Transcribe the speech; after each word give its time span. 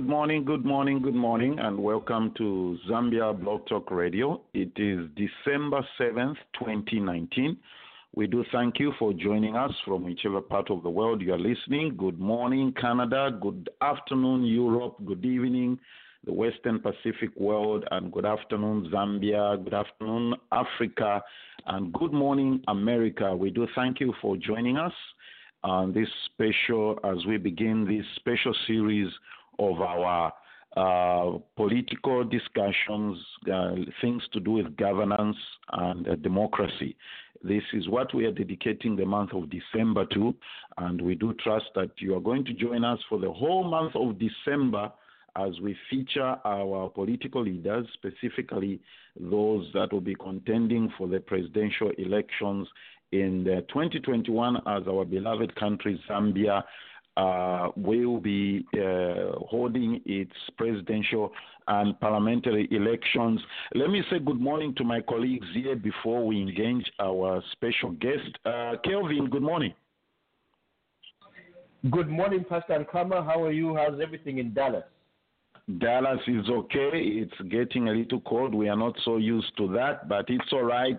Good 0.00 0.08
morning, 0.08 0.46
good 0.46 0.64
morning, 0.64 1.02
good 1.02 1.14
morning, 1.14 1.58
and 1.58 1.78
welcome 1.78 2.32
to 2.38 2.78
Zambia 2.88 3.38
Blog 3.38 3.66
Talk 3.66 3.90
Radio. 3.90 4.40
It 4.54 4.72
is 4.76 5.06
December 5.14 5.86
7th, 6.00 6.36
2019. 6.58 7.54
We 8.14 8.26
do 8.26 8.42
thank 8.50 8.80
you 8.80 8.94
for 8.98 9.12
joining 9.12 9.56
us 9.56 9.72
from 9.84 10.04
whichever 10.04 10.40
part 10.40 10.70
of 10.70 10.82
the 10.82 10.88
world 10.88 11.20
you 11.20 11.34
are 11.34 11.38
listening. 11.38 11.96
Good 11.98 12.18
morning, 12.18 12.72
Canada. 12.80 13.38
Good 13.42 13.68
afternoon, 13.82 14.46
Europe. 14.46 14.96
Good 15.04 15.26
evening, 15.26 15.78
the 16.24 16.32
Western 16.32 16.80
Pacific 16.80 17.36
world. 17.36 17.84
And 17.90 18.10
good 18.10 18.24
afternoon, 18.24 18.90
Zambia. 18.90 19.62
Good 19.62 19.74
afternoon, 19.74 20.34
Africa. 20.50 21.22
And 21.66 21.92
good 21.92 22.14
morning, 22.14 22.62
America. 22.68 23.36
We 23.36 23.50
do 23.50 23.68
thank 23.74 24.00
you 24.00 24.14
for 24.22 24.38
joining 24.38 24.78
us 24.78 24.94
on 25.62 25.92
this 25.92 26.08
special, 26.24 26.98
as 27.04 27.26
we 27.26 27.36
begin 27.36 27.84
this 27.84 28.06
special 28.16 28.54
series 28.66 29.12
of 29.60 29.80
our 29.80 30.32
uh, 30.76 31.38
political 31.56 32.24
discussions, 32.24 33.18
uh, 33.52 33.74
things 34.00 34.22
to 34.32 34.40
do 34.40 34.52
with 34.52 34.76
governance 34.76 35.36
and 35.72 36.08
uh, 36.08 36.14
democracy. 36.16 36.96
This 37.42 37.62
is 37.72 37.88
what 37.88 38.14
we 38.14 38.26
are 38.26 38.32
dedicating 38.32 38.96
the 38.96 39.06
month 39.06 39.32
of 39.34 39.50
December 39.50 40.06
to, 40.14 40.34
and 40.78 41.00
we 41.00 41.14
do 41.14 41.34
trust 41.42 41.66
that 41.74 41.90
you 41.98 42.14
are 42.14 42.20
going 42.20 42.44
to 42.44 42.52
join 42.52 42.84
us 42.84 42.98
for 43.08 43.18
the 43.18 43.32
whole 43.32 43.64
month 43.64 43.96
of 43.96 44.16
December 44.18 44.92
as 45.36 45.58
we 45.60 45.76
feature 45.88 46.36
our 46.44 46.88
political 46.90 47.42
leaders, 47.42 47.86
specifically 47.94 48.80
those 49.18 49.66
that 49.74 49.92
will 49.92 50.00
be 50.00 50.14
contending 50.14 50.92
for 50.98 51.08
the 51.08 51.20
presidential 51.20 51.90
elections 51.98 52.68
in 53.12 53.44
2021 53.44 54.56
as 54.56 54.82
our 54.88 55.04
beloved 55.04 55.54
country, 55.56 56.00
Zambia, 56.08 56.62
uh, 57.16 57.68
will 57.76 58.18
be 58.18 58.64
uh, 58.74 59.38
holding 59.48 60.00
its 60.06 60.32
presidential 60.56 61.32
and 61.68 61.98
parliamentary 62.00 62.68
elections. 62.70 63.40
Let 63.74 63.90
me 63.90 64.02
say 64.10 64.18
good 64.18 64.40
morning 64.40 64.74
to 64.76 64.84
my 64.84 65.00
colleagues 65.00 65.46
here 65.54 65.76
before 65.76 66.26
we 66.26 66.40
engage 66.40 66.90
our 67.00 67.42
special 67.52 67.90
guest. 67.92 68.38
Uh, 68.44 68.72
Kelvin, 68.84 69.28
good 69.30 69.42
morning. 69.42 69.74
Good 71.90 72.10
morning, 72.10 72.44
Pastor 72.48 72.84
Nkama. 72.84 73.24
How 73.24 73.42
are 73.42 73.52
you? 73.52 73.74
How's 73.74 74.00
everything 74.00 74.38
in 74.38 74.52
Dallas? 74.52 74.84
Dallas 75.78 76.20
is 76.26 76.48
okay. 76.48 76.90
It's 76.92 77.50
getting 77.50 77.88
a 77.88 77.92
little 77.92 78.20
cold. 78.20 78.54
We 78.54 78.68
are 78.68 78.76
not 78.76 78.94
so 79.04 79.16
used 79.16 79.56
to 79.56 79.68
that, 79.72 80.08
but 80.08 80.26
it's 80.28 80.52
all 80.52 80.64
right. 80.64 80.98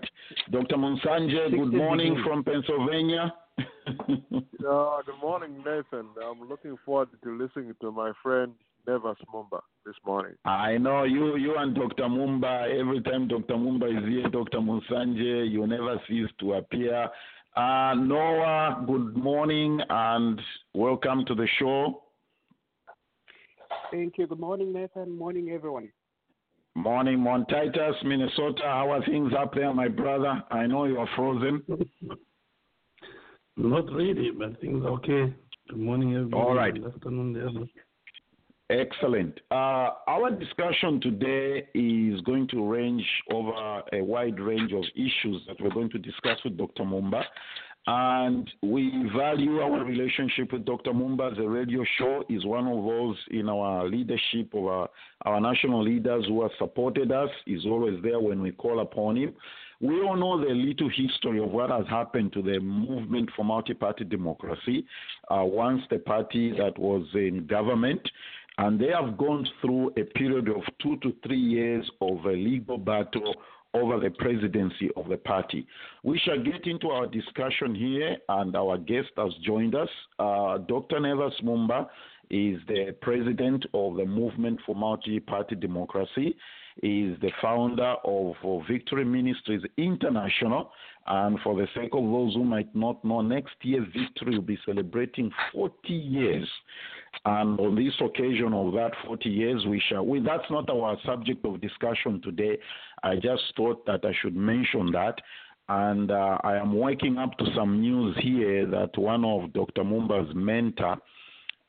Dr. 0.50 0.78
Monsanje, 0.78 1.52
good 1.52 1.74
morning 1.74 2.16
degrees. 2.16 2.26
from 2.26 2.44
Pennsylvania. 2.44 3.34
uh, 3.88 5.02
good 5.06 5.22
morning, 5.22 5.58
Nathan. 5.58 6.08
I'm 6.24 6.48
looking 6.48 6.78
forward 6.86 7.10
to 7.24 7.38
listening 7.38 7.74
to 7.82 7.92
my 7.92 8.12
friend 8.24 8.54
Nevers 8.88 9.18
Mumba 9.34 9.62
this 9.86 9.96
morning. 10.06 10.34
I 10.46 10.78
know 10.78 11.04
you, 11.04 11.36
you 11.38 11.56
and 11.58 11.76
Dr. 11.76 12.04
Mumba. 12.04 12.80
Every 12.80 13.02
time 13.02 13.28
Dr. 13.28 13.56
Mumba 13.56 13.86
is 13.86 14.08
here, 14.08 14.30
Dr. 14.30 14.60
Monsanje, 14.60 15.52
you 15.52 15.66
never 15.68 16.02
cease 16.08 16.30
to 16.40 16.54
appear. 16.54 17.10
Uh, 17.56 17.94
Noah, 17.96 18.84
good 18.88 19.16
morning 19.18 19.80
and 19.90 20.40
welcome 20.74 21.26
to 21.26 21.36
the 21.36 21.48
show. 21.60 22.04
Thank 23.92 24.18
you. 24.18 24.28
Good 24.28 24.40
morning, 24.40 24.72
Nathan. 24.72 25.18
Morning, 25.18 25.50
everyone. 25.52 25.90
Morning, 26.76 27.20
Montitus, 27.20 28.02
Minnesota. 28.06 28.64
How 28.64 28.92
are 28.92 29.06
things 29.06 29.34
up 29.38 29.54
there, 29.54 29.74
my 29.74 29.90
brother? 29.90 30.42
I 30.50 30.66
know 30.66 30.86
you 30.86 30.98
are 30.98 31.10
frozen. 31.16 31.62
Not 33.58 33.92
really, 33.92 34.32
but 34.32 34.60
things 34.62 34.84
are 34.84 34.90
okay. 34.90 35.34
Good 35.70 35.80
morning, 35.80 36.16
everybody. 36.16 36.44
All 36.44 36.56
right. 36.56 36.74
Good 36.74 36.94
afternoon, 36.94 37.36
everyone. 37.36 37.70
Excellent. 38.70 39.38
Uh, 39.52 39.90
our 40.08 40.32
discussion 40.32 41.02
today 41.02 41.68
is 41.74 42.22
going 42.22 42.48
to 42.50 42.66
range 42.66 43.06
over 43.32 43.84
a 43.92 44.02
wide 44.02 44.40
range 44.40 44.72
of 44.72 44.84
issues 44.96 45.42
that 45.48 45.60
we're 45.60 45.74
going 45.74 45.90
to 45.90 45.98
discuss 45.98 46.38
with 46.46 46.58
Dr. 46.58 46.84
Mumba. 46.84 47.24
And 47.88 48.50
we 48.62 49.10
value 49.18 49.60
our 49.60 49.84
relationship 49.84 50.54
with 50.54 50.66
Dr. 50.66 50.92
Mumba. 50.92 51.36
The 51.36 51.50
radio 51.50 51.84
show 51.98 52.24
is 52.30 52.46
one 52.46 52.68
of 52.68 52.86
those 52.86 53.18
in 53.32 53.50
our 53.50 53.90
leadership 53.90 54.54
of 54.54 54.66
our, 54.66 54.90
our 55.26 55.42
national 55.42 55.84
leaders 55.84 56.26
who 56.28 56.42
have 56.44 56.52
supported 56.58 57.12
us. 57.12 57.30
He's 57.46 57.66
always 57.66 58.02
there 58.04 58.20
when 58.20 58.42
we 58.42 58.52
call 58.52 58.80
upon 58.80 59.18
him. 59.18 59.34
We 59.82 60.02
all 60.02 60.16
know 60.16 60.40
the 60.40 60.54
little 60.54 60.90
history 60.90 61.42
of 61.42 61.50
what 61.50 61.72
has 61.72 61.88
happened 61.90 62.34
to 62.34 62.44
the 62.44 62.60
movement 62.60 63.30
for 63.36 63.44
multi-party 63.44 64.04
democracy 64.04 64.86
uh, 65.30 65.44
once 65.44 65.82
the 65.90 65.98
party 65.98 66.52
that 66.58 66.78
was 66.78 67.08
in 67.16 67.48
government 67.48 68.02
and 68.60 68.80
they 68.80 68.90
have 68.90 69.18
gone 69.18 69.48
through 69.60 69.88
a 69.98 70.04
period 70.04 70.50
of 70.50 70.62
two 70.82 70.98
to 70.98 71.16
three 71.26 71.40
years 71.40 71.90
of 72.00 72.26
a 72.26 72.32
legal 72.32 72.78
battle 72.78 73.34
over 73.74 74.00
the 74.00 74.10
presidency 74.12 74.90
of 74.96 75.08
the 75.10 75.18
party. 75.18 75.66
We 76.04 76.20
shall 76.20 76.42
get 76.44 76.68
into 76.68 76.90
our 76.90 77.08
discussion 77.08 77.74
here, 77.74 78.18
and 78.30 78.56
our 78.56 78.78
guest 78.78 79.10
has 79.18 79.32
joined 79.44 79.76
us. 79.76 79.90
Uh, 80.20 80.58
Dr. 80.60 81.00
Nevers 81.00 81.40
Mumba 81.44 81.88
is 82.30 82.60
the 82.68 82.96
president 83.02 83.66
of 83.74 83.96
the 83.96 84.06
Movement 84.06 84.60
for 84.66 84.76
Multi 84.76 85.20
Party 85.20 85.56
Democracy. 85.56 86.36
Is 86.78 87.20
the 87.22 87.32
founder 87.42 87.96
of 88.06 88.36
Victory 88.68 89.06
Ministries 89.06 89.62
International. 89.78 90.72
And 91.08 91.40
for 91.42 91.56
the 91.56 91.68
sake 91.76 91.90
of 91.94 92.04
those 92.04 92.36
who 92.36 92.44
might 92.44 92.74
not 92.76 93.04
know, 93.04 93.22
next 93.22 93.56
year 93.64 93.86
Victory 93.86 94.36
will 94.36 94.44
be 94.44 94.60
celebrating 94.66 95.32
40 95.52 95.94
years. 95.94 96.48
And 97.26 97.60
on 97.60 97.76
this 97.76 97.94
occasion 98.00 98.54
of 98.54 98.74
that 98.74 98.92
40 99.06 99.30
years, 99.30 99.66
we 99.66 99.82
shall. 99.90 100.06
We, 100.06 100.20
that's 100.22 100.50
not 100.50 100.70
our 100.70 100.98
subject 101.06 101.46
of 101.46 101.60
discussion 101.60 102.22
today. 102.22 102.58
I 103.04 103.16
just 103.16 103.44
thought 103.58 103.86
that 103.86 104.06
I 104.06 104.14
should 104.22 104.36
mention 104.36 104.92
that. 104.92 105.16
And 105.70 106.12
uh, 106.12 106.38
I 106.44 106.58
am 106.58 106.78
waking 106.78 107.18
up 107.18 107.38
to 107.38 107.46
some 107.56 107.82
news 107.82 108.16
here 108.22 108.66
that 108.68 108.98
one 108.98 109.24
of 109.24 109.54
Dr. 109.54 109.84
Mumba's 109.84 110.32
mentor 110.36 110.98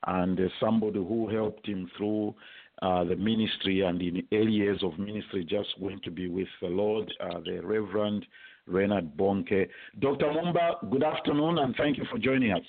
and 0.07 0.39
uh, 0.39 0.45
somebody 0.59 0.99
who 0.99 1.29
helped 1.29 1.67
him 1.67 1.91
through 1.97 2.35
uh, 2.83 3.05
the 3.05 3.15
ministry 3.15 3.83
and 3.83 4.03
in 4.03 4.27
early 4.33 4.51
years 4.51 4.83
of 4.83 4.99
ministry 4.99 5.45
just 5.45 5.69
going 5.81 6.01
to 6.03 6.11
be 6.11 6.29
with 6.29 6.49
the 6.61 6.67
Lord, 6.67 7.13
uh, 7.21 7.39
the 7.45 7.61
Reverend 7.61 8.27
Reinhard 8.67 9.17
Bonnke. 9.17 9.69
Dr. 10.01 10.27
Mumba, 10.27 10.91
good 10.91 11.05
afternoon 11.05 11.59
and 11.59 11.77
thank 11.77 11.97
you 11.97 12.05
for 12.11 12.19
joining 12.19 12.53
us. 12.53 12.63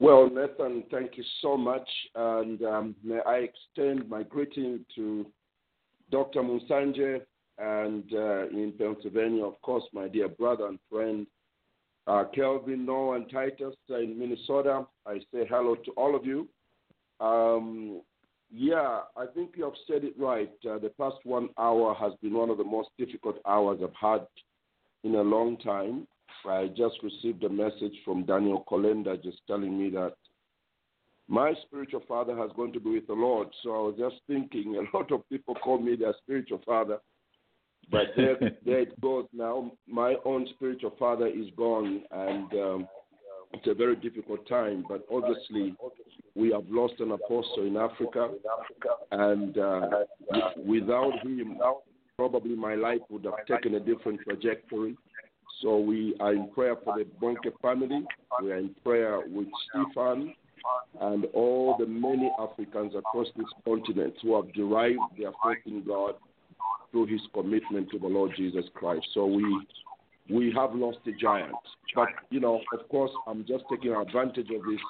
Well, 0.00 0.28
Nathan, 0.28 0.82
thank 0.90 1.16
you 1.16 1.24
so 1.40 1.56
much. 1.56 1.88
And 2.16 2.62
um, 2.62 2.94
may 3.04 3.20
I 3.24 3.46
extend 3.48 4.10
my 4.10 4.24
greeting 4.24 4.84
to 4.96 5.26
Dr. 6.10 6.42
Musanje 6.42 7.20
and 7.58 8.04
uh, 8.12 8.48
in 8.48 8.74
Pennsylvania, 8.76 9.44
of 9.44 9.62
course, 9.62 9.84
my 9.92 10.08
dear 10.08 10.28
brother 10.28 10.66
and 10.66 10.78
friend, 10.90 11.26
uh, 12.08 12.24
Kelvin, 12.34 12.84
Noah, 12.84 13.16
and 13.16 13.30
Titus 13.30 13.74
in 13.88 14.18
Minnesota. 14.18 14.86
I 15.06 15.18
say 15.32 15.46
hello 15.48 15.76
to 15.76 15.90
all 15.92 16.14
of 16.14 16.26
you. 16.26 16.48
Um, 17.20 18.02
yeah, 18.52 19.00
I 19.16 19.26
think 19.34 19.52
you 19.56 19.64
have 19.64 19.74
said 19.86 20.04
it 20.04 20.14
right. 20.18 20.52
Uh, 20.68 20.78
the 20.78 20.92
past 20.98 21.16
one 21.24 21.48
hour 21.58 21.94
has 21.94 22.12
been 22.22 22.34
one 22.34 22.50
of 22.50 22.58
the 22.58 22.64
most 22.64 22.90
difficult 22.98 23.38
hours 23.46 23.80
I've 23.82 23.90
had 24.00 24.26
in 25.04 25.16
a 25.16 25.22
long 25.22 25.56
time. 25.58 26.06
I 26.48 26.68
just 26.68 26.96
received 27.02 27.42
a 27.44 27.48
message 27.48 27.94
from 28.04 28.24
Daniel 28.24 28.64
Kolenda 28.70 29.20
just 29.22 29.38
telling 29.46 29.76
me 29.78 29.90
that 29.90 30.14
my 31.28 31.54
spiritual 31.66 32.02
father 32.06 32.36
has 32.36 32.50
gone 32.56 32.72
to 32.72 32.80
be 32.80 32.90
with 32.90 33.06
the 33.08 33.14
Lord. 33.14 33.48
So 33.62 33.70
I 33.70 33.78
was 33.78 33.94
just 33.98 34.16
thinking, 34.26 34.76
a 34.76 34.96
lot 34.96 35.10
of 35.10 35.28
people 35.28 35.54
call 35.56 35.78
me 35.78 35.96
their 35.96 36.14
spiritual 36.22 36.60
father, 36.64 36.98
but 37.90 38.08
there, 38.16 38.36
there 38.64 38.80
it 38.80 39.00
goes 39.00 39.26
now. 39.32 39.72
My 39.88 40.14
own 40.24 40.46
spiritual 40.54 40.94
father 40.98 41.26
is 41.26 41.46
gone, 41.56 42.02
and 42.10 42.52
um, 42.52 42.88
it's 43.52 43.66
a 43.66 43.74
very 43.74 43.96
difficult 43.96 44.46
time. 44.48 44.84
But 44.88 45.06
obviously, 45.12 45.74
we 46.34 46.52
have 46.52 46.64
lost 46.68 46.94
an 47.00 47.12
apostle 47.12 47.66
in 47.66 47.76
Africa, 47.76 48.30
and 49.12 49.58
uh, 49.58 49.88
without 50.66 51.12
him, 51.22 51.58
probably 52.16 52.54
my 52.54 52.74
life 52.74 53.00
would 53.10 53.24
have 53.24 53.46
taken 53.46 53.74
a 53.74 53.80
different 53.80 54.20
trajectory. 54.22 54.96
So 55.62 55.78
we 55.78 56.14
are 56.20 56.34
in 56.34 56.50
prayer 56.50 56.76
for 56.84 56.98
the 56.98 57.04
Bonnke 57.20 57.52
family. 57.62 58.04
We 58.42 58.52
are 58.52 58.58
in 58.58 58.74
prayer 58.84 59.20
with 59.26 59.48
Stephen 59.70 60.34
and 61.00 61.26
all 61.32 61.76
the 61.78 61.86
many 61.86 62.30
Africans 62.38 62.94
across 62.94 63.28
this 63.36 63.46
continent 63.64 64.14
who 64.22 64.34
have 64.36 64.52
derived 64.52 64.98
their 65.18 65.30
faith 65.44 65.62
in 65.66 65.84
God 65.84 66.14
through 66.90 67.06
his 67.06 67.20
commitment 67.32 67.90
to 67.90 67.98
the 67.98 68.06
Lord 68.06 68.32
Jesus 68.36 68.64
Christ. 68.74 69.06
So 69.14 69.26
we 69.26 69.66
we 70.30 70.52
have 70.56 70.74
lost 70.74 70.98
a 71.06 71.12
giant. 71.12 71.54
But 71.94 72.08
you 72.30 72.40
know, 72.40 72.60
of 72.72 72.88
course, 72.88 73.10
I'm 73.26 73.44
just 73.46 73.64
taking 73.70 73.92
advantage 73.92 74.48
of 74.50 74.62
this 74.64 74.80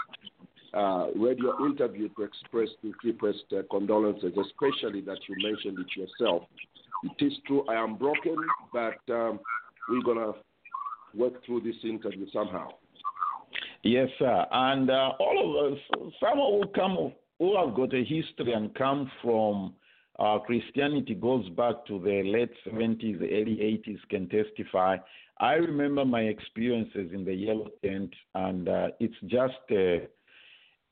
uh, 0.74 1.06
radio 1.16 1.66
interview 1.66 2.08
to 2.16 2.22
express 2.22 2.68
the 2.82 2.92
deepest 3.02 3.44
uh, 3.52 3.62
condolences, 3.70 4.32
especially 4.32 5.00
that 5.02 5.18
you 5.28 5.36
mentioned 5.42 5.78
it 5.78 5.98
yourself. 5.98 6.44
It 7.04 7.24
is 7.24 7.32
true, 7.46 7.64
I 7.68 7.74
am 7.74 7.96
broken, 7.96 8.36
but 8.72 8.98
um, 9.12 9.40
we're 9.88 10.02
gonna 10.02 10.32
work 11.14 11.44
through 11.44 11.60
this 11.60 11.76
interview 11.84 12.26
somehow. 12.32 12.68
Yes, 13.82 14.08
sir. 14.18 14.46
And 14.50 14.90
uh, 14.90 15.12
all 15.20 15.66
of 15.66 15.72
us, 15.72 15.78
some 16.20 16.38
who 16.38 16.64
come, 16.74 17.12
who 17.38 17.56
have 17.56 17.74
got 17.74 17.94
a 17.94 18.02
history 18.02 18.52
and 18.52 18.74
come 18.74 19.10
from 19.22 19.74
uh, 20.18 20.38
Christianity 20.40 21.14
goes 21.14 21.48
back 21.50 21.86
to 21.86 21.98
the 22.00 22.22
late 22.24 22.50
70s, 22.66 23.16
early 23.20 23.80
80s, 23.86 23.98
can 24.08 24.28
testify. 24.28 24.96
I 25.38 25.54
remember 25.54 26.04
my 26.04 26.22
experiences 26.22 27.10
in 27.12 27.24
the 27.24 27.34
yellow 27.34 27.68
tent, 27.84 28.12
and 28.34 28.68
uh, 28.68 28.88
it's 29.00 29.14
just. 29.26 29.54
Uh, 29.70 30.06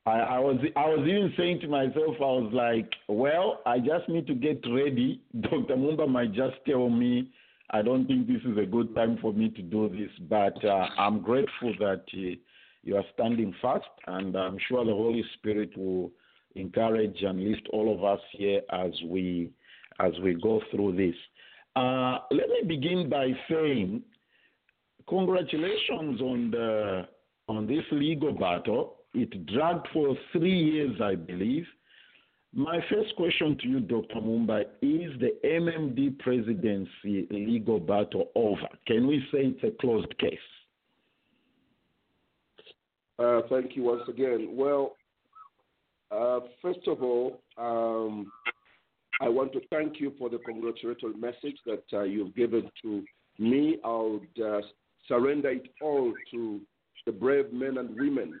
I, 0.07 0.19
I 0.19 0.39
was 0.39 0.57
I 0.75 0.85
was 0.87 0.99
even 1.07 1.33
saying 1.35 1.61
to 1.61 1.67
myself, 1.67 2.15
I 2.19 2.23
was 2.23 2.51
like, 2.53 2.91
well, 3.07 3.61
I 3.65 3.79
just 3.79 4.07
need 4.07 4.27
to 4.27 4.35
get 4.35 4.63
ready. 4.71 5.21
Dr. 5.41 5.75
Mumba 5.75 6.07
might 6.07 6.31
just 6.31 6.57
tell 6.67 6.89
me, 6.89 7.31
I 7.71 7.81
don't 7.81 8.05
think 8.05 8.27
this 8.27 8.41
is 8.45 8.57
a 8.57 8.65
good 8.67 8.93
time 8.93 9.17
for 9.19 9.33
me 9.33 9.49
to 9.49 9.61
do 9.63 9.89
this, 9.89 10.11
but 10.29 10.63
uh, 10.63 10.87
I'm 10.97 11.21
grateful 11.21 11.73
that 11.79 12.03
uh, 12.13 12.35
you 12.83 12.95
are 12.97 13.03
standing 13.15 13.53
fast, 13.61 13.85
and 14.05 14.35
I'm 14.35 14.57
sure 14.69 14.85
the 14.85 14.91
Holy 14.91 15.23
Spirit 15.39 15.75
will 15.75 16.11
encourage 16.53 17.23
and 17.23 17.43
lift 17.43 17.67
all 17.73 17.93
of 17.93 18.03
us 18.03 18.21
here 18.31 18.61
as 18.71 18.91
we 19.07 19.51
as 19.99 20.11
we 20.21 20.35
go 20.35 20.61
through 20.71 20.95
this. 20.97 21.15
Uh, 21.75 22.19
let 22.31 22.47
me 22.49 22.61
begin 22.67 23.09
by 23.09 23.31
saying 23.49 24.03
congratulations 25.07 26.21
on 26.21 26.51
the 26.51 27.07
on 27.47 27.67
this 27.67 27.83
legal 27.91 28.33
battle. 28.33 28.95
It 29.13 29.45
dragged 29.45 29.87
for 29.93 30.15
three 30.33 30.57
years, 30.57 30.99
I 31.01 31.15
believe. 31.15 31.65
My 32.53 32.79
first 32.89 33.15
question 33.17 33.57
to 33.61 33.67
you, 33.67 33.79
Dr. 33.81 34.15
Mumba, 34.15 34.61
is 34.81 35.11
the 35.19 35.35
MMD 35.43 36.17
presidency 36.19 37.27
legal 37.29 37.79
battle 37.79 38.29
over? 38.33 38.67
Can 38.87 39.07
we 39.07 39.19
say 39.31 39.53
it's 39.53 39.63
a 39.63 39.81
closed 39.81 40.17
case? 40.17 40.39
Uh, 43.19 43.41
thank 43.49 43.75
you 43.75 43.83
once 43.83 44.03
again. 44.07 44.49
Well, 44.51 44.95
uh, 46.11 46.39
first 46.61 46.87
of 46.87 47.01
all, 47.01 47.41
um, 47.57 48.31
I 49.21 49.29
want 49.29 49.53
to 49.53 49.61
thank 49.69 49.99
you 49.99 50.13
for 50.17 50.29
the 50.29 50.37
congratulatory 50.39 51.13
message 51.13 51.57
that 51.65 51.83
uh, 51.93 52.03
you've 52.03 52.35
given 52.35 52.69
to 52.83 53.03
me. 53.37 53.77
I 53.83 53.89
would 53.89 54.43
uh, 54.45 54.61
surrender 55.07 55.49
it 55.49 55.69
all 55.81 56.13
to 56.31 56.61
the 57.05 57.11
brave 57.11 57.51
men 57.53 57.77
and 57.77 57.95
women 57.97 58.39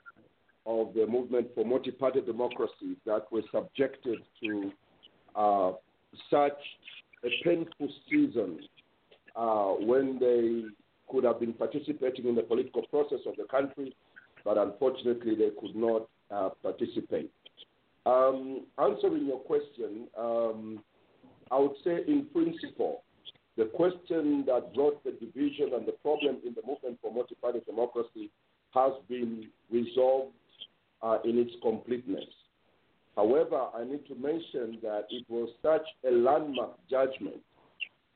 of 0.65 0.93
the 0.95 1.05
movement 1.05 1.47
for 1.53 1.63
multi-party 1.63 2.21
democracy 2.21 2.97
that 3.05 3.31
were 3.31 3.43
subjected 3.51 4.19
to 4.41 4.71
uh, 5.35 5.71
such 6.29 6.57
a 7.23 7.29
painful 7.43 7.89
season 8.09 8.59
uh, 9.35 9.73
when 9.73 10.17
they 10.19 10.63
could 11.11 11.23
have 11.23 11.39
been 11.39 11.53
participating 11.53 12.27
in 12.27 12.35
the 12.35 12.41
political 12.41 12.81
process 12.87 13.19
of 13.27 13.35
the 13.37 13.43
country, 13.43 13.95
but 14.43 14.57
unfortunately 14.57 15.35
they 15.35 15.49
could 15.59 15.75
not 15.75 16.07
uh, 16.31 16.49
participate. 16.63 17.31
Um, 18.05 18.65
answering 18.79 19.25
your 19.25 19.39
question, 19.39 20.07
um, 20.17 20.79
I 21.51 21.59
would 21.59 21.75
say 21.83 21.99
in 22.07 22.27
principle, 22.33 23.03
the 23.57 23.65
question 23.65 24.43
that 24.47 24.73
brought 24.73 25.03
the 25.03 25.11
division 25.11 25.71
and 25.75 25.85
the 25.85 25.93
problem 26.01 26.37
in 26.45 26.53
the 26.53 26.61
movement 26.67 26.99
for 27.01 27.13
multi-party 27.13 27.61
democracy 27.65 28.29
has 28.73 28.91
been 29.07 29.47
resolved 29.71 30.33
uh, 31.01 31.19
in 31.23 31.37
its 31.37 31.51
completeness. 31.61 32.25
However, 33.15 33.67
I 33.73 33.85
need 33.85 34.05
to 34.07 34.15
mention 34.15 34.79
that 34.83 35.05
it 35.09 35.25
was 35.29 35.49
such 35.61 35.87
a 36.05 36.11
landmark 36.11 36.71
judgment, 36.89 37.41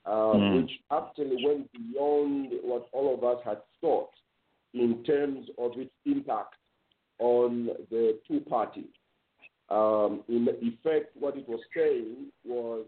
uh, 0.05 0.09
mm. 0.09 0.61
which 0.61 0.71
actually 0.91 1.37
went 1.45 1.71
beyond 1.71 2.51
what 2.63 2.89
all 2.91 3.13
of 3.13 3.23
us 3.23 3.41
had 3.45 3.59
thought 3.79 4.09
in 4.73 5.03
terms 5.05 5.47
of 5.57 5.71
its 5.77 5.91
impact 6.05 6.55
on 7.19 7.69
the 7.89 8.19
two 8.27 8.41
parties. 8.41 8.91
Um, 9.69 10.23
in 10.27 10.47
effect, 10.61 11.15
what 11.17 11.37
it 11.37 11.47
was 11.47 11.59
saying 11.75 12.27
was 12.45 12.85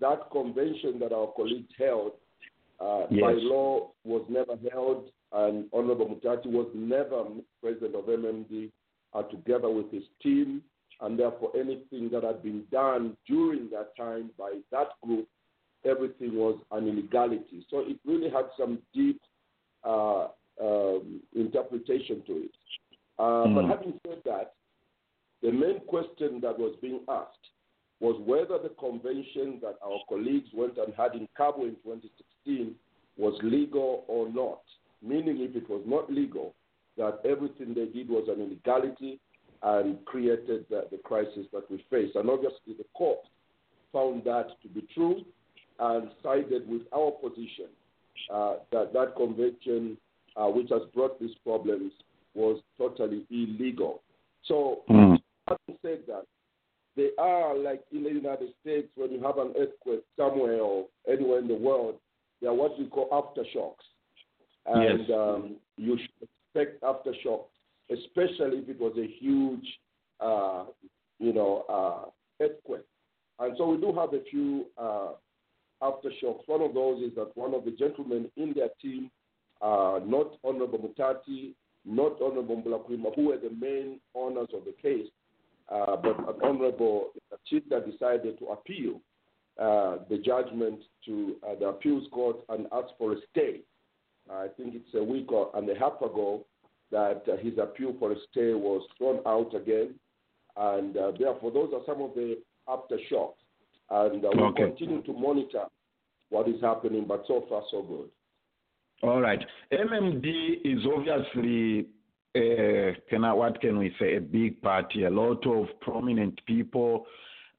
that 0.00 0.30
convention 0.30 0.98
that 1.00 1.12
our 1.12 1.32
colleagues 1.36 1.72
held 1.78 2.12
uh, 2.80 3.06
yes. 3.10 3.22
by 3.22 3.32
law 3.34 3.90
was 4.04 4.24
never 4.28 4.54
held, 4.70 5.10
and 5.32 5.66
Honorable 5.72 6.06
Mutati 6.06 6.46
was 6.46 6.68
never 6.74 7.24
president 7.62 7.94
of 7.94 8.04
MMD 8.04 8.70
uh, 9.14 9.22
together 9.22 9.70
with 9.70 9.90
his 9.92 10.02
team, 10.22 10.62
and 11.00 11.18
therefore 11.18 11.52
anything 11.54 12.10
that 12.12 12.24
had 12.24 12.42
been 12.42 12.64
done 12.70 13.16
during 13.26 13.70
that 13.70 13.96
time 13.96 14.30
by 14.38 14.58
that 14.70 14.88
group, 15.04 15.28
everything 15.84 16.34
was 16.34 16.58
an 16.72 16.88
illegality. 16.88 17.64
So 17.70 17.80
it 17.80 17.98
really 18.04 18.30
had 18.30 18.46
some 18.58 18.78
deep 18.94 19.20
uh, 19.84 20.28
um, 20.60 21.20
interpretation 21.34 22.22
to 22.26 22.32
it. 22.32 22.50
Mm. 23.18 23.54
But 23.54 23.64
having 23.66 23.94
said 24.06 24.22
that, 24.24 24.54
the 25.42 25.52
main 25.52 25.80
question 25.86 26.40
that 26.40 26.58
was 26.58 26.76
being 26.80 27.00
asked 27.08 27.51
was 28.02 28.20
whether 28.26 28.60
the 28.60 28.74
convention 28.80 29.60
that 29.62 29.76
our 29.80 30.00
colleagues 30.08 30.48
went 30.52 30.76
and 30.76 30.92
had 30.94 31.14
in 31.14 31.28
Kabwe 31.38 31.68
in 31.68 31.76
2016 31.84 32.74
was 33.16 33.38
legal 33.44 34.04
or 34.08 34.28
not. 34.28 34.60
Meaning, 35.00 35.38
if 35.38 35.54
it 35.54 35.70
was 35.70 35.82
not 35.86 36.12
legal, 36.12 36.52
that 36.98 37.20
everything 37.24 37.74
they 37.74 37.86
did 37.86 38.08
was 38.08 38.28
an 38.28 38.42
illegality 38.42 39.20
and 39.62 40.04
created 40.04 40.66
the, 40.68 40.88
the 40.90 40.98
crisis 40.98 41.46
that 41.52 41.70
we 41.70 41.84
face. 41.90 42.10
And 42.16 42.28
obviously, 42.28 42.74
the 42.76 42.84
court 42.92 43.20
found 43.92 44.24
that 44.24 44.48
to 44.62 44.68
be 44.68 44.84
true 44.92 45.20
and 45.78 46.10
sided 46.24 46.68
with 46.68 46.82
our 46.92 47.12
position 47.12 47.70
uh, 48.34 48.54
that 48.72 48.92
that 48.92 49.14
convention, 49.16 49.96
uh, 50.36 50.46
which 50.46 50.70
has 50.70 50.82
brought 50.92 51.20
these 51.20 51.36
problems, 51.44 51.92
was 52.34 52.60
totally 52.76 53.24
illegal. 53.30 54.02
So, 54.46 54.82
mm. 54.90 55.18
having 55.46 55.78
said 55.82 56.00
that, 56.08 56.24
they 56.96 57.10
are 57.18 57.56
like 57.56 57.82
in 57.92 58.02
the 58.02 58.10
United 58.10 58.50
States 58.60 58.88
when 58.96 59.12
you 59.12 59.22
have 59.22 59.38
an 59.38 59.54
earthquake 59.58 60.02
somewhere 60.16 60.60
or 60.60 60.86
anywhere 61.08 61.38
in 61.38 61.48
the 61.48 61.54
world, 61.54 61.96
they 62.40 62.48
are 62.48 62.54
what 62.54 62.78
we 62.78 62.86
call 62.86 63.08
aftershocks. 63.10 63.84
And 64.66 65.00
yes. 65.00 65.10
um, 65.16 65.56
you 65.76 65.96
should 65.98 66.28
expect 66.28 66.82
aftershock, 66.82 67.44
especially 67.90 68.58
if 68.58 68.68
it 68.68 68.78
was 68.80 68.92
a 68.98 69.06
huge, 69.06 69.66
uh, 70.20 70.64
you 71.18 71.32
know, 71.32 71.64
uh, 71.68 72.44
earthquake. 72.44 72.84
And 73.38 73.54
so 73.56 73.70
we 73.70 73.80
do 73.80 73.92
have 73.98 74.12
a 74.12 74.22
few 74.30 74.66
uh, 74.78 75.12
aftershocks. 75.82 76.46
One 76.46 76.60
of 76.60 76.74
those 76.74 77.02
is 77.02 77.14
that 77.16 77.36
one 77.36 77.54
of 77.54 77.64
the 77.64 77.72
gentlemen 77.72 78.30
in 78.36 78.52
their 78.54 78.68
team, 78.80 79.10
uh, 79.60 80.00
not 80.04 80.36
Honorable 80.44 80.78
Mutati, 80.78 81.54
not 81.84 82.20
Honorable 82.20 82.62
Mbulakwima, 82.62 83.14
who 83.16 83.28
were 83.28 83.38
the 83.38 83.50
main 83.50 83.98
owners 84.14 84.48
of 84.54 84.64
the 84.64 84.74
case, 84.80 85.08
uh, 85.72 85.96
but 85.96 86.18
an 86.18 86.34
Honorable 86.42 87.12
Chita 87.46 87.80
decided 87.80 88.38
to 88.38 88.46
appeal 88.48 89.00
uh, 89.60 89.98
the 90.08 90.18
judgment 90.18 90.80
to 91.06 91.36
uh, 91.46 91.54
the 91.58 91.66
appeals 91.66 92.06
court 92.12 92.36
and 92.48 92.66
ask 92.72 92.88
for 92.98 93.12
a 93.12 93.16
stay. 93.30 93.60
I 94.30 94.48
think 94.56 94.74
it's 94.74 94.94
a 94.94 95.02
week 95.02 95.32
or, 95.32 95.50
and 95.54 95.68
a 95.68 95.78
half 95.78 96.00
ago 96.00 96.44
that 96.90 97.22
uh, 97.30 97.36
his 97.38 97.54
appeal 97.58 97.94
for 97.98 98.12
a 98.12 98.16
stay 98.30 98.52
was 98.54 98.86
thrown 98.98 99.20
out 99.26 99.54
again. 99.54 99.94
And 100.56 100.96
uh, 100.96 101.12
therefore, 101.18 101.50
those 101.50 101.70
are 101.74 101.80
some 101.86 102.02
of 102.02 102.14
the 102.14 102.38
aftershocks. 102.68 103.34
And 103.90 104.22
we'll 104.22 104.48
okay. 104.48 104.64
continue 104.64 105.02
to 105.02 105.12
monitor 105.12 105.64
what 106.28 106.48
is 106.48 106.60
happening, 106.60 107.06
but 107.06 107.24
so 107.26 107.44
far, 107.48 107.62
so 107.70 107.82
good. 107.82 108.08
All 109.02 109.20
right. 109.20 109.40
MMD 109.72 110.60
is 110.64 110.80
obviously 110.96 111.88
uh, 112.34 112.92
can 113.10 113.24
I, 113.24 113.32
what 113.32 113.60
can 113.60 113.78
we 113.78 113.94
say, 113.98 114.16
a 114.16 114.20
big 114.20 114.60
party, 114.62 115.04
a 115.04 115.10
lot 115.10 115.46
of 115.46 115.66
prominent 115.80 116.40
people. 116.46 117.06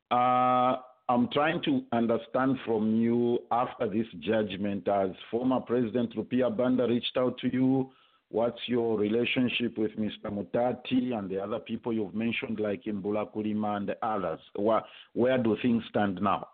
Uh, 0.09 0.77
I'm 1.09 1.29
trying 1.31 1.61
to 1.63 1.83
understand 1.91 2.57
from 2.65 2.95
you 2.95 3.39
after 3.51 3.87
this 3.87 4.07
judgment, 4.19 4.87
as 4.87 5.09
former 5.29 5.59
President 5.59 6.15
Rupia 6.15 6.55
Banda 6.55 6.87
reached 6.87 7.15
out 7.17 7.37
to 7.39 7.53
you, 7.53 7.91
what's 8.29 8.59
your 8.65 8.97
relationship 8.97 9.77
with 9.77 9.91
Mr. 9.91 10.31
Mutati 10.31 11.13
and 11.13 11.29
the 11.29 11.39
other 11.39 11.59
people 11.59 11.93
you've 11.93 12.15
mentioned, 12.15 12.59
like 12.59 12.83
Mbula 12.85 13.31
Kulima 13.31 13.77
and 13.77 13.89
the 13.89 14.05
others? 14.05 14.39
Where, 14.55 14.81
where 15.13 15.37
do 15.37 15.55
things 15.61 15.83
stand 15.89 16.19
now? 16.21 16.47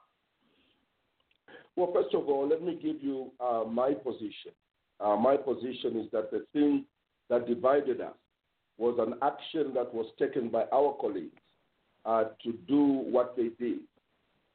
Well, 1.76 1.94
first 1.94 2.14
of 2.14 2.28
all, 2.28 2.50
let 2.50 2.62
me 2.62 2.78
give 2.82 3.02
you 3.02 3.32
uh, 3.40 3.64
my 3.66 3.94
position. 3.94 4.52
Uh, 5.00 5.16
my 5.16 5.38
position 5.38 6.02
is 6.02 6.12
that 6.12 6.32
the 6.32 6.46
thing 6.52 6.84
that 7.30 7.48
divided 7.48 8.02
us 8.02 8.16
was 8.78 8.98
an 9.00 9.16
action 9.22 9.74
that 9.74 9.94
was 9.94 10.06
taken 10.18 10.50
by 10.50 10.64
our 10.72 10.96
colleagues 11.00 11.42
uh, 12.06 12.26
to 12.44 12.54
do 12.68 12.84
what 12.84 13.36
they 13.36 13.50
did. 13.60 13.80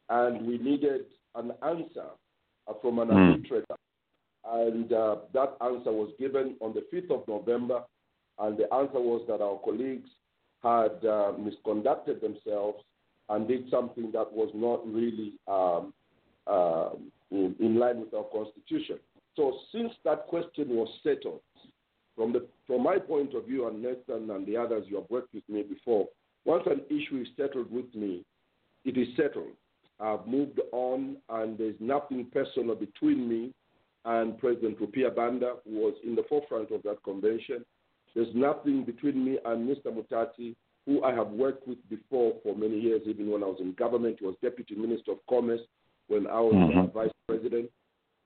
And 0.08 0.46
we 0.46 0.58
needed 0.58 1.02
an 1.34 1.52
answer 1.62 2.08
uh, 2.66 2.72
from 2.80 2.98
an 2.98 3.08
mm. 3.08 3.32
arbitrator. 3.32 3.76
And 4.46 4.92
uh, 4.92 5.16
that 5.32 5.56
answer 5.60 5.92
was 5.92 6.12
given 6.18 6.56
on 6.60 6.74
the 6.74 6.84
5th 6.92 7.10
of 7.10 7.28
November. 7.28 7.82
And 8.38 8.58
the 8.58 8.72
answer 8.74 9.00
was 9.00 9.22
that 9.28 9.40
our 9.40 9.58
colleagues 9.64 10.08
had 10.62 11.06
uh, 11.06 11.32
misconducted 11.38 12.20
themselves 12.20 12.82
and 13.28 13.46
did 13.46 13.70
something 13.70 14.10
that 14.12 14.30
was 14.32 14.50
not 14.54 14.86
really 14.86 15.34
um, 15.46 15.92
um 16.46 17.10
in, 17.30 17.54
in 17.58 17.78
line 17.78 18.00
with 18.00 18.12
our 18.12 18.24
constitution. 18.24 18.98
So, 19.36 19.58
since 19.72 19.92
that 20.04 20.26
question 20.26 20.68
was 20.68 20.88
settled, 21.02 21.40
from 22.16 22.32
the 22.32 22.46
from 22.66 22.82
my 22.82 22.98
point 22.98 23.34
of 23.34 23.46
view, 23.46 23.66
and 23.66 23.82
Nathan 23.82 24.30
and 24.30 24.46
the 24.46 24.56
others 24.56 24.84
you 24.88 24.96
have 24.96 25.10
worked 25.10 25.34
with 25.34 25.48
me 25.48 25.62
before, 25.62 26.08
once 26.44 26.64
an 26.66 26.82
issue 26.88 27.20
is 27.22 27.28
settled 27.36 27.70
with 27.70 27.92
me, 27.94 28.24
it 28.84 28.96
is 28.96 29.08
settled. 29.16 29.52
I've 30.00 30.26
moved 30.26 30.60
on, 30.72 31.16
and 31.28 31.56
there's 31.56 31.76
nothing 31.80 32.26
personal 32.32 32.74
between 32.74 33.28
me 33.28 33.52
and 34.04 34.38
President 34.38 34.78
Rupia 34.80 35.14
Banda, 35.14 35.54
who 35.64 35.76
was 35.76 35.94
in 36.04 36.14
the 36.14 36.24
forefront 36.28 36.70
of 36.72 36.82
that 36.82 37.02
convention. 37.04 37.64
There's 38.14 38.34
nothing 38.34 38.84
between 38.84 39.24
me 39.24 39.38
and 39.44 39.68
Mr. 39.68 39.86
Mutati, 39.86 40.54
who 40.86 41.02
I 41.02 41.14
have 41.14 41.28
worked 41.28 41.66
with 41.66 41.78
before 41.88 42.34
for 42.42 42.54
many 42.54 42.78
years, 42.78 43.02
even 43.06 43.30
when 43.30 43.42
I 43.42 43.46
was 43.46 43.58
in 43.60 43.72
government. 43.72 44.16
He 44.20 44.26
was 44.26 44.36
Deputy 44.42 44.74
Minister 44.74 45.12
of 45.12 45.18
Commerce 45.28 45.62
when 46.08 46.26
I 46.26 46.40
was 46.40 46.54
Mhm. 46.54 46.92
Vice 46.92 47.12
President. 47.26 47.70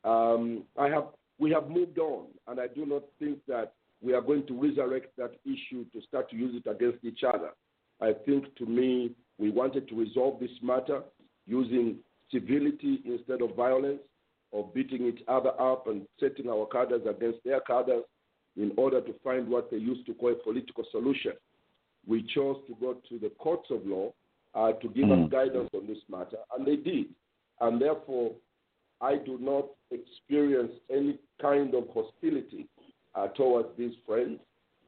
Um, 0.04 0.64
I 0.76 0.88
have, 0.88 1.09
we 1.38 1.50
have 1.52 1.71
moved 1.71 1.99
on, 1.99 2.26
and 2.49 2.59
I 2.59 2.66
do 2.66 2.85
not 2.85 3.04
think 3.18 3.45
that 3.47 3.75
we 4.02 4.14
are 4.14 4.21
going 4.21 4.47
to 4.47 4.61
resurrect 4.61 5.17
that 5.17 5.33
issue 5.45 5.85
to 5.93 6.00
start 6.07 6.31
to 6.31 6.37
use 6.37 6.55
it 6.64 6.71
against 6.71 7.05
each 7.05 7.25
other. 7.25 7.50
I 8.00 8.12
think, 8.25 8.55
to 8.57 8.67
me, 8.67 9.12
we 9.38 9.50
wanted 9.50 9.88
to 9.88 9.95
resolve 9.99 10.38
this 10.40 10.50
matter 10.62 11.02
using 11.47 11.97
civility 12.31 13.00
instead 13.05 13.43
of 13.43 13.57
violence, 13.57 14.00
or 14.50 14.71
beating 14.75 15.07
each 15.07 15.23
other 15.28 15.50
up 15.61 15.87
and 15.88 16.02
setting 16.19 16.49
our 16.49 16.67
cadres 16.67 17.02
against 17.09 17.38
their 17.45 17.61
cadres 17.61 18.05
in 18.57 18.73
order 18.76 19.00
to 19.00 19.12
find 19.23 19.47
what 19.49 19.71
they 19.71 19.76
used 19.76 20.07
to 20.07 20.14
call 20.14 20.33
a 20.33 20.35
political 20.37 20.85
solution. 20.90 21.33
We 22.07 22.23
chose 22.35 22.57
to 22.67 22.75
go 22.81 22.95
to 23.09 23.19
the 23.19 23.31
courts 23.38 23.69
of 23.71 23.85
law 23.87 24.12
uh, 24.55 24.73
to 24.73 24.88
give 24.88 25.11
us 25.11 25.19
Mm. 25.19 25.31
guidance 25.31 25.71
on 25.75 25.87
this 25.87 25.99
matter, 26.09 26.38
and 26.57 26.67
they 26.67 26.76
did. 26.76 27.07
And 27.61 27.81
therefore, 27.81 28.35
I 29.00 29.17
do 29.17 29.38
not 29.38 29.67
experience 29.90 30.73
any 30.90 31.19
kind 31.40 31.75
of 31.75 31.88
hostility 31.90 32.67
uh, 33.18 33.28
towards 33.28 33.68
these 33.76 33.94
friends. 34.06 34.38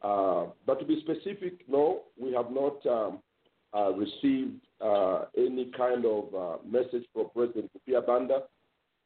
Uh, 0.02 0.46
but 0.66 0.78
to 0.78 0.84
be 0.84 1.00
specific, 1.00 1.60
no, 1.68 2.02
we 2.20 2.32
have 2.32 2.50
not 2.50 2.84
um, 2.87 3.18
uh, 3.76 3.92
received 3.92 4.60
uh, 4.80 5.25
any 5.37 5.70
kind 5.76 6.04
of 6.06 6.34
uh, 6.34 6.56
message 6.66 7.04
from 7.12 7.26
President 7.34 7.70
Rupia 7.75 8.06
Banda. 8.06 8.42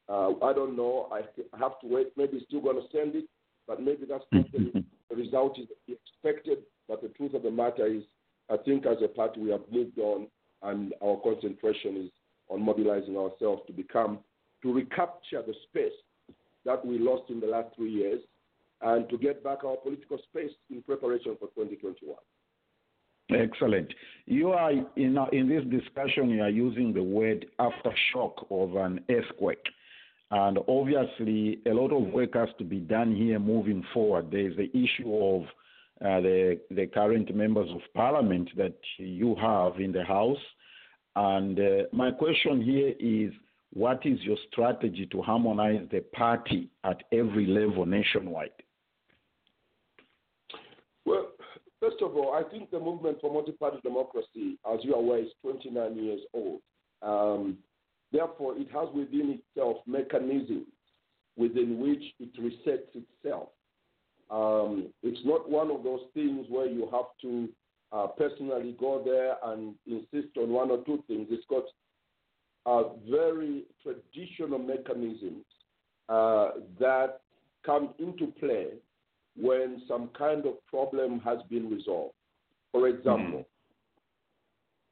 Uh, 0.07 0.29
I 0.43 0.53
don't 0.53 0.77
know. 0.77 1.09
I 1.11 1.21
have 1.57 1.79
to 1.81 1.87
wait. 1.87 2.13
Maybe 2.15 2.37
he's 2.37 2.47
still 2.47 2.61
going 2.61 2.77
to 2.77 2.87
send 2.91 3.15
it, 3.15 3.25
but 3.67 3.81
maybe 3.81 4.05
that's 4.07 4.23
not 4.31 4.51
the, 4.51 4.83
the 5.09 5.15
result 5.15 5.59
is 5.59 5.67
expected. 5.87 6.59
But 6.87 7.01
the 7.01 7.09
truth 7.09 7.33
of 7.33 7.43
the 7.43 7.51
matter 7.51 7.87
is, 7.87 8.03
I 8.49 8.57
think 8.57 8.85
as 8.85 8.97
a 9.03 9.07
party 9.07 9.41
we 9.41 9.49
have 9.49 9.63
moved 9.71 9.97
on, 9.97 10.27
and 10.61 10.93
our 11.03 11.19
concentration 11.23 11.97
is 12.05 12.11
on 12.49 12.63
mobilizing 12.63 13.17
ourselves 13.17 13.63
to 13.67 13.73
become, 13.73 14.19
to 14.61 14.71
recapture 14.71 15.41
the 15.45 15.55
space 15.69 15.91
that 16.63 16.85
we 16.85 16.99
lost 16.99 17.29
in 17.29 17.39
the 17.39 17.47
last 17.47 17.75
three 17.75 17.91
years, 17.91 18.21
and 18.81 19.09
to 19.09 19.17
get 19.17 19.43
back 19.43 19.63
our 19.63 19.77
political 19.77 20.17
space 20.29 20.51
in 20.69 20.81
preparation 20.81 21.35
for 21.39 21.47
2021. 21.49 22.15
Excellent. 23.31 23.91
You 24.25 24.51
are 24.51 24.71
in 24.71 25.17
in 25.31 25.49
this 25.49 25.63
discussion. 25.81 26.29
You 26.29 26.43
are 26.43 26.49
using 26.49 26.93
the 26.93 27.01
word 27.01 27.47
aftershock 27.59 28.45
of 28.51 28.75
an 28.75 28.99
earthquake, 29.09 29.65
and 30.29 30.59
obviously 30.67 31.59
a 31.65 31.73
lot 31.73 31.91
of 31.91 32.13
work 32.13 32.35
has 32.35 32.49
to 32.59 32.63
be 32.63 32.79
done 32.79 33.15
here 33.15 33.39
moving 33.39 33.83
forward. 33.93 34.29
There 34.29 34.47
is 34.47 34.55
the 34.57 34.69
issue 34.77 35.11
of 35.11 35.43
uh, 36.01 36.21
the 36.21 36.59
the 36.69 36.85
current 36.85 37.35
members 37.35 37.69
of 37.71 37.81
parliament 37.95 38.49
that 38.57 38.77
you 38.97 39.35
have 39.41 39.79
in 39.79 39.91
the 39.91 40.03
house, 40.03 40.45
and 41.15 41.59
uh, 41.59 41.83
my 41.91 42.11
question 42.11 42.61
here 42.61 42.93
is. 42.99 43.33
What 43.73 44.05
is 44.05 44.21
your 44.21 44.37
strategy 44.49 45.05
to 45.11 45.21
harmonize 45.21 45.85
the 45.91 45.99
party 46.13 46.69
at 46.85 47.03
every 47.11 47.45
level 47.45 47.85
nationwide? 47.85 48.51
Well, 51.05 51.27
first 51.79 51.97
of 52.01 52.15
all, 52.15 52.33
I 52.33 52.49
think 52.49 52.71
the 52.71 52.79
movement 52.79 53.19
for 53.21 53.31
multi-party 53.31 53.77
democracy, 53.83 54.57
as 54.71 54.79
you 54.83 54.95
are 54.95 54.99
aware, 54.99 55.19
is 55.19 55.29
29 55.41 55.95
years 55.97 56.21
old. 56.33 56.61
Um, 57.01 57.57
therefore, 58.11 58.57
it 58.57 58.67
has 58.71 58.87
within 58.93 59.39
itself 59.39 59.77
mechanisms 59.85 60.67
within 61.37 61.79
which 61.79 62.03
it 62.19 62.33
resets 62.39 62.95
itself. 62.95 63.49
Um, 64.31 64.87
it's 65.03 65.19
not 65.25 65.49
one 65.49 65.69
of 65.69 65.83
those 65.83 66.01
things 66.13 66.47
where 66.49 66.65
you 66.65 66.89
have 66.91 67.05
to 67.21 67.49
uh, 67.91 68.07
personally 68.07 68.75
go 68.79 69.01
there 69.03 69.35
and 69.51 69.75
insist 69.85 70.35
on 70.37 70.49
one 70.49 70.71
or 70.71 70.83
two 70.85 71.03
things. 71.07 71.27
It's 71.29 71.45
got 71.49 71.65
uh, 72.65 72.89
very 73.09 73.63
traditional 73.83 74.57
mechanisms 74.57 75.45
uh, 76.09 76.51
that 76.79 77.19
come 77.65 77.93
into 77.99 78.27
play 78.39 78.67
when 79.39 79.81
some 79.87 80.09
kind 80.17 80.45
of 80.45 80.65
problem 80.67 81.19
has 81.21 81.39
been 81.49 81.69
resolved. 81.69 82.13
For 82.71 82.87
example, 82.87 83.45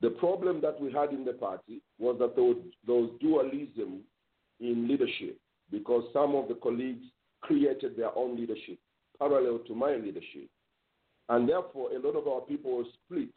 the 0.02 0.10
problem 0.12 0.60
that 0.62 0.80
we 0.80 0.92
had 0.92 1.12
in 1.12 1.24
the 1.24 1.34
party 1.34 1.82
was 1.98 2.18
that 2.20 2.36
there 2.36 2.44
was, 2.44 2.58
there 2.86 2.96
was 2.96 3.10
dualism 3.22 4.02
in 4.60 4.88
leadership 4.88 5.38
because 5.72 6.04
some 6.12 6.36
of 6.36 6.48
the 6.48 6.56
colleagues 6.56 7.06
created 7.42 7.96
their 7.98 8.16
own 8.18 8.36
leadership 8.38 8.78
parallel 9.18 9.60
to 9.60 9.76
my 9.76 9.96
leadership. 9.96 10.50
And 11.30 11.48
therefore, 11.48 11.92
a 11.92 12.00
lot 12.00 12.18
of 12.18 12.28
our 12.28 12.42
people 12.42 12.78
were 12.78 12.84
split 13.06 13.30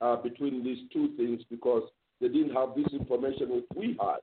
uh, 0.00 0.16
between 0.16 0.64
these 0.64 0.78
two 0.92 1.10
things 1.16 1.42
because 1.50 1.82
they 2.20 2.28
didn't 2.28 2.54
have 2.54 2.70
this 2.74 2.86
information 2.92 3.50
which 3.50 3.66
we 3.74 3.96
had 4.00 4.20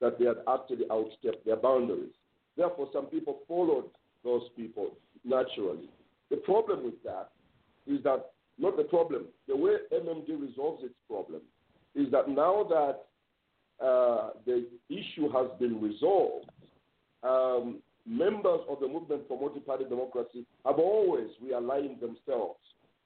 that 0.00 0.18
they 0.18 0.24
had 0.24 0.38
actually 0.48 0.86
outstepped 0.90 1.44
their 1.44 1.56
boundaries. 1.56 2.12
Therefore, 2.56 2.88
some 2.92 3.06
people 3.06 3.40
followed 3.46 3.84
those 4.22 4.42
people 4.56 4.96
naturally. 5.24 5.88
The 6.30 6.36
problem 6.38 6.84
with 6.84 7.02
that 7.04 7.30
is 7.86 8.02
that, 8.04 8.30
not 8.58 8.76
the 8.76 8.84
problem, 8.84 9.24
the 9.48 9.56
way 9.56 9.72
MMD 9.92 10.40
resolves 10.40 10.84
its 10.84 10.94
problem 11.08 11.40
is 11.94 12.10
that 12.12 12.28
now 12.28 12.64
that 12.68 13.84
uh, 13.84 14.30
the 14.46 14.66
issue 14.88 15.28
has 15.32 15.46
been 15.58 15.80
resolved, 15.80 16.48
um, 17.22 17.78
members 18.06 18.60
of 18.68 18.80
the 18.80 18.88
movement 18.88 19.22
for 19.28 19.40
multi-party 19.40 19.84
democracy 19.84 20.44
have 20.64 20.78
always 20.78 21.28
realigned 21.42 22.00
themselves 22.00 22.58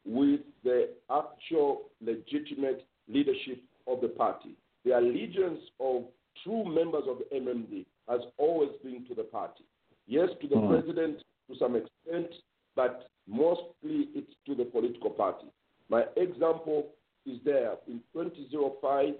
with 0.05 0.41
the 0.65 0.91
actual 1.11 1.83
legitimate 2.01 2.87
leadership 3.09 3.63
of 3.87 4.01
the 4.01 4.09
party. 4.09 4.51
The 4.85 4.99
allegiance 4.99 5.61
of 5.81 6.05
true 6.45 6.65
members 6.65 7.05
of 7.09 7.19
the 7.19 7.37
MMD 7.37 7.85
has 8.09 8.21
always 8.39 8.71
been 8.83 9.05
to 9.09 9.15
the 9.15 9.25
party. 9.25 9.65
Yes, 10.07 10.31
to 10.41 10.49
the 10.49 10.57
Mm. 10.57 10.69
president 10.69 11.23
to 11.51 11.59
some 11.59 11.77
extent, 11.77 12.33
but 12.77 13.09
mostly 13.27 14.09
it's 14.15 14.33
to 14.47 14.55
the 14.55 14.65
political 14.65 15.11
party. 15.11 15.47
My 15.89 16.05
example 16.17 16.89
is 17.27 17.39
there. 17.45 17.75
In 17.87 18.01
2005, 18.13 19.15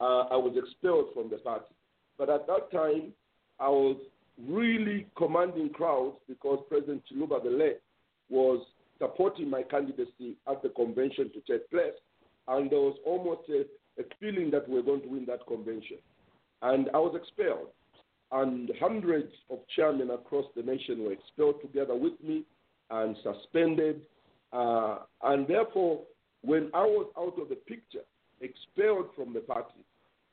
uh, 0.00 0.04
I 0.04 0.36
was 0.36 0.54
expelled 0.56 1.12
from 1.14 1.30
the 1.30 1.38
party. 1.38 1.74
But 2.16 2.30
at 2.30 2.46
that 2.46 2.70
time, 2.72 3.12
I 3.60 3.68
was 3.68 3.96
really 4.46 5.06
commanding 5.16 5.70
crowds 5.70 6.16
because 6.28 6.60
President 6.68 7.02
Chiluba 7.10 7.40
late 7.44 7.80
was 8.28 8.64
supporting 8.98 9.48
my 9.50 9.62
candidacy 9.62 10.36
at 10.48 10.62
the 10.62 10.68
convention 10.70 11.30
to 11.32 11.40
take 11.50 11.70
place. 11.70 11.94
And 12.46 12.70
there 12.70 12.78
was 12.78 12.96
almost 13.04 13.48
a, 13.48 13.60
a 14.00 14.04
feeling 14.20 14.50
that 14.50 14.68
we 14.68 14.76
were 14.76 14.82
going 14.82 15.02
to 15.02 15.08
win 15.08 15.26
that 15.26 15.46
convention. 15.46 15.98
And 16.62 16.88
I 16.94 16.98
was 16.98 17.14
expelled. 17.14 17.68
And 18.30 18.70
hundreds 18.80 19.32
of 19.50 19.58
chairmen 19.74 20.10
across 20.10 20.44
the 20.54 20.62
nation 20.62 21.02
were 21.02 21.12
expelled 21.12 21.62
together 21.62 21.94
with 21.94 22.12
me 22.22 22.44
and 22.90 23.16
suspended. 23.22 24.02
Uh, 24.52 24.98
and 25.22 25.46
therefore, 25.48 26.02
when 26.42 26.70
I 26.74 26.84
was 26.84 27.10
out 27.18 27.40
of 27.40 27.48
the 27.48 27.56
picture, 27.56 28.04
expelled 28.40 29.08
from 29.16 29.32
the 29.32 29.40
party, 29.40 29.84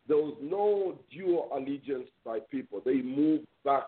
there 0.08 0.18
was 0.18 0.36
no 0.42 1.00
dual 1.12 1.50
allegiance 1.56 2.08
by 2.24 2.40
people. 2.52 2.82
They 2.86 3.02
moved 3.02 3.48
back 3.64 3.86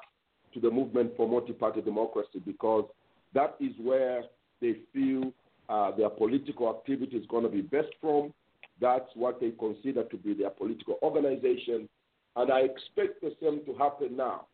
to 0.53 0.59
the 0.59 0.71
movement 0.71 1.13
for 1.15 1.27
multi-party 1.27 1.81
democracy 1.81 2.41
because 2.45 2.85
that 3.33 3.55
is 3.59 3.73
where 3.81 4.23
they 4.61 4.77
feel 4.93 5.31
uh, 5.69 5.95
their 5.95 6.09
political 6.09 6.69
activity 6.69 7.17
is 7.17 7.25
going 7.27 7.43
to 7.43 7.49
be 7.49 7.61
best 7.61 7.89
from. 8.01 8.33
That's 8.79 9.09
what 9.15 9.39
they 9.39 9.51
consider 9.51 10.03
to 10.05 10.17
be 10.17 10.33
their 10.33 10.49
political 10.49 10.97
organization. 11.03 11.89
And 12.38 12.51
I 12.51 12.60
expect 12.62 13.20
the 13.22 13.36
same 13.41 13.65
to 13.65 13.74
happen 13.77 14.15
now, 14.15 14.46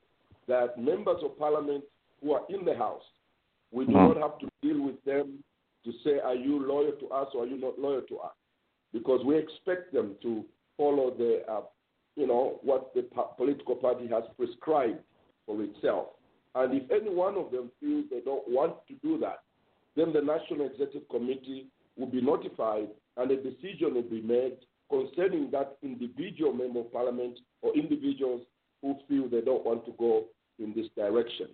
that 0.48 0.80
members 0.80 1.18
of 1.24 1.38
parliament 1.38 1.84
who 2.22 2.32
are 2.34 2.44
in 2.50 2.66
the 2.66 2.76
House, 2.76 3.04
we 3.72 3.86
do 3.86 3.92
Mm. 3.92 4.08
not 4.08 4.18
have 4.18 4.40
to 4.40 4.50
deal 4.62 4.82
with 4.82 5.02
them 5.04 5.44
to 5.84 5.92
say, 6.04 6.20
are 6.20 6.36
you 6.36 6.66
loyal 6.66 6.94
to 6.94 7.08
us 7.10 7.28
or 7.36 7.44
are 7.44 7.48
you 7.48 7.58
not 7.58 7.78
loyal 7.78 8.02
to 8.04 8.18
us? 8.20 8.34
Because 8.94 9.24
we 9.26 9.36
expect 9.38 9.92
them 9.92 10.16
to 10.22 10.46
follow 10.78 11.12
the, 11.12 11.46
uh, 11.52 11.64
you 12.16 12.26
know, 12.28 12.60
what 12.62 12.94
the 12.94 13.04
po- 13.04 13.34
political 13.36 13.76
party 13.76 14.08
has 14.08 14.24
prescribed 14.38 15.00
for 15.46 15.62
itself. 15.62 16.08
And 16.56 16.74
if 16.74 16.90
any 16.92 17.10
one 17.10 17.36
of 17.36 17.52
them 17.52 17.70
feels 17.80 18.06
they 18.10 18.22
don't 18.22 18.48
want 18.48 18.76
to 18.88 18.94
do 19.04 19.18
that, 19.20 19.42
then 19.96 20.14
the 20.14 20.22
National 20.22 20.68
Executive 20.68 21.08
Committee 21.10 21.68
will 21.98 22.08
be 22.08 22.22
notified 22.22 22.90
and 23.18 23.30
a 23.32 23.36
decision 23.36 23.96
will 23.96 24.04
be 24.04 24.22
made 24.22 24.58
concerning 24.90 25.50
that 25.52 25.78
individual 25.82 26.54
member 26.54 26.82
of 26.82 26.92
parliament 26.92 27.40
or 27.62 27.76
individuals 27.76 28.42
who 28.82 28.96
feel 29.08 29.30
they 29.30 29.42
don't 29.42 29.66
want 29.66 29.86
to 29.86 29.94
go 29.98 30.26
in 30.60 30.74
this 30.76 30.88
direction. 30.96 31.48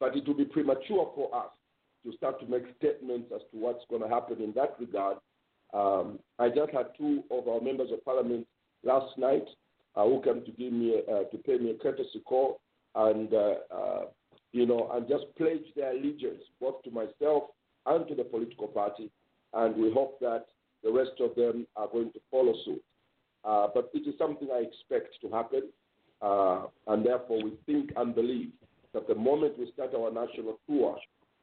But 0.00 0.16
it 0.16 0.26
will 0.26 0.34
be 0.34 0.44
premature 0.44 1.10
for 1.14 1.34
us 1.34 1.50
to 2.04 2.16
start 2.16 2.40
to 2.40 2.46
make 2.46 2.62
statements 2.78 3.30
as 3.34 3.40
to 3.50 3.58
what's 3.58 3.84
going 3.90 4.02
to 4.02 4.08
happen 4.08 4.40
in 4.40 4.52
that 4.54 4.76
regard. 4.78 5.18
Um, 5.74 6.18
I 6.38 6.48
just 6.48 6.72
had 6.72 6.96
two 6.96 7.24
of 7.30 7.48
our 7.48 7.60
members 7.60 7.90
of 7.92 8.04
parliament 8.04 8.46
last 8.84 9.18
night 9.18 9.44
uh, 9.96 10.04
who 10.04 10.22
came 10.22 10.44
to 10.44 10.52
give 10.52 10.72
me 10.72 11.02
uh, 11.10 11.24
to 11.24 11.38
pay 11.38 11.58
me 11.58 11.70
a 11.70 11.74
courtesy 11.74 12.20
call 12.24 12.60
and 12.94 13.34
uh, 13.34 13.54
uh, 13.74 14.04
you 14.52 14.64
know 14.64 14.90
and 14.94 15.08
just 15.08 15.24
pledge 15.36 15.64
their 15.76 15.90
allegiance 15.90 16.42
both 16.60 16.82
to 16.84 16.90
myself 16.90 17.44
and 17.86 18.06
to 18.08 18.14
the 18.14 18.24
political 18.24 18.68
party, 18.68 19.10
and 19.54 19.76
we 19.76 19.90
hope 19.92 20.18
that 20.20 20.46
the 20.82 20.92
rest 20.92 21.12
of 21.20 21.34
them 21.34 21.66
are 21.76 21.88
going 21.88 22.12
to 22.12 22.20
follow 22.30 22.54
suit. 22.64 22.82
Uh, 23.44 23.68
but 23.74 23.90
it 23.94 24.08
is 24.08 24.14
something 24.18 24.48
I 24.52 24.62
expect 24.62 25.16
to 25.22 25.30
happen, 25.30 25.62
uh, 26.20 26.66
and 26.88 27.04
therefore 27.04 27.42
we 27.42 27.52
think 27.66 27.90
and 27.96 28.14
believe 28.14 28.50
that 28.92 29.06
the 29.06 29.14
moment 29.14 29.58
we 29.58 29.70
start 29.72 29.94
our 29.94 30.10
national 30.10 30.58
tour, 30.68 30.96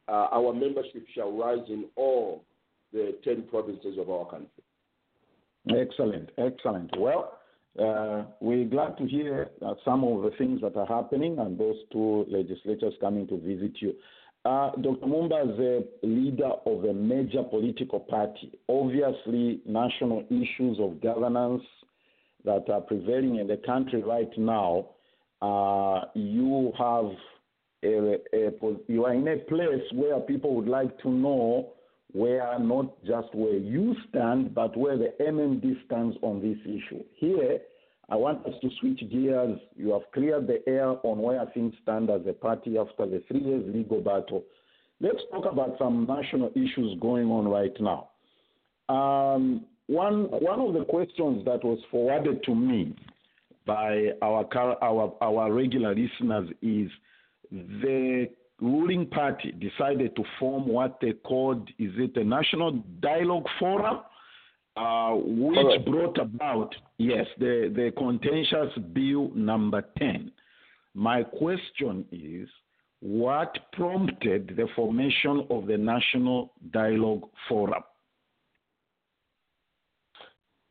uh, 0.07 0.27
our 0.31 0.53
membership 0.53 1.05
shall 1.13 1.31
rise 1.31 1.65
in 1.69 1.85
all 1.95 2.43
the 2.91 3.17
10 3.23 3.43
provinces 3.49 3.97
of 3.99 4.09
our 4.09 4.25
country. 4.25 4.49
Excellent, 5.69 6.29
excellent. 6.37 6.91
Well, 6.97 7.39
uh, 7.79 8.23
we're 8.39 8.65
glad 8.65 8.97
to 8.97 9.05
hear 9.05 9.49
uh, 9.65 9.73
some 9.83 10.03
of 10.03 10.23
the 10.23 10.31
things 10.37 10.61
that 10.61 10.75
are 10.77 10.85
happening 10.85 11.39
and 11.39 11.57
those 11.57 11.75
two 11.91 12.25
legislators 12.29 12.93
coming 13.01 13.27
to 13.27 13.37
visit 13.37 13.73
you. 13.81 13.93
Uh, 14.45 14.69
Dr. 14.79 15.07
Mumba 15.07 15.43
is 15.43 15.59
a 15.59 16.05
leader 16.05 16.51
of 16.67 16.83
a 16.83 16.93
major 16.93 17.41
political 17.41 17.99
party. 17.99 18.51
Obviously, 18.69 19.59
national 19.65 20.23
issues 20.29 20.77
of 20.79 21.01
governance 21.01 21.63
that 22.43 22.69
are 22.69 22.81
prevailing 22.81 23.37
in 23.37 23.47
the 23.47 23.59
country 23.65 24.03
right 24.03 24.29
now, 24.37 24.89
uh, 25.41 26.01
you 26.13 26.71
have 26.77 27.05
a, 27.83 28.17
a, 28.33 28.51
you 28.87 29.05
are 29.05 29.13
in 29.15 29.27
a 29.27 29.37
place 29.37 29.83
where 29.93 30.19
people 30.19 30.53
would 30.53 30.67
like 30.67 30.95
to 31.01 31.09
know 31.09 31.71
where 32.11 32.57
not 32.59 33.03
just 33.03 33.33
where 33.33 33.57
you 33.57 33.95
stand, 34.09 34.53
but 34.53 34.77
where 34.77 34.95
the 34.95 35.11
MMD 35.19 35.85
stands 35.85 36.15
on 36.21 36.39
this 36.39 36.57
issue. 36.63 37.03
Here, 37.15 37.59
I 38.09 38.15
want 38.15 38.45
us 38.45 38.53
to 38.61 38.69
switch 38.79 38.99
gears. 39.11 39.59
You 39.75 39.93
have 39.93 40.03
cleared 40.13 40.47
the 40.47 40.61
air 40.67 40.95
on 41.03 41.19
where 41.19 41.43
things 41.53 41.73
stand 41.81 42.09
as 42.09 42.21
a 42.27 42.33
party 42.33 42.77
after 42.77 43.05
the 43.05 43.23
three 43.27 43.41
years 43.41 43.63
legal 43.73 44.01
battle. 44.01 44.43
Let's 45.01 45.21
talk 45.31 45.51
about 45.51 45.75
some 45.79 46.05
national 46.07 46.51
issues 46.55 46.97
going 47.01 47.29
on 47.29 47.47
right 47.47 47.73
now. 47.79 48.09
Um, 48.87 49.65
one, 49.87 50.25
one 50.25 50.59
of 50.59 50.73
the 50.73 50.85
questions 50.85 51.43
that 51.45 51.63
was 51.63 51.79
forwarded 51.91 52.43
to 52.43 52.55
me 52.55 52.95
by 53.65 54.09
our, 54.21 54.47
our, 54.81 55.13
our 55.21 55.51
regular 55.51 55.95
listeners 55.95 56.49
is 56.61 56.89
the 57.51 58.29
ruling 58.61 59.07
party 59.07 59.51
decided 59.51 60.15
to 60.15 60.23
form 60.39 60.67
what 60.67 60.99
they 61.01 61.13
called, 61.13 61.67
is 61.79 61.91
it 61.97 62.15
a 62.17 62.23
National 62.23 62.71
Dialogue 63.01 63.47
Forum? 63.59 63.99
Uh, 64.77 65.13
which 65.13 65.55
Correct. 65.55 65.85
brought 65.85 66.17
about, 66.17 66.75
yes, 66.97 67.25
the, 67.39 67.71
the 67.73 67.93
contentious 67.97 68.77
bill 68.93 69.31
number 69.33 69.81
10. 69.97 70.29
My 70.93 71.23
question 71.23 72.03
is 72.11 72.49
what 72.99 73.57
prompted 73.71 74.53
the 74.57 74.67
formation 74.75 75.47
of 75.49 75.67
the 75.67 75.77
National 75.77 76.51
Dialogue 76.71 77.29
Forum? 77.47 77.83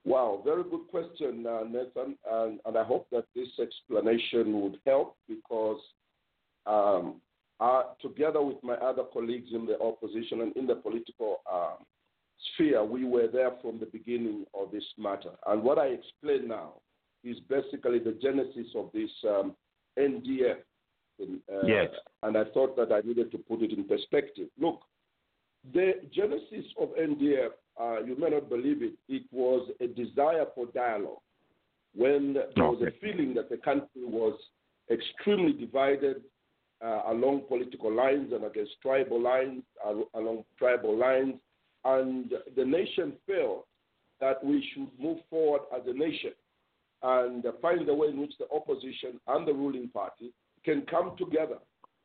Wow, 0.04 0.42
very 0.44 0.64
good 0.64 0.86
question, 0.90 1.46
uh, 1.46 1.64
Nathan. 1.64 2.18
And, 2.30 2.60
and, 2.66 2.76
I 2.76 2.84
hope 2.84 3.06
that 3.10 3.24
this 3.34 3.48
explanation 3.58 4.60
would 4.60 4.78
help 4.86 5.16
because, 5.26 5.80
um, 6.66 7.22
uh, 7.58 7.84
together 8.02 8.42
with 8.42 8.62
my 8.62 8.74
other 8.74 9.04
colleagues 9.10 9.48
in 9.54 9.64
the 9.64 9.80
opposition 9.80 10.42
and 10.42 10.54
in 10.56 10.66
the 10.66 10.74
political 10.74 11.40
uh, 11.50 11.76
sphere, 12.52 12.84
we 12.84 13.04
were 13.04 13.28
there 13.28 13.52
from 13.62 13.78
the 13.78 13.86
beginning 13.86 14.44
of 14.54 14.70
this 14.70 14.84
matter. 14.98 15.30
And 15.46 15.62
what 15.62 15.78
I 15.78 15.86
explain 15.86 16.48
now 16.48 16.74
is 17.22 17.36
basically 17.48 17.98
the 17.98 18.18
genesis 18.20 18.66
of 18.76 18.90
this 18.92 19.10
um, 19.28 19.54
NDF. 19.98 20.56
Uh, 21.20 21.66
yes. 21.66 21.88
And 22.22 22.36
I 22.36 22.44
thought 22.52 22.76
that 22.76 22.92
I 22.92 23.06
needed 23.06 23.30
to 23.32 23.38
put 23.38 23.62
it 23.62 23.72
in 23.72 23.84
perspective. 23.84 24.48
Look, 24.58 24.80
the 25.72 25.92
genesis 26.12 26.70
of 26.78 26.90
NDF, 26.90 27.50
uh, 27.80 28.02
you 28.04 28.16
may 28.18 28.30
not 28.30 28.48
believe 28.48 28.82
it, 28.82 28.94
it 29.08 29.22
was 29.32 29.70
a 29.80 29.86
desire 29.86 30.46
for 30.54 30.66
dialogue. 30.74 31.20
When 31.94 32.34
there 32.34 32.64
was 32.64 32.82
a 32.82 32.90
feeling 33.00 33.34
that 33.34 33.48
the 33.48 33.56
country 33.58 34.04
was 34.04 34.38
extremely 34.90 35.52
divided 35.52 36.22
uh, 36.84 37.02
along 37.08 37.42
political 37.48 37.94
lines 37.94 38.32
and 38.32 38.44
against 38.44 38.72
tribal 38.82 39.20
lines, 39.20 39.62
along 40.14 40.44
tribal 40.58 40.96
lines, 40.96 41.34
and 41.84 42.32
the 42.56 42.64
nation 42.64 43.12
felt 43.26 43.66
that 44.20 44.42
we 44.44 44.66
should 44.72 44.88
move 44.98 45.18
forward 45.28 45.62
as 45.74 45.82
a 45.86 45.92
nation 45.92 46.32
and 47.02 47.44
find 47.60 47.88
a 47.88 47.94
way 47.94 48.08
in 48.08 48.20
which 48.20 48.32
the 48.38 48.46
opposition 48.54 49.20
and 49.28 49.46
the 49.46 49.52
ruling 49.52 49.88
party 49.88 50.32
can 50.64 50.82
come 50.90 51.14
together 51.18 51.58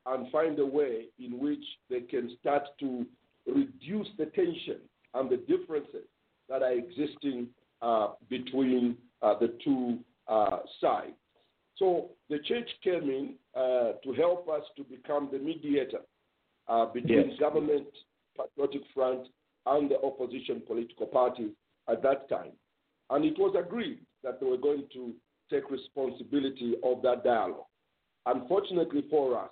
and 0.05 0.29
find 0.31 0.59
a 0.59 0.65
way 0.65 1.05
in 1.19 1.39
which 1.39 1.63
they 1.89 2.01
can 2.01 2.35
start 2.41 2.63
to 2.79 3.05
reduce 3.47 4.07
the 4.17 4.25
tension 4.27 4.77
and 5.13 5.29
the 5.29 5.37
differences 5.37 6.07
that 6.49 6.61
are 6.61 6.73
existing 6.73 7.47
uh, 7.81 8.09
between 8.29 8.97
uh, 9.21 9.37
the 9.39 9.53
two 9.63 9.99
uh, 10.27 10.59
sides. 10.81 11.13
So 11.77 12.09
the 12.29 12.39
church 12.39 12.69
came 12.83 13.03
in 13.03 13.35
uh, 13.55 13.93
to 14.03 14.13
help 14.17 14.49
us 14.49 14.63
to 14.75 14.83
become 14.83 15.29
the 15.31 15.39
mediator 15.39 16.01
uh, 16.67 16.85
between 16.87 17.29
yes. 17.29 17.39
government, 17.39 17.87
patriotic 18.37 18.81
front, 18.93 19.27
and 19.69 19.89
the 19.89 20.01
opposition 20.01 20.61
political 20.65 21.05
parties 21.05 21.51
at 21.89 22.01
that 22.03 22.29
time. 22.29 22.51
And 23.09 23.25
it 23.25 23.37
was 23.37 23.55
agreed 23.57 23.99
that 24.23 24.39
they 24.39 24.45
were 24.45 24.57
going 24.57 24.85
to 24.93 25.13
take 25.49 25.69
responsibility 25.71 26.75
of 26.83 27.01
that 27.01 27.23
dialogue. 27.23 27.65
Unfortunately 28.25 29.03
for 29.09 29.39
us, 29.39 29.51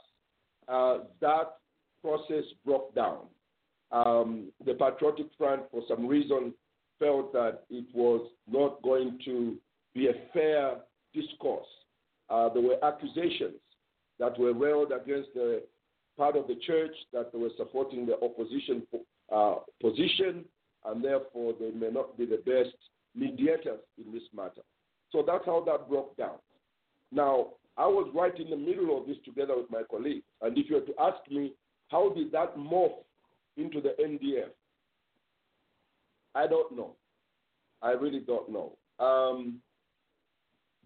uh, 0.68 1.00
that 1.22 1.56
process 2.02 2.44
broke 2.66 2.94
down. 2.94 3.22
Um, 3.92 4.52
the 4.66 4.74
Patriotic 4.74 5.28
Front, 5.38 5.64
for 5.72 5.82
some 5.88 6.08
reason, 6.08 6.54
felt 7.00 7.32
that 7.34 7.62
it 7.70 7.86
was 7.94 8.28
not 8.50 8.82
going 8.82 9.20
to 9.26 9.56
be 9.94 10.08
a 10.08 10.14
fair 10.34 10.76
discourse. 11.14 11.68
Uh, 12.30 12.50
there 12.50 12.62
were 12.62 12.84
accusations 12.84 13.56
that 14.20 14.38
were 14.38 14.54
railed 14.54 14.92
against 14.92 15.30
the 15.34 15.64
part 16.18 16.36
of 16.36 16.48
the 16.48 16.56
church 16.66 16.96
that 17.14 17.34
were 17.34 17.50
supporting 17.56 18.06
the 18.06 18.16
opposition 18.22 18.84
uh, 19.34 19.56
position, 19.82 20.46
and 20.86 21.04
therefore 21.04 21.54
they 21.60 21.72
may 21.72 21.90
not 21.90 22.18
be 22.18 22.26
the 22.26 22.42
best 22.46 22.76
mediators 23.16 23.80
in 24.04 24.14
this 24.14 24.24
matter. 24.36 24.62
So 25.12 25.24
that's 25.26 25.46
how 25.46 25.64
that 25.66 25.90
broke 25.90 26.16
down. 26.18 26.38
Now, 27.12 27.48
I 27.78 27.88
was 27.88 28.12
right 28.14 28.38
in 28.40 28.50
the 28.50 28.58
middle 28.58 28.98
of 28.98 29.08
this 29.08 29.18
together 29.24 29.56
with 29.56 29.70
my 29.70 29.84
colleague, 29.90 30.24
and 30.42 30.58
if 30.58 30.70
you 30.70 30.76
were 30.76 30.82
to 30.82 30.94
ask 31.00 31.18
me, 31.30 31.54
how 31.90 32.10
did 32.14 32.32
that 32.32 32.58
morph 32.58 33.04
into 33.56 33.82
the 33.82 33.96
NDF? 34.02 34.50
I 36.36 36.48
don't 36.48 36.76
know. 36.76 36.96
I 37.82 37.92
really 37.92 38.20
don't 38.20 38.50
know. 38.50 38.74
Um, 39.00 39.60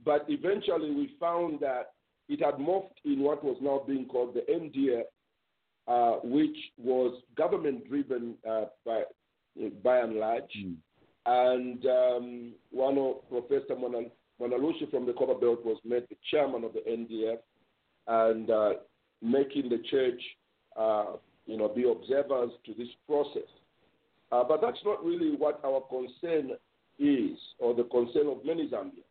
but 0.03 0.25
eventually 0.27 0.91
we 0.91 1.15
found 1.19 1.59
that 1.61 1.93
it 2.29 2.43
had 2.43 2.55
morphed 2.55 2.95
in 3.05 3.19
what 3.19 3.43
was 3.43 3.57
now 3.61 3.83
being 3.87 4.05
called 4.05 4.33
the 4.33 4.41
NDF, 4.51 5.03
uh, 5.87 6.15
which 6.23 6.57
was 6.77 7.21
government 7.37 7.87
driven 7.89 8.35
uh, 8.49 8.65
by, 8.85 9.03
by 9.83 9.99
and 9.99 10.15
large. 10.15 10.43
Mm. 10.57 10.75
And 11.25 11.85
um, 11.85 12.51
one 12.71 12.97
of 12.97 13.29
Professor 13.29 13.75
Mwanalushi 13.75 14.89
from 14.89 15.05
the 15.05 15.13
Copper 15.13 15.35
Belt 15.35 15.63
was 15.63 15.77
made 15.85 16.03
the 16.09 16.17
chairman 16.29 16.63
of 16.63 16.73
the 16.73 16.79
NDF 16.79 17.37
and 18.07 18.49
uh, 18.49 18.69
making 19.21 19.69
the 19.69 19.79
church, 19.89 20.21
uh, 20.77 21.17
you 21.45 21.57
know, 21.57 21.67
be 21.67 21.89
observers 21.89 22.51
to 22.65 22.73
this 22.73 22.87
process. 23.07 23.49
Uh, 24.31 24.43
but 24.43 24.61
that's 24.61 24.79
not 24.85 25.03
really 25.03 25.35
what 25.35 25.59
our 25.63 25.81
concern 25.81 26.51
is, 26.97 27.37
or 27.59 27.73
the 27.75 27.83
concern 27.83 28.27
of 28.27 28.45
many 28.45 28.67
Zambians. 28.69 29.05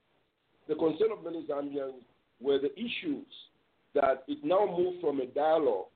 The 0.69 0.75
concern 0.75 1.09
of 1.13 1.23
many 1.25 1.47
Zambians 1.47 2.01
were 2.41 2.59
the 2.59 2.73
issues 2.75 3.27
that 3.95 4.25
it 4.29 4.39
now 4.43 4.67
moved 4.67 5.01
from 5.01 5.21
a 5.21 5.27
dialogue 5.27 5.87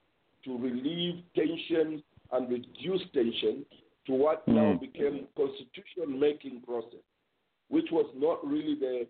to 0.44 0.58
relieve 0.58 1.22
tension 1.34 2.02
and 2.32 2.50
reduce 2.50 3.02
tension 3.12 3.64
to 4.06 4.12
what 4.12 4.46
mm. 4.46 4.54
now 4.54 4.78
became 4.78 5.26
constitution 5.36 6.18
making 6.18 6.62
process, 6.66 7.04
which 7.68 7.86
was 7.90 8.06
not 8.16 8.46
really 8.46 8.74
the, 8.74 9.06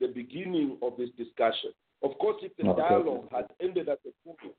the 0.00 0.08
beginning 0.08 0.78
of 0.82 0.94
this 0.96 1.10
discussion. 1.16 1.70
Of 2.02 2.16
course, 2.18 2.36
if 2.42 2.56
the 2.56 2.68
okay. 2.68 2.80
dialogue 2.80 3.28
had 3.32 3.46
ended 3.60 3.88
at 3.88 3.98
the 4.04 4.12
point 4.24 4.54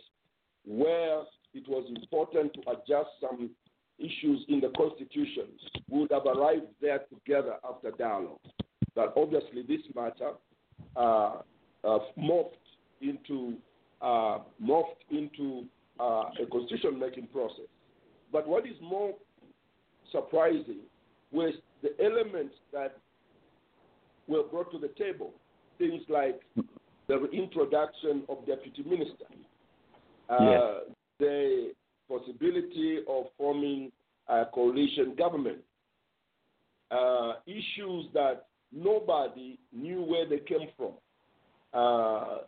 where 0.65 1.21
it 1.53 1.67
was 1.67 1.89
important 1.95 2.53
to 2.53 2.61
adjust 2.71 3.09
some 3.21 3.49
issues 3.97 4.45
in 4.49 4.59
the 4.59 4.71
constitution, 4.77 5.47
we 5.89 6.01
would 6.01 6.11
have 6.11 6.25
arrived 6.25 6.67
there 6.81 6.99
together 7.09 7.55
after 7.67 7.91
dialogue. 7.91 8.39
But 8.95 9.13
obviously, 9.15 9.63
this 9.67 9.81
matter 9.95 10.31
uh, 10.95 11.37
uh, 11.83 11.99
morphed 12.17 12.59
into 13.01 13.55
uh, 14.01 14.39
morphed 14.61 15.03
into 15.11 15.65
uh, 15.99 16.29
a 16.41 16.45
constitution 16.51 16.99
making 16.99 17.27
process. 17.27 17.65
but 18.31 18.47
what 18.47 18.65
is 18.65 18.75
more 18.81 19.13
surprising 20.11 20.81
was 21.31 21.53
the 21.81 21.89
elements 22.03 22.55
that 22.71 22.97
were 24.27 24.43
brought 24.43 24.71
to 24.71 24.77
the 24.77 24.89
table. 24.89 25.31
Things 25.77 26.01
like 26.09 26.39
the 27.07 27.25
introduction 27.31 28.23
of 28.29 28.45
deputy 28.45 28.83
minister, 28.83 29.25
uh, 30.29 30.37
Yes. 30.39 30.95
the 31.19 31.73
possibility 32.07 32.99
of 33.07 33.25
forming 33.37 33.91
a 34.27 34.45
coalition 34.53 35.15
government, 35.15 35.59
uh, 36.91 37.33
issues 37.47 38.05
that 38.13 38.45
nobody 38.71 39.57
knew 39.71 40.01
where 40.03 40.27
they 40.27 40.39
came 40.39 40.69
from. 40.77 40.93
Uh, 41.73 42.39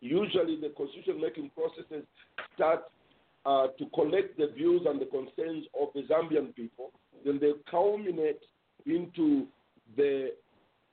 usually, 0.00 0.56
the 0.60 0.70
constitution 0.76 1.20
making 1.20 1.50
processes 1.50 2.04
start 2.54 2.82
uh, 3.46 3.68
to 3.78 3.86
collect 3.94 4.36
the 4.36 4.48
views 4.54 4.82
and 4.86 5.00
the 5.00 5.06
concerns 5.06 5.64
of 5.80 5.88
the 5.94 6.02
Zambian 6.02 6.54
people, 6.54 6.92
then 7.24 7.38
they 7.40 7.52
culminate 7.70 8.40
into 8.86 9.46
the 9.96 10.32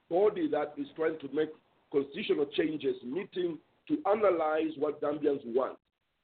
body 0.10 0.50
that 0.50 0.74
is 0.78 0.88
trying 0.96 1.20
to 1.20 1.30
make 1.34 1.50
constitutional 1.92 2.46
changes, 2.46 2.96
meeting 3.04 3.58
to 3.88 3.98
analyze 4.10 4.72
what 4.78 5.02
Zambians 5.02 5.42
want. 5.46 5.78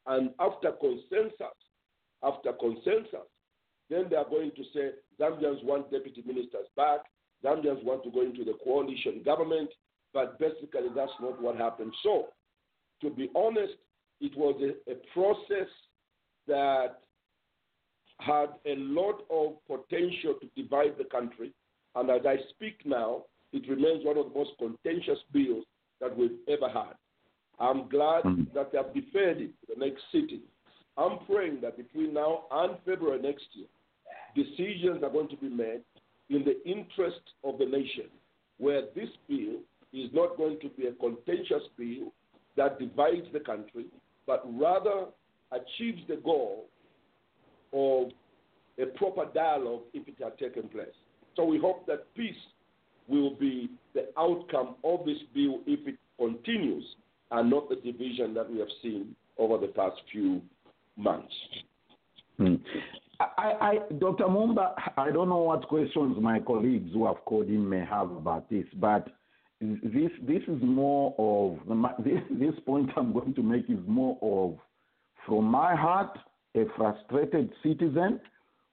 And 0.08 0.32
after 0.40 0.72
consensus, 0.72 1.58
after 2.24 2.54
consensus, 2.54 3.28
then 3.90 4.06
they 4.10 4.16
are 4.16 4.30
going 4.30 4.52
to 4.56 4.64
say 4.74 4.92
Zambians 5.20 5.64
want 5.64 5.92
deputy 5.92 6.24
ministers 6.26 6.68
back, 6.76 7.02
Zambians 7.44 7.84
want 7.84 8.04
to 8.04 8.12
go 8.12 8.22
into 8.22 8.44
the 8.44 8.56
coalition 8.64 9.22
government, 9.24 9.70
but 10.14 10.40
basically 10.40 10.90
that's 10.96 11.12
not 11.22 11.42
what 11.42 11.58
happened. 11.58 11.94
So, 12.02 12.28
to 13.02 13.10
be 13.10 13.30
honest, 13.36 13.74
it 14.22 14.38
was 14.38 14.56
a, 14.62 14.92
a 14.92 14.96
process 15.14 15.68
that 16.48 17.00
had 18.20 18.50
a 18.66 18.76
lot 18.76 19.26
of 19.30 19.56
potential 19.68 20.36
to 20.40 20.48
divide 20.62 20.98
the 20.98 21.06
country. 21.06 21.52
And 21.96 22.10
as 22.10 22.22
I 22.26 22.38
speak 22.50 22.86
now, 22.86 23.24
it 23.52 23.68
remains 23.70 24.06
one 24.06 24.18
of 24.18 24.32
the 24.32 24.40
most 24.40 24.52
contentious 24.58 25.20
bills 25.32 25.66
that 26.00 26.16
we've 26.16 26.40
ever 26.48 26.70
had. 26.70 26.96
I'm 27.60 27.88
glad 27.88 28.24
Mhm. 28.24 28.52
that 28.54 28.72
they 28.72 28.78
have 28.78 28.94
deferred 28.94 29.42
it 29.42 29.52
to 29.62 29.74
the 29.74 29.86
next 29.86 30.04
sitting. 30.12 30.42
I'm 30.98 31.20
praying 31.26 31.62
that 31.62 31.78
between 31.78 32.14
now 32.14 32.46
and 32.52 32.80
February 32.84 33.20
next 33.20 33.56
year, 33.56 33.68
decisions 34.36 35.04
are 35.04 35.10
going 35.10 35.28
to 35.30 35.38
be 35.38 35.50
made 35.50 35.84
in 36.30 36.44
the 36.44 36.64
interest 36.66 37.22
of 37.44 37.58
the 37.58 37.66
nation, 37.66 38.10
where 38.58 38.84
this 38.96 39.10
bill 39.28 39.62
is 39.92 40.12
not 40.14 40.38
going 40.38 40.60
to 40.60 40.70
be 40.70 40.88
a 40.88 40.94
contentious 40.94 41.68
bill 41.78 42.12
that 42.56 42.80
divides 42.80 43.32
the 43.32 43.40
country, 43.40 43.86
but 44.26 44.42
rather 44.60 45.08
achieves 45.54 46.02
the 46.08 46.18
goal 46.18 46.66
of 47.74 48.12
a 48.80 48.86
proper 48.98 49.26
dialogue 49.34 49.82
if 49.94 50.08
it 50.08 50.16
had 50.22 50.38
taken 50.38 50.68
place. 50.70 50.88
So 51.36 51.46
we 51.46 51.60
hope 51.60 51.86
that 51.88 52.14
peace 52.16 52.36
will 53.08 53.36
be 53.36 53.70
the 53.94 54.08
outcome 54.18 54.76
of 54.84 55.06
this 55.06 55.18
bill 55.34 55.60
if 55.66 55.88
it 55.88 55.96
continues 56.18 56.84
and 57.32 57.50
not 57.50 57.70
the 57.70 57.76
division 57.76 58.34
that 58.36 58.50
we 58.50 58.60
have 58.60 58.68
seen 58.82 59.16
over 59.38 59.58
the 59.58 59.72
past 59.72 59.96
few 60.12 60.42
months. 60.96 61.34
Hmm. 62.38 62.56
I, 63.20 63.54
I, 63.62 63.94
Dr. 64.00 64.26
Mumba, 64.26 64.74
I 64.98 65.12
don't 65.12 65.30
know 65.30 65.38
what 65.38 65.68
questions 65.68 66.18
my 66.20 66.40
colleagues 66.40 66.92
who 66.94 67.06
have 67.06 67.24
called 67.26 67.48
in 67.48 67.68
may 67.68 67.86
have 67.86 68.12
about 68.12 68.50
this, 68.50 68.66
but 68.76 69.08
this 69.62 70.12
this 70.28 70.42
is 70.48 70.62
more 70.62 71.16
of 71.18 71.60
this, 72.04 72.20
this 72.32 72.54
point 72.66 72.90
I'm 72.98 73.14
going 73.14 73.34
to 73.36 73.44
make 73.44 73.70
is 73.70 73.80
more 73.88 74.18
of 74.22 74.58
from 75.26 75.46
my 75.46 75.76
heart, 75.76 76.18
a 76.56 76.66
frustrated 76.76 77.52
citizen. 77.64 78.20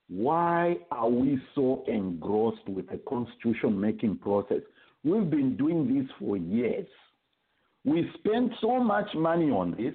Why 0.08 0.76
are 0.90 1.08
we 1.08 1.40
so 1.54 1.84
engrossed 1.86 2.68
with 2.68 2.88
the 2.88 3.00
constitution 3.08 3.80
making 3.80 4.18
process? 4.18 4.62
We've 5.04 5.30
been 5.30 5.56
doing 5.56 5.96
this 5.96 6.10
for 6.18 6.36
years. 6.36 6.88
We 7.84 8.10
spend 8.18 8.50
so 8.60 8.82
much 8.82 9.08
money 9.14 9.50
on 9.50 9.70
this, 9.72 9.94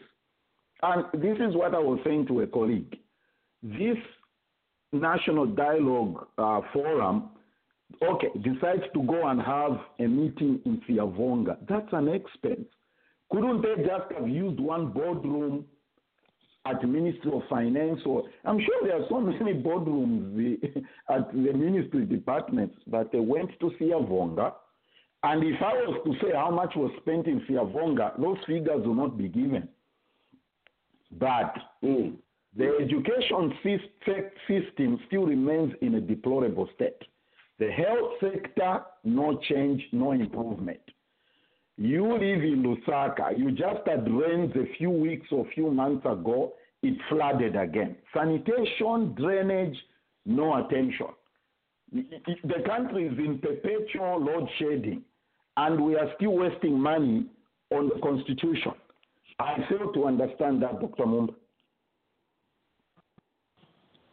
and 0.82 1.06
this 1.22 1.38
is 1.38 1.56
what 1.56 1.76
I 1.76 1.80
was 1.80 2.00
saying 2.04 2.28
to 2.28 2.42
a 2.42 2.48
colleague. 2.48 2.98
This 3.62 3.98
National 4.92 5.46
Dialogue 5.46 6.28
uh, 6.38 6.62
Forum, 6.74 7.30
okay, 8.02 8.30
decides 8.42 8.84
to 8.94 9.04
go 9.04 9.28
and 9.28 9.42
have 9.42 9.80
a 10.00 10.08
meeting 10.08 10.62
in 10.66 10.82
Siavonga. 10.88 11.58
That's 11.68 11.92
an 11.92 12.08
expense. 12.08 12.68
Couldn't 13.32 13.62
they 13.62 13.84
just 13.84 14.12
have 14.18 14.28
used 14.30 14.60
one 14.60 14.92
boardroom 14.92 15.66
at 16.66 16.88
Ministry 16.88 17.32
of 17.32 17.44
Finance? 17.50 18.02
Or 18.06 18.24
I'm 18.44 18.60
sure 18.60 18.76
there 18.84 19.02
are 19.02 19.06
so 19.10 19.20
many 19.22 19.54
boardrooms 19.54 20.86
at 21.10 21.32
the 21.32 21.54
ministry 21.54 22.06
departments, 22.06 22.76
but 22.88 23.12
they 23.12 23.20
went 23.20 23.52
to 23.60 23.72
Siavonga. 23.80 24.54
And 25.24 25.44
if 25.44 25.62
I 25.62 25.74
was 25.74 26.02
to 26.06 26.14
say 26.26 26.34
how 26.36 26.52
much 26.52 26.76
was 26.76 26.92
spent 27.02 27.28
in 27.28 27.42
Siavonga, 27.42 28.20
those 28.22 28.38
figures 28.46 28.86
will 28.86 28.96
not 28.96 29.18
be 29.18 29.28
given. 29.28 29.68
But 31.12 31.56
Mm. 31.84 32.18
the 32.56 32.78
education 32.78 33.54
system 34.48 35.00
still 35.08 35.26
remains 35.26 35.74
in 35.82 35.96
a 35.96 36.02
deplorable 36.02 36.68
state. 36.76 37.02
The 37.58 37.72
health 37.72 38.20
sector, 38.20 38.84
no 39.04 39.38
change, 39.38 39.88
no 39.92 40.12
improvement. 40.12 40.82
You 41.78 42.14
live 42.14 42.44
in 42.44 42.64
Lusaka. 42.64 43.38
You 43.38 43.52
just 43.52 43.86
had 43.86 44.10
rains 44.12 44.54
a 44.56 44.74
few 44.78 44.90
weeks 44.90 45.28
or 45.32 45.46
few 45.54 45.70
months 45.70 46.06
ago. 46.06 46.54
It 46.82 46.98
flooded 47.10 47.56
again. 47.56 47.96
Sanitation, 48.14 49.14
drainage, 49.16 49.76
no 50.26 50.66
attention. 50.66 51.08
The 51.92 52.64
country 52.66 53.08
is 53.08 53.18
in 53.18 53.40
perpetual 53.40 54.24
load 54.24 54.48
shedding, 54.58 55.04
and 55.58 55.84
we 55.84 55.96
are 55.96 56.12
still 56.16 56.38
wasting 56.38 56.80
money 56.80 57.26
on 57.72 57.90
the 57.90 58.00
constitution. 58.02 58.74
I 59.40 59.58
fail 59.70 59.92
to 59.94 60.06
understand 60.06 60.62
that, 60.64 60.80
Dr. 60.80 61.04
Mumba. 61.04 61.36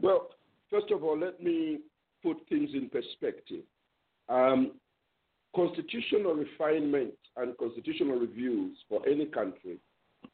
Well, 0.00 0.30
first 0.68 0.90
of 0.90 1.04
all, 1.04 1.18
let 1.18 1.42
me 1.42 1.78
put 2.22 2.36
things 2.48 2.70
in 2.74 2.88
perspective. 2.88 3.62
Um, 4.28 4.72
constitutional 5.54 6.34
refinement 6.34 7.12
and 7.36 7.56
constitutional 7.58 8.18
reviews 8.18 8.76
for 8.88 9.06
any 9.06 9.26
country 9.26 9.78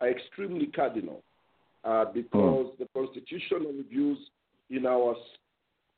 are 0.00 0.10
extremely 0.10 0.66
cardinal 0.66 1.22
uh, 1.84 2.04
because 2.12 2.72
the 2.78 2.86
constitutional 2.94 3.72
reviews 3.72 4.18
in 4.70 4.86
our 4.86 5.16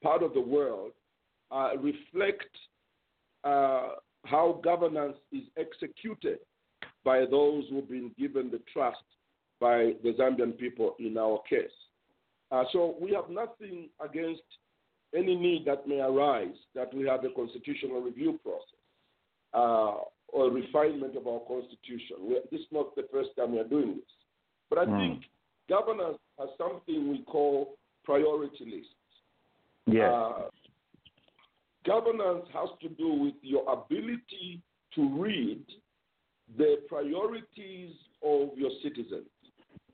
part 0.02 0.22
of 0.22 0.32
the 0.34 0.40
world 0.40 0.92
uh, 1.50 1.70
reflect 1.80 2.46
uh, 3.44 3.90
how 4.24 4.60
governance 4.62 5.16
is 5.32 5.42
executed 5.56 6.38
by 7.04 7.20
those 7.30 7.64
who've 7.70 7.88
been 7.88 8.10
given 8.18 8.50
the 8.50 8.60
trust 8.72 8.98
by 9.58 9.92
the 10.02 10.14
Zambian 10.18 10.56
people 10.56 10.94
in 10.98 11.16
our 11.18 11.40
case. 11.48 11.70
Uh, 12.52 12.64
so 12.72 12.96
we 13.00 13.12
have 13.12 13.30
nothing 13.30 13.88
against 14.02 14.42
any 15.14 15.36
need 15.36 15.64
that 15.66 15.86
may 15.88 16.00
arise 16.00 16.54
that 16.74 16.92
we 16.94 17.06
have 17.06 17.24
a 17.24 17.30
constitutional 17.30 18.00
review 18.00 18.38
process 18.42 18.79
uh, 19.54 19.94
or 20.28 20.50
refinement 20.50 21.16
of 21.16 21.26
our 21.26 21.40
constitution. 21.40 22.16
We, 22.22 22.34
this 22.50 22.60
is 22.60 22.66
not 22.70 22.94
the 22.94 23.06
first 23.12 23.30
time 23.36 23.52
we 23.52 23.58
are 23.58 23.64
doing 23.64 23.96
this. 23.96 24.10
But 24.68 24.78
I 24.78 24.84
Mm. 24.86 24.98
think 24.98 25.24
governance 25.68 26.18
has 26.38 26.48
something 26.56 27.10
we 27.10 27.22
call 27.22 27.76
priority 28.04 28.64
lists. 28.64 28.94
Yes. 29.86 30.12
Uh, 30.12 30.50
governance 31.84 32.46
has 32.52 32.68
to 32.82 32.88
do 32.90 33.08
with 33.08 33.34
your 33.42 33.64
ability 33.72 34.60
to 34.94 35.08
read 35.08 35.64
the 36.56 36.82
priorities 36.88 37.94
of 38.22 38.56
your 38.56 38.70
citizens. 38.82 39.26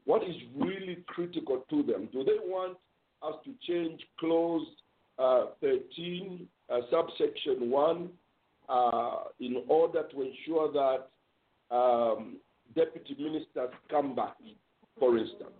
What 0.05 0.23
is 0.23 0.37
really 0.55 1.05
critical 1.07 1.65
to 1.71 1.83
them? 1.83 2.09
Do 2.13 2.25
they 2.25 2.39
want 2.43 2.79
us 3.23 3.35
to 3.45 3.53
change 3.67 4.01
clause 4.19 4.67
uh, 5.19 5.47
13, 5.61 6.47
uh, 6.71 6.81
subsection 6.91 7.71
1, 7.71 8.09
uh, 8.69 9.25
in 9.41 9.63
order 9.69 10.05
to 10.11 10.23
ensure 10.23 10.73
that 10.73 11.75
um, 11.75 12.37
deputy 12.75 13.17
ministers 13.19 13.71
come 13.91 14.15
back, 14.15 14.37
for 14.99 15.17
instance? 15.19 15.51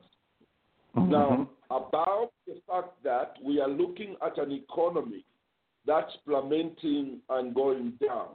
Now, 0.95 1.51
about 1.71 2.31
the 2.47 2.55
fact 2.67 3.03
that 3.05 3.35
we 3.45 3.61
are 3.61 3.69
looking 3.69 4.17
at 4.25 4.39
an 4.39 4.51
economy 4.51 5.25
that's 5.87 6.13
plummeting 6.27 7.19
and 7.29 7.55
going 7.55 7.93
down 8.05 8.29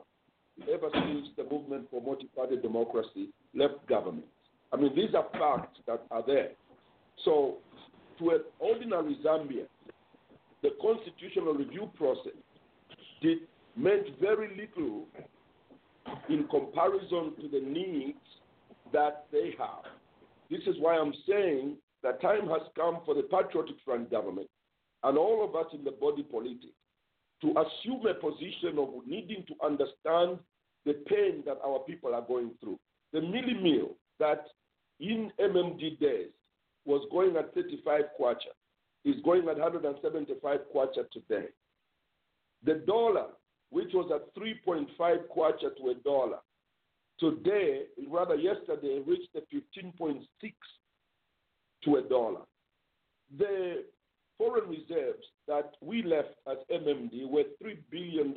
ever 0.71 0.89
since 0.93 1.27
the 1.37 1.43
movement 1.43 1.87
for 1.89 2.01
multi-party 2.01 2.57
democracy 2.57 3.29
left 3.55 3.85
government. 3.87 4.25
I 4.71 4.77
mean, 4.77 4.95
these 4.95 5.13
are 5.15 5.27
facts 5.33 5.79
that 5.87 6.03
are 6.11 6.23
there. 6.25 6.51
So, 7.25 7.57
to 8.19 8.29
an 8.29 8.41
ordinary 8.59 9.17
Zambian, 9.25 9.67
the 10.61 10.69
constitutional 10.81 11.53
review 11.53 11.89
process 11.95 12.33
did 13.21 13.39
meant 13.75 14.07
very 14.19 14.49
little 14.55 15.07
in 16.29 16.47
comparison 16.49 17.33
to 17.41 17.47
the 17.51 17.61
needs 17.65 18.17
that 18.93 19.25
they 19.31 19.53
have. 19.57 19.83
This 20.49 20.61
is 20.67 20.75
why 20.79 20.97
I'm 20.97 21.13
saying 21.27 21.77
that 22.03 22.21
time 22.21 22.47
has 22.47 22.61
come 22.75 22.99
for 23.05 23.15
the 23.15 23.23
Patriotic 23.23 23.77
Front 23.85 24.11
government 24.11 24.49
and 25.03 25.17
all 25.17 25.43
of 25.43 25.55
us 25.55 25.71
in 25.73 25.83
the 25.83 25.91
body 25.91 26.23
politic 26.23 26.71
to 27.41 27.49
assume 27.51 28.05
a 28.05 28.13
position 28.13 28.77
of 28.77 28.89
needing 29.07 29.43
to 29.47 29.65
understand 29.65 30.39
the 30.85 30.93
pain 31.07 31.43
that 31.45 31.57
our 31.65 31.79
people 31.79 32.13
are 32.13 32.21
going 32.21 32.51
through. 32.59 32.79
The 33.13 33.19
milli 33.19 33.87
that 34.19 34.45
in 34.99 35.31
MMD 35.39 35.99
days 35.99 36.29
was 36.85 37.05
going 37.11 37.35
at 37.35 37.53
35 37.53 38.01
kwacha 38.19 38.53
is 39.05 39.15
going 39.23 39.47
at 39.49 39.57
175 39.57 40.59
kwacha 40.73 41.09
today. 41.11 41.47
The 42.63 42.75
dollar, 42.85 43.27
which 43.71 43.89
was 43.93 44.11
at 44.13 44.35
3.5 44.35 44.87
kwacha 45.35 45.75
to 45.77 45.89
a 45.89 45.95
dollar, 46.03 46.37
today, 47.19 47.83
rather 48.09 48.35
yesterday, 48.35 49.01
reached 49.05 49.33
the 49.33 49.41
15.6 49.53 50.21
to 51.83 51.95
a 51.95 52.01
dollar. 52.03 52.41
The 53.37 53.85
foreign 54.37 54.69
reserves 54.69 55.25
that 55.47 55.73
we 55.81 56.03
left 56.03 56.35
as 56.49 56.57
MMD 56.71 57.29
were 57.29 57.43
$3 57.63 57.77
billion 57.89 58.33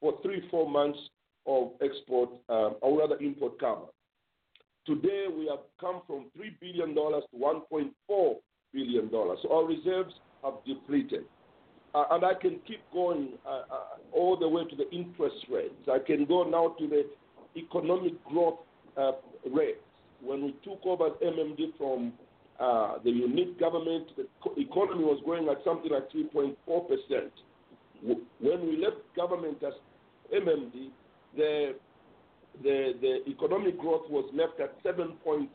for 0.00 0.18
three, 0.22 0.42
four 0.50 0.68
months 0.68 0.98
of 1.46 1.72
export, 1.82 2.30
um, 2.48 2.76
or 2.80 2.98
rather 2.98 3.16
import 3.18 3.58
cover. 3.58 3.86
Today, 4.86 5.26
we 5.36 5.46
have 5.46 5.60
come 5.80 6.02
from 6.06 6.26
$3 6.38 6.58
billion 6.60 6.94
to 6.94 7.22
$1.4 7.36 8.34
billion. 8.72 9.10
So 9.10 9.52
our 9.52 9.64
reserves 9.64 10.14
have 10.42 10.54
depleted. 10.66 11.24
Uh, 11.94 12.04
and 12.12 12.24
I 12.24 12.34
can 12.34 12.60
keep 12.66 12.80
going 12.92 13.30
uh, 13.46 13.50
uh, 13.50 13.62
all 14.12 14.36
the 14.36 14.48
way 14.48 14.64
to 14.68 14.76
the 14.76 14.90
interest 14.90 15.36
rates. 15.50 15.74
I 15.90 15.98
can 15.98 16.26
go 16.26 16.44
now 16.44 16.74
to 16.78 16.86
the 16.86 17.06
economic 17.56 18.22
growth 18.24 18.58
uh, 18.96 19.12
rates. 19.50 19.78
When 20.22 20.44
we 20.44 20.52
took 20.64 20.80
over 20.84 21.10
MMD 21.22 21.78
from 21.78 22.12
uh, 22.60 22.98
the 23.04 23.10
UNIP 23.10 23.58
government, 23.58 24.08
the 24.16 24.26
economy 24.60 25.04
was 25.04 25.20
growing 25.24 25.48
at 25.48 25.64
something 25.64 25.90
like 25.90 26.10
3.4%. 26.10 26.56
When 28.40 28.66
we 28.66 28.76
left 28.76 28.96
government 29.16 29.62
as 29.66 29.72
MMD, 30.34 30.90
the, 31.36 31.74
the, 32.62 32.92
the 33.00 33.30
economic 33.30 33.78
growth 33.78 34.10
was 34.10 34.28
left 34.34 34.60
at 34.60 34.82
7.4%, 34.84 35.48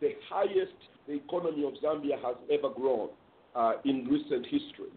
the 0.00 0.10
highest 0.28 0.72
the 1.08 1.14
economy 1.14 1.64
of 1.66 1.74
Zambia 1.82 2.20
has 2.22 2.36
ever 2.50 2.68
grown 2.72 3.08
uh, 3.54 3.72
in 3.84 4.06
recent 4.06 4.44
history. 4.46 4.90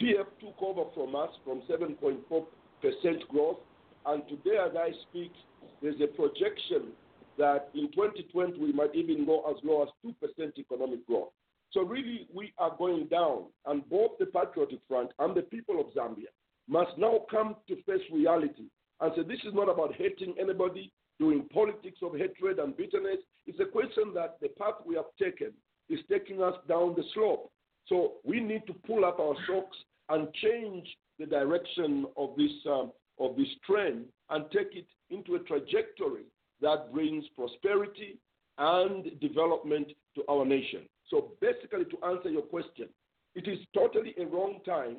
PF 0.00 0.26
took 0.40 0.60
over 0.60 0.90
from 0.94 1.14
us 1.14 1.30
from 1.44 1.62
7.4% 1.70 3.28
growth, 3.28 3.58
and 4.06 4.22
today, 4.28 4.58
as 4.64 4.76
I 4.76 4.90
speak, 5.08 5.32
there's 5.80 6.00
a 6.02 6.06
projection 6.08 6.92
that 7.38 7.68
in 7.74 7.90
2020 7.92 8.58
we 8.58 8.72
might 8.72 8.94
even 8.94 9.24
go 9.24 9.44
as 9.50 9.56
low 9.64 9.82
as 9.82 9.88
2% 10.04 10.58
economic 10.58 11.06
growth. 11.06 11.30
So, 11.72 11.82
really, 11.82 12.28
we 12.32 12.52
are 12.58 12.74
going 12.76 13.06
down, 13.06 13.46
and 13.66 13.88
both 13.88 14.12
the 14.18 14.26
Patriotic 14.26 14.80
Front 14.88 15.10
and 15.18 15.34
the 15.34 15.42
people 15.42 15.80
of 15.80 15.86
Zambia 15.94 16.30
must 16.68 16.96
now 16.98 17.20
come 17.30 17.56
to 17.68 17.76
face 17.82 18.02
reality 18.12 18.64
and 19.00 19.12
say 19.16 19.22
this 19.22 19.40
is 19.44 19.54
not 19.54 19.68
about 19.68 19.94
hating 19.94 20.34
anybody, 20.40 20.92
doing 21.18 21.48
politics 21.52 21.98
of 22.02 22.16
hatred 22.16 22.58
and 22.58 22.76
bitterness. 22.76 23.18
It's 23.46 23.60
a 23.60 23.64
question 23.64 24.12
that 24.14 24.36
the 24.40 24.48
path 24.48 24.74
we 24.86 24.94
have 24.94 25.06
taken 25.20 25.52
is 25.88 26.00
taking 26.10 26.42
us 26.42 26.54
down 26.68 26.94
the 26.96 27.04
slope. 27.14 27.50
So, 27.86 28.14
we 28.24 28.40
need 28.40 28.66
to 28.66 28.74
pull 28.86 29.04
up 29.04 29.20
our 29.20 29.34
socks 29.46 29.76
and 30.08 30.32
change 30.34 30.86
the 31.18 31.26
direction 31.26 32.06
of 32.16 32.30
this, 32.36 32.52
um, 32.66 32.92
of 33.18 33.36
this 33.36 33.48
trend 33.66 34.06
and 34.30 34.44
take 34.50 34.74
it 34.74 34.86
into 35.10 35.34
a 35.34 35.40
trajectory 35.40 36.24
that 36.60 36.92
brings 36.92 37.24
prosperity 37.36 38.18
and 38.58 39.18
development 39.20 39.88
to 40.14 40.22
our 40.28 40.44
nation. 40.44 40.88
So, 41.08 41.32
basically, 41.40 41.84
to 41.84 42.06
answer 42.06 42.30
your 42.30 42.42
question, 42.42 42.88
it 43.34 43.48
is 43.48 43.58
totally 43.74 44.14
a 44.18 44.26
wrong 44.26 44.60
time 44.64 44.98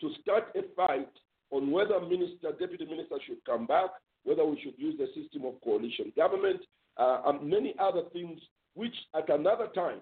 to 0.00 0.10
start 0.22 0.44
a 0.56 0.62
fight 0.74 1.08
on 1.50 1.70
whether 1.70 2.00
minister, 2.00 2.52
deputy 2.58 2.84
minister 2.84 3.16
should 3.26 3.44
come 3.44 3.66
back, 3.66 3.90
whether 4.24 4.44
we 4.44 4.60
should 4.62 4.74
use 4.76 4.98
the 4.98 5.06
system 5.20 5.44
of 5.44 5.60
coalition 5.62 6.12
government, 6.16 6.60
uh, 6.96 7.22
and 7.26 7.48
many 7.48 7.74
other 7.78 8.02
things 8.12 8.40
which 8.74 8.94
at 9.14 9.28
another 9.28 9.68
time 9.74 10.00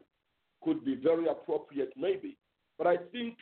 could 0.65 0.85
be 0.85 0.97
very 0.97 1.29
appropriate, 1.29 1.93
maybe. 1.97 2.37
But 2.79 2.87
I 2.87 2.97
think 3.13 3.37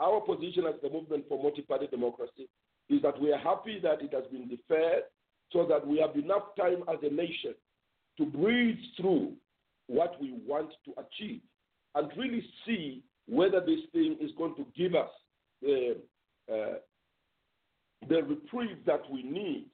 our 0.00 0.20
position 0.20 0.64
as 0.66 0.74
the 0.82 0.90
movement 0.90 1.24
for 1.28 1.42
multi-party 1.42 1.88
democracy 1.88 2.48
is 2.88 3.02
that 3.02 3.20
we 3.20 3.32
are 3.32 3.38
happy 3.38 3.78
that 3.82 4.02
it 4.02 4.12
has 4.12 4.24
been 4.30 4.48
deferred 4.48 5.02
so 5.52 5.66
that 5.66 5.86
we 5.86 5.98
have 5.98 6.16
enough 6.16 6.54
time 6.56 6.82
as 6.88 6.98
a 7.02 7.12
nation 7.12 7.54
to 8.16 8.26
breathe 8.26 8.78
through 8.96 9.32
what 9.86 10.20
we 10.20 10.34
want 10.46 10.70
to 10.84 10.92
achieve 11.00 11.40
and 11.94 12.10
really 12.16 12.44
see 12.66 13.02
whether 13.26 13.60
this 13.60 13.80
thing 13.92 14.16
is 14.20 14.30
going 14.36 14.54
to 14.56 14.66
give 14.76 14.94
us 14.94 15.10
the, 15.62 15.96
uh, 16.52 16.74
the 18.08 18.22
reprieve 18.22 18.78
that 18.86 19.02
we 19.10 19.22
need 19.22 19.66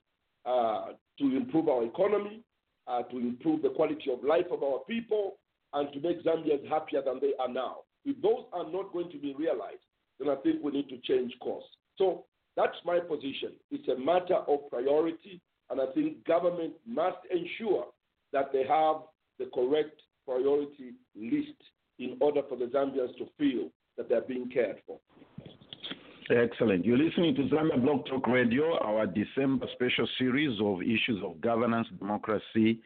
uh, 0.46 0.87
to 1.18 1.37
improve 1.37 1.68
our 1.68 1.84
economy, 1.84 2.40
uh, 2.87 3.02
to 3.02 3.18
improve 3.18 3.62
the 3.62 3.70
quality 3.70 4.10
of 4.12 4.22
life 4.24 4.46
of 4.50 4.62
our 4.62 4.80
people, 4.88 5.34
and 5.74 5.92
to 5.92 6.00
make 6.00 6.24
Zambians 6.24 6.68
happier 6.68 7.02
than 7.04 7.20
they 7.20 7.32
are 7.38 7.48
now. 7.48 7.78
If 8.04 8.20
those 8.22 8.44
are 8.52 8.70
not 8.70 8.92
going 8.92 9.10
to 9.10 9.18
be 9.18 9.34
realized, 9.34 9.82
then 10.18 10.28
I 10.28 10.37
think 10.37 10.62
we 10.62 10.72
need 10.72 10.88
to 10.88 10.98
change 10.98 11.32
course. 11.40 11.64
So 11.96 12.24
that's 12.56 12.76
my 12.84 13.00
position. 13.00 13.52
It's 13.70 13.88
a 13.88 13.98
matter 13.98 14.37
of 14.46 14.70
priority 14.70 15.40
and 15.70 15.80
I 15.80 15.87
think 15.94 16.24
government 16.24 16.74
must 16.87 17.18
ensure 17.30 17.87
that 18.32 18.52
they 18.52 18.64
have 18.68 18.96
the 19.38 19.46
correct 19.54 20.00
priority 20.26 20.92
list 21.16 21.58
in 21.98 22.16
order 22.20 22.42
for 22.48 22.56
the 22.56 22.66
Zambians 22.66 23.16
to 23.18 23.26
feel 23.38 23.70
that 23.96 24.08
they're 24.08 24.22
being 24.22 24.50
cared 24.50 24.76
for. 24.87 24.98
Excellent. 26.30 26.84
You're 26.84 26.98
listening 26.98 27.34
to 27.34 27.42
Zambia 27.42 27.82
Blog 27.82 28.06
Talk 28.06 28.26
Radio, 28.26 28.78
our 28.78 29.06
December 29.06 29.66
special 29.74 30.08
series 30.18 30.58
of 30.60 30.80
issues 30.82 31.22
of 31.22 31.40
governance, 31.40 31.87
democracy, 31.98 32.80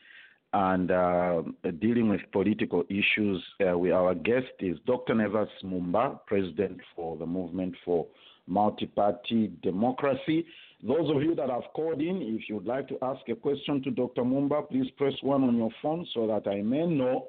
and 0.52 0.90
uh, 0.90 1.42
dealing 1.80 2.08
with 2.08 2.20
political 2.32 2.84
issues. 2.88 3.42
Uh, 3.60 3.76
we, 3.78 3.90
our 3.90 4.14
guest 4.14 4.46
is 4.60 4.78
Dr. 4.86 5.14
Nevers 5.14 5.48
Mumba, 5.62 6.18
President 6.26 6.80
for 6.96 7.16
the 7.16 7.26
Movement 7.26 7.74
for 7.84 8.06
Multi-Party 8.46 9.52
Democracy. 9.62 10.46
Those 10.82 11.10
of 11.14 11.22
you 11.22 11.34
that 11.34 11.50
have 11.50 11.64
called 11.74 12.00
in, 12.00 12.22
if 12.22 12.48
you'd 12.48 12.66
like 12.66 12.88
to 12.88 12.98
ask 13.02 13.20
a 13.28 13.34
question 13.34 13.82
to 13.82 13.90
Dr. 13.90 14.22
Mumba, 14.22 14.68
please 14.68 14.90
press 14.96 15.14
one 15.22 15.42
on 15.42 15.56
your 15.56 15.70
phone 15.82 16.06
so 16.14 16.26
that 16.28 16.48
I 16.48 16.62
may 16.62 16.86
know 16.86 17.28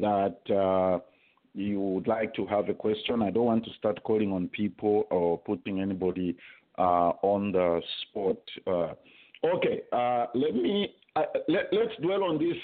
that 0.00 0.38
uh, 0.50 0.98
you 1.54 1.80
would 1.80 2.08
like 2.08 2.34
to 2.34 2.46
have 2.46 2.68
a 2.68 2.74
question. 2.74 3.22
I 3.22 3.30
don't 3.30 3.44
want 3.44 3.64
to 3.64 3.70
start 3.78 4.02
calling 4.02 4.32
on 4.32 4.48
people 4.48 5.06
or 5.10 5.38
putting 5.38 5.80
anybody 5.80 6.36
uh, 6.78 7.12
on 7.22 7.52
the 7.52 7.80
spot. 8.02 8.38
Uh, 8.66 8.94
okay, 9.46 9.82
uh, 9.92 10.26
let 10.34 10.54
me 10.54 10.94
let, 11.48 11.68
let's 11.72 11.92
dwell 12.02 12.24
on 12.24 12.38
this 12.38 12.56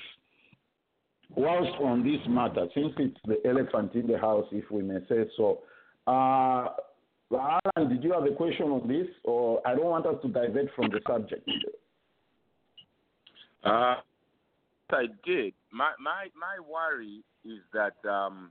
whilst 1.34 1.72
on 1.80 2.02
this 2.02 2.20
matter, 2.28 2.66
since 2.74 2.92
it's 2.98 3.18
the 3.26 3.38
elephant 3.48 3.94
in 3.94 4.06
the 4.06 4.18
house, 4.18 4.46
if 4.52 4.70
we 4.70 4.82
may 4.82 4.98
say 5.08 5.24
so. 5.36 5.60
Uh, 6.06 6.68
Alan, 7.32 7.88
did 7.88 8.04
you 8.04 8.12
have 8.12 8.24
a 8.24 8.34
question 8.34 8.66
on 8.66 8.86
this, 8.86 9.06
or 9.24 9.66
I 9.66 9.74
don't 9.74 9.86
want 9.86 10.06
us 10.06 10.16
to 10.22 10.28
divert 10.28 10.68
from 10.76 10.90
the 10.90 11.00
subject? 11.06 11.48
Uh, 13.64 13.96
I 14.90 15.06
did. 15.24 15.54
My 15.72 15.92
my 15.98 16.26
my 16.38 16.58
worry 16.60 17.22
is 17.44 17.60
that, 17.72 17.96
um, 18.08 18.50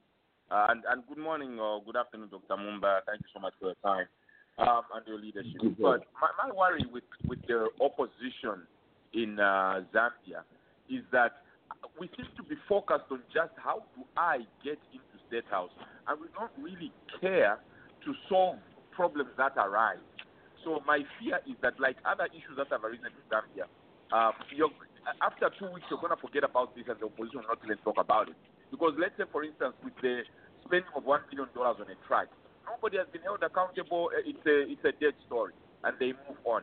uh, 0.49 0.67
and, 0.69 0.83
and 0.89 1.03
good 1.07 1.19
morning 1.19 1.59
or 1.59 1.83
good 1.83 1.95
afternoon, 1.95 2.29
Dr. 2.29 2.59
Mumba. 2.59 3.01
Thank 3.05 3.21
you 3.21 3.27
so 3.33 3.39
much 3.39 3.53
for 3.59 3.67
your 3.67 3.75
time 3.83 4.07
um, 4.57 4.81
and 4.95 5.05
your 5.05 5.19
leadership. 5.19 5.61
But 5.79 6.05
my, 6.19 6.29
my 6.43 6.51
worry 6.55 6.85
with 6.91 7.03
with 7.27 7.39
the 7.47 7.67
opposition 7.79 8.65
in 9.13 9.39
uh, 9.39 9.83
Zambia 9.93 10.43
is 10.89 11.03
that 11.11 11.43
we 11.99 12.09
seem 12.17 12.27
to 12.35 12.43
be 12.43 12.55
focused 12.67 13.05
on 13.11 13.21
just 13.33 13.51
how 13.57 13.83
do 13.95 14.03
I 14.17 14.39
get 14.63 14.79
into 14.91 15.15
state 15.27 15.47
house, 15.49 15.71
and 16.07 16.19
we 16.19 16.27
don't 16.35 16.51
really 16.59 16.91
care 17.19 17.57
to 18.05 18.13
solve 18.27 18.57
problems 18.91 19.29
that 19.37 19.53
arise. 19.57 20.03
So 20.63 20.81
my 20.85 21.01
fear 21.19 21.39
is 21.47 21.55
that, 21.61 21.79
like 21.79 21.97
other 22.05 22.27
issues 22.29 22.57
that 22.57 22.67
have 22.69 22.83
arisen 22.83 23.09
in 23.09 23.25
Zambia, 23.31 23.65
um, 24.13 24.33
after 25.23 25.49
two 25.57 25.71
weeks 25.73 25.87
you're 25.89 25.99
going 25.99 26.13
to 26.13 26.21
forget 26.21 26.43
about 26.43 26.75
this, 26.75 26.85
and 26.87 26.99
the 26.99 27.05
opposition 27.07 27.41
will 27.41 27.55
not 27.55 27.63
even 27.65 27.77
talk 27.81 27.97
about 27.97 28.29
it. 28.29 28.37
Because 28.69 28.93
let's 28.99 29.15
say, 29.17 29.25
for 29.31 29.43
instance, 29.43 29.73
with 29.83 29.95
the 30.01 30.21
spending 30.65 30.91
of 30.95 31.03
one 31.03 31.21
billion 31.29 31.49
dollars 31.55 31.81
on 31.81 31.89
a 31.89 31.97
track, 32.07 32.27
nobody 32.67 32.97
has 32.97 33.07
been 33.11 33.23
held 33.23 33.41
accountable. 33.43 34.11
Uh, 34.13 34.21
it's 34.23 34.45
a 34.45 34.69
it's 34.69 34.85
a 34.85 34.93
dead 35.01 35.15
story, 35.25 35.53
and 35.83 35.97
they 35.99 36.13
move 36.27 36.39
on. 36.45 36.61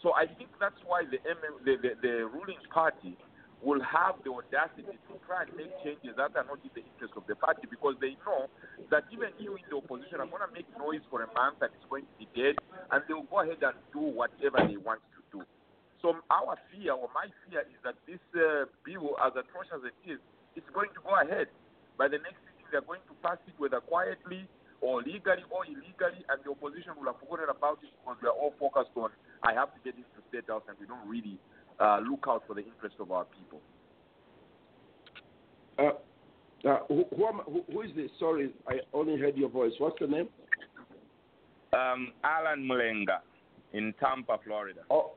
So 0.00 0.14
I 0.14 0.26
think 0.26 0.50
that's 0.58 0.78
why 0.86 1.04
the 1.04 1.18
MM, 1.20 1.60
the, 1.64 1.74
the, 1.76 1.90
the 2.00 2.14
ruling 2.26 2.60
party 2.72 3.16
will 3.62 3.80
have 3.82 4.18
the 4.26 4.30
audacity 4.34 4.98
to 5.06 5.12
try 5.22 5.46
and 5.46 5.54
make 5.54 5.70
changes 5.86 6.18
that 6.18 6.34
are 6.34 6.46
not 6.46 6.58
in 6.66 6.72
the 6.74 6.82
interest 6.82 7.14
of 7.14 7.22
the 7.30 7.38
party 7.38 7.62
because 7.70 7.94
they 8.02 8.18
know 8.26 8.50
that 8.90 9.06
even 9.14 9.30
you 9.38 9.54
in 9.54 9.62
the 9.70 9.78
opposition 9.78 10.18
are 10.18 10.26
going 10.26 10.42
to 10.42 10.50
make 10.50 10.66
noise 10.74 11.02
for 11.06 11.22
a 11.22 11.30
month 11.30 11.62
and 11.62 11.70
it's 11.70 11.86
going 11.86 12.02
to 12.02 12.16
be 12.18 12.26
dead, 12.34 12.58
and 12.90 12.98
they 13.06 13.14
will 13.14 13.28
go 13.30 13.46
ahead 13.46 13.62
and 13.62 13.78
do 13.94 14.02
whatever 14.02 14.58
they 14.66 14.76
want 14.82 14.98
to 15.14 15.20
do. 15.30 15.40
So 16.02 16.18
our 16.34 16.58
fear, 16.74 16.98
or 16.98 17.06
my 17.14 17.30
fear, 17.46 17.62
is 17.62 17.78
that 17.86 17.94
this 18.10 18.18
uh, 18.34 18.66
bill, 18.82 19.14
as 19.22 19.30
atrocious 19.38 19.78
as 19.78 19.94
it 19.94 19.98
is, 20.02 20.18
it's 20.58 20.66
going 20.74 20.90
to 20.98 21.00
go 21.06 21.14
ahead. 21.14 21.46
By 21.94 22.10
the 22.10 22.18
next 22.18 22.42
sitting, 22.42 22.66
they 22.74 22.82
are 22.82 22.88
going 22.88 23.06
to 23.06 23.14
pass 23.22 23.38
it 23.46 23.54
whether 23.62 23.78
quietly 23.78 24.50
or 24.82 25.00
legally 25.00 25.46
or 25.48 25.64
illegally, 25.64 26.26
and 26.28 26.38
the 26.44 26.50
opposition 26.50 26.92
will 26.98 27.06
have 27.06 27.20
forgotten 27.22 27.48
about 27.48 27.78
it 27.82 27.90
because 28.02 28.18
we 28.20 28.28
are 28.28 28.34
all 28.34 28.52
focused 28.58 28.90
on 28.96 29.10
I 29.42 29.54
have 29.54 29.72
to 29.72 29.80
get 29.84 29.94
into 29.94 30.10
the 30.18 30.22
state 30.28 30.50
house, 30.50 30.62
and 30.68 30.76
we 30.78 30.86
don't 30.86 31.06
really 31.08 31.38
uh, 31.80 32.00
look 32.02 32.26
out 32.28 32.44
for 32.46 32.54
the 32.54 32.64
interest 32.66 32.96
of 33.00 33.10
our 33.10 33.24
people. 33.24 33.60
Uh, 35.78 36.68
uh, 36.68 36.78
who, 36.88 37.04
who, 37.16 37.26
am, 37.26 37.40
who, 37.46 37.64
who 37.72 37.82
is 37.82 37.90
this? 37.96 38.10
Sorry, 38.18 38.52
I 38.68 38.80
only 38.92 39.18
heard 39.18 39.36
your 39.36 39.48
voice. 39.48 39.72
What's 39.78 39.98
the 40.00 40.06
name? 40.06 40.28
Um, 41.72 42.12
Alan 42.22 42.68
Mulenga 42.68 43.20
in 43.72 43.94
Tampa, 43.98 44.38
Florida. 44.44 44.80
Oh, 44.90 45.12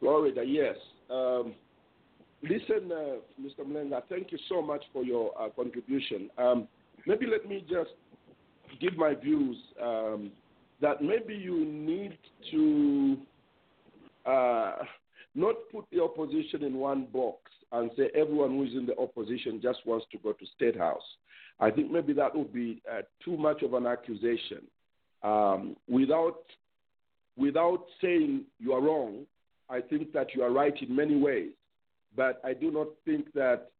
Florida, 0.00 0.42
yes. 0.44 0.76
Um, 1.10 1.54
listen, 2.42 2.90
uh, 2.90 3.16
Mr. 3.40 3.64
Mulenga, 3.66 4.02
thank 4.08 4.32
you 4.32 4.38
so 4.48 4.60
much 4.60 4.82
for 4.92 5.04
your 5.04 5.30
uh, 5.40 5.48
contribution. 5.50 6.28
Um, 6.36 6.68
maybe 7.06 7.26
let 7.26 7.48
me 7.48 7.64
just 7.68 7.90
give 8.80 8.96
my 8.96 9.14
views 9.14 9.56
um, 9.82 10.30
that 10.80 11.02
maybe 11.02 11.34
you 11.34 11.64
need 11.64 12.18
to 12.50 13.16
uh, 14.26 14.76
not 15.34 15.54
put 15.72 15.84
the 15.92 16.02
opposition 16.02 16.64
in 16.64 16.74
one 16.74 17.06
box 17.12 17.38
and 17.72 17.90
say 17.96 18.10
everyone 18.14 18.50
who 18.50 18.64
is 18.64 18.72
in 18.74 18.86
the 18.86 18.96
opposition 18.98 19.60
just 19.62 19.78
wants 19.86 20.06
to 20.12 20.18
go 20.18 20.32
to 20.32 20.46
state 20.56 20.76
house. 20.76 21.02
I 21.58 21.70
think 21.70 21.90
maybe 21.90 22.12
that 22.14 22.34
would 22.34 22.52
be 22.52 22.82
uh, 22.90 23.02
too 23.24 23.36
much 23.36 23.62
of 23.62 23.74
an 23.74 23.86
accusation. 23.86 24.62
Um, 25.22 25.76
without 25.88 26.42
without 27.36 27.84
saying 28.00 28.44
you 28.58 28.72
are 28.72 28.80
wrong, 28.80 29.26
I 29.68 29.80
think 29.80 30.12
that 30.12 30.34
you 30.34 30.42
are 30.42 30.50
right 30.50 30.74
in 30.80 30.94
many 30.94 31.16
ways, 31.16 31.50
but 32.14 32.40
I 32.44 32.52
do 32.54 32.70
not 32.70 32.88
think 33.04 33.32
that 33.34 33.70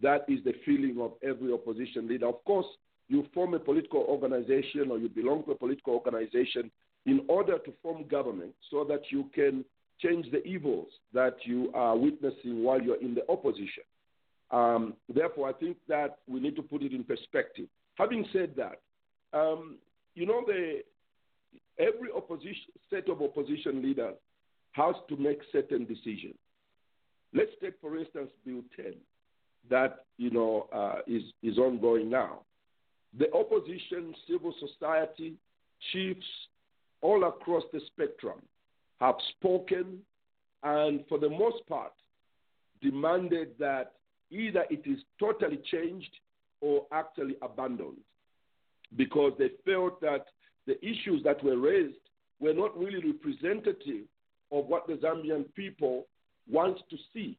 that 0.00 0.24
is 0.28 0.42
the 0.44 0.54
feeling 0.64 0.98
of 1.00 1.12
every 1.22 1.52
opposition 1.52 2.08
leader. 2.08 2.28
Of 2.28 2.44
course, 2.44 2.66
you 3.08 3.26
form 3.34 3.54
a 3.54 3.58
political 3.58 4.00
organization 4.00 4.90
or 4.90 4.98
you 4.98 5.08
belong 5.08 5.44
to 5.44 5.52
a 5.52 5.54
political 5.54 5.92
organization 5.94 6.70
in 7.04 7.24
order 7.28 7.58
to 7.58 7.72
form 7.82 8.06
government 8.08 8.54
so 8.70 8.84
that 8.84 9.02
you 9.10 9.28
can 9.34 9.64
change 10.00 10.30
the 10.30 10.42
evils 10.44 10.88
that 11.12 11.36
you 11.44 11.70
are 11.74 11.96
witnessing 11.96 12.62
while 12.62 12.80
you're 12.80 13.00
in 13.00 13.14
the 13.14 13.22
opposition. 13.28 13.84
Um, 14.50 14.94
therefore, 15.12 15.48
I 15.48 15.52
think 15.52 15.76
that 15.88 16.18
we 16.28 16.40
need 16.40 16.56
to 16.56 16.62
put 16.62 16.82
it 16.82 16.92
in 16.92 17.04
perspective. 17.04 17.66
Having 17.96 18.26
said 18.32 18.54
that, 18.56 18.80
um, 19.36 19.76
you 20.14 20.26
know, 20.26 20.42
the, 20.46 20.80
every 21.78 22.10
opposition 22.14 22.72
set 22.90 23.08
of 23.08 23.22
opposition 23.22 23.82
leaders 23.82 24.14
has 24.72 24.94
to 25.08 25.16
make 25.16 25.40
certain 25.52 25.84
decisions. 25.84 26.34
Let's 27.34 27.50
take, 27.62 27.74
for 27.80 27.96
instance, 27.96 28.30
Bill 28.44 28.62
10 28.76 28.94
that 29.70 30.04
you 30.18 30.30
know 30.30 30.68
uh, 30.72 31.00
is 31.06 31.22
is 31.42 31.58
ongoing 31.58 32.10
now. 32.10 32.40
The 33.18 33.32
opposition, 33.34 34.14
civil 34.28 34.54
society, 34.58 35.34
chiefs, 35.92 36.26
all 37.02 37.24
across 37.24 37.62
the 37.72 37.80
spectrum, 37.86 38.40
have 39.00 39.16
spoken, 39.36 39.98
and 40.62 41.04
for 41.08 41.18
the 41.18 41.28
most 41.28 41.66
part, 41.68 41.92
demanded 42.80 43.50
that 43.58 43.92
either 44.30 44.64
it 44.70 44.82
is 44.86 44.98
totally 45.20 45.60
changed 45.70 46.10
or 46.60 46.86
actually 46.92 47.36
abandoned, 47.42 47.98
because 48.96 49.32
they 49.38 49.50
felt 49.64 50.00
that 50.00 50.26
the 50.66 50.78
issues 50.84 51.22
that 51.24 51.42
were 51.44 51.58
raised 51.58 51.96
were 52.40 52.54
not 52.54 52.76
really 52.78 53.12
representative 53.12 54.06
of 54.50 54.66
what 54.66 54.86
the 54.86 54.94
Zambian 54.94 55.44
people 55.54 56.06
want 56.50 56.78
to 56.90 56.96
see. 57.12 57.36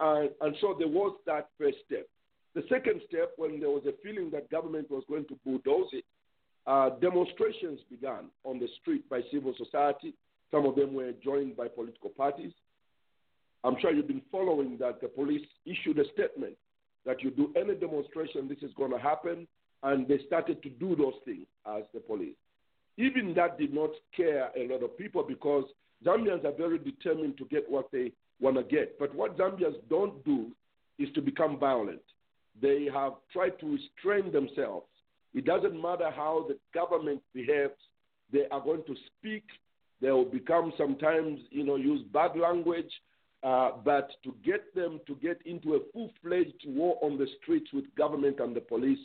Uh, 0.00 0.24
and 0.40 0.56
so 0.60 0.74
there 0.78 0.88
was 0.88 1.16
that 1.26 1.48
first 1.58 1.78
step. 1.86 2.06
The 2.54 2.64
second 2.68 3.00
step, 3.08 3.32
when 3.36 3.60
there 3.60 3.70
was 3.70 3.84
a 3.86 3.94
feeling 4.02 4.30
that 4.30 4.50
government 4.50 4.90
was 4.90 5.04
going 5.08 5.24
to 5.26 5.38
bulldoze 5.44 5.88
it, 5.92 6.04
uh, 6.66 6.90
demonstrations 7.00 7.80
began 7.90 8.26
on 8.44 8.58
the 8.58 8.68
street 8.80 9.08
by 9.08 9.20
civil 9.32 9.54
society. 9.56 10.14
Some 10.50 10.66
of 10.66 10.76
them 10.76 10.94
were 10.94 11.12
joined 11.24 11.56
by 11.56 11.68
political 11.68 12.10
parties. 12.10 12.52
I'm 13.64 13.76
sure 13.80 13.92
you've 13.92 14.08
been 14.08 14.22
following 14.30 14.76
that 14.78 15.00
the 15.00 15.08
police 15.08 15.46
issued 15.64 15.98
a 15.98 16.04
statement 16.12 16.56
that 17.06 17.22
you 17.22 17.30
do 17.30 17.52
any 17.56 17.74
demonstration, 17.74 18.48
this 18.48 18.62
is 18.62 18.74
going 18.76 18.90
to 18.90 18.98
happen, 18.98 19.46
and 19.82 20.06
they 20.06 20.20
started 20.26 20.62
to 20.62 20.70
do 20.70 20.94
those 20.94 21.14
things 21.24 21.46
as 21.66 21.82
the 21.94 22.00
police. 22.00 22.36
Even 22.96 23.34
that 23.34 23.58
did 23.58 23.72
not 23.72 23.90
scare 24.12 24.50
a 24.56 24.68
lot 24.68 24.82
of 24.82 24.96
people 24.98 25.24
because 25.26 25.64
Zambians 26.04 26.44
are 26.44 26.56
very 26.56 26.78
determined 26.78 27.38
to 27.38 27.44
get 27.46 27.68
what 27.68 27.86
they 27.92 28.12
want 28.42 28.56
to 28.56 28.62
get. 28.64 28.98
But 28.98 29.14
what 29.14 29.38
Zambians 29.38 29.76
don't 29.88 30.22
do 30.24 30.48
is 30.98 31.08
to 31.14 31.22
become 31.22 31.58
violent. 31.58 32.02
They 32.60 32.88
have 32.92 33.14
tried 33.32 33.58
to 33.60 33.78
restrain 33.78 34.32
themselves. 34.32 34.86
It 35.32 35.46
doesn't 35.46 35.80
matter 35.80 36.10
how 36.10 36.46
the 36.48 36.58
government 36.74 37.22
behaves, 37.32 37.80
they 38.32 38.46
are 38.50 38.60
going 38.60 38.82
to 38.86 38.94
speak. 39.06 39.44
They 40.00 40.10
will 40.10 40.24
become 40.24 40.72
sometimes, 40.76 41.40
you 41.50 41.64
know, 41.64 41.76
use 41.76 42.02
bad 42.12 42.36
language. 42.36 42.90
Uh, 43.42 43.72
but 43.84 44.10
to 44.22 44.34
get 44.44 44.74
them 44.74 45.00
to 45.06 45.16
get 45.16 45.38
into 45.44 45.74
a 45.74 45.80
full-fledged 45.92 46.64
war 46.66 46.96
on 47.02 47.18
the 47.18 47.26
streets 47.40 47.72
with 47.72 47.84
government 47.96 48.38
and 48.38 48.54
the 48.54 48.60
police, 48.60 49.00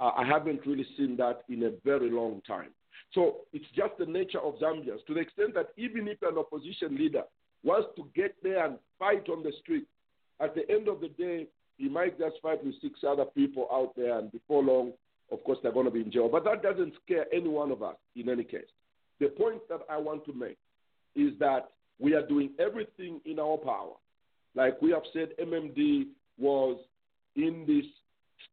uh, 0.00 0.10
I 0.16 0.24
haven't 0.24 0.66
really 0.66 0.86
seen 0.96 1.16
that 1.18 1.42
in 1.48 1.64
a 1.64 1.70
very 1.84 2.10
long 2.10 2.42
time. 2.46 2.70
So 3.12 3.42
it's 3.52 3.66
just 3.74 3.92
the 3.98 4.06
nature 4.06 4.40
of 4.40 4.54
Zambians 4.54 5.04
to 5.06 5.14
the 5.14 5.20
extent 5.20 5.54
that 5.54 5.68
even 5.76 6.08
if 6.08 6.18
an 6.22 6.36
opposition 6.36 6.96
leader 6.96 7.22
wants 7.66 7.88
to 7.96 8.08
get 8.14 8.34
there 8.42 8.64
and 8.64 8.78
fight 8.98 9.28
on 9.28 9.42
the 9.42 9.52
street, 9.60 9.86
at 10.40 10.54
the 10.54 10.68
end 10.70 10.88
of 10.88 11.00
the 11.00 11.08
day, 11.08 11.46
he 11.76 11.88
might 11.88 12.18
just 12.18 12.36
fight 12.40 12.64
with 12.64 12.74
six 12.80 13.00
other 13.06 13.24
people 13.24 13.68
out 13.72 13.92
there, 13.96 14.18
and 14.18 14.32
before 14.32 14.62
long, 14.62 14.92
of 15.32 15.42
course, 15.44 15.58
they're 15.62 15.72
going 15.72 15.86
to 15.86 15.90
be 15.90 16.00
in 16.00 16.12
jail. 16.12 16.28
But 16.30 16.44
that 16.44 16.62
doesn't 16.62 16.94
scare 17.04 17.26
any 17.32 17.48
one 17.48 17.70
of 17.70 17.82
us 17.82 17.96
in 18.14 18.28
any 18.28 18.44
case. 18.44 18.70
The 19.20 19.28
point 19.28 19.60
that 19.68 19.80
I 19.90 19.96
want 19.96 20.24
to 20.26 20.32
make 20.32 20.58
is 21.14 21.32
that 21.40 21.70
we 21.98 22.14
are 22.14 22.26
doing 22.26 22.50
everything 22.58 23.20
in 23.24 23.38
our 23.38 23.56
power. 23.56 23.94
Like 24.54 24.80
we 24.80 24.90
have 24.92 25.02
said, 25.12 25.30
MMD 25.42 26.06
was 26.38 26.78
in 27.34 27.64
this 27.66 27.84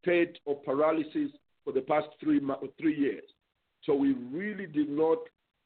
state 0.01 0.37
of 0.47 0.63
paralysis 0.65 1.29
for 1.63 1.71
the 1.73 1.81
past 1.81 2.07
three, 2.19 2.41
three 2.79 2.97
years. 2.97 3.23
So 3.85 3.93
we 3.93 4.13
really 4.31 4.65
did 4.65 4.89
not 4.89 5.19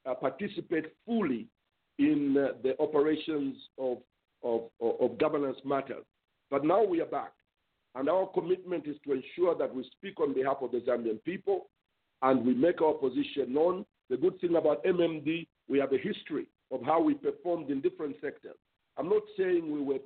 uh, 0.05 0.15
participate 0.15 0.85
fully 1.05 1.47
in 1.99 2.33
the 2.63 2.75
operations 2.79 3.55
of, 3.79 3.97
of, 4.43 4.69
of 4.81 5.17
governance 5.17 5.57
matters. 5.65 6.03
But 6.49 6.63
now 6.63 6.83
we 6.83 7.01
are 7.01 7.07
back. 7.07 7.33
And 7.95 8.09
our 8.09 8.27
commitment 8.27 8.85
is 8.87 8.95
to 9.05 9.13
ensure 9.13 9.55
that 9.57 9.73
we 9.73 9.89
speak 9.97 10.19
on 10.19 10.33
behalf 10.33 10.57
of 10.61 10.71
the 10.71 10.79
Zambian 10.81 11.23
people 11.23 11.67
and 12.21 12.45
we 12.45 12.53
make 12.53 12.81
our 12.81 12.93
position 12.93 13.53
known. 13.53 13.85
The 14.09 14.17
good 14.17 14.39
thing 14.39 14.55
about 14.55 14.83
MMD, 14.83 15.47
we 15.67 15.79
have 15.79 15.91
a 15.93 15.97
history 15.97 16.47
of 16.71 16.81
how 16.83 17.01
we 17.01 17.15
performed 17.15 17.69
in 17.69 17.81
different 17.81 18.15
sectors. 18.21 18.55
I'm 18.97 19.09
not 19.09 19.23
saying 19.37 19.71
we 19.71 19.81
were 19.81 19.99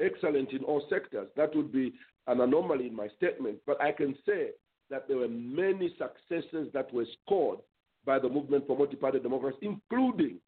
excellent 0.00 0.52
in 0.52 0.64
all 0.64 0.86
sectors. 0.90 1.28
That 1.36 1.54
would 1.56 1.72
be 1.72 1.92
an 2.26 2.40
anomaly 2.40 2.86
in 2.86 2.94
my 2.94 3.08
statement. 3.16 3.58
But 3.66 3.80
I 3.80 3.92
can 3.92 4.14
say 4.26 4.50
that 4.90 5.08
there 5.08 5.18
were 5.18 5.28
many 5.28 5.94
successes 5.98 6.68
that 6.72 6.92
were 6.92 7.06
scored 7.24 7.58
by 8.04 8.18
the 8.18 8.28
movement 8.28 8.66
for 8.66 8.76
multi-party 8.76 9.20
democracy, 9.20 9.58
including, 9.62 10.38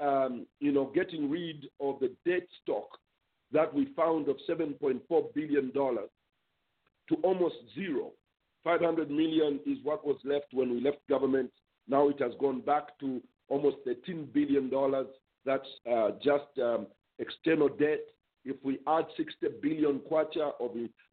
um, 0.00 0.46
you 0.60 0.72
know, 0.72 0.90
getting 0.94 1.30
rid 1.30 1.66
of 1.80 1.98
the 2.00 2.12
debt 2.24 2.46
stock 2.62 2.88
that 3.52 3.72
we 3.72 3.88
found 3.96 4.28
of 4.28 4.36
7.4 4.48 5.34
billion 5.34 5.70
dollars 5.72 6.10
to 7.08 7.16
almost 7.22 7.56
zero. 7.74 8.12
500 8.64 9.10
million 9.10 9.60
is 9.66 9.78
what 9.82 10.06
was 10.06 10.18
left 10.24 10.46
when 10.52 10.70
we 10.70 10.80
left 10.80 10.98
government. 11.08 11.50
Now 11.88 12.08
it 12.08 12.20
has 12.20 12.32
gone 12.38 12.60
back 12.60 12.98
to 13.00 13.22
almost 13.48 13.76
13 13.84 14.28
billion 14.32 14.68
dollars. 14.68 15.06
That's 15.46 15.68
uh, 15.90 16.10
just 16.22 16.58
um, 16.62 16.86
external 17.18 17.68
debt. 17.68 18.00
If 18.44 18.56
we 18.62 18.78
add 18.86 19.06
60 19.16 19.46
billion 19.62 20.00
kwacha 20.00 20.52
of, 20.60 20.70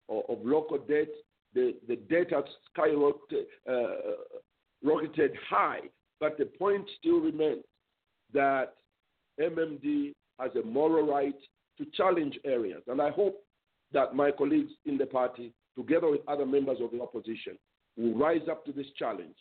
of 0.10 0.38
local 0.44 0.80
debt, 0.80 1.08
the, 1.54 1.76
the 1.88 1.96
debt 1.96 2.32
has 2.32 2.44
skyrocketed 2.78 3.46
uh, 3.70 3.96
rocketed 4.84 5.32
high. 5.50 5.80
But 6.20 6.38
the 6.38 6.46
point 6.46 6.86
still 7.00 7.20
remains 7.20 7.64
that 8.36 8.76
MMD 9.40 10.14
has 10.40 10.52
a 10.56 10.66
moral 10.66 11.08
right 11.08 11.36
to 11.78 11.86
challenge 11.98 12.38
areas. 12.46 12.84
And 12.88 13.02
I 13.02 13.10
hope 13.10 13.44
that 13.94 14.16
my 14.16 14.32
colleagues 14.32 14.72
in 14.86 14.98
the 14.98 15.06
party, 15.06 15.54
together 15.76 16.10
with 16.12 16.22
other 16.28 16.46
members 16.46 16.78
of 16.82 16.92
the 16.92 17.02
opposition, 17.02 17.58
will 17.98 18.14
rise 18.14 18.48
up 18.50 18.66
to 18.66 18.72
this 18.72 18.88
challenge, 18.98 19.36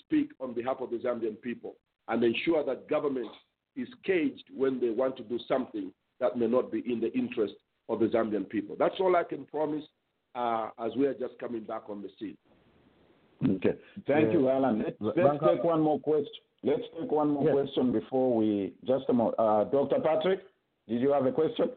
speak 0.00 0.30
on 0.40 0.54
behalf 0.54 0.78
of 0.80 0.90
the 0.90 0.96
Zambian 0.96 1.40
people, 1.40 1.76
and 2.08 2.24
ensure 2.24 2.64
that 2.64 2.88
government 2.88 3.30
is 3.76 3.88
caged 4.04 4.44
when 4.54 4.80
they 4.80 4.90
want 4.90 5.16
to 5.18 5.22
do 5.22 5.38
something 5.46 5.92
that 6.20 6.36
may 6.36 6.46
not 6.46 6.72
be 6.72 6.82
in 6.90 7.00
the 7.00 7.12
interest 7.12 7.54
of 7.88 8.00
the 8.00 8.06
Zambian 8.06 8.48
people. 8.48 8.76
That's 8.78 8.96
all 8.98 9.14
I 9.14 9.24
can 9.24 9.44
promise 9.44 9.84
uh, 10.34 10.70
as 10.84 10.92
we 10.96 11.06
are 11.06 11.14
just 11.14 11.38
coming 11.38 11.64
back 11.64 11.82
on 11.88 12.02
the 12.02 12.08
scene. 12.18 12.36
Okay. 13.56 13.74
Thank 14.06 14.32
you, 14.32 14.48
Alan. 14.48 14.84
Let's, 15.00 15.16
let's 15.16 15.44
take 15.46 15.62
one 15.62 15.80
more 15.80 16.00
question. 16.00 16.42
Let's 16.64 16.82
take 17.00 17.10
one 17.12 17.28
more 17.30 17.44
yes. 17.44 17.52
question 17.52 17.92
before 17.92 18.34
we 18.34 18.72
just 18.84 19.04
a 19.08 19.12
moment. 19.12 19.36
Uh, 19.38 19.64
Dr. 19.64 20.00
Patrick, 20.00 20.40
did 20.88 21.00
you 21.00 21.12
have 21.12 21.24
a 21.26 21.32
question? 21.32 21.70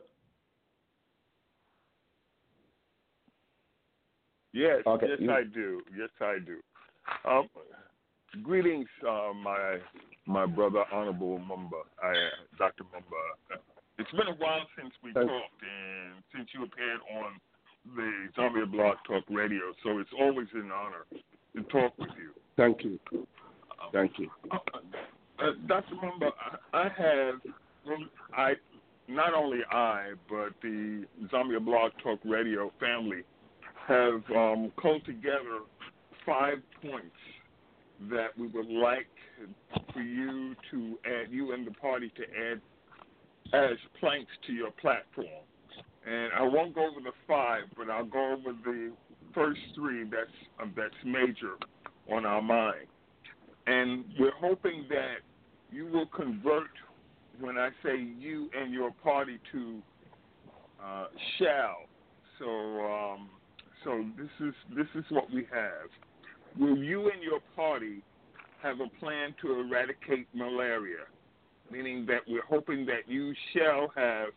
Yes, 4.53 4.82
Okay, 4.86 5.07
yes, 5.09 5.19
you- 5.19 5.32
I 5.32 5.43
do. 5.43 5.82
Yes, 5.95 6.09
I 6.19 6.39
do. 6.39 6.61
Um, 7.25 7.49
greetings, 8.43 8.89
uh, 9.07 9.34
my 9.34 9.79
my 10.27 10.45
brother, 10.45 10.84
Honorable 10.91 11.39
Mumba, 11.39 11.82
I, 12.01 12.13
Dr. 12.57 12.84
Mumba. 12.86 13.59
It's 13.97 14.11
been 14.11 14.27
a 14.27 14.34
while 14.36 14.65
since 14.77 14.93
we 15.03 15.11
Thank- 15.13 15.29
talked, 15.29 15.61
and 15.63 16.23
since 16.36 16.53
you 16.53 16.63
appeared 16.63 17.01
on 17.11 17.39
the 17.95 18.29
Zambia 18.36 18.69
Blog 18.69 18.97
Talk 19.07 19.23
Radio, 19.29 19.73
so 19.84 19.97
it's 19.99 20.13
always 20.19 20.47
an 20.53 20.71
honor 20.71 21.05
to 21.55 21.63
talk 21.63 21.97
with 21.97 22.09
you. 22.17 22.34
Thank 22.55 22.84
you. 22.84 22.99
Thank 23.93 24.13
you. 24.17 24.29
Uh, 24.51 24.57
uh, 25.39 25.51
Dr. 25.67 25.95
Mumba, 25.95 26.32
I 26.73 26.77
I 26.77 26.84
have, 26.84 27.36
I, 28.36 28.53
not 29.07 29.34
only 29.34 29.59
I, 29.71 30.13
but 30.29 30.53
the 30.61 31.05
Zambia 31.32 31.63
Blog 31.63 31.91
Talk 32.03 32.19
Radio 32.23 32.71
family 32.79 33.23
have 33.88 34.23
um, 34.36 34.71
come 34.82 35.01
together 35.05 35.61
five 36.25 36.59
points 36.82 37.15
that 38.09 38.38
we 38.38 38.47
would 38.47 38.69
like 38.69 39.07
for 39.93 40.01
you 40.01 40.55
to 40.71 40.97
add, 41.05 41.32
you 41.32 41.53
and 41.53 41.65
the 41.65 41.71
party 41.71 42.11
to 42.15 42.23
add 42.51 42.61
as 43.53 43.77
planks 43.99 44.32
to 44.47 44.53
your 44.53 44.71
platform. 44.71 45.27
And 46.05 46.32
I 46.34 46.41
won't 46.41 46.73
go 46.73 46.88
over 46.89 46.99
the 46.99 47.11
five, 47.27 47.63
but 47.77 47.89
I'll 47.89 48.05
go 48.05 48.34
over 48.34 48.57
the 48.63 48.91
first 49.34 49.59
three 49.75 50.03
that's 50.03 50.32
um, 50.61 50.73
that's 50.75 50.93
major 51.05 51.55
on 52.11 52.25
our 52.25 52.41
mind. 52.41 52.88
And 53.68 54.05
we're 54.20 54.36
hoping 54.39 54.86
that 54.89 55.18
you 55.72 55.88
will 55.88 56.07
convert 56.07 56.72
when 57.39 57.57
I 57.57 57.70
say 57.84 57.97
you 57.97 58.49
and 58.59 58.74
your 58.74 58.91
party 59.03 59.39
to 59.51 59.82
uh, 60.84 61.07
shall. 61.38 61.78
So 62.39 62.45
um, 62.47 63.30
so 63.84 64.03
this 64.18 64.47
is 64.47 64.53
this 64.76 64.88
is 64.95 65.05
what 65.09 65.32
we 65.32 65.47
have. 65.51 65.89
Will 66.59 66.78
you 66.78 67.09
and 67.12 67.24
your 67.24 67.39
party 67.55 68.01
have 68.62 68.78
a 68.80 68.89
plan 68.99 69.34
to 69.41 69.59
eradicate 69.59 70.28
malaria? 70.34 71.05
Meaning 71.72 72.05
that 72.07 72.22
we're 72.28 72.45
hoping 72.45 72.86
that 72.88 73.07
you 73.07 73.34
shall 73.53 73.91
have 73.95 74.30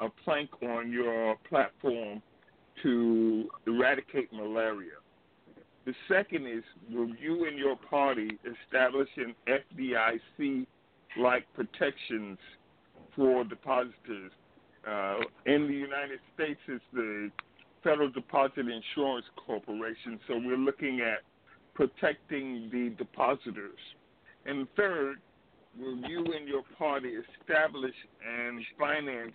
a 0.00 0.08
plank 0.24 0.50
on 0.62 0.90
your 0.90 1.36
platform 1.48 2.22
to 2.82 3.48
eradicate 3.66 4.32
malaria. 4.32 4.97
The 5.88 5.94
second 6.06 6.46
is 6.46 6.62
will 6.90 7.08
you 7.16 7.46
and 7.46 7.56
your 7.58 7.74
party 7.74 8.38
establish 8.44 9.08
an 9.16 9.34
FDIC 9.48 10.66
like 11.18 11.46
protections 11.54 12.36
for 13.16 13.42
depositors? 13.42 14.30
Uh, 14.86 15.20
in 15.46 15.66
the 15.66 15.72
United 15.72 16.20
States, 16.34 16.60
it's 16.68 16.84
the 16.92 17.30
Federal 17.82 18.10
Deposit 18.10 18.66
Insurance 18.68 19.24
Corporation, 19.46 20.20
so 20.28 20.34
we're 20.36 20.58
looking 20.58 21.00
at 21.00 21.20
protecting 21.72 22.68
the 22.70 22.94
depositors. 22.98 23.78
And 24.44 24.68
third, 24.76 25.16
will 25.80 25.96
you 26.06 26.34
and 26.34 26.46
your 26.46 26.64
party 26.76 27.14
establish 27.40 27.94
and 28.30 28.62
finance 28.78 29.32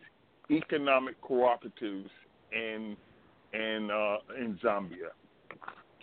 economic 0.52 1.20
cooperatives 1.20 2.12
in 2.52 2.96
in 3.54 3.90
uh, 3.92 4.18
in 4.40 4.60
Zambia? 4.64 5.10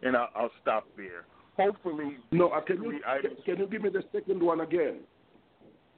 And 0.02 0.16
I'll, 0.16 0.28
I'll 0.34 0.50
stop 0.62 0.86
there. 0.96 1.24
Hopefully, 1.56 2.16
No, 2.32 2.48
uh, 2.48 2.60
can 2.62 2.82
you 2.82 3.00
items. 3.06 3.38
can 3.44 3.58
you 3.58 3.66
give 3.66 3.82
me 3.82 3.90
the 3.90 4.04
second 4.12 4.42
one 4.42 4.60
again? 4.60 5.00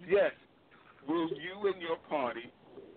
Yes. 0.09 0.32
Will 1.09 1.28
you 1.28 1.72
and 1.72 1.80
your 1.80 1.96
party 2.09 2.50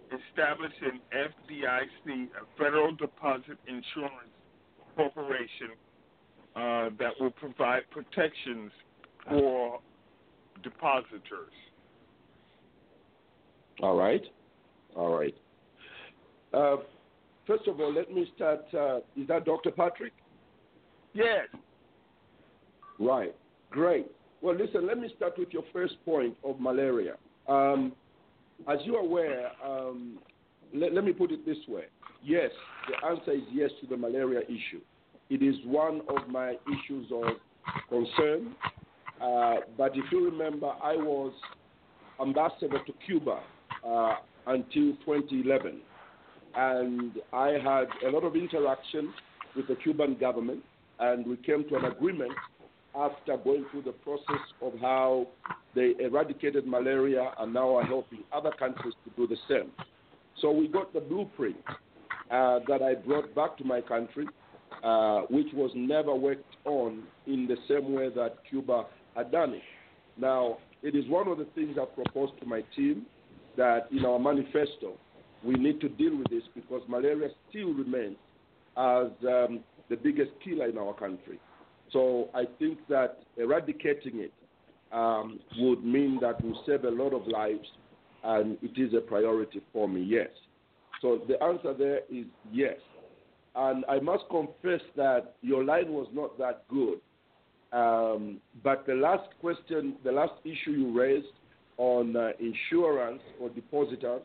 establish 0.08 0.72
an 0.82 1.00
FDIC, 1.14 2.24
a 2.26 2.58
Federal 2.58 2.96
Deposit 2.96 3.58
Insurance 3.68 4.32
Corporation, 4.96 5.72
uh, 6.56 6.90
that 6.98 7.12
will 7.20 7.32
provide 7.32 7.82
protections 7.92 8.72
for 9.30 9.80
depositors? 10.64 11.52
All 13.82 13.98
right. 13.98 14.24
All 14.96 15.16
right. 15.16 15.36
Uh, 16.54 16.78
first 17.46 17.68
of 17.68 17.80
all, 17.80 17.94
let 17.94 18.12
me 18.12 18.26
start. 18.36 18.62
Uh, 18.74 18.98
is 19.18 19.28
that 19.28 19.46
Dr. 19.46 19.72
Patrick? 19.72 20.14
Yes. 21.16 21.48
Right. 23.00 23.34
Great. 23.72 24.12
Well, 24.42 24.56
listen, 24.56 24.86
let 24.86 25.00
me 25.00 25.10
start 25.16 25.40
with 25.40 25.50
your 25.52 25.64
first 25.74 25.96
point 26.06 26.36
of 26.44 26.60
malaria. 26.60 27.16
Um, 27.48 27.94
as 28.68 28.78
you're 28.84 29.00
aware, 29.00 29.50
um, 29.66 30.20
let, 30.74 30.94
let 30.94 31.04
me 31.04 31.14
put 31.14 31.32
it 31.32 31.46
this 31.46 31.58
way. 31.68 31.86
Yes, 32.24 32.52
the 32.88 33.08
answer 33.08 33.32
is 33.32 33.42
yes 33.52 33.72
to 33.82 33.88
the 33.88 33.98
malaria 33.98 34.42
issue. 34.42 34.82
It 35.30 35.42
is 35.42 35.56
one 35.66 36.02
of 36.10 36.28
my 36.30 36.56
issues 36.68 37.08
of 37.12 37.34
concern. 37.90 38.56
Uh, 39.22 39.56
but 39.78 39.92
if 39.96 40.06
you 40.12 40.26
remember, 40.26 40.72
I 40.84 40.96
was 40.96 41.34
ambassador 42.22 42.80
to 42.86 42.94
Cuba 43.06 43.40
uh, 43.86 44.16
until 44.48 44.94
2011. 45.06 45.80
And 46.56 47.14
I 47.34 47.48
had 47.64 47.88
a 48.08 48.12
lot 48.12 48.24
of 48.24 48.36
interaction 48.36 49.14
with 49.56 49.68
the 49.68 49.76
Cuban 49.76 50.18
government, 50.20 50.62
and 51.00 51.26
we 51.26 51.38
came 51.38 51.68
to 51.70 51.76
an 51.76 51.86
agreement 51.86 52.32
after 52.96 53.38
going 53.38 53.66
through 53.72 53.82
the 53.82 53.92
process 53.92 54.42
of 54.62 54.74
how 54.80 55.28
they 55.76 55.94
eradicated 56.00 56.66
malaria 56.66 57.32
and 57.40 57.54
now 57.54 57.76
are 57.76 57.84
helping 57.84 58.20
other 58.34 58.52
countries 58.58 58.94
to 59.04 59.12
do 59.16 59.28
the 59.28 59.38
same. 59.50 59.72
So 60.42 60.52
we 60.52 60.68
got 60.68 60.94
the 60.94 61.02
blueprint 61.02 61.58
uh, 62.32 62.60
that 62.68 62.82
I 62.82 62.96
brought 62.96 63.34
back 63.36 63.58
to 63.58 63.64
my 63.64 63.82
country, 63.82 64.28
uh, 64.84 65.22
which 65.30 65.48
was 65.54 65.72
never 65.76 66.16
worked 66.16 66.56
on 66.66 67.04
in 67.28 67.48
the 67.48 67.58
same 67.68 67.94
way 67.94 68.10
that 68.16 68.38
Cuba 68.50 68.86
had 69.16 69.32
done 69.32 69.54
it. 69.54 69.62
Now, 70.18 70.58
it 70.82 70.96
is 70.96 71.06
one 71.10 71.28
of 71.28 71.38
the 71.38 71.48
things 71.56 71.78
I 71.82 71.86
proposed 71.86 72.40
to 72.40 72.46
my 72.46 72.62
team 72.76 73.06
that 73.58 73.88
in 73.92 74.06
our 74.06 74.20
manifesto, 74.20 74.94
we 75.44 75.56
need 75.56 75.80
to 75.82 75.90
deal 75.90 76.18
with 76.18 76.28
this 76.30 76.44
because 76.54 76.82
malaria 76.88 77.30
still 77.50 77.74
remains 77.74 78.18
as 78.78 79.08
um, 79.28 79.60
the 79.90 79.96
biggest 79.96 80.32
killer 80.44 80.68
in 80.68 80.78
our 80.78 80.94
country. 80.94 81.40
So 81.92 82.30
I 82.34 82.46
think 82.60 82.80
that 82.90 83.20
eradicating 83.38 84.20
it 84.20 84.34
um, 84.92 85.40
would 85.58 85.84
mean 85.84 86.20
that 86.22 86.44
we 86.44 86.56
save 86.66 86.84
a 86.84 86.90
lot 86.90 87.14
of 87.14 87.28
lives, 87.28 87.68
and 88.24 88.58
it 88.62 88.80
is 88.80 88.94
a 88.94 89.02
priority 89.02 89.62
for 89.72 89.88
me, 89.88 90.02
yes. 90.02 90.30
So 91.02 91.22
the 91.28 91.42
answer 91.44 91.74
there 91.74 92.00
is 92.10 92.26
yes. 92.52 92.78
And 93.56 93.86
I 93.88 94.00
must 94.00 94.24
confess 94.30 94.82
that 94.96 95.36
your 95.42 95.64
line 95.64 95.92
was 95.92 96.08
not 96.14 96.38
that 96.40 96.64
good. 96.68 97.00
Um, 97.72 98.42
but 98.64 98.86
the 98.86 98.96
last 98.96 99.30
question, 99.40 99.96
the 100.04 100.12
last 100.12 100.34
issue 100.44 100.72
you 100.72 100.98
raised 100.98 101.28
on 101.78 102.16
uh, 102.16 102.30
insurance 102.40 103.22
for 103.38 103.50
depositors, 103.50 104.22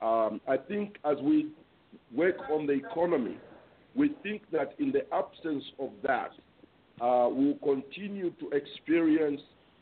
um, 0.00 0.40
I 0.48 0.56
think 0.56 0.96
as 1.04 1.16
we 1.22 1.48
work 2.14 2.36
on 2.50 2.66
the 2.66 2.72
economy, 2.72 3.36
we 3.94 4.14
think 4.22 4.42
that 4.52 4.74
in 4.78 4.92
the 4.92 5.02
absence 5.12 5.64
of 5.78 5.90
that, 6.02 6.30
uh, 7.00 7.28
we'll 7.30 7.58
continue 7.62 8.30
to 8.40 8.50
experience 8.50 9.40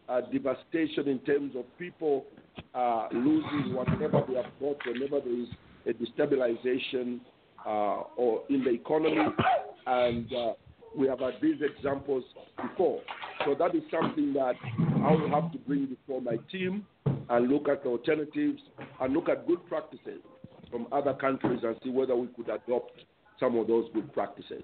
uh, 0.08 0.20
devastation 0.32 1.08
in 1.08 1.18
terms 1.20 1.54
of 1.56 1.64
people 1.78 2.24
uh, 2.74 3.08
losing 3.12 3.74
whatever 3.74 4.22
they 4.28 4.34
have 4.34 4.50
bought 4.60 4.78
whenever 4.86 5.20
there 5.20 5.40
is 5.40 5.48
a 5.86 5.92
destabilization 5.92 7.20
uh, 7.66 8.02
or 8.16 8.42
in 8.48 8.64
the 8.64 8.70
economy, 8.70 9.26
and 9.86 10.32
uh, 10.32 10.52
we 10.96 11.06
have 11.06 11.20
had 11.20 11.34
these 11.40 11.56
examples 11.60 12.24
before. 12.60 13.00
So 13.44 13.54
that 13.54 13.74
is 13.74 13.82
something 13.90 14.32
that 14.34 14.54
I 15.04 15.12
will 15.12 15.30
have 15.30 15.52
to 15.52 15.58
bring 15.58 15.86
before 15.86 16.20
my 16.20 16.36
team 16.50 16.86
and 17.28 17.48
look 17.48 17.68
at 17.68 17.86
alternatives 17.86 18.60
and 19.00 19.12
look 19.14 19.28
at 19.28 19.46
good 19.46 19.64
practices 19.68 20.20
from 20.70 20.86
other 20.92 21.14
countries 21.14 21.60
and 21.62 21.76
see 21.82 21.90
whether 21.90 22.16
we 22.16 22.28
could 22.28 22.48
adopt 22.48 22.92
some 23.40 23.56
of 23.56 23.66
those 23.66 23.86
good 23.92 24.12
practices. 24.12 24.62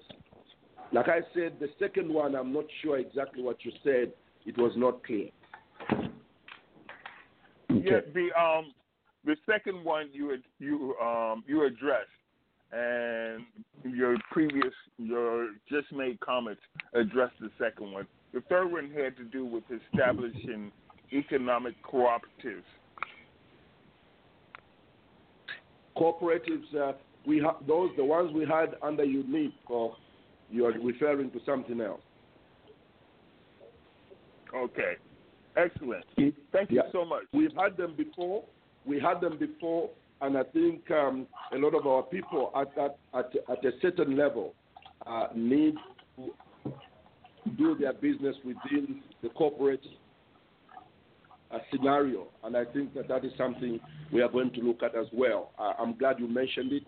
Like 0.93 1.09
I 1.09 1.19
said, 1.33 1.57
the 1.59 1.67
second 1.79 2.13
one, 2.13 2.35
I'm 2.35 2.53
not 2.53 2.65
sure 2.81 2.97
exactly 2.97 3.43
what 3.43 3.57
you 3.65 3.71
said. 3.83 4.13
It 4.45 4.57
was 4.57 4.71
not 4.77 5.03
clear. 5.03 5.29
Yeah, 7.69 7.99
the 8.13 8.29
um 8.39 8.73
the 9.25 9.35
second 9.45 9.83
one 9.83 10.09
you 10.13 10.37
you 10.59 10.95
um 11.01 11.43
you 11.45 11.65
addressed 11.65 12.07
and 12.71 13.43
your 13.83 14.15
previous 14.31 14.73
your 14.97 15.49
just 15.69 15.91
made 15.91 16.19
comments 16.21 16.61
addressed 16.93 17.35
the 17.41 17.51
second 17.59 17.91
one. 17.91 18.07
The 18.33 18.41
third 18.49 18.71
one 18.71 18.91
had 18.91 19.17
to 19.17 19.23
do 19.23 19.45
with 19.45 19.63
establishing 19.91 20.71
economic 21.13 21.75
cooperatives. 21.83 22.63
Cooperatives, 25.97 26.75
uh, 26.75 26.93
we 27.27 27.39
ha- 27.39 27.57
those 27.67 27.91
the 27.97 28.03
ones 28.03 28.31
we 28.33 28.45
had 28.45 28.75
under 28.81 29.03
UNIP, 29.05 29.51
or 29.67 29.95
you 30.49 30.65
are 30.65 30.71
referring 30.71 31.29
to 31.31 31.39
something 31.45 31.81
else. 31.81 32.01
Okay. 34.55 34.93
Excellent. 35.57 36.05
Thank 36.51 36.71
you 36.71 36.77
Yeah. 36.77 36.91
so 36.91 37.03
much. 37.03 37.23
We've 37.33 37.53
had 37.53 37.75
them 37.75 37.95
before. 37.95 38.43
We 38.85 38.99
had 38.99 39.19
them 39.19 39.37
before, 39.37 39.89
and 40.21 40.37
I 40.37 40.43
think 40.43 40.89
um, 40.91 41.27
a 41.51 41.57
lot 41.57 41.73
of 41.75 41.85
our 41.85 42.03
people 42.03 42.51
at 42.55 42.73
that 42.75 42.97
at, 43.13 43.35
at 43.49 43.65
a 43.65 43.71
certain 43.81 44.15
level 44.15 44.53
uh, 45.05 45.27
need 45.35 45.75
to 46.15 46.31
do 47.57 47.75
their 47.75 47.93
business 47.93 48.35
within 48.45 49.01
the 49.21 49.29
corporate 49.29 49.85
uh, 51.51 51.59
scenario. 51.71 52.27
And 52.43 52.55
I 52.55 52.65
think 52.65 52.93
that 52.93 53.07
that 53.07 53.25
is 53.25 53.31
something 53.37 53.79
we 54.11 54.21
are 54.21 54.29
going 54.29 54.51
to 54.53 54.61
look 54.61 54.83
at 54.83 54.95
as 54.95 55.07
well. 55.11 55.51
I, 55.57 55.73
am 55.81 55.97
glad 55.97 56.19
you 56.19 56.27
mentioned 56.27 56.71
it. 56.71 56.85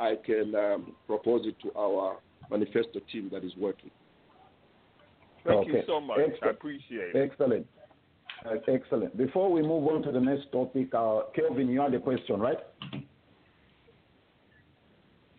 I 0.00 0.16
can 0.24 0.54
um, 0.54 0.92
propose 1.06 1.46
it 1.46 1.56
to 1.62 1.78
our 1.78 2.16
manifesto 2.50 3.00
team 3.12 3.28
that 3.32 3.44
is 3.44 3.52
working. 3.56 3.90
Thank 5.46 5.60
okay. 5.60 5.70
you 5.72 5.82
so 5.86 6.00
much. 6.00 6.18
Excellent. 6.20 6.44
I 6.44 6.50
appreciate 6.50 7.14
it. 7.14 7.30
Excellent. 7.30 7.66
Uh, 8.44 8.54
excellent. 8.68 9.16
Before 9.16 9.52
we 9.52 9.60
move 9.60 9.86
on 9.88 10.02
to 10.02 10.10
the 10.10 10.20
next 10.20 10.50
topic, 10.50 10.94
uh, 10.94 11.20
Kelvin, 11.36 11.68
you 11.68 11.80
had 11.80 11.92
a 11.94 12.00
question, 12.00 12.40
right? 12.40 12.58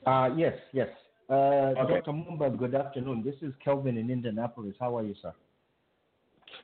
Uh, 0.05 0.29
yes, 0.37 0.53
yes. 0.71 0.89
Uh, 1.29 1.73
Okay. 1.77 1.95
Dr. 1.95 2.11
Mumba, 2.11 2.55
good 2.57 2.75
afternoon. 2.75 3.23
This 3.23 3.35
is 3.41 3.53
Kelvin 3.63 3.97
in 3.97 4.09
Indianapolis. 4.11 4.75
How 4.79 4.97
are 4.97 5.03
you, 5.03 5.15
sir? 5.21 5.33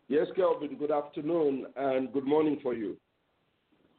Yes, 0.07 0.27
Kelvin, 0.35 0.75
good 0.77 0.91
afternoon 0.91 1.65
and 1.75 2.11
good 2.13 2.25
morning 2.25 2.59
for 2.61 2.73
you. 2.73 2.97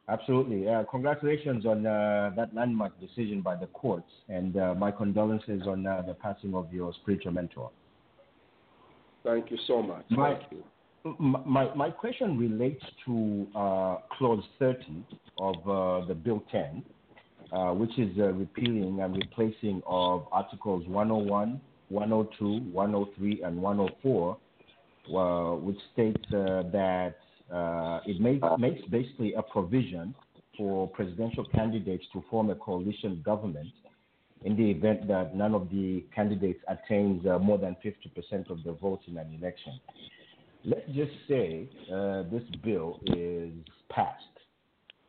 Absolutely. 0.09 0.67
Uh, 0.67 0.83
congratulations 0.89 1.65
on 1.65 1.85
uh, 1.85 2.31
that 2.35 2.53
landmark 2.55 2.99
decision 2.99 3.41
by 3.41 3.55
the 3.55 3.67
courts, 3.67 4.09
and 4.27 4.57
uh, 4.57 4.73
my 4.73 4.89
condolences 4.91 5.61
on 5.67 5.85
uh, 5.85 6.01
the 6.01 6.15
passing 6.15 6.55
of 6.55 6.73
your 6.73 6.91
spiritual 7.01 7.31
mentor. 7.31 7.69
Thank 9.23 9.51
you 9.51 9.57
so 9.67 9.83
much. 9.83 10.05
My- 10.09 10.33
Thank 10.33 10.51
you. 10.51 10.63
My, 11.17 11.73
my 11.75 11.89
question 11.89 12.37
relates 12.37 12.83
to 13.05 13.47
uh, 13.55 13.97
Clause 14.17 14.43
30 14.59 15.05
of 15.39 15.55
uh, 15.55 16.05
the 16.05 16.13
Bill 16.13 16.43
10, 16.51 16.83
uh, 17.53 17.71
which 17.71 17.97
is 17.97 18.09
repealing 18.17 18.99
and 19.01 19.15
replacing 19.15 19.81
of 19.87 20.27
Articles 20.33 20.85
101, 20.87 21.61
102, 21.87 22.71
103, 22.73 23.41
and 23.43 23.61
104, 23.61 24.37
uh, 25.15 25.55
which 25.55 25.77
states 25.93 26.21
uh, 26.33 26.63
that 26.73 27.15
uh, 27.53 27.99
it 28.05 28.19
makes, 28.19 28.45
makes 28.57 28.81
basically 28.89 29.33
a 29.33 29.41
provision 29.41 30.13
for 30.57 30.87
presidential 30.89 31.45
candidates 31.45 32.03
to 32.13 32.23
form 32.29 32.49
a 32.49 32.55
coalition 32.55 33.21
government 33.25 33.69
in 34.43 34.55
the 34.55 34.71
event 34.71 35.07
that 35.07 35.35
none 35.35 35.53
of 35.53 35.69
the 35.69 36.03
candidates 36.13 36.59
attains 36.67 37.25
uh, 37.25 37.37
more 37.39 37.57
than 37.57 37.75
50% 37.83 38.49
of 38.49 38.63
the 38.63 38.73
votes 38.73 39.03
in 39.07 39.17
an 39.17 39.37
election. 39.39 39.79
Let's 40.65 40.87
just 40.93 41.11
say 41.27 41.69
uh, 41.91 42.23
this 42.23 42.43
bill 42.63 42.99
is 43.05 43.51
passed 43.89 44.23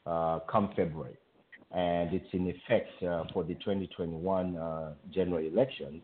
uh, 0.07 0.41
come 0.51 0.70
February, 0.76 1.16
and 1.72 2.12
it's 2.12 2.26
in 2.32 2.49
effect 2.49 2.91
uh, 3.03 3.24
for 3.32 3.45
the 3.45 3.55
2021 3.55 4.57
uh, 4.57 4.93
general 5.12 5.45
elections, 5.45 6.03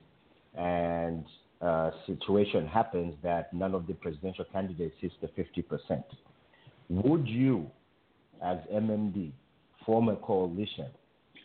and 0.57 1.25
uh, 1.61 1.91
situation 2.07 2.67
happens 2.67 3.15
that 3.23 3.53
none 3.53 3.75
of 3.75 3.87
the 3.87 3.95
presidential 3.95 4.45
candidates 4.53 4.95
hits 5.01 5.15
the 5.21 5.29
50%. 5.29 6.03
Would 6.89 7.27
you, 7.27 7.71
as 8.43 8.59
MMD, 8.73 9.33
form 9.85 10.09
a 10.09 10.17
coalition 10.17 10.87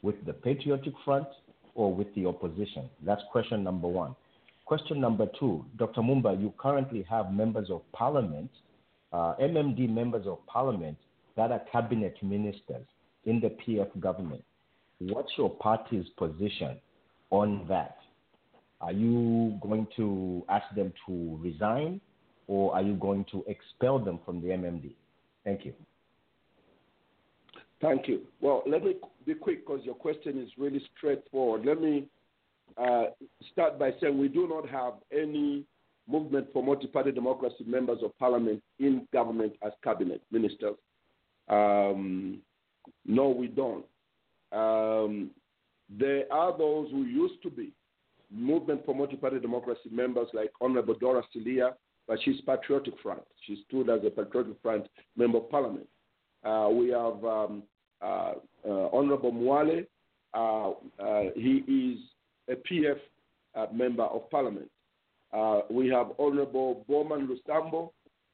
with 0.03 0.23
the 0.25 0.33
Patriotic 0.33 0.93
Front 1.03 1.27
or 1.75 1.93
with 1.93 2.13
the 2.15 2.25
opposition? 2.27 2.89
That's 3.03 3.21
question 3.31 3.63
number 3.63 3.87
one. 3.87 4.15
Question 4.65 5.01
number 5.01 5.27
two, 5.39 5.65
Dr. 5.77 6.01
Mumba, 6.01 6.39
you 6.39 6.53
currently 6.57 7.05
have 7.09 7.33
members 7.33 7.69
of 7.69 7.81
parliament, 7.91 8.51
uh, 9.11 9.35
MMD 9.41 9.89
members 9.89 10.27
of 10.27 10.45
parliament 10.45 10.97
that 11.35 11.51
are 11.51 11.61
cabinet 11.71 12.15
ministers 12.21 12.85
in 13.25 13.39
the 13.39 13.49
PF 13.49 13.99
government. 13.99 14.43
What's 14.99 15.31
your 15.37 15.49
party's 15.49 16.05
position 16.17 16.77
on 17.31 17.65
that? 17.67 17.97
Are 18.79 18.91
you 18.91 19.57
going 19.61 19.87
to 19.97 20.43
ask 20.49 20.73
them 20.75 20.93
to 21.07 21.37
resign 21.41 21.99
or 22.47 22.73
are 22.73 22.81
you 22.81 22.93
going 22.93 23.25
to 23.31 23.43
expel 23.47 23.99
them 23.99 24.19
from 24.25 24.41
the 24.41 24.49
MMD? 24.49 24.91
Thank 25.43 25.65
you. 25.65 25.73
Thank 27.81 28.07
you. 28.07 28.21
Well, 28.41 28.63
let 28.67 28.83
me 28.83 28.95
be 29.25 29.33
quick 29.33 29.65
because 29.65 29.83
your 29.83 29.95
question 29.95 30.39
is 30.39 30.49
really 30.57 30.81
straightforward. 30.95 31.65
Let 31.65 31.81
me 31.81 32.05
uh, 32.77 33.05
start 33.51 33.79
by 33.79 33.91
saying 33.99 34.17
we 34.17 34.27
do 34.27 34.47
not 34.47 34.69
have 34.69 34.93
any 35.11 35.65
movement 36.07 36.47
for 36.53 36.63
multi-party 36.63 37.11
democracy 37.11 37.63
members 37.65 37.99
of 38.03 38.17
parliament 38.19 38.61
in 38.79 39.07
government 39.11 39.53
as 39.65 39.71
cabinet 39.83 40.21
ministers. 40.31 40.75
Um, 41.47 42.39
no, 43.05 43.29
we 43.29 43.47
don't. 43.47 43.85
Um, 44.51 45.31
there 45.89 46.31
are 46.31 46.55
those 46.57 46.89
who 46.91 47.03
used 47.03 47.41
to 47.43 47.49
be 47.49 47.71
movement 48.29 48.85
for 48.85 48.95
multi-party 48.95 49.39
democracy 49.39 49.89
members 49.91 50.27
like 50.33 50.51
Honorable 50.61 50.93
Dora 50.93 51.23
Siliya, 51.35 51.73
but 52.11 52.19
she's 52.23 52.41
Patriotic 52.41 52.95
Front. 53.01 53.21
She 53.47 53.63
stood 53.69 53.89
as 53.89 54.01
a 54.05 54.09
Patriotic 54.09 54.61
Front 54.61 54.85
member 55.15 55.37
of 55.37 55.49
parliament. 55.49 55.87
Uh, 56.43 56.67
we 56.69 56.89
have 56.89 57.23
um, 57.23 57.63
uh, 58.01 58.33
uh, 58.67 58.89
Honorable 58.91 59.31
Mwale. 59.31 59.85
Uh, 60.33 60.71
uh, 61.01 61.29
he 61.35 61.63
is 61.69 61.99
a 62.49 62.55
PF 62.69 62.97
member 63.73 64.03
of 64.03 64.29
parliament. 64.29 64.69
We 65.69 65.87
have 65.87 66.07
Honorable 66.19 66.83
Bowman 66.89 67.29
Lusambo. 67.29 67.91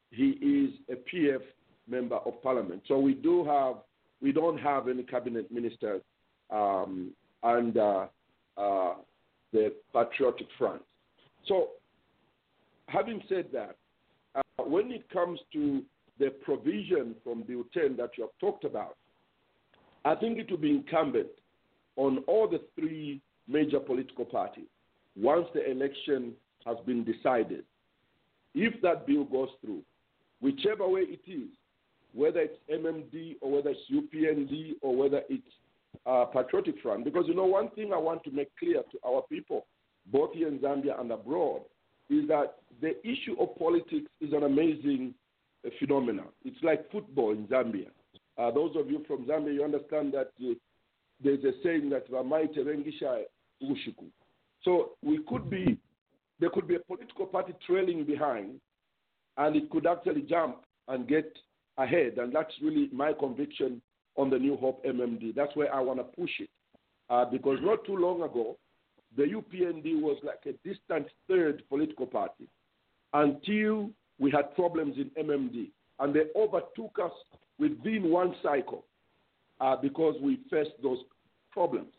He 0.10 0.30
is 0.42 0.74
a 0.90 0.96
PF 1.16 1.42
member 1.88 2.16
of 2.16 2.42
parliament. 2.42 2.82
So 2.88 2.98
we 2.98 3.14
do 3.14 3.46
have, 3.46 3.76
we 4.24 4.32
don't 4.32 4.58
have 4.58 4.88
any 4.88 5.04
cabinet 5.04 5.52
ministers 5.52 6.02
um, 6.50 7.12
under 7.44 8.10
uh, 8.58 8.94
the 9.54 9.72
Patriotic 9.94 10.48
Front. 10.58 10.82
So, 11.46 11.68
having 12.88 13.22
said 13.30 13.46
that, 13.54 13.76
uh, 14.36 14.64
when 14.64 14.92
it 14.92 15.10
comes 15.10 15.40
to 15.54 15.84
the 16.20 16.30
provision 16.44 17.16
from 17.24 17.44
Bill 17.44 17.64
10 17.74 17.98
that 17.98 18.12
you 18.18 18.24
have 18.24 18.38
talked 18.40 18.64
about, 18.64 18.98
I 20.06 20.16
think 20.16 20.38
it 20.40 20.50
will 20.50 20.58
be 20.58 20.72
incumbent 20.72 21.28
on 21.96 22.20
all 22.28 22.48
the 22.48 22.62
three 22.80 23.22
major 23.48 23.80
political 23.80 24.26
parties 24.26 24.68
once 25.16 25.48
the 25.54 25.70
election 25.70 26.34
has 26.66 26.78
been 26.86 27.04
decided. 27.04 27.64
If 28.54 28.82
that 28.82 29.06
bill 29.06 29.26
goes 29.26 29.50
through, 29.62 29.82
whichever 30.42 30.88
way 30.88 31.02
it 31.02 31.22
is, 31.28 31.50
whether 32.14 32.40
it's 32.40 32.58
MMD 32.72 33.36
or 33.42 33.52
whether 33.52 33.72
it's 33.72 33.80
UPND 33.92 34.76
or 34.82 34.96
whether 34.96 35.22
it's 35.30 35.48
uh, 36.06 36.26
Patriotic 36.26 36.76
Front, 36.82 37.04
because 37.04 37.26
you 37.28 37.36
know 37.36 37.46
one 37.46 37.70
thing 37.72 37.92
I 37.94 37.98
want 37.98 38.24
to 38.24 38.32
make 38.32 38.50
clear 38.58 38.82
to 38.92 38.98
our 39.06 39.24
people, 39.30 39.66
both 40.12 40.34
here 40.34 40.48
in 40.48 40.60
Zambia 40.60 41.00
and 41.00 41.12
abroad, 41.12 41.62
is 42.10 42.28
that 42.28 42.55
the 42.82 42.95
issue 43.05 43.36
of 43.39 43.58
politics 43.58 44.10
is 44.22 44.34
an 44.34 44.43
amazing 44.43 45.14
uh, 45.66 45.70
phenomenon. 45.80 46.28
It's 46.45 46.62
like 46.64 46.89
football 46.91 47.32
in 47.32 47.47
Zambia. 47.47 47.88
Uh, 48.38 48.51
those 48.51 48.76
of 48.76 48.89
you 48.89 49.03
from 49.08 49.26
Zambia, 49.26 49.53
you 49.53 49.64
understand 49.64 50.14
that 50.14 50.32
uh, 50.41 50.53
there's 51.24 51.43
a 51.43 51.51
saying 51.64 51.89
that 51.89 52.10
Vamaite 52.12 52.58
Rengisha 52.58 53.24
Ushiku. 53.64 54.05
So 54.64 54.91
we 55.03 55.20
could 55.28 55.49
be, 55.49 55.78
there 56.39 56.49
could 56.49 56.68
be 56.68 56.76
a 56.76 56.80
political 56.80 57.26
party 57.26 57.53
trailing 57.66 58.05
behind, 58.05 58.60
and 59.38 59.55
it 59.55 59.70
could 59.70 59.88
actually 59.88 60.22
jump 60.22 60.64
and 60.88 61.08
get 61.08 61.32
ahead. 61.78 62.18
And 62.18 62.34
that's 62.34 62.53
really 62.62 62.89
my 62.91 63.14
conviction 63.14 63.82
on 64.16 64.30
the 64.30 64.38
New 64.38 64.58
Hope 64.58 64.84
MMD. 64.86 65.36
That's 65.36 65.55
where 65.55 65.74
I 65.74 65.80
want 65.80 65.99
to 65.99 66.03
push 66.03 66.32
it. 66.39 66.49
Uh, 67.10 67.26
because 67.26 67.60
not 67.62 67.86
too 67.86 67.95
long 67.95 68.22
ago, 68.22 68.58
the 69.16 69.24
UPND 69.24 70.01
was 70.01 70.18
like 70.24 70.41
a 70.45 70.68
distant 70.68 71.08
third 71.28 71.64
political 71.70 72.05
party 72.05 72.47
until 73.14 73.89
we 74.20 74.32
had 74.32 74.53
problems 74.55 74.95
in 74.97 75.10
MMD. 75.24 75.70
And 75.99 76.14
they 76.14 76.26
overtook 76.36 76.97
us 77.03 77.12
within 77.58 78.12
one 78.12 78.36
cycle 78.43 78.86
uh, 79.60 79.76
because 79.76 80.16
we 80.22 80.39
faced 80.49 80.82
those 80.84 80.99
problems. 81.51 81.93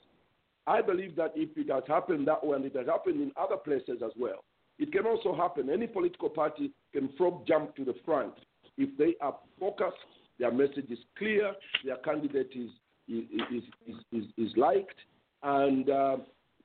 I 0.67 0.83
believe 0.83 1.17
that 1.17 1.33
if 1.35 1.57
it 1.57 1.73
has 1.73 1.83
happened 1.89 2.29
that 2.29 2.45
way 2.45 2.57
and 2.57 2.65
it 2.65 2.77
has 2.77 2.87
happened 2.87 3.21
in 3.21 3.33
other 3.37 3.57
places 3.57 4.03
as 4.05 4.13
well, 4.19 4.45
it 4.79 4.93
can 4.93 5.07
also 5.07 5.35
happen. 5.35 5.71
Any 5.71 5.87
political 5.89 6.29
party 6.29 6.71
can 6.93 7.09
frog 7.17 7.47
jump 7.47 7.75
to 7.77 7.85
the 7.85 7.95
front 8.05 8.35
if 8.79 8.97
they 8.97 9.17
are 9.21 9.37
focused, 9.61 9.97
their 10.39 10.53
message 10.53 10.87
is 10.89 10.99
clear, 11.19 11.53
their 11.85 11.97
candidate 11.99 12.53
is 12.55 12.71
is 13.09 13.25
is 13.51 13.95
is, 14.13 14.25
is, 14.37 14.57
liked, 14.57 14.95
and 15.43 15.91
uh, 15.91 16.17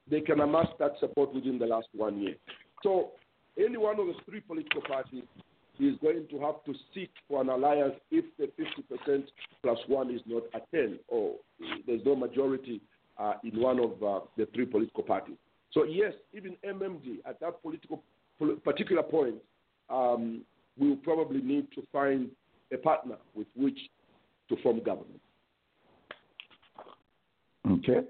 they 0.10 0.22
can 0.22 0.40
amass 0.42 0.68
that 0.80 0.94
support 1.00 1.34
within 1.34 1.58
the 1.58 1.66
last 1.66 1.88
one 1.96 2.22
year. 2.22 2.36
So 2.82 3.12
any 3.58 3.78
one 3.78 4.00
of 4.00 4.08
the 4.08 4.14
three 4.26 4.42
political 4.42 4.82
parties 4.82 5.24
is 5.80 5.96
going 6.02 6.28
to 6.30 6.40
have 6.40 6.64
to 6.66 6.74
seek 6.94 7.10
for 7.28 7.42
an 7.42 7.50
alliance 7.50 7.96
if 8.12 8.26
the 8.38 8.50
50% 9.08 9.24
plus 9.62 9.80
one 9.88 10.14
is 10.14 10.22
not 10.26 10.44
attained 10.54 11.00
or 11.08 11.36
there's 11.88 12.02
no 12.06 12.16
majority 12.16 12.82
uh, 13.18 13.34
in 13.44 13.60
one 13.60 13.80
of 13.80 14.04
uh, 14.04 14.26
the 14.38 14.48
three 14.54 14.66
political 14.66 15.04
parties. 15.04 15.38
So 15.72 15.84
yes, 15.84 16.14
even 16.34 16.56
MMD 16.64 17.20
at 17.28 17.40
that 17.40 17.62
political 17.62 18.04
particular 18.64 19.04
point, 19.04 19.36
um, 19.90 20.42
will 20.78 20.96
probably 20.98 21.42
need 21.42 21.68
to 21.76 21.84
find 21.92 22.30
a 22.72 22.78
partner 22.78 23.18
with 23.36 23.48
which 23.56 23.78
to 24.50 24.56
form 24.62 24.82
government. 24.84 25.22
Okay. 27.70 28.08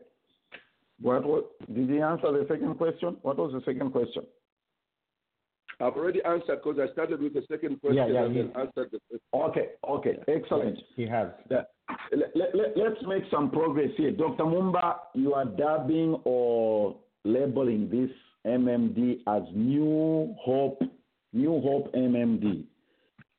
What, 1.04 1.26
what 1.26 1.52
did 1.74 1.90
he 1.90 2.00
answer 2.00 2.32
the 2.32 2.46
second 2.48 2.76
question? 2.78 3.18
What 3.24 3.38
was 3.38 3.52
the 3.52 3.62
second 3.66 3.92
question? 3.92 4.24
I've 5.82 5.94
already 5.94 6.24
answered 6.24 6.60
because 6.64 6.80
I 6.80 6.92
started 6.94 7.22
with 7.22 7.34
the 7.34 7.44
second 7.52 7.82
question 7.82 7.98
Yeah, 7.98 8.08
yeah, 8.08 8.24
and 8.26 8.36
he- 8.36 8.42
then 8.44 8.52
answered 8.56 8.90
the 8.92 9.00
first. 9.12 9.24
Okay, 9.34 9.68
okay, 9.88 10.18
excellent. 10.30 10.80
He 10.96 11.06
has. 11.06 11.28
That- 11.50 11.72
let, 12.16 12.56
let, 12.56 12.78
let's 12.78 13.02
make 13.06 13.24
some 13.30 13.52
progress 13.52 13.90
here. 13.98 14.12
Dr. 14.12 14.44
Mumba, 14.46 14.96
you 15.14 15.34
are 15.34 15.46
dubbing 15.46 16.22
or 16.24 16.96
labeling 17.26 17.90
this 17.90 18.10
MMD 18.46 19.20
as 19.28 19.44
New 19.54 20.34
Hope, 20.40 20.82
New 21.34 21.60
Hope 21.62 21.94
MMD, 21.94 22.64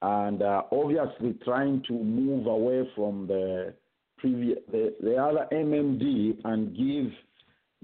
and 0.02 0.42
uh, 0.42 0.62
obviously 0.70 1.34
trying 1.44 1.82
to 1.88 1.92
move 1.94 2.46
away 2.46 2.86
from 2.94 3.26
the 3.26 3.72
previous, 4.18 4.58
the, 4.70 4.94
the 5.00 5.16
other 5.16 5.46
MMD 5.52 6.38
and 6.44 6.76
give 6.76 7.10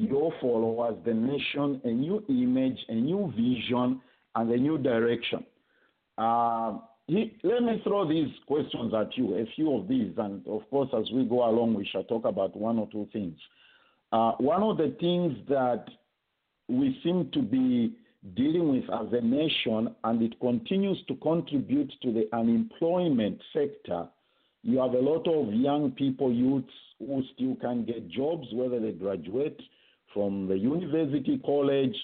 your 0.00 0.32
followers, 0.40 0.96
the 1.04 1.12
nation, 1.12 1.80
a 1.84 1.90
new 1.90 2.24
image, 2.28 2.78
a 2.88 2.94
new 2.94 3.32
vision, 3.36 4.00
and 4.34 4.50
a 4.50 4.56
new 4.56 4.78
direction. 4.78 5.44
Uh, 6.16 6.78
he, 7.06 7.36
let 7.42 7.62
me 7.62 7.80
throw 7.84 8.08
these 8.08 8.32
questions 8.46 8.94
at 8.94 9.16
you, 9.16 9.36
a 9.36 9.44
few 9.54 9.76
of 9.76 9.88
these, 9.88 10.12
and 10.16 10.46
of 10.46 10.62
course, 10.70 10.88
as 10.96 11.10
we 11.12 11.24
go 11.24 11.48
along, 11.48 11.74
we 11.74 11.86
shall 11.86 12.04
talk 12.04 12.24
about 12.24 12.56
one 12.56 12.78
or 12.78 12.88
two 12.90 13.08
things. 13.12 13.36
Uh, 14.12 14.32
one 14.38 14.62
of 14.62 14.78
the 14.78 14.96
things 15.00 15.36
that 15.48 15.84
we 16.68 16.98
seem 17.04 17.30
to 17.32 17.42
be 17.42 17.94
dealing 18.34 18.70
with 18.70 18.84
as 18.84 19.12
a 19.12 19.20
nation, 19.20 19.94
and 20.04 20.22
it 20.22 20.38
continues 20.40 20.98
to 21.08 21.14
contribute 21.16 21.92
to 22.02 22.12
the 22.12 22.26
unemployment 22.32 23.40
sector. 23.52 24.06
You 24.62 24.78
have 24.78 24.92
a 24.92 24.98
lot 24.98 25.26
of 25.26 25.52
young 25.52 25.90
people, 25.92 26.32
youths, 26.32 26.72
who 26.98 27.22
still 27.34 27.56
can't 27.56 27.86
get 27.86 28.08
jobs, 28.08 28.46
whether 28.52 28.78
they 28.78 28.92
graduate 28.92 29.60
from 30.12 30.48
the 30.48 30.56
university, 30.56 31.40
college, 31.44 31.96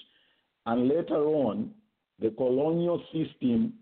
and 0.65 0.87
later 0.87 1.25
on, 1.25 1.71
the 2.19 2.29
colonial 2.31 3.01
system, 3.13 3.73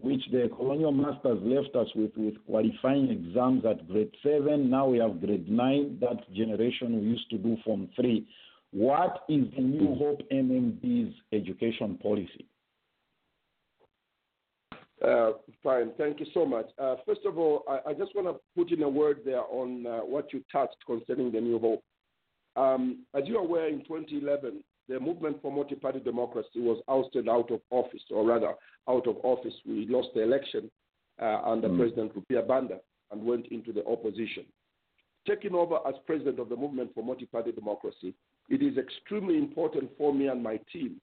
which 0.00 0.22
the 0.32 0.50
colonial 0.56 0.92
masters 0.92 1.38
left 1.42 1.74
us 1.76 1.88
with, 1.94 2.12
with 2.16 2.34
qualifying 2.46 3.10
exams 3.10 3.64
at 3.66 3.86
grade 3.88 4.10
seven. 4.22 4.70
Now 4.70 4.88
we 4.88 4.98
have 4.98 5.20
grade 5.20 5.48
nine. 5.50 5.98
That 6.00 6.32
generation 6.32 7.00
we 7.00 7.06
used 7.06 7.28
to 7.30 7.38
do 7.38 7.56
from 7.64 7.88
three. 7.94 8.26
What 8.70 9.24
is 9.28 9.44
the 9.54 9.62
New 9.62 9.94
Hope 9.96 10.22
MMD's 10.32 11.14
education 11.32 11.98
policy? 12.02 12.46
Uh, 15.04 15.32
fine, 15.62 15.90
thank 15.98 16.20
you 16.20 16.26
so 16.32 16.46
much. 16.46 16.66
Uh, 16.78 16.94
first 17.04 17.22
of 17.26 17.36
all, 17.36 17.64
I, 17.68 17.90
I 17.90 17.92
just 17.92 18.14
want 18.14 18.28
to 18.28 18.40
put 18.56 18.72
in 18.72 18.82
a 18.84 18.88
word 18.88 19.20
there 19.24 19.42
on 19.42 19.84
uh, 19.84 19.98
what 19.98 20.32
you 20.32 20.42
touched 20.50 20.76
concerning 20.86 21.32
the 21.32 21.40
New 21.40 21.58
Hope. 21.58 21.82
Um, 22.56 23.04
as 23.14 23.22
you 23.26 23.36
are 23.38 23.44
aware, 23.44 23.68
in 23.68 23.80
2011, 23.84 24.62
the 24.88 25.00
movement 25.00 25.40
for 25.40 25.52
multi-party 25.52 26.00
democracy 26.00 26.60
was 26.60 26.82
ousted 26.88 27.28
out 27.28 27.50
of 27.50 27.60
office, 27.70 28.02
or 28.10 28.26
rather, 28.26 28.54
out 28.88 29.06
of 29.06 29.16
office. 29.22 29.54
We 29.66 29.86
lost 29.88 30.08
the 30.14 30.22
election 30.22 30.70
uh, 31.20 31.40
under 31.44 31.68
Mm. 31.68 31.78
President 31.78 32.14
Rupia 32.14 32.46
Banda 32.46 32.80
and 33.10 33.24
went 33.24 33.46
into 33.46 33.72
the 33.72 33.86
opposition. 33.86 34.44
Taking 35.26 35.54
over 35.54 35.78
as 35.86 35.94
president 36.06 36.40
of 36.40 36.48
the 36.48 36.56
movement 36.56 36.90
for 36.94 37.04
multi-party 37.04 37.52
democracy, 37.52 38.14
it 38.48 38.60
is 38.62 38.76
extremely 38.76 39.38
important 39.38 39.90
for 39.96 40.12
me 40.12 40.26
and 40.26 40.42
my 40.42 40.58
team 40.72 41.00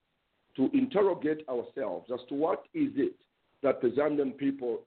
to 0.58 0.70
interrogate 0.74 1.48
ourselves 1.48 2.12
as 2.14 2.20
to 2.28 2.36
what 2.36 2.64
is 2.74 2.92
it 2.96 3.14
that 3.64 3.82
the 3.82 3.90
Zambian 3.90 4.36
people 4.38 4.82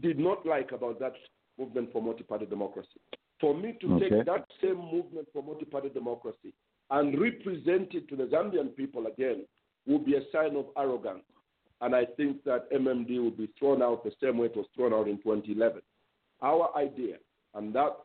did 0.00 0.18
not 0.18 0.44
like 0.44 0.72
about 0.72 0.98
that 0.98 1.12
movement 1.58 1.92
for 1.92 2.02
multi-party 2.02 2.46
democracy. 2.46 3.00
For 3.42 3.54
me 3.54 3.72
to 3.80 3.94
Okay. 3.96 4.08
take 4.08 4.24
that 4.26 4.46
same 4.60 4.78
movement 4.78 5.26
for 5.32 5.42
multi-party 5.42 5.88
democracy 5.88 6.52
and 6.90 7.20
represent 7.20 7.92
it 7.92 8.06
to 8.08 8.14
the 8.14 8.26
Zambian 8.26 8.74
people 8.76 9.08
again 9.08 9.44
would 9.84 10.04
be 10.04 10.14
a 10.14 10.24
sign 10.30 10.54
of 10.54 10.66
arrogance. 10.76 11.24
And 11.80 11.92
I 11.96 12.04
think 12.04 12.44
that 12.44 12.70
MMD 12.70 13.18
will 13.18 13.32
be 13.32 13.48
thrown 13.58 13.82
out 13.82 14.04
the 14.04 14.12
same 14.22 14.38
way 14.38 14.46
it 14.46 14.56
was 14.56 14.66
thrown 14.76 14.94
out 14.94 15.08
in 15.08 15.18
2011. 15.18 15.82
Our 16.40 16.70
idea, 16.76 17.16
and 17.54 17.74
that, 17.74 17.96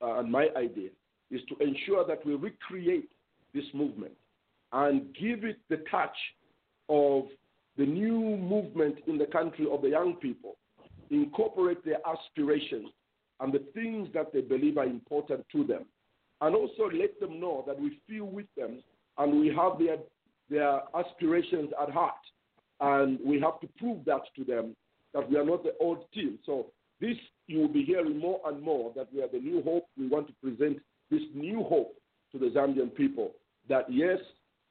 uh, 0.00 0.14
and 0.20 0.32
my 0.32 0.48
idea, 0.56 0.88
is 1.30 1.42
to 1.50 1.56
ensure 1.62 2.06
that 2.06 2.24
we 2.24 2.34
recreate 2.34 3.10
this 3.52 3.66
movement 3.74 4.14
and 4.72 5.14
give 5.14 5.44
it 5.44 5.58
the 5.68 5.84
touch 5.90 6.16
of 6.88 7.24
the 7.76 7.84
new 7.84 8.38
movement 8.38 8.96
in 9.06 9.18
the 9.18 9.26
country 9.26 9.66
of 9.70 9.82
the 9.82 9.90
young 9.90 10.14
people, 10.14 10.56
incorporate 11.10 11.84
their 11.84 11.98
aspirations 12.08 12.88
and 13.40 13.52
the 13.52 13.64
things 13.74 14.08
that 14.14 14.32
they 14.32 14.40
believe 14.40 14.78
are 14.78 14.84
important 14.84 15.44
to 15.52 15.64
them, 15.64 15.84
and 16.40 16.54
also 16.54 16.90
let 16.92 17.18
them 17.20 17.40
know 17.40 17.64
that 17.66 17.80
we 17.80 17.98
feel 18.08 18.26
with 18.26 18.46
them 18.56 18.82
and 19.18 19.40
we 19.40 19.48
have 19.48 19.78
their, 19.78 19.96
their 20.50 20.80
aspirations 20.94 21.70
at 21.80 21.90
heart. 21.90 22.14
And 22.80 23.18
we 23.24 23.40
have 23.40 23.60
to 23.60 23.68
prove 23.78 24.04
that 24.04 24.20
to 24.36 24.44
them 24.44 24.76
that 25.14 25.28
we 25.30 25.36
are 25.38 25.44
not 25.44 25.62
the 25.62 25.72
old 25.80 26.04
team. 26.12 26.38
So 26.44 26.66
this 27.00 27.16
you 27.46 27.60
will 27.60 27.72
be 27.72 27.84
hearing 27.84 28.18
more 28.18 28.40
and 28.46 28.60
more 28.60 28.92
that 28.96 29.08
we 29.14 29.22
are 29.22 29.28
the 29.28 29.38
new 29.38 29.62
hope. 29.62 29.86
We 29.96 30.08
want 30.08 30.26
to 30.26 30.34
present 30.42 30.78
this 31.10 31.22
new 31.34 31.62
hope 31.62 31.96
to 32.32 32.38
the 32.38 32.46
Zambian 32.46 32.94
people. 32.94 33.32
That 33.68 33.90
yes, 33.90 34.18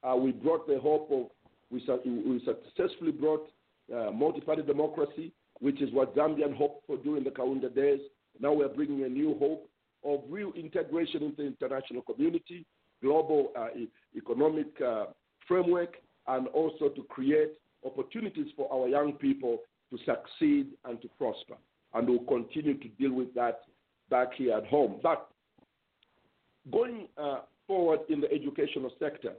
uh, 0.04 0.14
we 0.14 0.30
brought 0.30 0.68
the 0.68 0.78
hope 0.78 1.10
of 1.10 1.26
we, 1.70 1.82
we 2.06 2.44
successfully 2.44 3.10
brought 3.10 3.48
uh, 3.92 4.12
multi-party 4.12 4.62
democracy, 4.62 5.32
which 5.58 5.82
is 5.82 5.92
what 5.92 6.14
Zambian 6.14 6.56
hoped 6.56 6.86
for 6.86 6.96
during 6.98 7.24
the 7.24 7.30
Kaunda 7.30 7.74
days. 7.74 8.00
Now 8.40 8.52
we 8.52 8.64
are 8.64 8.68
bringing 8.68 9.04
a 9.04 9.08
new 9.08 9.36
hope 9.38 9.68
of 10.04 10.20
real 10.28 10.52
integration 10.56 11.22
into 11.22 11.36
the 11.42 11.46
international 11.46 12.02
community, 12.02 12.64
global 13.02 13.52
uh, 13.58 13.68
e- 13.76 13.88
economic 14.16 14.68
uh, 14.80 15.06
framework, 15.48 15.96
and 16.28 16.48
also 16.48 16.88
to 16.88 17.02
create 17.04 17.52
opportunities 17.84 18.46
for 18.56 18.72
our 18.72 18.88
young 18.88 19.12
people 19.12 19.58
to 19.90 19.98
succeed 19.98 20.68
and 20.84 21.00
to 21.02 21.08
prosper. 21.18 21.54
And 21.94 22.08
we'll 22.08 22.20
continue 22.20 22.74
to 22.78 22.88
deal 22.88 23.12
with 23.12 23.32
that 23.34 23.60
back 24.10 24.34
here 24.34 24.56
at 24.56 24.66
home. 24.66 25.00
But 25.02 25.28
going 26.70 27.08
uh, 27.16 27.40
forward 27.66 28.00
in 28.08 28.20
the 28.20 28.30
educational 28.32 28.90
sector, 28.98 29.32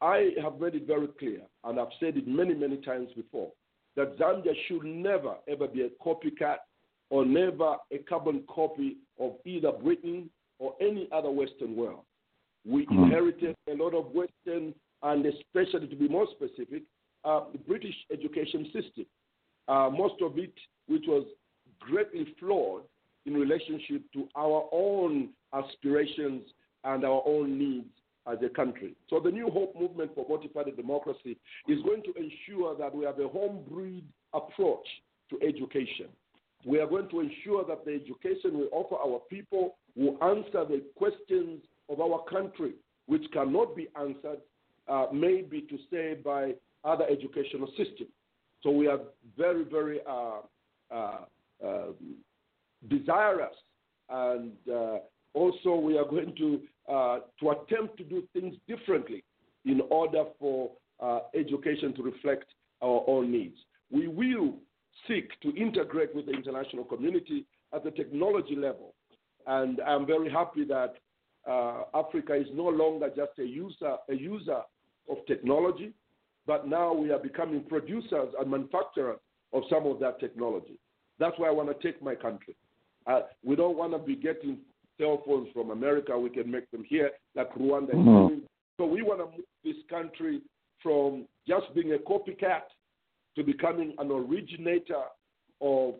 I 0.00 0.30
have 0.42 0.60
made 0.60 0.74
it 0.74 0.86
very 0.86 1.06
clear, 1.18 1.42
and 1.64 1.78
I've 1.78 1.92
said 2.00 2.16
it 2.16 2.26
many, 2.26 2.54
many 2.54 2.78
times 2.78 3.10
before, 3.14 3.52
that 3.94 4.18
Zambia 4.18 4.52
should 4.66 4.84
never, 4.84 5.34
ever 5.46 5.68
be 5.68 5.82
a 5.82 5.90
copycat 6.04 6.56
or 7.10 7.24
never 7.24 7.76
a 7.90 7.98
carbon 7.98 8.42
copy 8.48 8.96
of 9.18 9.34
either 9.44 9.72
Britain 9.72 10.30
or 10.58 10.74
any 10.80 11.08
other 11.12 11.30
Western 11.30 11.76
world. 11.76 12.04
We 12.64 12.86
Mhm. 12.86 13.04
inherited 13.04 13.56
a 13.66 13.74
lot 13.74 13.94
of 13.94 14.14
Western, 14.14 14.74
and 15.02 15.26
especially 15.26 15.88
to 15.88 15.96
be 15.96 16.08
more 16.08 16.26
specific, 16.28 16.84
uh, 17.24 17.44
the 17.50 17.58
British 17.58 18.06
education 18.10 18.70
system. 18.72 19.06
Uh, 19.68 19.90
most 19.90 20.20
of 20.22 20.38
it, 20.38 20.54
which 20.86 21.06
was 21.06 21.24
greatly 21.80 22.24
flawed 22.38 22.82
in 23.26 23.34
relationship 23.34 24.02
to 24.12 24.28
our 24.36 24.68
own 24.72 25.32
aspirations 25.52 26.42
and 26.84 27.04
our 27.04 27.22
own 27.26 27.58
needs 27.58 27.90
as 28.26 28.38
a 28.42 28.48
country. 28.48 28.94
So 29.08 29.20
the 29.20 29.30
New 29.30 29.50
Hope 29.50 29.74
movement 29.78 30.14
for 30.14 30.26
multi-party 30.28 30.72
democracy 30.72 31.36
is 31.68 31.82
going 31.82 32.02
to 32.02 32.12
ensure 32.14 32.76
that 32.76 32.94
we 32.94 33.04
have 33.04 33.18
a 33.18 33.28
home-breed 33.28 34.04
approach 34.32 34.86
to 35.30 35.40
education. 35.42 36.08
We 36.64 36.78
are 36.80 36.86
going 36.86 37.08
to 37.10 37.20
ensure 37.20 37.64
that 37.64 37.84
the 37.84 37.92
education 37.92 38.58
we 38.58 38.64
offer 38.66 38.96
our 38.96 39.20
people 39.28 39.76
will 39.96 40.16
answer 40.22 40.64
the 40.64 40.82
questions 40.96 41.62
of 41.88 42.00
our 42.00 42.22
country, 42.24 42.74
which 43.06 43.24
cannot 43.32 43.74
be 43.74 43.88
answered 43.98 44.38
uh, 44.88 45.06
maybe 45.12 45.62
to 45.62 45.78
say 45.90 46.14
by 46.14 46.54
other 46.84 47.04
educational 47.10 47.68
systems. 47.76 48.10
So 48.62 48.70
we 48.70 48.86
are 48.86 49.00
very, 49.36 49.64
very 49.64 50.00
uh, 50.08 50.40
uh, 50.90 51.18
um, 51.64 51.94
desirous, 52.88 53.54
and 54.08 54.52
uh, 54.72 54.98
also 55.34 55.76
we 55.76 55.98
are 55.98 56.04
going 56.04 56.34
to 56.36 56.60
uh, 56.92 57.18
to 57.40 57.50
attempt 57.50 57.96
to 57.96 58.04
do 58.04 58.22
things 58.32 58.56
differently 58.68 59.22
in 59.64 59.80
order 59.90 60.24
for 60.38 60.70
uh, 61.00 61.20
education 61.34 61.94
to 61.94 62.02
reflect 62.02 62.46
our 62.82 63.04
own 63.06 63.30
needs. 63.30 63.56
We 63.90 64.08
will 64.08 64.54
seek 65.08 65.28
to 65.40 65.54
integrate 65.56 66.14
with 66.14 66.26
the 66.26 66.32
international 66.32 66.84
community 66.84 67.44
at 67.74 67.84
the 67.84 67.90
technology 67.90 68.56
level, 68.56 68.94
and 69.46 69.80
I'm 69.80 70.06
very 70.06 70.30
happy 70.30 70.64
that 70.64 70.94
uh, 71.48 71.84
Africa 71.94 72.34
is 72.34 72.46
no 72.54 72.64
longer 72.68 73.08
just 73.08 73.38
a 73.38 73.44
user 73.44 73.96
a 74.08 74.14
user 74.14 74.60
of 75.10 75.16
technology, 75.26 75.92
but 76.46 76.68
now 76.68 76.92
we 76.92 77.10
are 77.10 77.18
becoming 77.18 77.64
producers 77.68 78.34
and 78.38 78.50
manufacturers 78.50 79.18
of 79.52 79.62
some 79.68 79.86
of 79.86 79.98
that 80.00 80.20
technology. 80.20 80.78
That's 81.18 81.38
why 81.38 81.48
I 81.48 81.52
want 81.52 81.68
to 81.68 81.86
take 81.86 82.02
my 82.02 82.14
country. 82.14 82.54
Uh, 83.06 83.22
we 83.44 83.56
don't 83.56 83.76
want 83.76 83.92
to 83.92 83.98
be 83.98 84.14
getting 84.14 84.58
cell 84.98 85.22
phones 85.26 85.48
from 85.52 85.70
America. 85.70 86.18
We 86.18 86.30
can 86.30 86.50
make 86.50 86.70
them 86.70 86.84
here, 86.88 87.10
like 87.34 87.52
Rwanda 87.54 87.90
is 87.90 87.96
Mhm. 87.96 88.42
So 88.78 88.86
we 88.86 89.02
want 89.02 89.20
to 89.20 89.26
move 89.36 89.46
this 89.64 89.82
country 89.88 90.40
from 90.82 91.26
just 91.46 91.72
being 91.74 91.92
a 91.92 91.98
copycat 91.98 92.62
to 93.36 93.42
becoming 93.42 93.94
an 93.98 94.10
originator 94.10 95.04
of 95.60 95.94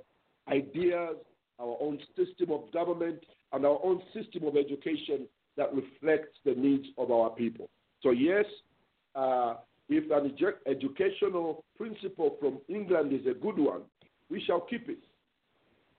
ideas, 0.49 1.17
our 1.59 1.77
own 1.81 1.99
system 2.17 2.51
of 2.51 2.71
government, 2.73 3.21
and 3.53 3.65
our 3.65 3.79
own 3.85 4.03
system 4.15 4.47
of 4.47 4.57
education 4.57 5.27
that 5.57 5.73
reflects 5.75 6.39
the 6.45 6.55
needs 6.55 6.87
of 6.99 7.11
our 7.11 7.31
people. 7.31 7.69
So 8.03 8.11
yes, 8.11 8.45
uh, 9.15 9.55
If 9.89 10.05
an 10.11 10.31
edu- 10.31 10.61
educational 10.67 11.65
principle 11.77 12.37
from 12.41 12.61
England 12.69 13.13
is 13.13 13.27
a 13.27 13.35
good 13.35 13.59
one, 13.59 13.83
we 14.31 14.41
shall 14.47 14.61
keep 14.61 14.89
it. 14.89 15.03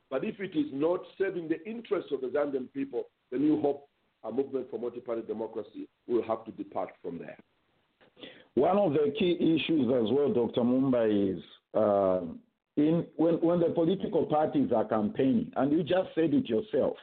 But 0.10 0.24
if 0.24 0.40
it 0.40 0.56
is 0.58 0.68
not 0.72 1.02
serving 1.18 1.48
the 1.48 1.64
interests 1.70 2.12
of 2.12 2.22
the 2.22 2.28
Zambian 2.28 2.72
people, 2.74 3.04
the 3.32 3.38
New 3.38 3.62
Hope 3.62 3.88
a 4.24 4.32
movement 4.32 4.68
for 4.72 4.80
multi-party 4.80 5.24
democracy 5.28 5.88
will 6.08 6.24
have 6.24 6.46
to 6.46 6.52
depart 6.52 6.92
from 7.02 7.18
there. 7.18 7.38
One 8.56 8.78
of 8.78 8.94
the 8.94 9.14
key 9.18 9.36
issues 9.40 9.88
as 9.88 10.12
well, 10.12 10.32
Dr. 10.32 10.62
Mumba, 10.62 11.08
is 11.10 11.44
uh, 11.74 12.22
in 12.78 13.06
when, 13.16 13.36
when 13.36 13.60
the 13.60 13.70
political 13.70 14.26
parties 14.26 14.72
are 14.76 14.86
campaigning, 14.86 15.52
and 15.56 15.72
you 15.72 15.84
just 15.84 16.10
said 16.14 16.34
it 16.34 16.48
yourself, 16.48 16.96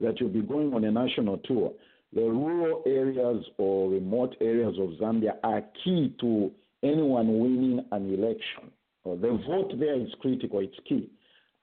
that 0.00 0.20
you'll 0.20 0.28
be 0.28 0.42
going 0.42 0.74
on 0.74 0.84
a 0.84 0.90
national 0.90 1.38
tour. 1.38 1.72
The 2.14 2.22
rural 2.22 2.82
areas 2.84 3.44
or 3.56 3.90
remote 3.90 4.36
areas 4.40 4.74
of 4.78 4.90
Zambia 5.00 5.36
are 5.42 5.62
key 5.82 6.14
to 6.20 6.50
anyone 6.82 7.38
winning 7.38 7.84
an 7.90 8.12
election. 8.12 8.70
The 9.04 9.42
vote 9.48 9.72
there 9.78 9.98
is 9.98 10.08
critical, 10.20 10.60
it's 10.60 10.76
key. 10.86 11.10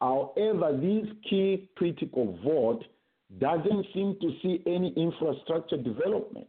However, 0.02 0.76
this 0.76 1.08
key 1.30 1.70
critical 1.76 2.38
vote 2.44 2.84
doesn't 3.40 3.86
seem 3.94 4.18
to 4.22 4.32
see 4.42 4.64
any 4.66 4.92
infrastructure 4.96 5.78
development 5.78 6.48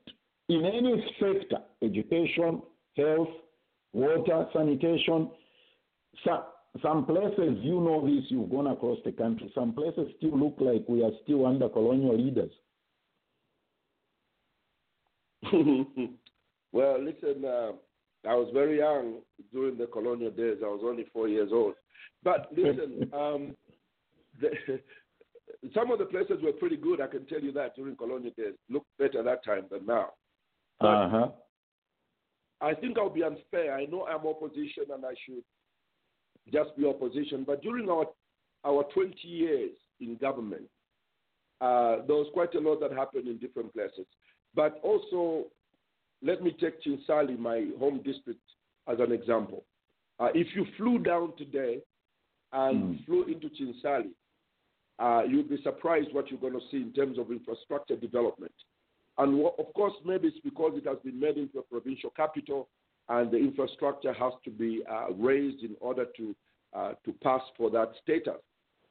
in 0.49 0.65
any 0.65 1.05
sector 1.21 1.59
education, 1.83 2.63
health, 2.97 3.29
water, 3.93 4.47
sanitation. 4.53 5.31
Some, 6.25 6.43
some 6.83 7.07
places, 7.07 7.59
you 7.63 7.81
know 7.81 8.07
this, 8.07 8.25
you've 8.29 8.51
gone 8.51 8.69
across 8.69 8.99
the 9.05 9.13
country, 9.13 9.51
some 9.55 9.73
places 9.73 10.09
still 10.19 10.39
look 10.39 10.55
like 10.59 10.85
we 10.89 11.03
are 11.03 11.11
still 11.25 11.47
under 11.47 11.69
colonial 11.69 12.17
leaders. 12.17 12.53
well, 16.73 17.03
listen, 17.03 17.45
uh, 17.45 17.73
I 18.29 18.35
was 18.35 18.51
very 18.53 18.79
young 18.79 19.21
during 19.53 19.79
the 19.79 19.87
colonial 19.87 20.31
days. 20.31 20.59
I 20.63 20.67
was 20.67 20.83
only 20.85 21.07
four 21.13 21.29
years 21.29 21.51
old. 21.53 21.75
But 22.23 22.49
listen, 22.57 23.11
um, 23.15 23.57
the, 24.41 24.51
some 25.75 25.91
of 25.91 25.99
the 25.99 26.05
places 26.05 26.39
were 26.43 26.53
pretty 26.53 26.77
good. 26.77 27.01
I 27.01 27.07
can 27.07 27.27
tell 27.27 27.41
you 27.41 27.53
that 27.53 27.75
during 27.75 27.97
colonial 27.97 28.33
days, 28.37 28.55
looked 28.69 28.87
better 28.99 29.23
that 29.23 29.45
time 29.45 29.65
than 29.71 29.87
now. 29.87 30.11
Uh 30.81 31.09
huh. 31.09 31.29
I 32.61 32.75
think 32.75 32.99
I'll 32.99 33.09
be 33.09 33.23
unfair. 33.23 33.75
I 33.75 33.87
know 33.87 34.07
I'm 34.07 34.27
opposition 34.27 34.85
and 34.93 35.05
I 35.05 35.15
should 35.25 35.43
just 36.53 36.77
be 36.77 36.87
opposition. 36.87 37.45
But 37.47 37.63
during 37.63 37.89
our 37.89 38.07
our 38.65 38.85
20 38.93 39.17
years 39.23 39.71
in 40.01 40.17
government, 40.17 40.69
uh, 41.61 41.97
there 42.07 42.17
was 42.17 42.29
quite 42.35 42.55
a 42.55 42.61
lot 42.61 42.81
that 42.81 42.93
happened 42.93 43.27
in 43.27 43.39
different 43.39 43.73
places. 43.73 44.07
But 44.55 44.79
also, 44.83 45.47
let 46.23 46.43
me 46.43 46.55
take 46.61 46.83
Chinsali, 46.83 47.39
my 47.39 47.67
home 47.79 48.03
district, 48.05 48.41
as 48.87 48.99
an 49.01 49.13
example. 49.13 49.65
Uh, 50.19 50.29
if 50.35 50.49
you 50.55 50.67
flew 50.77 50.99
down 50.99 51.33
today 51.39 51.79
and 52.53 52.97
mm. 52.99 53.07
flew 53.07 53.25
into 53.25 53.49
Chinsali, 53.49 54.11
uh, 54.99 55.23
you'd 55.25 55.49
be 55.49 55.63
surprised 55.63 56.09
what 56.13 56.31
you're 56.31 56.41
going 56.41 56.53
to 56.53 56.67
see 56.71 56.77
in 56.77 56.93
terms 56.93 57.19
of 57.19 57.31
infrastructure 57.31 57.97
development. 57.97 58.53
And 59.21 59.45
of 59.45 59.75
course, 59.75 59.93
maybe 60.05 60.29
it's 60.29 60.41
because 60.43 60.73
it 60.77 60.89
has 60.89 60.97
been 61.05 61.21
made 61.21 61.37
into 61.37 61.59
a 61.59 61.63
provincial 61.63 62.09
capital 62.17 62.69
and 63.11 63.31
the 63.31 63.37
infrastructure 63.37 64.15
has 64.15 64.33
to 64.45 64.51
be 64.51 64.83
uh, 64.91 65.13
raised 65.13 65.63
in 65.63 65.77
order 65.79 66.07
to, 66.17 66.35
uh, 66.75 66.93
to 67.05 67.13
pass 67.23 67.43
for 67.59 67.69
that 67.71 67.93
status. 68.03 68.41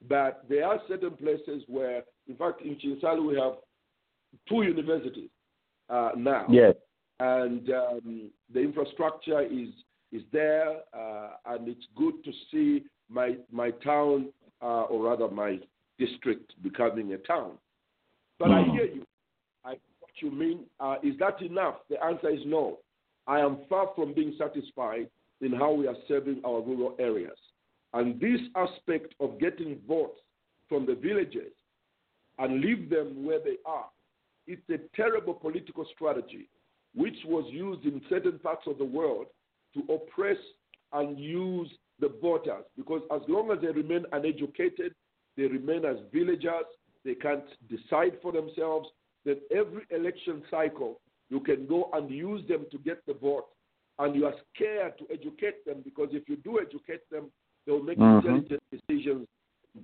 But 0.07 0.43
there 0.47 0.67
are 0.67 0.79
certain 0.87 1.11
places 1.11 1.63
where, 1.67 2.03
in 2.27 2.35
fact, 2.35 2.61
in 2.61 2.75
Chinsali, 2.75 3.25
we 3.25 3.39
have 3.39 3.53
two 4.47 4.61
universities 4.61 5.31
uh, 5.89 6.11
now. 6.15 6.45
Yes. 6.47 6.75
And 7.19 7.67
um, 7.71 8.29
the 8.53 8.59
infrastructure 8.59 9.41
is, 9.41 9.69
is 10.11 10.21
there, 10.31 10.75
uh, 10.93 11.29
and 11.47 11.67
it's 11.67 11.87
good 11.95 12.23
to 12.23 12.31
see 12.51 12.85
my, 13.09 13.35
my 13.51 13.71
town, 13.71 14.31
uh, 14.61 14.83
or 14.83 15.09
rather 15.09 15.27
my 15.27 15.57
district 15.97 16.53
becoming 16.61 17.13
a 17.13 17.17
town. 17.17 17.53
But 18.37 18.49
mm. 18.49 18.59
I 18.59 18.63
hmm. 18.63 18.71
hear 18.71 18.85
you. 18.85 19.05
You 20.21 20.31
mean. 20.31 20.65
Uh, 20.79 20.95
is 21.03 21.15
that 21.19 21.41
enough? 21.41 21.75
The 21.89 22.03
answer 22.03 22.29
is 22.29 22.41
no. 22.45 22.79
I 23.27 23.39
am 23.39 23.59
far 23.69 23.89
from 23.95 24.13
being 24.13 24.35
satisfied 24.37 25.07
in 25.41 25.53
how 25.53 25.71
we 25.71 25.87
are 25.87 25.95
serving 26.07 26.41
our 26.45 26.61
rural 26.61 26.95
areas. 26.99 27.37
And 27.93 28.19
this 28.19 28.39
aspect 28.55 29.13
of 29.19 29.39
getting 29.39 29.79
votes 29.87 30.19
from 30.67 30.85
the 30.85 30.95
villages 30.95 31.51
and 32.37 32.61
leave 32.61 32.89
them 32.89 33.25
where 33.25 33.39
they 33.39 33.57
are, 33.65 33.85
it's 34.47 34.61
a 34.69 34.77
terrible 34.95 35.33
political 35.33 35.85
strategy 35.93 36.49
which 36.95 37.17
was 37.25 37.45
used 37.51 37.85
in 37.85 38.01
certain 38.09 38.39
parts 38.39 38.63
of 38.67 38.77
the 38.77 38.85
world 38.85 39.27
to 39.73 39.81
oppress 39.93 40.37
and 40.93 41.19
use 41.19 41.69
the 41.99 42.11
voters. 42.21 42.63
Because 42.75 43.01
as 43.13 43.21
long 43.27 43.51
as 43.51 43.59
they 43.61 43.67
remain 43.67 44.05
uneducated, 44.11 44.93
they 45.37 45.43
remain 45.43 45.85
as 45.85 45.97
villagers. 46.11 46.65
They 47.05 47.15
can't 47.15 47.43
decide 47.69 48.17
for 48.21 48.31
themselves. 48.31 48.89
That 49.25 49.39
every 49.51 49.83
election 49.91 50.43
cycle, 50.49 50.99
you 51.29 51.39
can 51.39 51.67
go 51.67 51.89
and 51.93 52.09
use 52.09 52.47
them 52.47 52.65
to 52.71 52.77
get 52.79 53.05
the 53.05 53.13
vote. 53.13 53.45
And 53.99 54.15
you 54.15 54.25
are 54.25 54.33
scared 54.55 54.97
to 54.99 55.05
educate 55.13 55.65
them 55.65 55.81
because 55.83 56.09
if 56.11 56.29
you 56.29 56.37
do 56.37 56.59
educate 56.59 57.01
them, 57.11 57.29
they'll 57.65 57.83
make 57.83 57.97
mm-hmm. 57.97 58.27
intelligent 58.27 58.61
decisions 58.71 59.27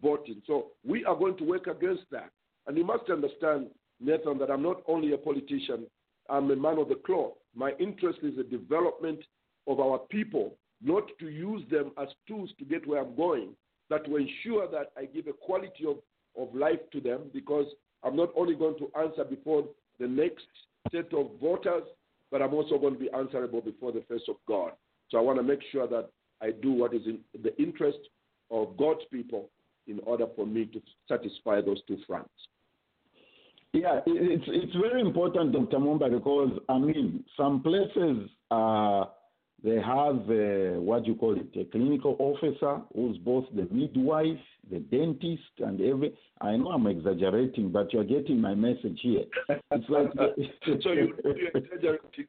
voting. 0.01 0.41
So 0.47 0.67
we 0.85 1.03
are 1.05 1.15
going 1.15 1.37
to 1.37 1.43
work 1.43 1.67
against 1.67 2.03
that. 2.11 2.29
And 2.67 2.77
you 2.77 2.85
must 2.85 3.09
understand, 3.09 3.67
Nathan, 3.99 4.37
that 4.39 4.49
I'm 4.49 4.63
not 4.63 4.81
only 4.87 5.13
a 5.13 5.17
politician, 5.17 5.85
I'm 6.29 6.49
a 6.49 6.55
man 6.55 6.77
of 6.79 6.89
the 6.89 6.95
cloth. 7.05 7.33
My 7.55 7.73
interest 7.79 8.19
is 8.23 8.35
the 8.37 8.43
development 8.43 9.19
of 9.67 9.79
our 9.79 9.99
people, 9.99 10.55
not 10.81 11.03
to 11.19 11.29
use 11.29 11.63
them 11.69 11.91
as 12.01 12.07
tools 12.27 12.49
to 12.59 12.65
get 12.65 12.87
where 12.87 13.01
I'm 13.01 13.15
going, 13.15 13.49
that 13.89 14.05
to 14.05 14.17
ensure 14.17 14.69
that 14.71 14.91
I 14.97 15.05
give 15.05 15.27
a 15.27 15.33
quality 15.33 15.85
of, 15.87 15.97
of 16.37 16.53
life 16.55 16.79
to 16.91 16.99
them 16.99 17.29
because 17.33 17.65
I'm 18.05 18.15
not 18.15 18.29
only 18.35 18.55
going 18.55 18.77
to 18.77 18.89
answer 18.99 19.23
before 19.23 19.65
the 19.99 20.07
next 20.07 20.45
set 20.91 21.13
of 21.13 21.31
voters, 21.41 21.83
but 22.31 22.41
I'm 22.41 22.53
also 22.53 22.77
going 22.77 22.93
to 22.93 22.99
be 22.99 23.09
answerable 23.11 23.61
before 23.61 23.91
the 23.91 24.03
face 24.07 24.27
of 24.29 24.35
God. 24.47 24.71
So 25.09 25.17
I 25.17 25.21
want 25.21 25.39
to 25.39 25.43
make 25.43 25.59
sure 25.71 25.87
that 25.87 26.09
I 26.41 26.51
do 26.51 26.71
what 26.71 26.93
is 26.93 27.01
in 27.05 27.19
the 27.41 27.55
interest 27.57 27.99
of 28.51 28.77
God's 28.77 29.01
people 29.11 29.49
in 29.87 29.99
order 30.05 30.25
for 30.35 30.45
me 30.45 30.65
to 30.65 30.81
satisfy 31.07 31.61
those 31.61 31.81
two 31.87 31.97
fronts. 32.05 32.29
Yeah, 33.73 33.99
it's 34.05 34.45
it's 34.47 34.73
very 34.75 35.01
important, 35.01 35.51
Dr. 35.51 35.79
Mumba, 35.79 36.09
because 36.09 36.57
I 36.69 36.77
mean, 36.77 37.25
some 37.35 37.61
places 37.61 38.29
uh, 38.49 39.05
they 39.63 39.75
have 39.75 40.29
uh, 40.29 40.79
what 40.79 41.07
you 41.07 41.15
call 41.15 41.35
it, 41.35 41.59
a 41.59 41.65
clinical 41.65 42.15
officer 42.19 42.81
who's 42.93 43.17
both 43.17 43.45
the 43.55 43.67
midwife, 43.71 44.37
the 44.69 44.79
dentist, 44.79 45.41
and 45.59 45.81
every. 45.81 46.13
I 46.41 46.55
know 46.57 46.71
I'm 46.71 46.87
exaggerating, 46.87 47.71
but 47.71 47.91
you're 47.93 48.03
getting 48.03 48.39
my 48.41 48.53
message 48.53 48.99
here. 49.01 49.23
It's 49.71 49.89
like 49.89 50.11
so 50.83 50.91
you, 50.91 51.13
you're 51.23 51.49
exaggerating. 51.55 52.27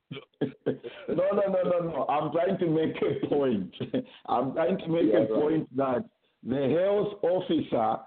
no, 1.09 1.25
no, 1.33 1.43
no, 1.49 1.63
no, 1.63 1.79
no. 1.81 2.07
I'm 2.09 2.33
trying 2.33 2.59
to 2.59 2.67
make 2.67 2.97
a 3.03 3.27
point. 3.27 3.75
I'm 4.27 4.53
trying 4.55 4.79
to 4.79 4.89
make 4.89 5.13
yeah, 5.13 5.19
a 5.19 5.21
right. 5.21 5.31
point 5.31 5.77
that 5.77 6.05
the 6.43 6.79
health 6.81 7.19
officer, 7.23 8.03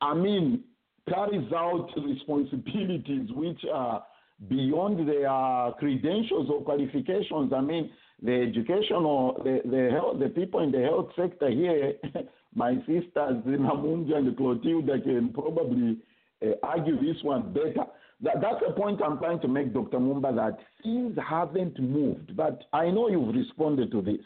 I 0.00 0.14
mean, 0.14 0.64
carries 1.08 1.52
out 1.52 1.88
responsibilities 1.96 3.28
which 3.32 3.60
are 3.72 4.04
beyond 4.48 5.08
their 5.08 5.72
credentials 5.78 6.48
or 6.50 6.62
qualifications. 6.62 7.52
I 7.52 7.60
mean, 7.60 7.90
the 8.22 8.32
educational, 8.32 9.40
the, 9.44 9.60
the, 9.68 9.90
health, 9.90 10.20
the 10.20 10.28
people 10.28 10.60
in 10.60 10.70
the 10.70 10.80
health 10.80 11.08
sector 11.16 11.50
here, 11.50 11.94
my 12.54 12.74
sisters, 12.86 13.42
Namunja 13.46 14.16
and 14.16 14.36
Clotilda, 14.36 15.00
can 15.00 15.32
probably 15.32 15.98
uh, 16.44 16.50
argue 16.62 17.00
this 17.00 17.20
one 17.22 17.52
better. 17.52 17.84
That, 18.20 18.40
that's 18.40 18.62
the 18.66 18.72
point 18.74 19.00
I'm 19.04 19.18
trying 19.18 19.40
to 19.40 19.48
make, 19.48 19.74
Dr. 19.74 19.98
Mumba, 19.98 20.34
that 20.36 20.58
things 20.82 21.18
haven't 21.28 21.80
moved. 21.80 22.36
But 22.36 22.62
I 22.72 22.90
know 22.90 23.08
you've 23.08 23.34
responded 23.34 23.90
to 23.90 24.00
this. 24.00 24.24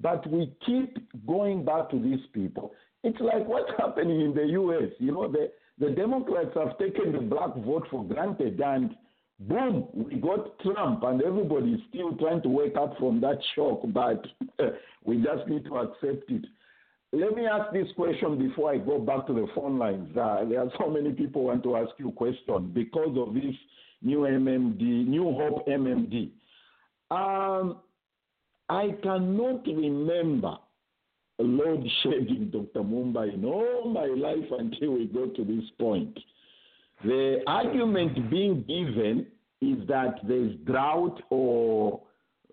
But 0.00 0.28
we 0.28 0.52
keep 0.66 0.96
going 1.26 1.64
back 1.64 1.90
to 1.90 1.98
these 2.00 2.24
people. 2.32 2.72
It's 3.04 3.20
like 3.20 3.46
what's 3.46 3.70
happening 3.78 4.20
in 4.20 4.34
the 4.34 4.46
U.S. 4.46 4.90
You 4.98 5.12
know, 5.12 5.30
the, 5.30 5.50
the 5.78 5.90
Democrats 5.90 6.50
have 6.54 6.76
taken 6.78 7.12
the 7.12 7.20
black 7.20 7.54
vote 7.54 7.86
for 7.88 8.04
granted 8.04 8.60
and– 8.60 8.96
boom, 9.40 9.86
we 9.92 10.16
got 10.16 10.58
Trump, 10.60 11.02
and 11.04 11.22
everybody 11.22 11.72
is 11.72 11.80
still 11.88 12.16
trying 12.16 12.42
to 12.42 12.48
wake 12.48 12.76
up 12.76 12.96
from 12.98 13.20
that 13.20 13.38
shock, 13.54 13.80
but 13.86 14.26
we 15.04 15.16
just 15.16 15.46
need 15.48 15.64
to 15.66 15.76
accept 15.78 16.30
it. 16.30 16.44
Let 17.12 17.34
me 17.34 17.46
ask 17.46 17.72
this 17.72 17.88
question 17.96 18.38
before 18.38 18.72
I 18.72 18.78
go 18.78 18.98
back 18.98 19.26
to 19.28 19.32
the 19.32 19.46
phone 19.54 19.78
lines. 19.78 20.14
Uh, 20.14 20.44
there 20.48 20.60
are 20.60 20.70
so 20.78 20.90
many 20.90 21.12
people 21.12 21.44
want 21.44 21.62
to 21.62 21.76
ask 21.76 21.90
you 21.98 22.10
questions 22.10 22.70
because 22.74 23.16
of 23.16 23.32
this 23.32 23.54
new 24.02 24.18
MMD, 24.18 25.06
New 25.06 25.32
Hope 25.32 25.66
MMD. 25.66 26.30
Um, 27.10 27.78
I 28.68 28.94
cannot 29.02 29.66
remember 29.66 30.58
load 31.38 31.88
shedding, 32.02 32.50
Dr. 32.52 32.84
Mumba, 32.84 33.32
in 33.32 33.44
all 33.44 33.88
my 33.88 34.06
life 34.06 34.50
until 34.58 34.92
we 34.92 35.06
got 35.06 35.34
to 35.36 35.44
this 35.44 35.64
point. 35.78 36.18
The 37.04 37.40
argument 37.46 38.30
being 38.30 38.64
given 38.66 39.26
is 39.60 39.86
that 39.88 40.16
there's 40.26 40.54
drought 40.64 41.20
or 41.30 42.02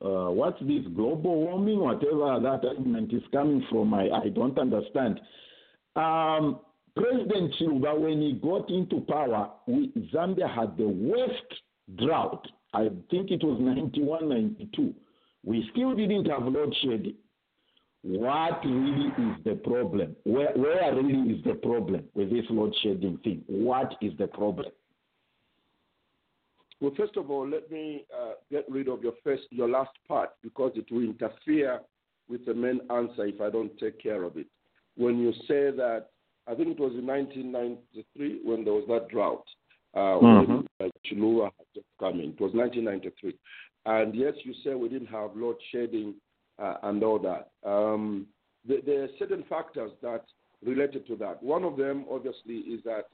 uh, 0.01 0.29
what's 0.29 0.59
this 0.61 0.85
global 0.95 1.41
warming, 1.41 1.79
whatever 1.79 2.39
that 2.39 2.67
argument 2.67 3.13
is 3.13 3.23
coming 3.31 3.65
from, 3.69 3.93
I, 3.93 4.09
I 4.09 4.29
don't 4.29 4.57
understand. 4.59 5.19
Um, 5.95 6.59
President 6.95 7.53
Chiluba, 7.59 7.99
when 7.99 8.21
he 8.21 8.33
got 8.33 8.69
into 8.69 9.01
power, 9.01 9.51
we, 9.67 9.91
Zambia 10.13 10.53
had 10.53 10.77
the 10.77 10.87
worst 10.87 11.43
drought. 11.97 12.45
I 12.73 12.89
think 13.09 13.31
it 13.31 13.43
was 13.43 13.57
91, 13.59 14.29
92. 14.29 14.93
We 15.43 15.67
still 15.71 15.95
didn't 15.95 16.25
have 16.25 16.43
load 16.43 16.73
shedding. 16.81 17.15
What 18.07 18.63
really 18.63 19.07
is 19.07 19.43
the 19.43 19.55
problem? 19.63 20.15
Where, 20.25 20.51
where 20.53 20.93
really 20.93 21.33
is 21.33 21.43
the 21.43 21.55
problem 21.55 22.03
with 22.13 22.29
this 22.29 22.45
load 22.51 22.75
shedding 22.83 23.17
thing? 23.23 23.43
What 23.47 23.95
is 23.99 24.13
the 24.19 24.27
problem? 24.27 24.67
Well, 26.79 26.93
first 26.95 27.17
of 27.17 27.31
all, 27.31 27.49
let 27.49 27.71
me 27.71 28.05
uh, 28.15 28.33
get 28.51 28.65
rid 28.69 28.89
of 28.89 29.01
your 29.01 29.13
first, 29.23 29.43
your 29.49 29.67
last 29.67 29.89
part 30.07 30.29
because 30.43 30.73
it 30.75 30.85
will 30.91 31.01
interfere 31.01 31.79
with 32.29 32.45
the 32.45 32.53
main 32.53 32.79
answer 32.91 33.25
if 33.25 33.41
I 33.41 33.49
don't 33.49 33.75
take 33.79 33.99
care 33.99 34.21
of 34.21 34.37
it. 34.37 34.45
When 34.95 35.17
you 35.17 35.33
say 35.47 35.71
that, 35.75 36.09
I 36.47 36.53
think 36.53 36.77
it 36.77 36.79
was 36.79 36.93
in 36.93 37.07
1993 37.07 38.41
when 38.43 38.63
there 38.63 38.73
was 38.73 38.85
that 38.87 39.09
drought, 39.09 39.45
uh, 39.95 40.19
mm-hmm. 40.21 40.51
when 40.53 40.67
uh, 40.79 40.89
Chiluba 41.11 41.45
had 41.45 41.65
just 41.73 41.87
come 41.99 42.19
in. 42.19 42.31
It 42.31 42.39
was 42.39 42.53
1993, 42.53 43.35
and 43.87 44.13
yes, 44.13 44.33
you 44.43 44.53
say 44.63 44.75
we 44.75 44.89
didn't 44.89 45.07
have 45.07 45.35
load 45.35 45.55
shedding 45.71 46.13
uh, 46.59 46.75
and 46.83 47.03
all 47.03 47.19
that. 47.19 47.49
Um, 47.67 48.27
there, 48.67 48.79
there 48.85 49.03
are 49.03 49.09
certain 49.19 49.43
factors 49.49 49.91
that 50.01 50.25
related 50.65 51.05
to 51.07 51.15
that. 51.17 51.41
One 51.43 51.63
of 51.63 51.77
them, 51.77 52.05
obviously, 52.09 52.55
is 52.55 52.81
that 52.85 53.07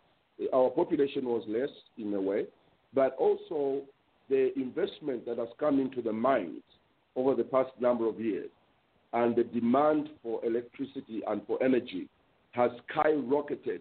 our 0.54 0.70
population 0.70 1.26
was 1.26 1.44
less 1.48 1.70
in 1.98 2.14
a 2.14 2.22
way 2.22 2.46
but 2.94 3.16
also 3.18 3.82
the 4.30 4.58
investment 4.58 5.26
that 5.26 5.38
has 5.38 5.48
come 5.60 5.80
into 5.80 6.02
the 6.02 6.14
mines 6.14 6.62
over 7.16 7.36
the 7.36 7.44
past 7.44 7.72
number 7.80 8.08
of 8.08 8.20
years 8.20 8.50
and 9.14 9.36
the 9.36 9.44
demand 9.44 10.10
for 10.24 10.44
electricity 10.46 11.22
and 11.28 11.42
for 11.46 11.62
energy 11.62 12.08
has 12.52 12.72
skyrocketed 12.90 13.80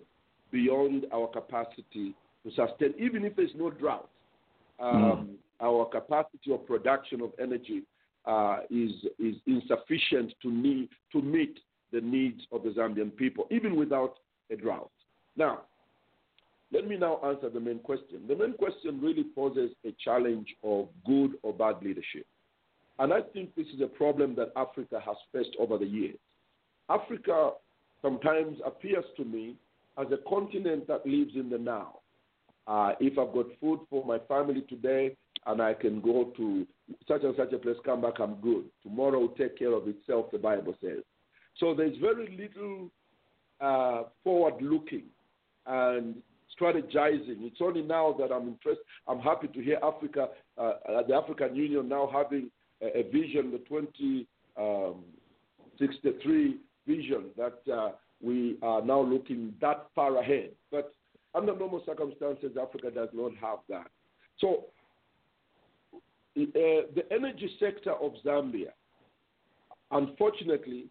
beyond 0.50 1.06
our 1.12 1.28
capacity 1.28 2.14
to 2.42 2.50
sustain, 2.50 2.94
even 2.98 3.24
if 3.24 3.36
there's 3.36 3.50
no 3.56 3.70
drought. 3.70 4.08
Um, 4.80 4.94
mm. 4.94 5.28
Our 5.62 5.84
capacity 5.84 6.52
of 6.52 6.66
production 6.66 7.20
of 7.20 7.32
energy 7.38 7.82
uh, 8.26 8.58
is, 8.70 8.90
is 9.18 9.36
insufficient 9.46 10.32
to, 10.42 10.50
need, 10.50 10.88
to 11.12 11.22
meet 11.22 11.58
the 11.92 12.00
needs 12.00 12.42
of 12.52 12.62
the 12.62 12.70
Zambian 12.70 13.14
people, 13.16 13.46
even 13.50 13.76
without 13.76 14.14
a 14.50 14.56
drought. 14.56 14.90
Now, 15.36 15.62
let 16.72 16.86
me 16.86 16.96
now 16.96 17.18
answer 17.24 17.50
the 17.50 17.60
main 17.60 17.80
question. 17.80 18.22
The 18.28 18.36
main 18.36 18.52
question 18.54 19.00
really 19.00 19.24
poses 19.34 19.70
a 19.84 19.94
challenge 20.04 20.54
of 20.62 20.88
good 21.04 21.32
or 21.42 21.52
bad 21.52 21.76
leadership. 21.82 22.26
And 22.98 23.12
I 23.12 23.22
think 23.32 23.54
this 23.56 23.66
is 23.74 23.80
a 23.80 23.86
problem 23.86 24.36
that 24.36 24.52
Africa 24.56 25.00
has 25.04 25.16
faced 25.32 25.56
over 25.58 25.78
the 25.78 25.86
years. 25.86 26.18
Africa 26.88 27.52
sometimes 28.02 28.58
appears 28.64 29.04
to 29.16 29.24
me 29.24 29.56
as 29.98 30.06
a 30.12 30.28
continent 30.28 30.86
that 30.86 31.06
lives 31.06 31.32
in 31.34 31.50
the 31.50 31.58
now. 31.58 31.98
Uh, 32.66 32.92
if 33.00 33.18
I've 33.18 33.32
got 33.32 33.46
food 33.60 33.80
for 33.88 34.04
my 34.04 34.18
family 34.28 34.62
today 34.68 35.16
and 35.46 35.62
I 35.62 35.74
can 35.74 36.00
go 36.00 36.32
to 36.36 36.66
such 37.08 37.22
and 37.22 37.34
such 37.36 37.52
a 37.52 37.58
place, 37.58 37.76
come 37.84 38.00
back, 38.02 38.18
I'm 38.20 38.34
good. 38.36 38.64
Tomorrow 38.82 39.20
will 39.20 39.28
take 39.28 39.58
care 39.58 39.72
of 39.72 39.88
itself, 39.88 40.30
the 40.32 40.38
Bible 40.38 40.74
says. 40.80 41.02
So 41.58 41.74
there's 41.74 41.96
very 41.98 42.36
little 42.36 42.90
uh, 43.60 44.04
forward 44.24 44.60
looking 44.60 45.04
and 45.66 46.16
strategizing. 46.60 47.42
It's 47.42 47.60
only 47.60 47.82
now 47.82 48.16
that 48.18 48.32
I'm 48.32 48.48
interested. 48.48 48.84
I'm 49.06 49.20
happy 49.20 49.46
to 49.48 49.62
hear 49.62 49.78
Africa, 49.82 50.28
uh, 50.58 50.72
uh 50.88 51.02
the 51.06 51.14
African 51.14 51.54
Union 51.54 51.88
now 51.88 52.10
having 52.12 52.50
a, 52.82 52.98
a 52.98 53.02
vision, 53.10 53.50
the 53.50 53.58
2063 53.68 56.46
um, 56.46 56.58
vision 56.86 57.24
that 57.36 57.60
uh, 57.72 57.92
we 58.22 58.58
are 58.62 58.82
now 58.82 59.00
looking 59.00 59.54
that 59.60 59.86
far 59.94 60.18
ahead. 60.18 60.50
But 60.70 60.94
under 61.34 61.56
normal 61.56 61.82
circumstances, 61.86 62.56
Africa 62.60 62.90
does 62.90 63.08
not 63.12 63.32
have 63.40 63.60
that. 63.68 63.86
So 64.38 64.64
the 66.46 67.02
energy 67.10 67.50
sector 67.58 67.92
of 67.92 68.12
Zambia, 68.24 68.72
unfortunately, 69.90 70.86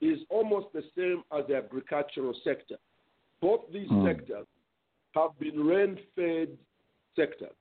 is 0.00 0.18
almost 0.28 0.66
the 0.72 0.82
same 0.96 1.22
as 1.36 1.46
the 1.48 1.56
agricultural 1.56 2.34
sector. 2.44 2.76
Both 3.40 3.62
these 3.72 3.88
mm. 3.88 4.06
sectors 4.06 4.46
have 5.14 5.38
been 5.38 5.60
rain 5.60 5.98
fed 6.14 6.48
sectors. 7.14 7.54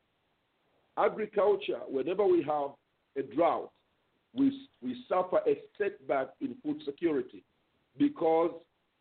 Agriculture, 0.98 1.80
whenever 1.88 2.26
we 2.26 2.44
have 2.44 2.72
a 3.18 3.36
drought, 3.36 3.72
we, 4.34 4.68
we 4.82 4.96
suffer 5.08 5.40
a 5.48 5.58
setback 5.78 6.30
in 6.42 6.56
food 6.64 6.82
security 6.86 7.44
because 7.98 8.52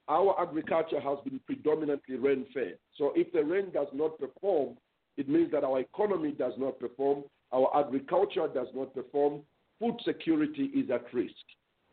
our 0.09 0.41
agriculture 0.41 1.01
has 1.01 1.19
been 1.25 1.41
predominantly 1.47 2.17
rain 2.17 2.47
fed. 2.53 2.77
So 2.97 3.13
if 3.17 3.33
the 3.33 3.45
rain 3.45 3.71
does 3.73 3.89
not 3.93 4.19
perform, 4.19 4.77
it 5.17 5.29
means 5.29 5.51
that 5.53 5.65
our 5.65 5.81
economy 5.81 6.33
does 6.33 6.55
not 6.59 6.79
perform, 6.79 7.25
our 7.53 7.71
agriculture 7.85 8.49
does 8.53 8.69
not 8.75 8.95
perform, 8.95 9.43
food 9.79 9.97
security 10.05 10.71
is 10.75 10.91
at 10.91 11.13
risk. 11.13 11.35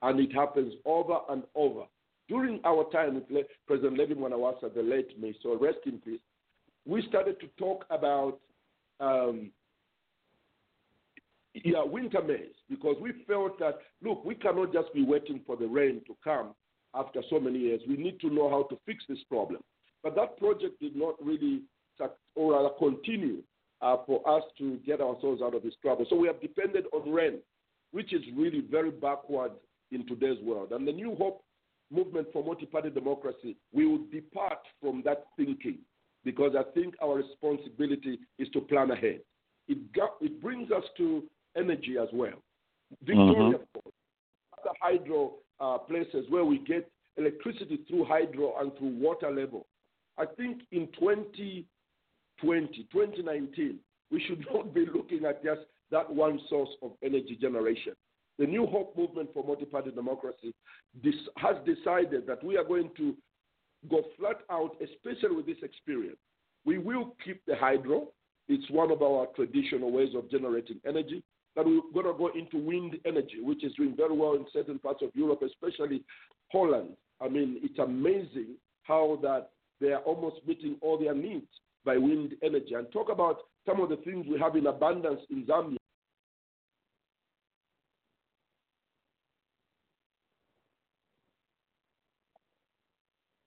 And 0.01 0.19
it 0.19 0.33
happens 0.33 0.73
over 0.85 1.19
and 1.29 1.43
over. 1.53 1.83
During 2.27 2.59
our 2.65 2.89
time 2.91 3.21
with 3.29 3.45
President 3.67 3.97
Levy 3.97 4.15
Mwanawasa, 4.15 4.73
the 4.73 4.81
late 4.81 5.19
may 5.19 5.35
so 5.43 5.57
rest 5.59 5.79
in 5.85 5.99
peace, 5.99 6.19
we 6.85 7.05
started 7.07 7.39
to 7.41 7.47
talk 7.59 7.85
about 7.91 8.39
um, 8.99 9.51
yeah, 11.53 11.83
winter 11.83 12.21
maize 12.21 12.55
because 12.69 12.95
we 13.01 13.11
felt 13.27 13.59
that, 13.59 13.79
look, 14.01 14.23
we 14.23 14.35
cannot 14.35 14.71
just 14.73 14.93
be 14.93 15.03
waiting 15.03 15.41
for 15.45 15.57
the 15.57 15.67
rain 15.67 16.01
to 16.07 16.15
come 16.23 16.53
after 16.95 17.21
so 17.29 17.39
many 17.39 17.59
years. 17.59 17.81
We 17.87 17.97
need 17.97 18.19
to 18.21 18.29
know 18.29 18.49
how 18.49 18.63
to 18.63 18.79
fix 18.85 19.03
this 19.09 19.19
problem. 19.29 19.61
But 20.03 20.15
that 20.15 20.37
project 20.37 20.79
did 20.79 20.95
not 20.95 21.15
really, 21.23 21.61
or 22.35 22.53
rather, 22.53 22.69
continue 22.79 23.43
uh, 23.81 23.97
for 24.05 24.27
us 24.27 24.43
to 24.57 24.77
get 24.85 25.01
ourselves 25.01 25.41
out 25.41 25.55
of 25.55 25.63
this 25.63 25.73
trouble. 25.81 26.05
So 26.09 26.15
we 26.15 26.27
have 26.27 26.41
depended 26.41 26.85
on 26.93 27.11
rain, 27.11 27.39
which 27.91 28.13
is 28.13 28.21
really 28.35 28.61
very 28.69 28.91
backward 28.91 29.51
in 29.91 30.05
today's 30.07 30.41
world. 30.43 30.71
And 30.71 30.87
the 30.87 30.91
New 30.91 31.15
Hope 31.15 31.43
movement 31.91 32.27
for 32.31 32.43
multi-party 32.43 32.89
democracy, 32.91 33.57
we 33.73 33.85
will 33.85 34.05
depart 34.11 34.59
from 34.79 35.01
that 35.05 35.25
thinking 35.35 35.79
because 36.23 36.53
I 36.57 36.63
think 36.73 36.95
our 37.01 37.15
responsibility 37.15 38.19
is 38.39 38.47
to 38.49 38.61
plan 38.61 38.91
ahead. 38.91 39.21
It, 39.67 39.93
got, 39.93 40.11
it 40.21 40.41
brings 40.41 40.71
us 40.71 40.83
to 40.97 41.23
energy 41.57 41.95
as 42.01 42.07
well. 42.13 42.41
Victoria, 43.03 43.57
mm-hmm. 43.57 43.79
other 44.59 44.75
hydro 44.81 45.33
uh, 45.59 45.77
places 45.79 46.25
where 46.29 46.45
we 46.45 46.59
get 46.59 46.89
electricity 47.17 47.79
through 47.87 48.05
hydro 48.05 48.53
and 48.59 48.71
through 48.77 48.97
water 48.97 49.31
level. 49.31 49.65
I 50.17 50.25
think 50.25 50.61
in 50.71 50.87
2020, 52.41 52.87
2019, 52.91 53.79
we 54.11 54.21
should 54.27 54.45
not 54.53 54.73
be 54.73 54.85
looking 54.93 55.25
at 55.25 55.43
just 55.43 55.61
that 55.91 56.13
one 56.13 56.39
source 56.49 56.69
of 56.81 56.91
energy 57.03 57.37
generation. 57.39 57.93
The 58.39 58.47
New 58.47 58.65
Hope 58.65 58.95
Movement 58.97 59.29
for 59.33 59.43
Multi-Party 59.43 59.91
Democracy 59.91 60.53
has 61.37 61.55
decided 61.65 62.25
that 62.27 62.43
we 62.43 62.57
are 62.57 62.63
going 62.63 62.89
to 62.97 63.15
go 63.89 64.01
flat 64.17 64.37
out, 64.49 64.77
especially 64.81 65.35
with 65.35 65.45
this 65.45 65.57
experience. 65.63 66.17
We 66.65 66.77
will 66.77 67.15
keep 67.23 67.41
the 67.45 67.55
hydro. 67.55 68.07
It's 68.47 68.69
one 68.69 68.91
of 68.91 69.01
our 69.01 69.27
traditional 69.35 69.91
ways 69.91 70.09
of 70.15 70.29
generating 70.31 70.79
energy. 70.87 71.23
But 71.55 71.65
we're 71.65 71.81
going 71.93 72.05
to 72.05 72.17
go 72.17 72.29
into 72.33 72.65
wind 72.65 72.95
energy, 73.05 73.41
which 73.41 73.63
is 73.63 73.73
doing 73.73 73.95
very 73.95 74.15
well 74.15 74.35
in 74.35 74.45
certain 74.53 74.79
parts 74.79 75.01
of 75.01 75.09
Europe, 75.13 75.41
especially 75.45 76.03
Holland. 76.51 76.91
I 77.19 77.27
mean, 77.27 77.59
it's 77.61 77.77
amazing 77.79 78.55
how 78.83 79.19
that 79.21 79.49
they 79.81 79.91
are 79.91 80.01
almost 80.01 80.37
meeting 80.47 80.77
all 80.81 80.97
their 80.97 81.13
needs 81.13 81.47
by 81.85 81.97
wind 81.97 82.35
energy. 82.43 82.73
And 82.73 82.91
talk 82.91 83.09
about 83.09 83.37
some 83.65 83.81
of 83.81 83.89
the 83.89 83.97
things 83.97 84.25
we 84.29 84.39
have 84.39 84.55
in 84.55 84.67
abundance 84.67 85.21
in 85.29 85.45
Zambia 85.45 85.77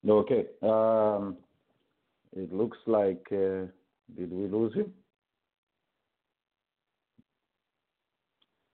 Okay. 0.08 0.46
Um, 0.62 1.36
it 2.36 2.52
looks 2.52 2.78
like 2.86 3.26
uh, 3.32 3.66
did 4.16 4.30
we 4.30 4.48
lose 4.48 4.74
him? 4.74 4.92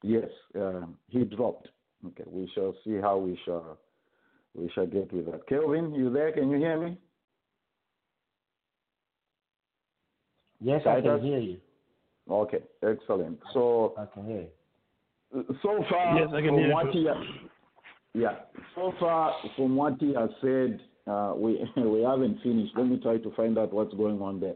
Yes, 0.03 0.29
uh, 0.59 0.87
he 1.09 1.25
dropped. 1.25 1.69
Okay, 2.07 2.25
we 2.27 2.51
shall 2.55 2.75
see 2.85 2.97
how 3.01 3.19
we 3.19 3.39
shall 3.45 3.79
we 4.55 4.71
shall 4.75 4.87
get 4.87 5.13
with 5.13 5.27
that. 5.27 5.47
Kelvin, 5.47 5.95
you 5.95 6.11
there? 6.11 6.33
Can 6.33 6.51
you 6.51 6.57
hear 6.57 6.81
me? 6.81 6.97
Yes, 10.61 10.83
I 10.87 11.01
can 11.01 11.23
hear 11.23 11.39
you. 11.39 11.59
Okay, 12.31 12.59
excellent. 12.83 13.39
So 13.53 13.95
I 13.99 14.07
can 14.07 14.27
hear. 14.27 14.47
So 15.63 15.85
far, 15.89 16.19
yes, 16.19 16.29
I 16.33 16.41
can 16.41 16.51
from 16.51 16.59
hear 16.59 16.73
what 16.73 16.91
he, 16.91 17.09
yeah, 18.15 18.35
so 18.75 18.93
far 18.99 19.33
from 19.57 19.77
what 19.77 19.95
he 20.01 20.15
has 20.15 20.31
said, 20.41 20.81
uh, 21.07 21.35
we 21.37 21.65
we 21.77 22.03
haven't 22.03 22.41
finished. 22.43 22.73
Let 22.77 22.87
me 22.87 22.99
try 23.01 23.19
to 23.19 23.31
find 23.35 23.59
out 23.59 23.73
what's 23.73 23.95
going 23.95 24.21
on 24.21 24.41
there. 24.41 24.55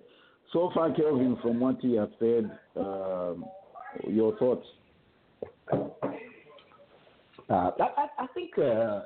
So 0.52 0.70
far, 0.74 0.92
Kelvin, 0.92 1.36
from 1.42 1.60
what 1.60 1.76
he 1.80 1.96
has 1.96 2.08
said, 2.18 2.50
um, 2.76 3.44
your 4.08 4.36
thoughts? 4.38 4.66
Uh, 5.72 7.70
I, 7.78 8.08
I, 8.18 8.26
think 8.34 8.56
uh, 8.58 9.02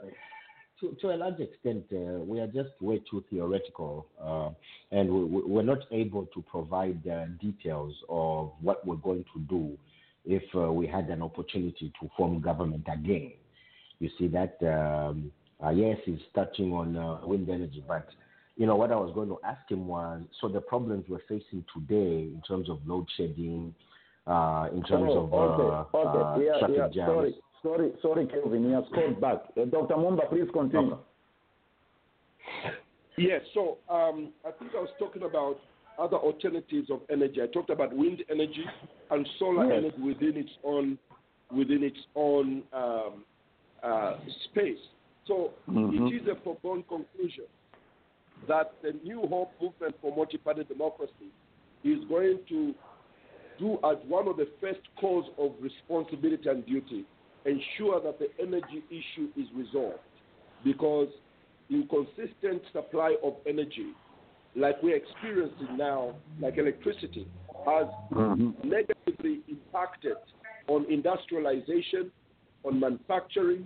to, 0.80 0.96
to 1.00 1.14
a 1.14 1.16
large 1.16 1.40
extent 1.40 1.84
uh, 1.92 2.20
we 2.20 2.40
are 2.40 2.46
just 2.46 2.70
way 2.80 3.00
too 3.10 3.24
theoretical, 3.30 4.06
uh, 4.22 4.50
and 4.96 5.10
we, 5.10 5.58
are 5.58 5.64
not 5.64 5.78
able 5.90 6.26
to 6.26 6.42
provide 6.42 7.06
uh, 7.08 7.26
details 7.40 7.94
of 8.08 8.52
what 8.60 8.86
we're 8.86 8.96
going 8.96 9.24
to 9.34 9.40
do 9.48 9.76
if 10.24 10.42
uh, 10.54 10.72
we 10.72 10.86
had 10.86 11.08
an 11.08 11.22
opportunity 11.22 11.92
to 12.00 12.08
form 12.16 12.40
government 12.40 12.86
again. 12.92 13.32
You 13.98 14.10
see 14.18 14.28
that 14.28 14.56
um, 14.62 15.32
yes, 15.74 15.98
he's 16.04 16.20
touching 16.34 16.72
on 16.72 17.28
wind 17.28 17.48
energy, 17.48 17.82
but 17.86 18.08
you 18.56 18.66
know 18.66 18.76
what 18.76 18.92
I 18.92 18.96
was 18.96 19.12
going 19.14 19.28
to 19.28 19.38
ask 19.44 19.68
him 19.70 19.88
was 19.88 20.22
so 20.40 20.48
the 20.48 20.60
problems 20.60 21.04
we're 21.08 21.18
facing 21.28 21.64
today 21.74 22.28
in 22.32 22.42
terms 22.46 22.68
of 22.68 22.78
load 22.86 23.06
shedding, 23.16 23.74
in 24.26 24.84
terms 24.88 25.10
oh, 25.10 25.28
of 25.32 25.32
okay, 25.32 25.98
okay. 25.98 26.44
yeah, 26.44 26.58
traffic 26.58 26.76
yeah, 26.76 26.88
jams. 26.94 27.08
Sorry. 27.08 27.34
Sorry, 27.62 27.92
sorry, 28.02 28.26
Kelvin. 28.26 28.64
He 28.64 28.72
has 28.72 28.84
called 28.94 29.20
back. 29.20 29.38
Uh, 29.56 29.64
Dr. 29.64 29.94
Mumba, 29.94 30.28
please 30.28 30.48
continue. 30.52 30.92
Okay. 30.92 31.02
Yes, 33.18 33.40
so 33.52 33.78
um, 33.90 34.30
I 34.46 34.52
think 34.52 34.70
I 34.76 34.80
was 34.80 34.90
talking 34.98 35.24
about 35.24 35.58
other 35.98 36.16
alternatives 36.16 36.88
of 36.90 37.00
energy. 37.10 37.42
I 37.42 37.46
talked 37.46 37.70
about 37.70 37.94
wind 37.94 38.22
energy 38.30 38.64
and 39.10 39.28
solar 39.40 39.66
yes. 39.66 39.78
energy 39.78 40.02
within 40.02 40.36
its 40.36 40.52
own 40.64 40.98
within 41.50 41.82
its 41.82 41.98
own 42.14 42.62
um, 42.72 43.24
uh, 43.82 44.16
space. 44.44 44.78
So 45.26 45.52
mm-hmm. 45.68 46.06
it 46.06 46.22
is 46.22 46.28
a 46.28 46.40
foregone 46.42 46.84
conclusion 46.88 47.44
that 48.46 48.72
the 48.82 48.92
New 49.02 49.26
Hope 49.26 49.50
movement 49.60 49.96
for 50.00 50.14
multi-party 50.14 50.64
democracy 50.64 51.32
is 51.84 51.98
going 52.08 52.38
to 52.50 52.74
do 53.58 53.78
as 53.84 53.96
one 54.06 54.28
of 54.28 54.36
the 54.36 54.48
first 54.60 54.80
calls 55.00 55.24
of 55.38 55.52
responsibility 55.60 56.48
and 56.48 56.64
duty 56.66 57.04
ensure 57.48 58.00
that 58.00 58.18
the 58.18 58.28
energy 58.40 58.82
issue 58.90 59.28
is 59.36 59.46
resolved 59.54 59.98
because 60.64 61.08
inconsistent 61.70 62.62
supply 62.72 63.16
of 63.24 63.34
energy, 63.46 63.92
like 64.56 64.82
we're 64.82 64.96
experiencing 64.96 65.76
now, 65.76 66.14
like 66.40 66.58
electricity, 66.58 67.26
has 67.66 67.86
mm-hmm. 68.12 68.50
negatively 68.68 69.40
impacted 69.48 70.16
on 70.68 70.90
industrialization, 70.90 72.10
on 72.64 72.80
manufacturing, 72.80 73.64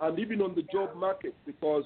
and 0.00 0.18
even 0.18 0.40
on 0.40 0.54
the 0.54 0.62
job 0.72 0.94
market 0.96 1.34
because 1.46 1.84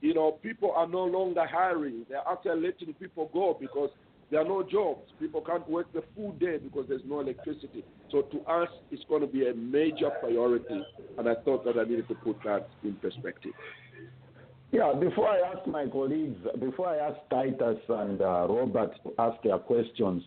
you 0.00 0.14
know 0.14 0.32
people 0.42 0.72
are 0.72 0.86
no 0.86 1.04
longer 1.04 1.46
hiring. 1.46 2.04
They're 2.08 2.22
actually 2.30 2.60
letting 2.60 2.94
people 2.94 3.30
go 3.32 3.56
because 3.58 3.90
there 4.30 4.40
are 4.40 4.48
no 4.48 4.62
jobs. 4.62 5.10
People 5.20 5.40
can't 5.40 5.68
work 5.68 5.92
the 5.92 6.02
full 6.14 6.32
day 6.32 6.58
because 6.58 6.86
there's 6.88 7.02
no 7.06 7.20
electricity. 7.20 7.84
So 8.10 8.22
to 8.22 8.40
us, 8.50 8.68
it's 8.90 9.04
going 9.08 9.20
to 9.20 9.26
be 9.26 9.48
a 9.48 9.54
major 9.54 10.10
priority, 10.20 10.82
and 11.18 11.28
I 11.28 11.34
thought 11.44 11.64
that 11.64 11.76
I 11.78 11.84
needed 11.84 12.08
to 12.08 12.14
put 12.14 12.36
that 12.44 12.68
in 12.82 12.94
perspective. 12.94 13.52
Yeah, 14.72 14.92
before 14.92 15.28
I 15.28 15.38
ask 15.38 15.66
my 15.68 15.86
colleagues, 15.86 16.38
before 16.58 16.88
I 16.88 16.96
ask 16.96 17.16
Titus 17.30 17.78
and 17.88 18.20
uh, 18.20 18.46
Robert 18.48 18.90
to 19.04 19.12
ask 19.18 19.40
their 19.42 19.58
questions, 19.58 20.22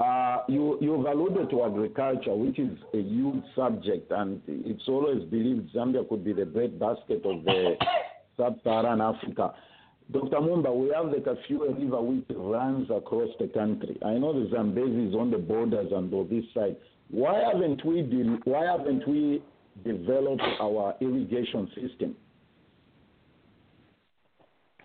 uh, 0.00 0.38
you, 0.48 0.76
you've 0.80 1.06
alluded 1.06 1.48
to 1.50 1.64
agriculture, 1.64 2.34
which 2.34 2.58
is 2.58 2.76
a 2.92 2.98
huge 2.98 3.44
subject, 3.54 4.10
and 4.10 4.42
it's 4.48 4.82
always 4.88 5.22
believed 5.30 5.72
Zambia 5.72 6.06
could 6.08 6.24
be 6.24 6.32
the 6.32 6.44
breadbasket 6.44 7.24
of 7.24 7.44
the 7.44 7.76
sub-Saharan 8.36 9.00
Africa. 9.00 9.54
Dr. 10.12 10.36
Mumba, 10.36 10.74
we 10.74 10.92
have 10.94 11.10
the 11.10 11.18
Kafue 11.18 11.76
River 11.76 12.00
which 12.00 12.24
runs 12.30 12.88
across 12.90 13.28
the 13.40 13.48
country. 13.48 13.98
I 14.04 14.14
know 14.14 14.32
the 14.32 14.48
Zambezi 14.50 15.08
is 15.08 15.14
on 15.14 15.32
the 15.32 15.38
borders 15.38 15.90
and 15.92 16.12
on 16.14 16.28
this 16.30 16.44
side. 16.54 16.76
Why 17.10 17.42
haven't 17.52 17.84
we 17.84 18.02
de- 18.02 18.38
why 18.44 18.66
haven't 18.66 19.06
we 19.08 19.42
developed 19.84 20.42
our 20.60 20.94
irrigation 21.00 21.68
system? 21.74 22.16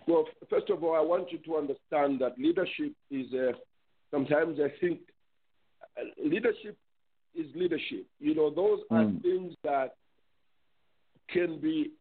Well, 0.08 0.26
first 0.50 0.70
of 0.70 0.82
all, 0.82 0.96
I 0.96 1.00
want 1.00 1.30
you 1.30 1.38
to 1.38 1.56
understand 1.56 2.20
that 2.20 2.36
leadership 2.36 2.92
is 3.10 3.32
uh, 3.32 3.52
sometimes 4.10 4.58
I 4.58 4.72
think 4.80 5.00
uh, 5.96 6.02
leadership 6.24 6.76
is 7.34 7.46
leadership. 7.54 8.06
You 8.18 8.34
know, 8.34 8.50
those 8.50 8.80
are 8.90 9.04
mm. 9.04 9.22
things 9.22 9.54
that 9.62 9.94
can 11.30 11.60
be 11.60 11.92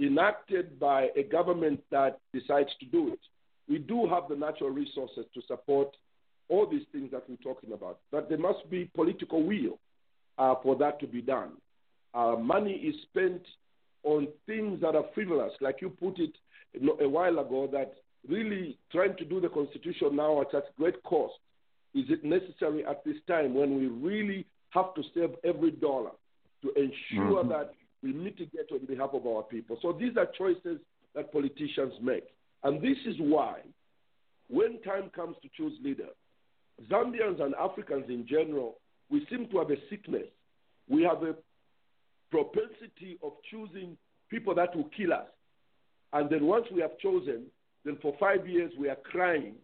enacted 0.00 0.80
by 0.80 1.08
a 1.16 1.22
government 1.22 1.80
that 1.90 2.18
decides 2.32 2.70
to 2.80 2.86
do 2.86 3.12
it. 3.12 3.18
We 3.68 3.78
do 3.78 4.06
have 4.08 4.24
the 4.28 4.36
natural 4.36 4.70
resources 4.70 5.26
to 5.34 5.42
support 5.46 5.94
all 6.48 6.66
these 6.66 6.86
things 6.90 7.10
that 7.12 7.24
we're 7.28 7.36
talking 7.36 7.72
about, 7.72 7.98
but 8.10 8.28
there 8.28 8.38
must 8.38 8.68
be 8.70 8.90
political 8.94 9.44
will 9.44 9.78
uh, 10.38 10.54
for 10.62 10.74
that 10.76 10.98
to 11.00 11.06
be 11.06 11.22
done. 11.22 11.52
Uh, 12.12 12.34
money 12.36 12.72
is 12.72 12.94
spent 13.02 13.42
on 14.02 14.26
things 14.46 14.80
that 14.80 14.96
are 14.96 15.04
frivolous, 15.14 15.52
like 15.60 15.76
you 15.80 15.90
put 15.90 16.18
it 16.18 16.32
a 17.00 17.08
while 17.08 17.38
ago, 17.38 17.68
that 17.70 17.94
really 18.28 18.78
trying 18.90 19.16
to 19.16 19.24
do 19.24 19.40
the 19.40 19.48
Constitution 19.48 20.16
now 20.16 20.40
at 20.40 20.48
such 20.50 20.64
great 20.76 21.00
cost. 21.04 21.34
Is 21.94 22.06
it 22.08 22.24
necessary 22.24 22.84
at 22.84 23.04
this 23.04 23.16
time 23.26 23.54
when 23.54 23.78
we 23.78 23.86
really 23.86 24.46
have 24.70 24.94
to 24.94 25.02
save 25.14 25.30
every 25.44 25.72
dollar 25.72 26.10
to 26.62 26.68
ensure 26.70 27.42
mm-hmm. 27.42 27.48
that 27.48 27.74
we 28.02 28.12
mitigate 28.12 28.70
on 28.72 28.86
behalf 28.86 29.10
of 29.12 29.26
our 29.26 29.42
people. 29.42 29.78
So 29.82 29.92
these 29.92 30.16
are 30.16 30.26
choices 30.36 30.78
that 31.14 31.32
politicians 31.32 31.94
make. 32.00 32.24
And 32.62 32.80
this 32.80 32.96
is 33.06 33.16
why, 33.18 33.60
when 34.48 34.80
time 34.82 35.10
comes 35.14 35.36
to 35.42 35.48
choose 35.56 35.72
leaders, 35.82 36.14
Zambians 36.90 37.40
and 37.40 37.54
Africans 37.54 38.04
in 38.08 38.26
general, 38.26 38.78
we 39.10 39.26
seem 39.28 39.48
to 39.50 39.58
have 39.58 39.70
a 39.70 39.76
sickness. 39.90 40.28
We 40.88 41.02
have 41.02 41.22
a 41.22 41.34
propensity 42.30 43.18
of 43.22 43.32
choosing 43.50 43.96
people 44.30 44.54
that 44.54 44.74
will 44.74 44.88
kill 44.96 45.12
us. 45.12 45.26
And 46.12 46.30
then 46.30 46.46
once 46.46 46.66
we 46.72 46.80
have 46.80 46.98
chosen, 46.98 47.44
then 47.84 47.98
for 48.00 48.14
five 48.18 48.48
years 48.48 48.72
we 48.78 48.88
are 48.88 48.96
crying. 48.96 49.54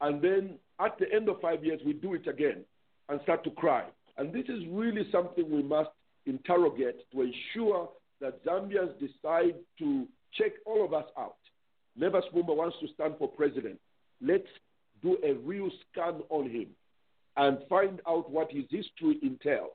And 0.00 0.22
then 0.22 0.58
at 0.80 0.98
the 0.98 1.12
end 1.12 1.28
of 1.28 1.40
five 1.40 1.64
years, 1.64 1.80
we 1.84 1.92
do 1.92 2.14
it 2.14 2.26
again 2.26 2.64
and 3.08 3.20
start 3.22 3.44
to 3.44 3.50
cry. 3.50 3.84
And 4.16 4.32
this 4.32 4.44
is 4.44 4.62
really 4.70 5.08
something 5.10 5.50
we 5.50 5.62
must 5.62 5.90
interrogate 6.28 7.10
to 7.12 7.22
ensure 7.22 7.88
that 8.20 8.44
Zambians 8.44 8.92
decide 8.98 9.54
to 9.78 10.06
check 10.34 10.52
all 10.66 10.84
of 10.84 10.92
us 10.92 11.06
out. 11.18 11.36
Nevers 11.96 12.24
Mumba 12.34 12.54
wants 12.54 12.76
to 12.80 12.88
stand 12.94 13.14
for 13.18 13.28
president. 13.28 13.78
Let's 14.20 14.46
do 15.02 15.16
a 15.24 15.34
real 15.34 15.70
scan 15.90 16.22
on 16.28 16.50
him 16.50 16.66
and 17.36 17.58
find 17.68 18.00
out 18.06 18.30
what 18.30 18.50
his 18.50 18.64
history 18.70 19.18
entails. 19.22 19.70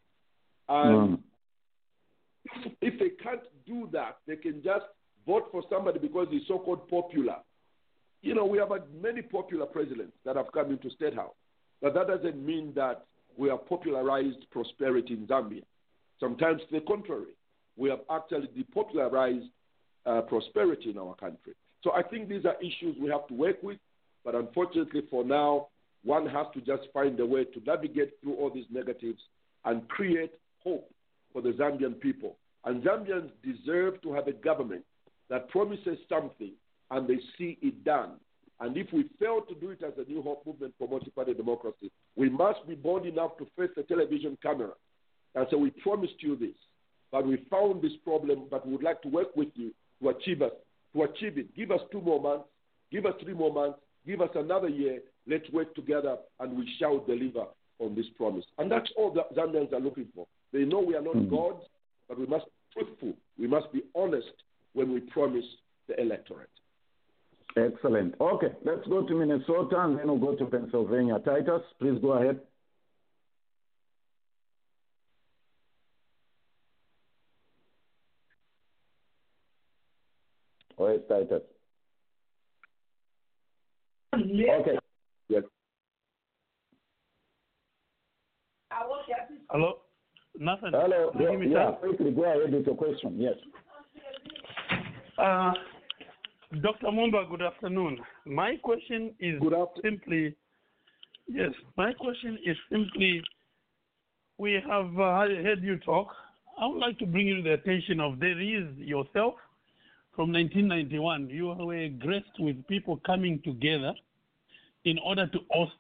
And 0.69 1.17
mm. 1.17 1.21
if 2.81 2.99
they 2.99 3.09
can't 3.23 3.41
do 3.65 3.89
that, 3.93 4.17
they 4.27 4.35
can 4.35 4.61
just 4.63 4.85
vote 5.25 5.47
for 5.51 5.63
somebody 5.69 5.99
because 5.99 6.27
he's 6.29 6.47
so 6.47 6.59
called 6.59 6.87
popular. 6.89 7.37
You 8.21 8.35
know, 8.35 8.45
we 8.45 8.57
have 8.57 8.69
had 8.69 8.83
many 9.01 9.21
popular 9.21 9.65
presidents 9.65 10.13
that 10.25 10.35
have 10.35 10.51
come 10.53 10.71
into 10.71 10.89
State 10.89 11.15
House, 11.15 11.35
but 11.81 11.93
that 11.93 12.07
doesn't 12.07 12.45
mean 12.45 12.73
that 12.75 13.05
we 13.35 13.49
have 13.49 13.67
popularized 13.67 14.49
prosperity 14.51 15.13
in 15.13 15.27
Zambia. 15.27 15.63
Sometimes 16.23 16.61
to 16.69 16.79
the 16.79 16.85
contrary. 16.85 17.35
We 17.75 17.89
have 17.89 17.99
actually 18.09 18.47
depopularized 18.57 19.49
uh, 20.05 20.21
prosperity 20.21 20.91
in 20.91 20.97
our 20.97 21.15
country. 21.15 21.53
So 21.83 21.91
I 21.91 22.01
think 22.01 22.29
these 22.29 22.45
are 22.45 22.55
issues 22.61 22.95
we 22.97 23.09
have 23.09 23.27
to 23.27 23.33
work 23.33 23.61
with, 23.61 23.77
but 24.23 24.33
unfortunately 24.33 25.01
for 25.11 25.25
now, 25.25 25.67
one 26.05 26.25
has 26.27 26.47
to 26.53 26.61
just 26.61 26.83
find 26.93 27.19
a 27.19 27.25
way 27.25 27.43
to 27.43 27.61
navigate 27.65 28.13
through 28.21 28.35
all 28.35 28.49
these 28.49 28.67
negatives 28.71 29.19
and 29.65 29.85
create 29.89 30.31
hope 30.63 30.89
for 31.33 31.41
the 31.41 31.49
Zambian 31.49 31.99
people. 31.99 32.37
And 32.63 32.81
Zambians 32.83 33.29
deserve 33.43 34.01
to 34.03 34.13
have 34.13 34.27
a 34.27 34.33
government 34.33 34.85
that 35.29 35.49
promises 35.49 35.97
something 36.07 36.51
and 36.91 37.05
they 37.05 37.19
see 37.37 37.57
it 37.61 37.83
done. 37.83 38.11
And 38.61 38.77
if 38.77 38.87
we 38.93 39.09
fail 39.19 39.41
to 39.41 39.55
do 39.55 39.71
it 39.71 39.83
as 39.83 39.93
a 39.97 40.09
New 40.09 40.21
Hope 40.21 40.45
movement 40.45 40.73
for 40.79 40.87
multi-party 40.87 41.33
democracy, 41.33 41.91
we 42.15 42.29
must 42.29 42.65
be 42.65 42.75
bold 42.75 43.05
enough 43.05 43.37
to 43.39 43.47
face 43.57 43.71
the 43.75 43.83
television 43.83 44.37
camera 44.41 44.71
and 45.35 45.47
so 45.49 45.57
we 45.57 45.71
promised 45.71 46.15
you 46.19 46.35
this, 46.35 46.55
but 47.11 47.25
we 47.25 47.45
found 47.49 47.81
this 47.81 47.93
problem, 48.03 48.45
but 48.49 48.65
we 48.65 48.73
would 48.73 48.83
like 48.83 49.01
to 49.03 49.07
work 49.07 49.35
with 49.35 49.49
you 49.55 49.71
to 50.01 50.09
achieve 50.09 50.41
it. 50.41 50.65
To 50.93 51.03
achieve 51.03 51.37
it, 51.37 51.55
give 51.55 51.71
us 51.71 51.81
two 51.91 52.01
more 52.01 52.21
months, 52.21 52.45
give 52.91 53.05
us 53.05 53.13
three 53.23 53.33
more 53.33 53.51
months, 53.51 53.79
give 54.05 54.21
us 54.21 54.29
another 54.35 54.69
year. 54.69 54.99
Let's 55.27 55.49
work 55.51 55.73
together, 55.73 56.17
and 56.39 56.57
we 56.57 56.69
shall 56.79 56.99
deliver 56.99 57.45
on 57.79 57.95
this 57.95 58.05
promise. 58.17 58.45
And 58.57 58.71
that's 58.71 58.89
all 58.95 59.11
the 59.11 59.23
Zambians 59.35 59.73
are 59.73 59.79
looking 59.79 60.07
for. 60.13 60.27
They 60.51 60.65
know 60.65 60.79
we 60.79 60.95
are 60.95 61.01
not 61.01 61.15
mm-hmm. 61.15 61.35
gods, 61.35 61.63
but 62.07 62.19
we 62.19 62.27
must 62.27 62.45
be 62.45 62.51
truthful. 62.83 63.13
We 63.39 63.47
must 63.47 63.71
be 63.73 63.83
honest 63.95 64.31
when 64.73 64.93
we 64.93 64.99
promise 64.99 65.45
the 65.87 65.99
electorate. 65.99 66.49
Excellent. 67.55 68.15
Okay, 68.19 68.51
let's 68.65 68.85
go 68.87 69.05
to 69.05 69.13
Minnesota 69.13 69.79
and 69.79 69.97
then 69.97 70.07
we'll 70.07 70.17
go 70.17 70.35
to 70.35 70.45
Pennsylvania. 70.45 71.19
Titus, 71.23 71.61
please 71.79 71.99
go 72.01 72.13
ahead. 72.13 72.39
Where 81.07 81.21
is 81.21 81.27
Titus? 81.29 81.43
Okay. 84.13 84.77
Yes. 85.29 85.43
Hello? 89.49 89.77
Nathan. 90.37 90.71
Hello. 90.71 91.11
can 91.13 91.41
you 91.41 91.53
yeah, 91.53 91.71
quickly 91.71 92.11
go 92.11 92.23
ahead 92.23 92.51
with 92.51 92.65
your 92.65 92.75
question. 92.75 93.19
Yes. 93.19 93.35
Uh, 95.17 95.53
Dr. 96.61 96.87
Mumba, 96.87 97.29
good 97.29 97.41
afternoon. 97.41 97.99
My 98.25 98.57
question 98.63 99.13
is 99.19 99.39
Good 99.39 99.53
afternoon. 99.53 99.81
simply, 99.83 100.35
yes, 101.27 101.51
my 101.77 101.93
question 101.93 102.37
is 102.45 102.57
simply, 102.71 103.21
we 104.37 104.53
have 104.53 104.87
uh, 104.99 105.27
heard 105.43 105.61
you 105.61 105.77
talk. 105.79 106.07
I 106.59 106.67
would 106.67 106.79
like 106.79 106.97
to 106.99 107.05
bring 107.05 107.27
you 107.27 107.37
to 107.37 107.41
the 107.43 107.53
attention 107.53 107.99
of 107.99 108.19
there 108.19 108.39
is 108.39 108.75
yourself 108.77 109.35
from 110.15 110.31
1991. 110.31 111.29
You 111.29 111.47
were 111.47 111.89
graced 111.89 112.39
with 112.39 112.65
people 112.67 112.99
coming 113.05 113.41
together 113.43 113.93
in 114.85 114.97
order 114.99 115.27
to 115.27 115.39
oust 115.55 115.71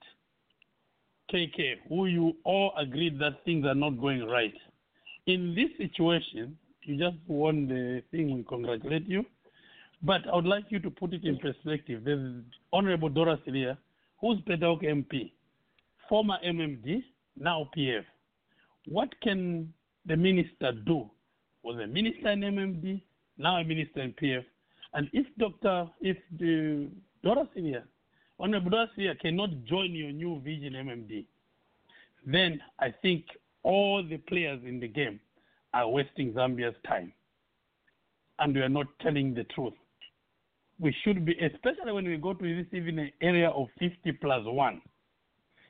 KK, 1.31 1.75
who 1.89 2.05
you 2.05 2.33
all 2.43 2.73
agreed 2.77 3.19
that 3.19 3.43
things 3.45 3.65
are 3.65 3.75
not 3.75 3.99
going 3.99 4.25
right. 4.25 4.53
In 5.25 5.55
this 5.55 5.69
situation, 5.77 6.57
you 6.83 6.97
just 6.97 7.17
won 7.27 7.67
the 7.67 8.03
thing. 8.11 8.35
We 8.35 8.43
congratulate 8.43 9.07
you. 9.07 9.25
But 10.01 10.27
I 10.27 10.35
would 10.35 10.45
like 10.45 10.65
you 10.69 10.79
to 10.79 10.89
put 10.89 11.13
it 11.13 11.23
in 11.23 11.37
perspective. 11.37 12.03
There's 12.03 12.43
Honorable 12.73 13.09
Dora 13.09 13.39
Siliya, 13.47 13.77
who's 14.19 14.39
Petauke 14.41 14.83
MP, 14.83 15.31
former 16.09 16.37
MMD, 16.45 17.03
now 17.37 17.69
PF. 17.75 18.03
What 18.87 19.09
can 19.21 19.73
the 20.05 20.17
minister 20.17 20.73
do? 20.85 21.09
Was 21.63 21.77
the 21.77 21.87
minister 21.87 22.31
in 22.31 22.41
MMD, 22.41 23.01
now 23.37 23.57
a 23.57 23.63
minister 23.63 24.01
in 24.01 24.13
PF. 24.13 24.45
And 24.93 25.09
if 25.13 25.25
Dr. 25.37 25.89
if 26.01 26.17
the 26.39 26.89
Dora 27.23 27.47
Siliya, 27.55 27.83
Honorable 28.39 28.71
Dora 28.71 28.89
Siliya 28.97 29.19
cannot 29.19 29.49
join 29.65 29.91
your 29.91 30.11
new 30.11 30.39
vision 30.41 30.73
MMD, 30.73 31.25
then 32.25 32.61
I 32.79 32.93
think 33.01 33.25
all 33.63 34.03
the 34.03 34.17
players 34.17 34.61
in 34.65 34.79
the 34.79 34.87
game 34.87 35.19
are 35.73 35.87
wasting 35.87 36.33
Zambia's 36.33 36.75
time. 36.87 37.11
And 38.39 38.53
we 38.53 38.61
are 38.61 38.69
not 38.69 38.87
telling 39.01 39.33
the 39.33 39.43
truth. 39.45 39.73
We 40.79 40.95
should 41.03 41.25
be, 41.25 41.33
especially 41.39 41.91
when 41.91 42.05
we 42.05 42.17
go 42.17 42.33
to 42.33 42.55
this 42.55 42.65
even 42.73 43.11
area 43.21 43.49
of 43.49 43.67
50 43.79 44.11
plus 44.13 44.41
1, 44.43 44.81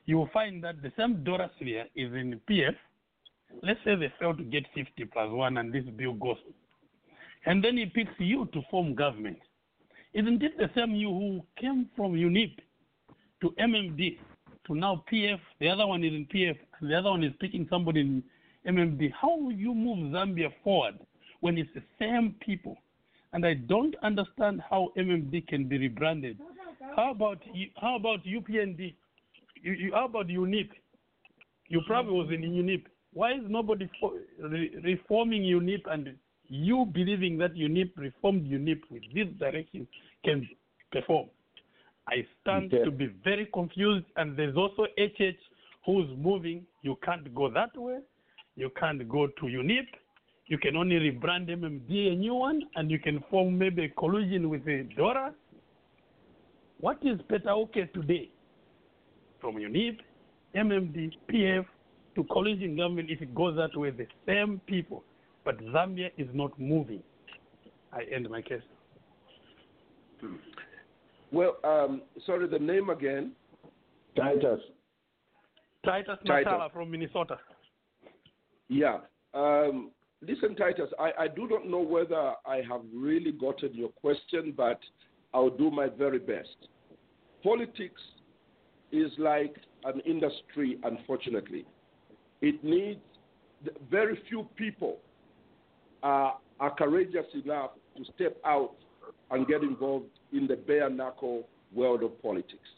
you 0.06 0.16
will 0.16 0.30
find 0.32 0.62
that 0.64 0.82
the 0.82 0.92
same 0.98 1.24
Dora 1.24 1.50
Siliya 1.60 1.84
is 1.94 2.12
in 2.12 2.40
PF. 2.50 2.74
Let's 3.62 3.80
say 3.84 3.94
they 3.94 4.12
fail 4.18 4.34
to 4.34 4.42
get 4.42 4.64
50 4.74 5.04
plus 5.06 5.30
1 5.30 5.56
and 5.56 5.72
this 5.72 5.84
bill 5.96 6.14
goes. 6.14 6.36
And 7.46 7.62
then 7.62 7.76
he 7.76 7.86
picks 7.86 8.12
you 8.18 8.46
to 8.52 8.62
form 8.70 8.94
government. 8.94 9.38
Isn't 10.14 10.42
it 10.42 10.56
the 10.56 10.70
same 10.74 10.94
you 10.94 11.08
who 11.08 11.40
came 11.60 11.88
from 11.96 12.12
UNIP 12.12 12.58
to 13.42 13.50
MMD 13.60 14.18
to 14.66 14.74
now 14.74 15.04
PF? 15.12 15.40
The 15.60 15.68
other 15.68 15.86
one 15.86 16.04
is 16.04 16.12
in 16.12 16.26
PF, 16.26 16.56
the 16.80 16.94
other 16.94 17.10
one 17.10 17.24
is 17.24 17.32
picking 17.40 17.66
somebody 17.68 18.00
in 18.00 18.22
MMD. 18.66 19.12
How 19.20 19.36
will 19.36 19.52
you 19.52 19.74
move 19.74 20.12
Zambia 20.12 20.52
forward 20.62 20.98
when 21.40 21.58
it's 21.58 21.70
the 21.74 21.82
same 21.98 22.36
people? 22.40 22.76
And 23.32 23.44
I 23.44 23.54
don't 23.54 23.96
understand 24.02 24.62
how 24.70 24.92
MMD 24.96 25.46
can 25.48 25.68
be 25.68 25.78
rebranded. 25.78 26.38
How 26.94 27.10
about 27.10 27.42
how 27.80 27.96
about 27.96 28.24
UPND? 28.24 28.94
You, 29.62 29.72
you, 29.72 29.92
how 29.92 30.04
about 30.04 30.28
UNIP? 30.28 30.68
You 31.68 31.82
probably 31.86 32.12
was 32.12 32.28
in 32.30 32.42
UNIP. 32.42 32.84
Why 33.12 33.32
is 33.32 33.42
nobody 33.48 33.90
fo- 34.00 34.18
re- 34.40 34.76
reforming 34.84 35.42
UNIP 35.42 35.82
and 35.90 36.14
you 36.54 36.86
believing 36.86 37.38
that 37.38 37.54
UNIP 37.54 37.90
reformed 37.96 38.46
UNIP 38.46 38.82
with 38.90 39.02
this 39.14 39.28
direction 39.38 39.86
can 40.24 40.48
perform? 40.92 41.28
I 42.06 42.26
stand 42.40 42.72
Okay. 42.72 42.84
to 42.84 42.90
be 42.90 43.06
very 43.24 43.46
confused, 43.46 44.06
and 44.16 44.36
there's 44.36 44.56
also 44.56 44.86
HH 44.98 45.40
who's 45.84 46.08
moving. 46.16 46.66
You 46.82 46.96
can't 47.02 47.34
go 47.34 47.48
that 47.50 47.76
way. 47.76 48.00
You 48.56 48.70
can't 48.70 49.08
go 49.08 49.26
to 49.26 49.44
UNIP. 49.46 49.88
You 50.46 50.58
can 50.58 50.76
only 50.76 50.96
rebrand 50.96 51.48
MMD 51.48 52.12
a 52.12 52.14
new 52.14 52.34
one, 52.34 52.62
and 52.76 52.90
you 52.90 52.98
can 52.98 53.20
form 53.30 53.58
maybe 53.58 53.84
a 53.84 53.88
collusion 53.88 54.48
with 54.50 54.66
a 54.68 54.84
DORA. 54.96 55.34
What 56.80 56.98
is 57.02 57.18
Petauke 57.22 57.92
today? 57.92 58.30
From 59.40 59.56
UNIP, 59.56 59.98
MMD, 60.54 61.16
PF 61.30 61.66
to 62.14 62.24
collusion 62.24 62.76
government, 62.76 63.10
if 63.10 63.20
it 63.22 63.34
goes 63.34 63.56
that 63.56 63.74
way, 63.76 63.90
the 63.90 64.06
same 64.26 64.60
people. 64.66 65.02
But 65.44 65.60
Zambia 65.66 66.10
is 66.16 66.28
not 66.32 66.58
moving. 66.58 67.02
I 67.92 68.02
end 68.12 68.28
my 68.28 68.42
case. 68.42 68.62
Well, 71.30 71.56
um, 71.64 72.02
sorry, 72.24 72.48
the 72.48 72.58
name 72.58 72.90
again. 72.90 73.32
Titus. 74.16 74.60
Titus 75.84 76.18
Titus. 76.26 76.52
Natala 76.52 76.72
from 76.72 76.90
Minnesota. 76.90 77.38
Yeah. 78.68 78.98
Um, 79.34 79.90
listen, 80.22 80.56
Titus, 80.56 80.88
I, 80.98 81.10
I 81.18 81.28
do 81.28 81.46
not 81.48 81.66
know 81.66 81.80
whether 81.80 82.32
I 82.46 82.62
have 82.68 82.80
really 82.94 83.32
gotten 83.32 83.74
your 83.74 83.90
question, 83.90 84.54
but 84.56 84.78
I'll 85.34 85.50
do 85.50 85.70
my 85.70 85.88
very 85.88 86.18
best. 86.18 86.56
Politics 87.42 88.00
is 88.92 89.10
like 89.18 89.56
an 89.84 90.00
industry, 90.06 90.78
unfortunately. 90.84 91.66
It 92.40 92.62
needs 92.64 93.00
very 93.90 94.18
few 94.28 94.48
people 94.56 94.98
uh, 96.04 96.32
are 96.60 96.74
courageous 96.76 97.26
enough 97.42 97.70
to 97.96 98.04
step 98.14 98.36
out 98.44 98.74
and 99.30 99.46
get 99.46 99.62
involved 99.62 100.06
in 100.32 100.46
the 100.46 100.54
bare 100.54 100.90
knuckle 100.90 101.48
world 101.74 102.02
of 102.02 102.20
politics, 102.22 102.68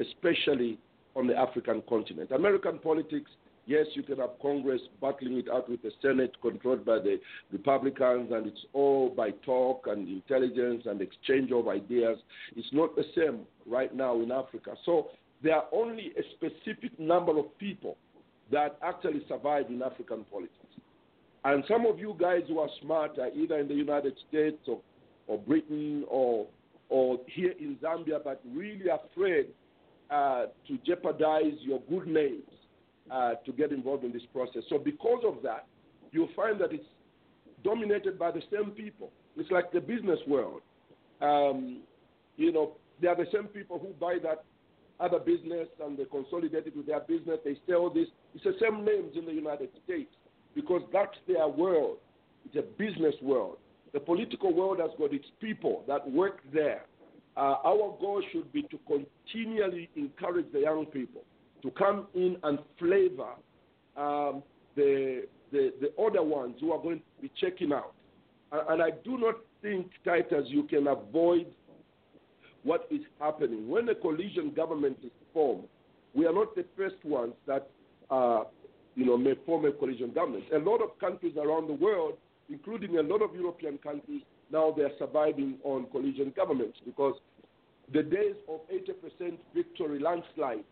especially 0.00 0.78
on 1.14 1.26
the 1.26 1.36
African 1.36 1.82
continent. 1.88 2.30
American 2.32 2.78
politics, 2.78 3.30
yes, 3.66 3.86
you 3.94 4.02
can 4.02 4.18
have 4.18 4.30
Congress 4.40 4.80
battling 5.00 5.38
it 5.38 5.48
out 5.52 5.68
with 5.68 5.82
the 5.82 5.90
Senate 6.00 6.34
controlled 6.40 6.84
by 6.84 6.98
the 6.98 7.20
Republicans, 7.52 8.30
and 8.32 8.46
it's 8.46 8.64
all 8.72 9.10
by 9.10 9.30
talk 9.44 9.86
and 9.86 10.08
intelligence 10.08 10.84
and 10.86 11.00
exchange 11.00 11.52
of 11.52 11.68
ideas. 11.68 12.18
It's 12.56 12.72
not 12.72 12.96
the 12.96 13.04
same 13.14 13.40
right 13.66 13.94
now 13.94 14.20
in 14.20 14.32
Africa. 14.32 14.74
So 14.84 15.08
there 15.42 15.56
are 15.56 15.66
only 15.72 16.12
a 16.18 16.22
specific 16.34 16.98
number 16.98 17.38
of 17.38 17.56
people 17.58 17.96
that 18.50 18.78
actually 18.82 19.22
survive 19.28 19.66
in 19.68 19.82
African 19.82 20.24
politics. 20.24 20.54
And 21.44 21.64
some 21.66 21.86
of 21.86 21.98
you 21.98 22.14
guys 22.20 22.42
who 22.48 22.58
are 22.58 22.68
smart 22.82 23.18
are 23.18 23.30
either 23.30 23.58
in 23.58 23.68
the 23.68 23.74
United 23.74 24.14
States 24.28 24.58
or, 24.66 24.80
or 25.26 25.38
Britain 25.38 26.04
or, 26.08 26.46
or 26.88 27.18
here 27.26 27.54
in 27.58 27.76
Zambia, 27.82 28.22
but 28.22 28.42
really 28.54 28.86
afraid 28.88 29.46
uh, 30.10 30.46
to 30.68 30.78
jeopardize 30.86 31.54
your 31.60 31.80
good 31.88 32.06
names 32.06 32.42
uh, 33.10 33.34
to 33.46 33.52
get 33.52 33.72
involved 33.72 34.04
in 34.04 34.12
this 34.12 34.22
process. 34.34 34.62
So, 34.68 34.78
because 34.78 35.22
of 35.26 35.42
that, 35.42 35.66
you'll 36.12 36.28
find 36.36 36.60
that 36.60 36.72
it's 36.72 36.84
dominated 37.64 38.18
by 38.18 38.30
the 38.32 38.42
same 38.52 38.72
people. 38.72 39.10
It's 39.36 39.50
like 39.50 39.72
the 39.72 39.80
business 39.80 40.18
world. 40.26 40.60
Um, 41.22 41.80
you 42.36 42.52
know, 42.52 42.72
they 43.00 43.08
are 43.08 43.16
the 43.16 43.26
same 43.32 43.44
people 43.44 43.78
who 43.78 43.88
buy 43.98 44.18
that 44.22 44.44
other 44.98 45.18
business 45.18 45.68
and 45.82 45.96
they 45.96 46.04
consolidate 46.04 46.66
it 46.66 46.76
with 46.76 46.86
their 46.86 47.00
business. 47.00 47.38
They 47.44 47.56
sell 47.66 47.88
this. 47.88 48.08
It's 48.34 48.44
the 48.44 48.54
same 48.60 48.84
names 48.84 49.12
in 49.16 49.24
the 49.24 49.32
United 49.32 49.70
States 49.84 50.10
because 50.54 50.82
that's 50.92 51.16
their 51.26 51.48
world. 51.48 51.98
It's 52.46 52.56
a 52.56 52.62
business 52.78 53.14
world. 53.22 53.58
The 53.92 54.00
political 54.00 54.52
world 54.52 54.78
has 54.80 54.90
got 54.98 55.12
its 55.12 55.26
people 55.40 55.84
that 55.88 56.08
work 56.10 56.40
there. 56.52 56.84
Uh, 57.36 57.56
our 57.64 57.96
goal 58.00 58.22
should 58.32 58.52
be 58.52 58.62
to 58.64 58.78
continually 58.86 59.88
encourage 59.96 60.46
the 60.52 60.60
young 60.60 60.86
people 60.86 61.22
to 61.62 61.70
come 61.72 62.06
in 62.14 62.36
and 62.42 62.58
flavor 62.78 63.32
um, 63.96 64.42
the, 64.76 65.24
the, 65.52 65.72
the 65.80 66.02
other 66.02 66.22
ones 66.22 66.56
who 66.60 66.72
are 66.72 66.80
going 66.80 66.98
to 66.98 67.22
be 67.22 67.30
checking 67.40 67.72
out. 67.72 67.92
And, 68.52 68.62
and 68.70 68.82
I 68.82 68.90
do 69.04 69.18
not 69.18 69.36
think, 69.62 69.90
Titus, 70.04 70.46
you 70.46 70.64
can 70.64 70.86
avoid 70.86 71.46
what 72.62 72.86
is 72.90 73.00
happening. 73.20 73.68
When 73.68 73.88
a 73.88 73.94
coalition 73.94 74.52
government 74.54 74.98
is 75.02 75.10
formed, 75.32 75.64
we 76.14 76.26
are 76.26 76.32
not 76.32 76.54
the 76.54 76.64
first 76.76 77.02
ones 77.04 77.34
that 77.46 77.68
uh, 78.10 78.44
you 79.00 79.06
know, 79.06 79.16
may 79.16 79.34
form 79.46 79.64
a 79.64 79.72
coalition 79.72 80.12
government. 80.12 80.44
A 80.54 80.58
lot 80.58 80.82
of 80.82 80.98
countries 80.98 81.34
around 81.38 81.68
the 81.68 81.72
world, 81.72 82.18
including 82.50 82.98
a 82.98 83.02
lot 83.02 83.22
of 83.22 83.34
European 83.34 83.78
countries, 83.78 84.20
now 84.52 84.74
they 84.76 84.82
are 84.82 84.92
surviving 84.98 85.54
on 85.64 85.86
coalition 85.86 86.34
governments 86.36 86.78
because 86.84 87.14
the 87.94 88.02
days 88.02 88.34
of 88.46 88.60
80% 88.68 89.38
victory 89.54 90.00
landslide, 90.00 90.64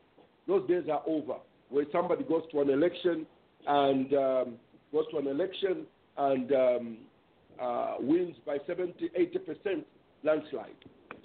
those 0.46 0.68
days 0.68 0.84
are 0.92 1.02
over. 1.06 1.36
Where 1.70 1.86
somebody 1.90 2.24
goes 2.24 2.42
to 2.52 2.60
an 2.60 2.68
election 2.68 3.26
and 3.66 4.12
um, 4.12 4.54
goes 4.92 5.04
to 5.12 5.18
an 5.18 5.26
election 5.26 5.86
and 6.18 6.52
um, 6.52 6.96
uh, 7.58 7.94
wins 8.00 8.36
by 8.44 8.58
70, 8.66 9.10
80% 9.18 9.84
landslide. 10.22 10.76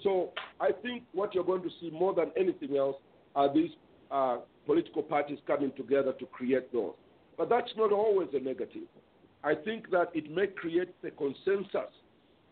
So 0.02 0.32
I 0.58 0.70
think 0.82 1.02
what 1.12 1.34
you're 1.34 1.44
going 1.44 1.62
to 1.62 1.70
see 1.80 1.90
more 1.90 2.14
than 2.14 2.30
anything 2.34 2.78
else 2.78 2.96
are 3.34 3.52
these 3.52 3.70
uh, 4.10 4.38
political 4.66 5.02
parties 5.02 5.38
coming 5.46 5.72
together 5.76 6.12
to 6.12 6.26
create 6.26 6.72
those. 6.72 6.94
But 7.36 7.48
that's 7.48 7.70
not 7.76 7.92
always 7.92 8.28
a 8.32 8.40
negative. 8.40 8.88
I 9.42 9.54
think 9.54 9.90
that 9.90 10.08
it 10.14 10.30
may 10.30 10.46
create 10.46 10.90
the 11.02 11.10
consensus 11.10 11.90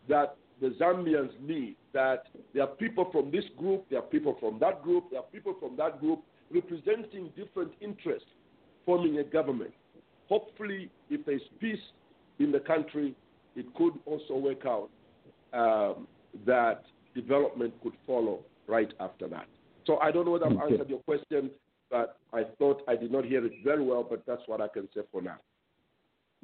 that 0.07 0.35
the 0.61 0.69
Zambians 0.79 1.31
need, 1.41 1.75
that 1.93 2.23
there 2.53 2.63
are 2.63 2.75
people 2.75 3.09
from 3.11 3.31
this 3.31 3.45
group, 3.57 3.85
there 3.89 3.99
are 3.99 4.03
people 4.03 4.37
from 4.39 4.59
that 4.59 4.83
group, 4.83 5.05
there 5.09 5.19
are 5.19 5.25
people 5.31 5.55
from 5.59 5.75
that 5.77 5.99
group 5.99 6.19
representing 6.51 7.31
different 7.35 7.71
interests 7.81 8.27
forming 8.85 9.17
a 9.19 9.23
government. 9.23 9.73
hopefully, 10.29 10.89
if 11.09 11.25
there's 11.25 11.41
peace 11.59 11.79
in 12.39 12.51
the 12.51 12.59
country, 12.59 13.15
it 13.55 13.65
could 13.75 13.93
also 14.05 14.35
work 14.35 14.65
out 14.65 14.89
um, 15.53 16.07
that 16.45 16.83
development 17.13 17.73
could 17.83 17.93
follow 18.07 18.39
right 18.67 18.91
after 18.99 19.27
that. 19.27 19.45
So 19.85 19.97
I 19.97 20.11
don't 20.11 20.25
know 20.25 20.31
whether 20.31 20.45
I've 20.45 20.71
answered 20.71 20.89
your 20.89 20.99
question, 20.99 21.51
but 21.93 22.17
I 22.33 22.43
thought 22.57 22.81
I 22.87 22.95
did 22.95 23.11
not 23.11 23.23
hear 23.23 23.45
it 23.45 23.53
very 23.63 23.83
well, 23.83 24.05
but 24.09 24.23
that's 24.25 24.41
what 24.47 24.59
I 24.59 24.67
can 24.67 24.89
say 24.95 25.01
for 25.11 25.21
now. 25.21 25.37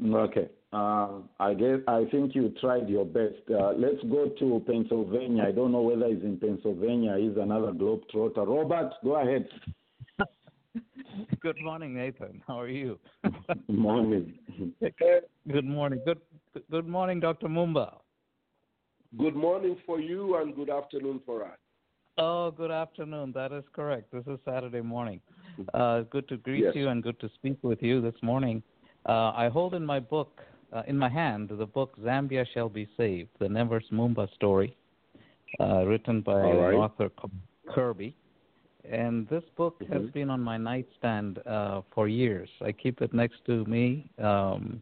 Okay. 0.06 0.48
Uh, 0.72 1.22
I 1.40 1.56
guess 1.56 1.80
I 1.88 2.06
think 2.12 2.36
you 2.36 2.54
tried 2.62 2.88
your 2.88 3.04
best. 3.04 3.42
Uh, 3.50 3.72
let's 3.72 4.02
go 4.04 4.30
to 4.40 4.64
Pennsylvania. 4.68 5.44
I 5.48 5.52
don't 5.52 5.72
know 5.72 5.82
whether 5.82 6.08
he's 6.08 6.24
in 6.24 6.38
Pennsylvania. 6.38 7.18
He's 7.20 7.36
another 7.36 7.72
globetrotter. 7.72 8.48
Robert, 8.48 8.94
go 9.04 9.16
ahead. 9.16 9.50
Good 11.42 11.58
morning, 11.64 11.96
Nathan. 11.96 12.42
How 12.48 12.60
are 12.62 12.70
you? 12.70 13.00
Good 13.24 13.68
Morning. 13.68 14.34
Good 15.52 15.66
morning. 15.66 16.00
Good 16.06 16.20
good 16.70 16.88
morning, 16.88 17.20
Dr. 17.20 17.48
Mumba. 17.48 17.96
Good 19.18 19.36
morning 19.36 19.78
for 19.86 20.00
you 20.00 20.38
and 20.38 20.56
good 20.56 20.70
afternoon 20.70 21.22
for 21.26 21.44
us. 21.44 21.58
Oh, 22.18 22.52
good 22.52 22.72
afternoon. 22.72 23.32
That 23.34 23.52
is 23.52 23.64
correct. 23.74 24.12
This 24.12 24.24
is 24.28 24.40
Saturday 24.44 24.82
morning. 24.82 25.22
Uh, 25.74 26.02
good 26.02 26.28
to 26.30 26.38
greet 26.38 26.64
Yes. 26.66 26.76
you 26.76 26.90
and 26.90 27.02
good 27.04 27.20
to 27.20 27.30
speak 27.30 27.58
with 27.62 27.82
you 27.82 28.02
this 28.02 28.22
morning. 28.22 28.62
Uh, 29.08 29.32
I 29.36 29.48
hold 29.50 29.74
in 29.74 29.86
my 29.86 30.00
book, 30.00 30.42
uh, 30.74 30.84
in 30.88 30.98
my 30.98 31.10
hand, 31.10 31.50
the 31.50 31.66
book 31.66 31.96
Zambia 32.02 32.46
Shall 32.54 32.70
Be 32.70 32.88
Saved, 32.98 33.30
the 33.40 33.48
Nevers 33.48 33.88
Mumba 33.92 34.30
story, 34.34 34.76
uh, 35.60 35.86
written 35.86 36.22
by 36.22 36.42
right. 36.42 36.74
author 36.76 37.10
Kirby. 37.70 38.16
And 38.84 39.28
this 39.30 39.44
book 39.56 39.82
has 39.90 40.02
Mhm. 40.02 40.14
been 40.14 40.30
on 40.30 40.42
my 40.42 40.58
nightstand 40.58 41.40
uh, 41.46 41.82
for 41.92 42.08
years. 42.08 42.50
I 42.62 42.72
keep 42.72 43.02
it 43.02 43.14
next 43.14 43.46
to 43.46 43.64
me 43.66 44.10
um, 44.18 44.82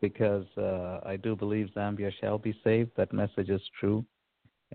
because 0.00 0.46
uh, 0.56 1.00
I 1.04 1.16
do 1.16 1.34
believe 1.36 1.70
Zambia 1.74 2.12
shall 2.20 2.38
be 2.38 2.52
saved. 2.64 2.92
That 2.96 3.12
message 3.12 3.50
is 3.50 3.62
true. 3.78 4.04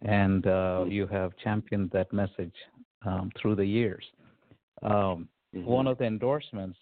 And 0.03 0.45
uh, 0.45 0.85
you 0.87 1.07
have 1.07 1.31
championed 1.43 1.89
that 1.91 2.11
message 2.13 2.53
um, 3.05 3.31
through 3.39 3.55
the 3.55 3.65
years. 3.65 4.03
Um, 4.83 5.27
One 5.53 5.87
of 5.87 5.97
the 5.97 6.05
endorsements, 6.05 6.77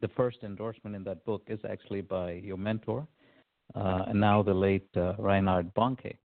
the 0.00 0.08
first 0.08 0.38
endorsement 0.42 0.96
in 0.96 1.04
that 1.04 1.24
book, 1.24 1.42
is 1.48 1.60
actually 1.68 2.00
by 2.00 2.32
your 2.32 2.56
mentor, 2.56 3.06
uh, 3.74 4.04
and 4.08 4.18
now 4.20 4.42
the 4.42 4.54
late 4.54 4.88
uh, 4.96 5.14
Reinhard 5.18 5.74
Bonnke. 5.74 6.16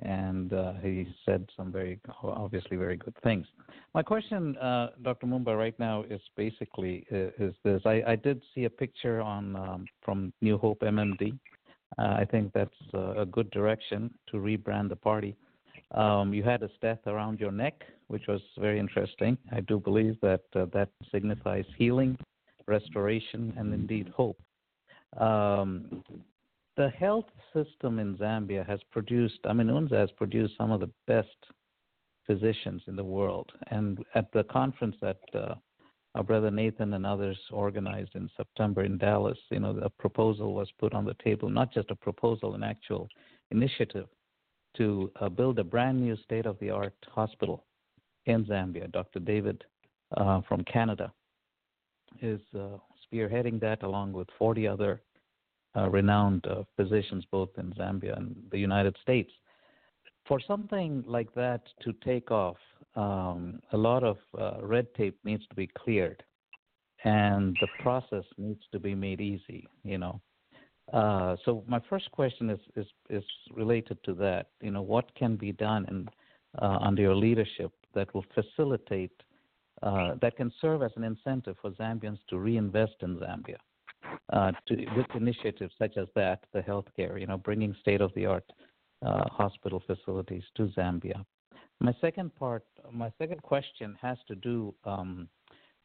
And 0.00 0.52
uh, 0.52 0.72
he 0.82 1.06
said 1.24 1.48
some 1.56 1.70
very, 1.70 2.00
obviously, 2.22 2.76
very 2.76 2.96
good 2.96 3.14
things. 3.22 3.46
My 3.94 4.02
question, 4.02 4.56
uh, 4.56 4.88
Dr. 5.02 5.26
Mumba, 5.26 5.56
right 5.56 5.78
now 5.78 6.02
is 6.10 6.20
basically 6.36 7.06
uh, 7.12 7.28
is 7.38 7.54
this: 7.62 7.80
I, 7.86 8.02
I 8.04 8.16
did 8.16 8.42
see 8.54 8.64
a 8.64 8.70
picture 8.70 9.20
on 9.20 9.54
um, 9.54 9.86
from 10.02 10.32
New 10.42 10.58
Hope 10.58 10.80
MMD. 10.80 11.38
Uh, 11.98 12.16
I 12.18 12.26
think 12.30 12.52
that's 12.52 12.74
a 12.92 13.26
good 13.26 13.50
direction 13.50 14.12
to 14.30 14.36
rebrand 14.36 14.88
the 14.88 14.96
party. 14.96 15.36
Um, 15.92 16.34
you 16.34 16.42
had 16.42 16.62
a 16.62 16.70
steth 16.78 17.06
around 17.06 17.38
your 17.38 17.52
neck, 17.52 17.84
which 18.08 18.26
was 18.26 18.40
very 18.58 18.78
interesting. 18.80 19.38
I 19.52 19.60
do 19.60 19.78
believe 19.78 20.16
that 20.22 20.42
uh, 20.56 20.66
that 20.72 20.88
signifies 21.12 21.64
healing, 21.78 22.18
restoration, 22.66 23.52
and 23.56 23.72
indeed 23.72 24.12
hope. 24.16 24.40
Um, 25.18 26.02
the 26.76 26.88
health 26.90 27.26
system 27.52 28.00
in 28.00 28.16
Zambia 28.16 28.66
has 28.66 28.80
produced, 28.90 29.38
I 29.44 29.52
mean, 29.52 29.68
UNZA 29.68 29.96
has 29.96 30.10
produced 30.12 30.54
some 30.58 30.72
of 30.72 30.80
the 30.80 30.90
best 31.06 31.28
physicians 32.26 32.82
in 32.88 32.96
the 32.96 33.04
world. 33.04 33.52
And 33.68 34.04
at 34.14 34.32
the 34.32 34.44
conference 34.44 34.96
that 35.00 35.20
uh, 35.34 35.54
our 36.14 36.22
brother 36.22 36.50
Nathan 36.50 36.94
and 36.94 37.04
others 37.04 37.38
organized 37.50 38.14
in 38.14 38.30
September 38.36 38.84
in 38.84 38.98
Dallas, 38.98 39.38
you 39.50 39.58
know, 39.58 39.78
a 39.82 39.90
proposal 39.90 40.54
was 40.54 40.70
put 40.78 40.94
on 40.94 41.04
the 41.04 41.16
table, 41.24 41.48
not 41.48 41.72
just 41.72 41.90
a 41.90 41.96
proposal, 41.96 42.54
an 42.54 42.62
actual 42.62 43.08
initiative 43.50 44.06
to 44.76 45.10
uh, 45.20 45.28
build 45.28 45.58
a 45.58 45.64
brand 45.64 46.00
new 46.00 46.16
state 46.24 46.46
of 46.46 46.58
the 46.60 46.70
art 46.70 46.94
hospital 47.10 47.64
in 48.26 48.44
Zambia. 48.44 48.90
Dr. 48.92 49.20
David 49.20 49.64
uh, 50.16 50.40
from 50.48 50.62
Canada 50.64 51.12
is 52.22 52.40
uh, 52.56 52.78
spearheading 53.04 53.60
that 53.60 53.82
along 53.82 54.12
with 54.12 54.28
40 54.38 54.68
other 54.68 55.02
uh, 55.76 55.88
renowned 55.88 56.46
uh, 56.46 56.62
physicians 56.76 57.24
both 57.30 57.50
in 57.58 57.72
Zambia 57.72 58.16
and 58.16 58.36
the 58.52 58.58
United 58.58 58.96
States. 59.02 59.30
For 60.26 60.40
something 60.40 61.04
like 61.06 61.32
that 61.34 61.62
to 61.82 61.92
take 62.04 62.30
off, 62.30 62.56
um, 62.96 63.60
a 63.72 63.76
lot 63.76 64.02
of 64.02 64.16
uh, 64.38 64.54
red 64.62 64.86
tape 64.94 65.18
needs 65.24 65.46
to 65.48 65.54
be 65.54 65.66
cleared, 65.66 66.22
and 67.04 67.56
the 67.60 67.68
process 67.82 68.24
needs 68.38 68.62
to 68.72 68.80
be 68.80 68.94
made 68.94 69.20
easy. 69.20 69.68
You 69.82 69.98
know, 69.98 70.20
uh, 70.92 71.36
so 71.44 71.62
my 71.66 71.80
first 71.90 72.10
question 72.12 72.48
is, 72.48 72.60
is 72.74 72.86
is 73.10 73.24
related 73.52 73.98
to 74.04 74.14
that. 74.14 74.46
You 74.62 74.70
know, 74.70 74.82
what 74.82 75.14
can 75.14 75.36
be 75.36 75.52
done 75.52 75.84
in, 75.90 76.08
uh, 76.58 76.78
under 76.80 77.02
your 77.02 77.16
leadership 77.16 77.72
that 77.94 78.14
will 78.14 78.24
facilitate, 78.34 79.22
uh, 79.82 80.14
that 80.22 80.36
can 80.36 80.50
serve 80.60 80.82
as 80.82 80.92
an 80.96 81.04
incentive 81.04 81.56
for 81.60 81.70
Zambians 81.72 82.18
to 82.28 82.38
reinvest 82.38 82.96
in 83.02 83.18
Zambia, 83.18 83.58
uh, 84.32 84.52
to, 84.68 84.74
with 84.96 85.06
initiatives 85.14 85.74
such 85.78 85.98
as 85.98 86.08
that, 86.14 86.44
the 86.54 86.60
healthcare. 86.60 87.20
You 87.20 87.26
know, 87.26 87.36
bringing 87.36 87.74
state-of-the-art 87.80 88.50
uh, 89.04 89.28
hospital 89.28 89.82
facilities 89.86 90.42
to 90.56 90.68
Zambia. 90.76 91.24
My 91.80 91.94
second 92.00 92.34
part, 92.36 92.64
my 92.92 93.12
second 93.18 93.42
question 93.42 93.96
has 94.00 94.16
to 94.28 94.34
do 94.36 94.74
um, 94.84 95.28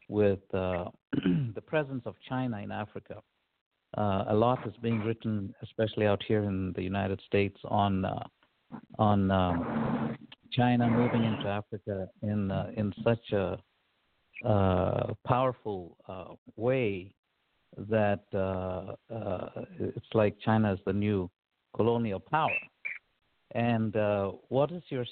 with 0.08 0.40
uh, 0.54 0.86
the 1.56 1.62
presence 1.66 2.04
of 2.06 2.16
China 2.28 2.58
in 2.60 2.72
Africa. 2.72 3.22
Uh, 3.98 4.26
a 4.30 4.34
lot 4.34 4.66
is 4.68 4.74
being 4.82 5.00
written, 5.00 5.54
especially 5.64 6.06
out 6.06 6.22
here 6.28 6.44
in 6.44 6.74
the 6.76 6.82
United 6.82 7.20
States, 7.26 7.58
on 7.66 8.06
uh, 8.06 8.24
on 9.00 9.32
um, 9.32 10.16
China 10.52 10.88
moving 10.90 11.24
into 11.24 11.48
Africa 11.48 12.08
in 12.22 12.52
uh, 12.52 12.70
in 12.78 12.94
such 13.04 13.32
a 13.34 13.58
uh, 14.48 15.14
powerful 15.26 15.98
way 16.56 17.14
that 17.78 18.24
it's 19.80 20.14
like 20.14 20.36
China 20.40 20.74
is 20.74 20.80
the 20.86 20.94
new 20.94 21.30
colonial 21.76 22.20
power. 22.20 22.52
And 23.52 23.96
uh, 23.96 24.32
what 24.50 24.72
is 24.72 24.84
your 24.90 25.06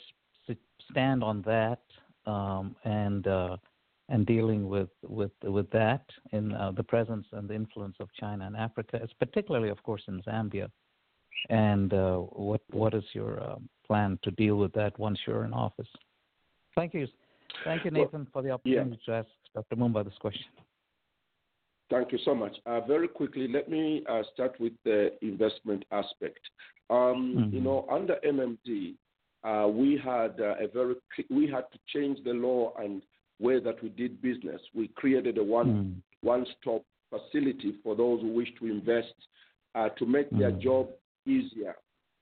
stand 0.91 1.23
on 1.23 1.41
that? 1.43 1.81
Um, 2.25 2.75
and 2.83 3.25
uh, 3.25 3.57
and 4.09 4.25
dealing 4.25 4.69
with 4.69 4.89
with 5.03 5.31
with 5.43 5.69
that 5.71 6.03
in 6.31 6.53
uh, 6.53 6.71
the 6.71 6.83
presence 6.83 7.25
and 7.31 7.47
the 7.49 7.53
influence 7.53 7.95
of 7.99 8.09
China 8.13 8.47
in 8.47 8.55
Africa, 8.55 8.99
it's 9.01 9.13
particularly, 9.13 9.69
of 9.69 9.81
course, 9.83 10.03
in 10.07 10.21
Zambia. 10.23 10.69
And 11.49 11.93
uh, 11.93 12.17
what 12.17 12.61
what 12.71 12.93
is 12.93 13.03
your 13.13 13.41
uh, 13.41 13.55
plan 13.85 14.19
to 14.23 14.31
deal 14.31 14.55
with 14.55 14.73
that 14.73 14.97
once 14.99 15.19
you're 15.25 15.45
in 15.45 15.53
office? 15.53 15.87
Thank 16.75 16.93
you, 16.93 17.07
thank 17.63 17.85
you, 17.85 17.91
Well, 17.93 18.05
Nathan, 18.05 18.27
for 18.31 18.41
the 18.41 18.51
opportunity 18.51 18.99
to 19.05 19.11
ask 19.11 19.29
Dr. 19.53 19.75
Mumba 19.75 20.03
this 20.03 20.17
question. 20.19 20.45
Thank 21.89 22.11
you 22.11 22.19
so 22.25 22.35
much. 22.35 22.55
Uh, 22.65 22.81
very 22.81 23.07
quickly, 23.07 23.47
let 23.47 23.69
me 23.69 24.03
uh, 24.09 24.21
start 24.33 24.59
with 24.59 24.73
the 24.83 25.11
investment 25.21 25.85
aspect. 25.91 26.39
Um, 26.89 27.47
You 27.51 27.61
Mhm. 27.61 27.63
know, 27.63 27.85
under 27.89 28.17
MMD, 28.23 28.95
uh, 29.43 29.67
we 29.67 29.97
had 29.97 30.39
uh, 30.41 30.55
a 30.59 30.67
very 30.67 30.95
we 31.29 31.47
had 31.47 31.65
to 31.71 31.79
change 31.87 32.21
the 32.23 32.33
law 32.33 32.73
and 32.77 33.01
way 33.39 33.59
that 33.59 33.81
we 33.81 33.89
did 33.89 34.21
business. 34.21 34.61
We 34.73 34.87
created 34.89 35.37
a 35.37 35.43
one 35.43 35.69
Mm. 35.69 36.01
one 36.21 36.45
stop 36.59 36.83
facility 37.09 37.71
for 37.83 37.95
those 37.95 38.21
who 38.21 38.29
wish 38.33 38.53
to 38.59 38.65
invest 38.67 39.13
uh, 39.75 39.89
to 39.89 40.05
make 40.05 40.29
their 40.31 40.51
Mm. 40.51 40.61
job 40.61 40.89
easier. 41.25 41.75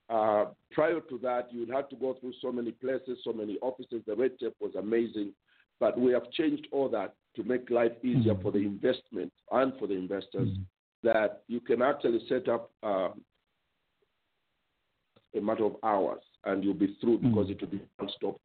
Uh, 0.08 0.44
prior 0.70 1.00
to 1.00 1.18
that, 1.18 1.52
you 1.52 1.60
would 1.60 1.70
have 1.78 1.88
to 1.88 1.96
go 1.96 2.14
through 2.14 2.32
so 2.34 2.52
many 2.52 2.70
places, 2.70 3.18
so 3.24 3.32
many 3.32 3.58
offices. 3.62 4.02
The 4.06 4.14
red 4.14 4.38
tape 4.38 4.54
was 4.60 4.74
amazing, 4.76 5.34
but 5.80 5.98
we 5.98 6.12
have 6.12 6.30
changed 6.30 6.68
all 6.70 6.88
that 6.90 7.14
to 7.36 7.44
make 7.44 7.70
life 7.70 7.92
easier 8.02 8.34
Mm. 8.34 8.42
for 8.42 8.50
the 8.52 8.58
investment 8.58 9.32
and 9.52 9.72
for 9.78 9.86
the 9.86 9.94
investors. 9.94 10.48
Mm. 10.48 10.64
That 11.02 11.42
you 11.46 11.60
can 11.60 11.82
actually 11.82 12.26
set 12.26 12.48
up 12.48 12.70
um, 12.82 13.22
a 15.34 15.40
matter 15.40 15.64
of 15.64 15.76
hours 15.82 16.22
and 16.44 16.64
you'll 16.64 16.74
be 16.74 16.96
through 17.00 17.18
because 17.18 17.48
Mm. 17.48 17.50
it 17.50 17.60
will 17.60 17.68
be 17.68 17.80
one 17.98 18.08
stop 18.10 18.40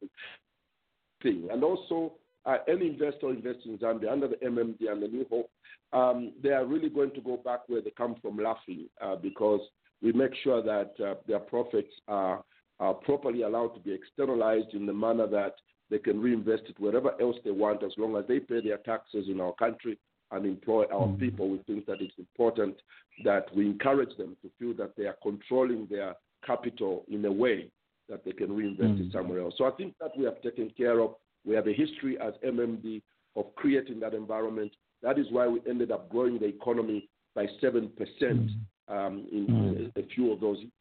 thing. 1.21 1.49
And 1.51 1.63
also, 1.63 2.13
uh, 2.45 2.57
any 2.67 2.87
investor 2.87 3.29
investing 3.29 3.73
in 3.73 3.77
Zambia 3.79 4.11
under 4.11 4.27
the 4.27 4.43
MMD 4.43 4.87
and 4.91 5.01
the 5.01 5.07
New 5.07 5.25
Hope, 5.29 5.49
um, 5.93 6.33
they 6.41 6.49
are 6.49 6.65
really 6.65 6.89
going 6.89 7.11
to 7.11 7.21
go 7.21 7.37
back 7.37 7.61
where 7.67 7.81
they 7.81 7.91
come 7.91 8.15
from 8.15 8.37
laughing 8.37 8.89
uh, 8.99 9.15
because 9.15 9.61
we 10.01 10.11
make 10.11 10.33
sure 10.43 10.61
that 10.63 10.93
uh, 10.99 11.15
their 11.27 11.39
profits 11.39 11.93
are, 12.07 12.43
are 12.79 12.93
properly 12.95 13.43
allowed 13.43 13.69
to 13.75 13.79
be 13.79 13.91
externalized 13.93 14.73
in 14.73 14.85
the 14.85 14.93
manner 14.93 15.27
that 15.27 15.55
they 15.91 15.99
can 15.99 16.19
reinvest 16.19 16.63
it 16.69 16.79
wherever 16.79 17.11
else 17.21 17.35
they 17.43 17.51
want 17.51 17.83
as 17.83 17.91
long 17.97 18.15
as 18.15 18.25
they 18.27 18.39
pay 18.39 18.61
their 18.61 18.77
taxes 18.77 19.27
in 19.27 19.39
our 19.41 19.53
country 19.53 19.99
and 20.31 20.45
employ 20.45 20.85
our 20.85 21.07
Mm. 21.07 21.19
people. 21.19 21.49
We 21.49 21.57
think 21.67 21.85
that 21.85 22.01
it's 22.01 22.17
important 22.17 22.77
that 23.25 23.53
we 23.53 23.65
encourage 23.65 24.15
them 24.15 24.37
to 24.41 24.49
feel 24.57 24.73
that 24.75 24.95
they 24.95 25.05
are 25.05 25.17
controlling 25.21 25.85
their 25.87 26.15
capital 26.43 27.03
in 27.09 27.25
a 27.25 27.31
way 27.31 27.69
that 28.07 28.23
they 28.23 28.31
can 28.31 28.55
reinvest 28.55 28.99
it 29.01 29.09
Mm. 29.09 29.11
somewhere 29.11 29.41
else. 29.41 29.55
So 29.57 29.65
I 29.65 29.71
think 29.71 29.97
that 29.99 30.17
we 30.17 30.23
have 30.23 30.41
taken 30.41 30.69
care 30.71 31.01
of. 31.01 31.15
We 31.45 31.53
have 31.55 31.67
a 31.67 31.73
history 31.73 32.17
as 32.19 32.33
MMD 32.43 33.01
of 33.35 33.53
creating 33.55 33.99
that 33.99 34.13
environment. 34.13 34.73
That 35.01 35.19
is 35.19 35.29
why 35.31 35.47
we 35.47 35.59
ended 35.67 35.91
up 35.91 36.09
growing 36.09 36.37
the 36.39 36.45
economy 36.45 37.09
by 37.35 37.47
7% 37.61 38.49
um, 38.87 39.25
in 39.31 39.91
a, 39.95 39.99
a 39.99 40.03
few 40.13 40.31
of 40.31 40.39
those 40.39 40.59
years 40.59 40.71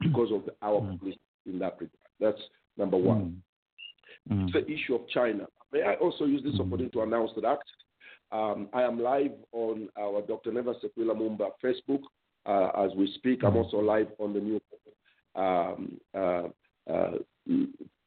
because 0.00 0.30
of 0.32 0.48
our 0.62 0.80
policy 0.80 1.18
in 1.46 1.58
that 1.58 1.74
regard. 1.80 1.90
That's 2.20 2.40
number 2.76 2.96
one. 2.96 3.42
Mm. 4.30 4.52
The 4.52 4.66
issue 4.66 4.94
of 4.94 5.08
China. 5.08 5.46
May 5.72 5.82
I 5.82 5.94
also 5.94 6.24
use 6.24 6.42
this 6.42 6.54
opportunity 6.54 6.90
to 6.90 7.02
announce 7.02 7.30
that 7.36 7.44
actually 7.44 7.86
um, 8.32 8.68
I 8.72 8.82
am 8.82 8.98
live 8.98 9.32
on 9.52 9.88
our 9.98 10.22
Dr. 10.22 10.52
Nevers 10.52 10.76
Sekwila 10.84 11.14
Mumba 11.14 11.50
Facebook 11.62 12.02
uh, 12.44 12.84
as 12.84 12.90
we 12.96 13.12
speak. 13.14 13.44
I'm 13.44 13.56
also 13.56 13.78
live 13.78 14.08
on 14.18 14.32
the 14.32 14.40
new 14.40 14.60
um, 15.36 16.00
uh, 16.14 16.48
uh, 16.90 17.18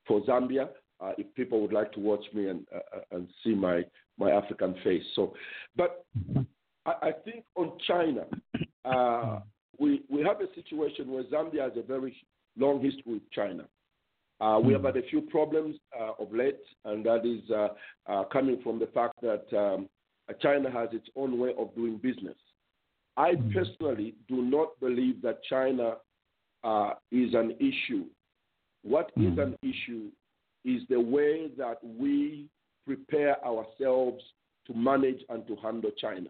for 0.07 0.21
Zambia. 0.21 0.69
Uh, 1.01 1.13
if 1.17 1.33
people 1.35 1.61
would 1.61 1.71
like 1.71 1.93
to 1.93 1.99
watch 1.99 2.25
me 2.33 2.49
and 2.49 2.65
uh, 2.75 2.99
and 3.11 3.27
see 3.43 3.55
my 3.55 3.83
my 4.17 4.31
African 4.31 4.75
face, 4.83 5.03
so 5.15 5.33
but 5.77 6.05
I, 6.85 6.93
I 7.01 7.11
think 7.23 7.45
on 7.55 7.71
China, 7.87 8.25
uh, 8.83 9.39
we 9.79 10.01
we 10.09 10.21
have 10.23 10.41
a 10.41 10.53
situation 10.55 11.09
where 11.09 11.23
Zambia 11.23 11.61
has 11.61 11.71
a 11.77 11.83
very 11.87 12.13
long 12.57 12.81
history 12.81 13.13
with 13.13 13.31
China. 13.31 13.63
Uh, 14.41 14.59
we 14.63 14.71
have 14.73 14.83
had 14.83 14.95
a 14.95 15.03
few 15.03 15.21
problems 15.21 15.75
uh, 15.99 16.11
of 16.19 16.33
late, 16.33 16.61
and 16.85 17.05
that 17.05 17.25
is 17.25 17.49
uh, 17.51 17.67
uh 18.07 18.23
coming 18.25 18.59
from 18.63 18.79
the 18.79 18.87
fact 18.87 19.15
that 19.21 19.45
um, 19.57 19.89
China 20.41 20.71
has 20.71 20.89
its 20.93 21.07
own 21.15 21.37
way 21.37 21.51
of 21.57 21.73
doing 21.75 21.97
business. 21.97 22.37
I 23.17 23.33
personally 23.53 24.15
do 24.29 24.41
not 24.41 24.79
believe 24.79 25.21
that 25.23 25.43
China 25.43 25.95
uh, 26.63 26.91
is 27.11 27.33
an 27.33 27.55
issue. 27.59 28.05
What 28.83 29.11
is 29.17 29.37
an 29.37 29.57
issue 29.61 30.09
is 30.63 30.83
the 30.89 30.99
way 30.99 31.49
that 31.57 31.79
we 31.83 32.47
prepare 32.85 33.43
ourselves 33.45 34.23
to 34.67 34.73
manage 34.73 35.21
and 35.29 35.45
to 35.47 35.55
handle 35.57 35.91
China. 35.99 36.29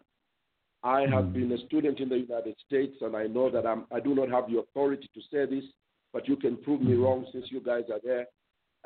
I 0.84 1.06
have 1.07 1.34
been 1.34 1.52
a 1.52 1.57
student 1.65 1.99
in 1.99 2.10
the 2.10 2.18
United 2.18 2.56
States, 2.65 2.95
and 3.02 3.15
I 3.15 3.27
know 3.27 3.49
that 3.52 3.65
I'm, 3.65 3.86
I 3.91 3.99
do 3.99 4.15
not 4.15 4.30
have 4.30 4.49
the 4.49 4.60
authority 4.60 5.10
to 5.14 5.22
say 5.31 5.45
this, 5.45 5.65
but 6.14 6.27
you 6.27 6.36
can 6.36 6.57
prove 6.57 6.81
me 6.81 6.95
wrong 6.95 7.26
since 7.31 7.45
you 7.49 7.61
guys 7.61 7.84
are 7.91 7.99
there. 8.03 8.26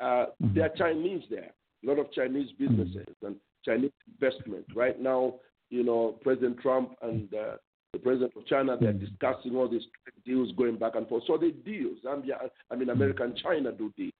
Uh, 0.00 0.26
there 0.54 0.64
are 0.64 0.76
Chinese 0.76 1.22
there, 1.30 1.50
a 1.84 1.86
lot 1.86 1.98
of 1.98 2.12
Chinese 2.12 2.50
businesses 2.58 3.14
and 3.22 3.36
Chinese 3.64 3.92
investment. 4.12 4.64
Right 4.74 5.00
now, 5.00 5.34
you 5.70 5.84
know, 5.84 6.16
President 6.22 6.60
Trump 6.60 6.94
and 7.02 7.32
uh, 7.34 7.56
the 7.92 7.98
president 8.00 8.32
of 8.36 8.46
China, 8.46 8.76
they're 8.78 8.92
discussing 8.92 9.54
all 9.54 9.68
these 9.68 9.86
deals 10.26 10.50
going 10.56 10.76
back 10.76 10.96
and 10.96 11.08
forth. 11.08 11.22
So 11.26 11.36
they 11.36 11.50
deal. 11.50 11.90
Zambia, 12.04 12.50
I 12.70 12.74
mean, 12.74 12.90
America 12.90 13.22
and 13.22 13.36
China 13.36 13.70
do 13.72 13.92
deals. 13.96 14.12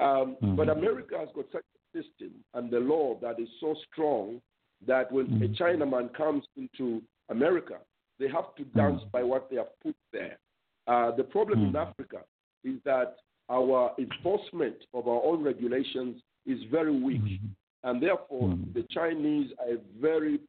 Um, 0.00 0.36
But 0.56 0.68
America 0.70 1.16
has 1.18 1.28
got 1.34 1.44
such 1.52 1.62
a 1.62 1.98
system 1.98 2.32
and 2.54 2.70
the 2.70 2.78
law 2.80 3.18
that 3.20 3.38
is 3.38 3.48
so 3.60 3.74
strong 3.90 4.40
that 4.86 5.12
when 5.12 5.26
a 5.42 5.48
Chinaman 5.62 6.14
comes 6.14 6.44
into 6.56 7.02
America, 7.28 7.78
they 8.18 8.28
have 8.28 8.54
to 8.56 8.64
dance 8.64 9.02
by 9.12 9.22
what 9.22 9.50
they 9.50 9.56
have 9.56 9.78
put 9.82 9.96
there. 10.12 10.38
Uh, 10.86 11.14
the 11.14 11.24
problem 11.24 11.68
in 11.68 11.76
Africa 11.76 12.20
is 12.64 12.76
that 12.84 13.16
our 13.50 13.92
enforcement 13.98 14.76
of 14.94 15.08
our 15.08 15.22
own 15.24 15.42
regulations 15.42 16.22
is 16.46 16.58
very 16.70 16.92
weak. 16.98 17.22
Mm-hmm. 17.22 17.46
And 17.82 18.02
therefore, 18.02 18.48
mm-hmm. 18.48 18.72
the 18.72 18.86
Chinese 18.90 19.50
are 19.58 19.76
very 20.00 20.40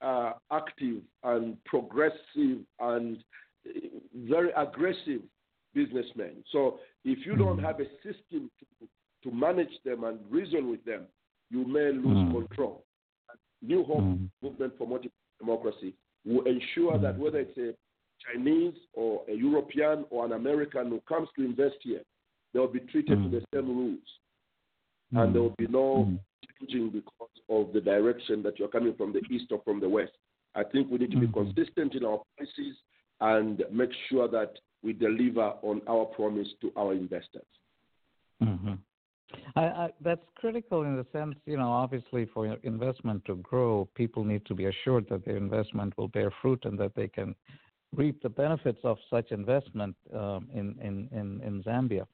uh, 0.00 0.32
active 0.52 1.02
and 1.24 1.62
progressive 1.64 2.58
and 2.80 3.18
uh, 3.66 3.70
very 4.14 4.50
aggressive 4.56 5.22
businessmen. 5.74 6.44
So 6.52 6.78
if 7.04 7.26
you 7.26 7.36
don't 7.36 7.56
mm-hmm. 7.56 7.66
have 7.66 7.80
a 7.80 7.86
system 7.96 8.50
to, 8.60 8.88
to 9.28 9.34
manage 9.34 9.72
them 9.84 10.04
and 10.04 10.18
reason 10.30 10.70
with 10.70 10.84
them, 10.84 11.02
you 11.50 11.66
may 11.66 11.92
lose 11.92 12.32
control. 12.32 12.84
New 13.62 13.82
Hope 13.84 14.18
Movement 14.42 14.74
for 14.78 14.86
Multiple 14.86 15.10
Democracy 15.40 15.94
will 16.24 16.44
ensure 16.44 16.98
that 16.98 17.18
whether 17.18 17.38
it's 17.38 17.58
a 17.58 17.74
Chinese 18.26 18.74
or 18.92 19.22
a 19.28 19.34
European 19.34 20.04
or 20.10 20.24
an 20.26 20.32
American 20.32 20.88
who 20.88 21.00
comes 21.08 21.28
to 21.36 21.44
invest 21.44 21.76
here, 21.82 22.02
they'll 22.52 22.66
be 22.66 22.80
treated 22.80 23.18
to 23.18 23.28
hmm. 23.28 23.30
the 23.30 23.42
same 23.54 23.68
rules. 23.68 23.98
Hmm. 25.12 25.18
And 25.18 25.34
there 25.34 25.42
will 25.42 25.54
be 25.58 25.66
no 25.66 26.04
hmm. 26.04 26.16
changing 26.58 26.90
because 26.90 27.28
of 27.48 27.72
the 27.72 27.80
direction 27.80 28.42
that 28.42 28.58
you're 28.58 28.68
coming 28.68 28.94
from 28.94 29.12
the 29.12 29.20
east 29.30 29.46
or 29.50 29.60
from 29.64 29.80
the 29.80 29.88
west. 29.88 30.12
I 30.54 30.64
think 30.64 30.90
we 30.90 30.98
need 30.98 31.12
to 31.12 31.20
be 31.20 31.28
consistent 31.28 31.94
in 31.94 32.04
our 32.04 32.20
policies 32.36 32.74
and 33.20 33.62
make 33.70 33.90
sure 34.08 34.28
that 34.28 34.54
we 34.82 34.92
deliver 34.92 35.54
on 35.62 35.82
our 35.88 36.04
promise 36.06 36.48
to 36.60 36.72
our 36.76 36.94
investors. 36.94 37.46
Mm-hmm. 38.42 38.74
I, 39.56 39.60
I, 39.60 39.88
that's 40.00 40.24
critical 40.36 40.82
in 40.82 40.96
the 40.96 41.06
sense, 41.12 41.34
you 41.44 41.56
know, 41.56 41.70
obviously 41.70 42.26
for 42.32 42.46
investment 42.62 43.24
to 43.26 43.36
grow, 43.36 43.88
people 43.94 44.24
need 44.24 44.46
to 44.46 44.54
be 44.54 44.66
assured 44.66 45.06
that 45.10 45.24
their 45.24 45.36
investment 45.36 45.96
will 45.98 46.08
bear 46.08 46.32
fruit 46.40 46.64
and 46.64 46.78
that 46.78 46.94
they 46.94 47.08
can 47.08 47.34
reap 47.94 48.22
the 48.22 48.28
benefits 48.28 48.78
of 48.84 48.98
such 49.10 49.30
investment 49.32 49.96
um, 50.14 50.48
in, 50.52 50.76
in, 50.82 51.08
in, 51.12 51.40
in 51.42 51.62
Zambia. 51.62 52.06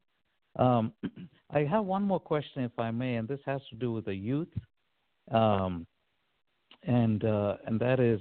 Um, 0.57 0.93
I 1.51 1.61
have 1.61 1.85
one 1.85 2.03
more 2.03 2.21
question, 2.21 2.63
if 2.65 2.79
I 2.79 2.91
may, 2.91 3.17
and 3.17 3.29
this 3.29 3.41
has 3.47 3.61
to 3.71 3.77
do 3.77 3.93
with 3.93 4.05
the 4.05 4.15
youth, 4.15 4.49
um, 5.31 5.87
and 6.83 7.25
uh, 7.25 7.57
and 7.67 7.81
that 7.81 7.99
is, 7.99 8.21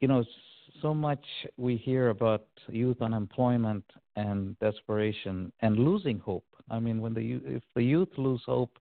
you 0.00 0.08
know, 0.08 0.24
so 0.80 0.94
much 0.94 1.24
we 1.56 1.76
hear 1.76 2.08
about 2.08 2.46
youth 2.68 3.02
unemployment 3.02 3.84
and 4.16 4.58
desperation 4.58 5.52
and 5.60 5.78
losing 5.78 6.18
hope. 6.18 6.46
I 6.70 6.78
mean, 6.78 7.00
when 7.00 7.14
the 7.14 7.40
if 7.44 7.62
the 7.74 7.82
youth 7.82 8.08
lose 8.16 8.42
hope 8.46 8.78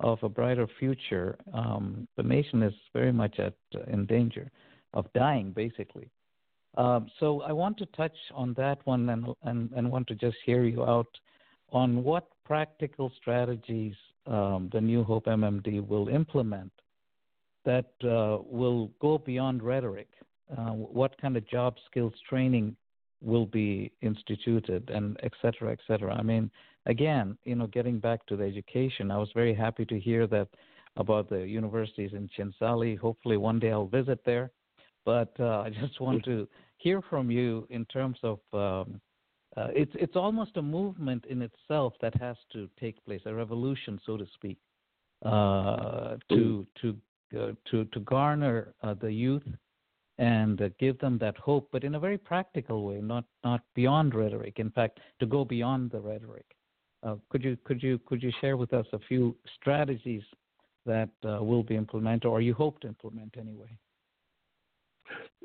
of 0.00 0.22
a 0.22 0.28
brighter 0.28 0.68
future, 0.78 1.36
um, 1.52 2.06
the 2.16 2.22
nation 2.22 2.62
is 2.62 2.74
very 2.92 3.12
much 3.12 3.38
at 3.38 3.54
in 3.88 4.06
danger 4.06 4.50
of 4.94 5.06
dying, 5.14 5.52
basically. 5.52 6.08
Um, 6.78 7.08
so 7.18 7.42
I 7.42 7.52
want 7.52 7.76
to 7.78 7.86
touch 7.86 8.16
on 8.32 8.54
that 8.54 8.78
one 8.84 9.08
and, 9.08 9.26
and 9.42 9.70
and 9.76 9.90
want 9.90 10.06
to 10.08 10.14
just 10.14 10.36
hear 10.46 10.62
you 10.62 10.84
out 10.84 11.08
on 11.72 12.04
what 12.04 12.28
practical 12.44 13.10
strategies 13.20 13.94
um, 14.26 14.70
the 14.72 14.80
New 14.80 15.02
Hope 15.02 15.26
MMD 15.26 15.86
will 15.86 16.08
implement 16.08 16.70
that 17.64 17.90
uh, 18.04 18.38
will 18.44 18.92
go 19.00 19.18
beyond 19.18 19.62
rhetoric. 19.62 20.08
Uh, 20.56 20.70
what 20.70 21.20
kind 21.20 21.36
of 21.36 21.46
job 21.48 21.74
skills 21.90 22.14
training 22.28 22.76
will 23.20 23.44
be 23.44 23.90
instituted, 24.00 24.88
and 24.88 25.18
et 25.24 25.32
cetera, 25.42 25.72
et 25.72 25.80
cetera. 25.88 26.14
I 26.14 26.22
mean, 26.22 26.48
again, 26.86 27.36
you 27.44 27.56
know, 27.56 27.66
getting 27.66 27.98
back 27.98 28.24
to 28.26 28.36
the 28.36 28.44
education, 28.44 29.10
I 29.10 29.18
was 29.18 29.30
very 29.34 29.52
happy 29.52 29.84
to 29.86 29.98
hear 29.98 30.28
that 30.28 30.48
about 30.96 31.28
the 31.28 31.40
universities 31.40 32.12
in 32.12 32.30
Chinsali. 32.38 32.96
Hopefully, 32.96 33.36
one 33.36 33.58
day 33.58 33.72
I'll 33.72 33.88
visit 33.88 34.20
there. 34.24 34.52
But 35.04 35.32
uh, 35.40 35.60
I 35.66 35.70
just 35.70 36.00
want 36.00 36.24
to 36.24 36.46
hear 36.78 37.02
from 37.02 37.30
you 37.30 37.66
in 37.70 37.84
terms 37.86 38.18
of 38.22 38.38
um, 38.52 39.00
uh, 39.56 39.68
it's 39.74 39.92
it's 39.94 40.16
almost 40.16 40.56
a 40.56 40.62
movement 40.62 41.24
in 41.26 41.42
itself 41.42 41.92
that 42.00 42.14
has 42.20 42.36
to 42.52 42.68
take 42.78 43.04
place, 43.04 43.20
a 43.26 43.34
revolution, 43.34 44.00
so 44.06 44.16
to 44.16 44.26
speak, 44.34 44.56
uh, 45.24 46.16
to 46.28 46.66
to 46.80 46.96
uh, 47.36 47.52
to 47.70 47.84
to 47.86 48.00
garner 48.00 48.74
uh, 48.82 48.94
the 48.94 49.12
youth 49.12 49.46
and 50.18 50.62
uh, 50.62 50.68
give 50.78 50.98
them 50.98 51.18
that 51.18 51.36
hope, 51.38 51.68
but 51.70 51.84
in 51.84 51.94
a 51.94 52.00
very 52.00 52.18
practical 52.18 52.84
way, 52.84 53.00
not 53.00 53.24
not 53.42 53.62
beyond 53.74 54.14
rhetoric. 54.14 54.58
In 54.58 54.70
fact, 54.70 55.00
to 55.20 55.26
go 55.26 55.44
beyond 55.44 55.90
the 55.90 56.00
rhetoric. 56.00 56.46
Uh, 57.02 57.16
could 57.30 57.42
you 57.42 57.56
could 57.64 57.82
you 57.82 57.98
could 58.06 58.22
you 58.22 58.32
share 58.40 58.56
with 58.56 58.72
us 58.72 58.86
a 58.92 58.98
few 59.08 59.34
strategies 59.60 60.22
that 60.86 61.10
will 61.22 61.62
be 61.62 61.76
implemented, 61.76 62.26
or 62.26 62.40
you 62.40 62.54
hope 62.54 62.80
to 62.80 62.88
implement 62.88 63.36
anyway? 63.36 63.70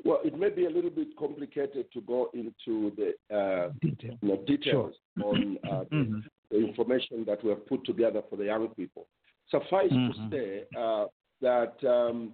Well, 0.04 0.20
it 0.22 0.38
may 0.38 0.50
be 0.50 0.66
a 0.66 0.70
little 0.70 0.90
bit 0.90 1.16
complicated 1.18 1.86
to 1.92 2.00
go 2.02 2.30
into 2.34 2.92
the 2.96 3.34
uh, 3.34 3.70
Detail. 3.80 4.18
you 4.20 4.28
know, 4.28 4.36
details 4.46 4.94
sure. 5.18 5.26
on 5.26 5.58
uh, 5.64 5.68
mm-hmm. 5.92 6.18
the, 6.50 6.58
information 6.58 7.24
that 7.26 7.42
we 7.42 7.50
have 7.50 7.66
put 7.66 7.84
together 7.84 8.20
for 8.28 8.36
the 8.36 8.44
young 8.44 8.68
people. 8.68 9.06
Suffice 9.50 9.90
mm-hmm. 9.90 10.30
to 10.30 10.36
say 10.36 10.64
uh, 10.78 11.06
that 11.40 11.74
um, 11.88 12.32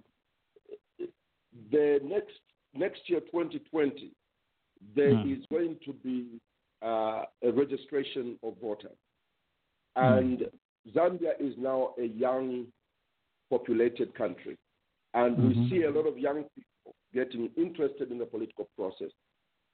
the 1.71 1.99
next 2.03 2.39
next 2.73 3.01
year, 3.07 3.19
2020, 3.19 4.11
there 4.95 5.13
mm. 5.13 5.37
is 5.37 5.45
going 5.51 5.77
to 5.85 5.93
be 5.93 6.39
uh, 6.81 7.23
a 7.43 7.51
registration 7.51 8.37
of 8.43 8.53
voters, 8.61 8.97
mm. 9.97 10.17
and 10.17 10.45
Zambia 10.95 11.33
is 11.39 11.53
now 11.57 11.93
a 11.99 12.05
young 12.05 12.65
populated 13.49 14.13
country, 14.15 14.57
and 15.13 15.37
mm-hmm. 15.37 15.63
we 15.63 15.69
see 15.69 15.83
a 15.83 15.91
lot 15.91 16.07
of 16.07 16.17
young 16.17 16.43
people 16.55 16.70
getting 17.13 17.49
interested 17.57 18.11
in 18.11 18.17
the 18.17 18.25
political 18.25 18.69
process. 18.77 19.11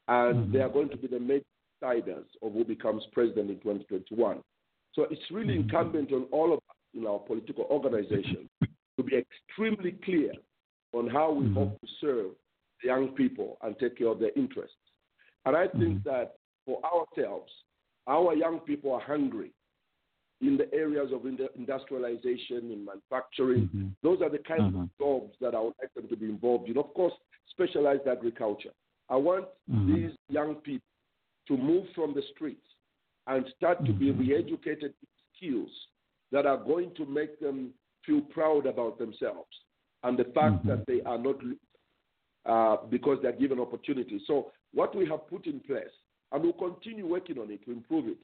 And 0.08 0.36
mm-hmm. 0.36 0.52
they 0.54 0.60
are 0.60 0.70
going 0.70 0.90
to 0.90 0.98
be 0.98 1.08
the 1.08 1.20
main 1.20 1.42
deciders 1.82 2.26
of 2.42 2.54
who 2.54 2.64
becomes 2.64 3.04
president 3.12 3.50
in 3.50 3.58
2021. 3.58 4.40
So 4.94 5.06
it's 5.12 5.22
really 5.32 5.54
mm-hmm. 5.56 5.70
incumbent 5.70 6.12
on 6.12 6.24
all 6.32 6.54
of 6.54 6.60
us 6.70 6.76
in 6.94 7.06
our 7.06 7.20
political 7.20 7.66
organization 7.66 8.50
to 8.62 9.04
be 9.04 9.18
extremely 9.18 9.92
clear 10.04 10.32
on 10.94 11.08
how 11.08 11.32
we 11.32 11.46
mm-hmm. 11.46 11.56
hope 11.56 11.82
to 11.82 11.88
serve 12.02 12.32
the 12.82 12.88
young 12.88 13.10
people 13.10 13.58
and 13.62 13.78
take 13.80 13.98
care 13.98 14.08
of 14.08 14.20
their 14.20 14.32
interests. 14.36 14.76
And 15.46 15.56
I 15.56 15.68
think 15.68 16.00
mm-hmm. 16.00 16.10
that 16.10 16.36
for 16.66 16.80
ourselves, 16.84 17.52
our 18.08 18.34
young 18.34 18.60
people 18.62 18.94
are 18.94 19.02
hungry. 19.02 19.52
in 20.42 20.58
the 20.58 20.72
areas 20.74 21.10
of 21.12 21.26
industrialization, 21.56 22.72
in 22.72 22.86
manufacturing. 22.86 23.64
Mm-hmm. 23.64 23.88
Those 24.04 24.22
are 24.22 24.30
the 24.30 24.38
kinds 24.40 24.76
of 24.76 24.90
jobs 25.00 25.34
that 25.42 25.56
I 25.56 25.60
would 25.60 25.74
like 25.82 25.94
them 25.96 26.08
to 26.10 26.16
be 26.16 26.28
involved 26.28 26.70
in. 26.70 26.78
Of 26.78 26.94
course, 26.94 27.14
specialized 27.50 28.08
agriculture. 28.08 28.72
I 29.10 29.16
want 29.16 29.46
Mhm. 29.70 29.88
these 29.88 30.12
young 30.30 30.56
people 30.56 30.88
to 31.48 31.58
move 31.58 31.86
from 31.96 32.14
the 32.14 32.22
streets 32.34 32.66
and 33.28 33.46
start 33.56 33.86
to 33.86 33.94
be 33.94 34.12
Mhm. 34.12 34.20
re-educated 34.20 34.94
in 35.02 35.08
skills 35.36 35.88
that 36.32 36.46
are 36.46 36.58
going 36.58 36.94
to 36.96 37.06
make 37.06 37.40
them 37.40 37.74
feel 38.06 38.22
proud 38.22 38.66
about 38.66 38.98
themselves 38.98 39.50
and 40.04 40.18
the 40.18 40.26
fact 40.26 40.64
Mhm. 40.64 40.68
that 40.68 40.86
they 40.88 41.02
are 41.04 41.18
not 41.18 41.42
uh, 42.46 42.78
because 42.90 43.22
they're 43.22 43.34
given 43.34 43.60
opportunities. 43.60 44.22
So 44.26 44.52
what 44.74 44.96
we 44.96 45.06
have 45.08 45.28
put 45.28 45.48
in 45.48 45.60
place, 45.60 45.92
and 46.32 46.42
we'll 46.44 46.54
continue 46.54 47.06
working 47.06 47.40
on 47.40 47.52
it 47.52 47.64
to 47.66 47.72
improve 47.72 48.08
it, 48.08 48.20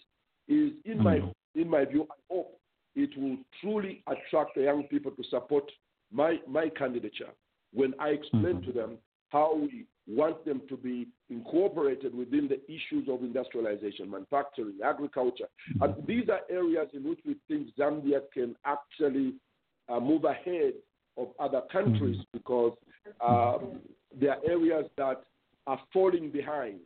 is 0.47 0.71
in 0.85 1.01
my 1.01 1.19
Mhm. 1.19 1.33
in 1.55 1.69
my 1.69 1.85
view, 1.85 2.07
I 2.09 2.15
hope 2.29 2.59
it 2.95 3.15
will 3.17 3.37
truly 3.61 4.03
attract 4.07 4.55
the 4.55 4.63
young 4.63 4.83
people 4.83 5.11
to 5.11 5.23
support 5.25 5.69
my 6.11 6.39
my 6.47 6.69
candidature 6.69 7.31
when 7.73 7.93
I 7.99 8.09
explain 8.09 8.57
Mhm. 8.57 8.65
to 8.65 8.71
them 8.71 8.97
how 9.33 9.55
we 9.55 9.85
want 10.07 10.45
them 10.45 10.61
to 10.69 10.77
be 10.77 11.07
incorporated 11.29 12.13
within 12.13 12.47
the 12.47 12.59
issues 12.71 13.09
of 13.09 13.23
industrialization, 13.23 14.09
manufacturing, 14.09 14.75
agriculture. 14.83 15.47
And 15.81 15.93
these 16.07 16.29
are 16.29 16.41
areas 16.49 16.87
in 16.93 17.03
which 17.09 17.19
we 17.25 17.35
think 17.47 17.75
Zambia 17.77 18.19
can 18.33 18.55
actually 18.65 19.33
uh, 19.89 19.99
move 19.99 20.23
ahead 20.25 20.73
of 21.17 21.29
other 21.39 21.61
countries 21.71 22.19
because 22.31 22.73
um, 23.21 23.79
there 24.19 24.31
are 24.31 24.45
areas 24.45 24.85
that 24.97 25.23
are 25.67 25.79
falling 25.91 26.29
behind 26.29 26.79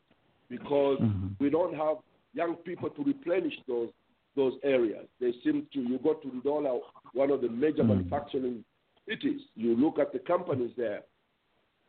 because 0.49 0.99
Mhm. 0.99 1.35
we 1.39 1.49
don't 1.49 1.75
have 1.75 1.97
young 2.33 2.55
people 2.69 2.89
to 2.91 3.03
replenish 3.03 3.57
those 3.67 3.89
those 4.35 4.53
areas. 4.63 5.05
They 5.19 5.31
seem 5.43 5.57
to 5.73 5.79
you 5.81 5.97
go 5.97 6.13
to 6.13 6.27
Ndola, 6.27 6.79
one 7.13 7.31
of 7.31 7.41
the 7.41 7.49
major 7.49 7.83
Mhm. 7.83 7.87
manufacturing 7.93 8.63
cities. 9.09 9.41
You 9.55 9.75
look 9.75 9.97
at 9.97 10.13
the 10.13 10.19
companies 10.19 10.73
there. 10.77 11.01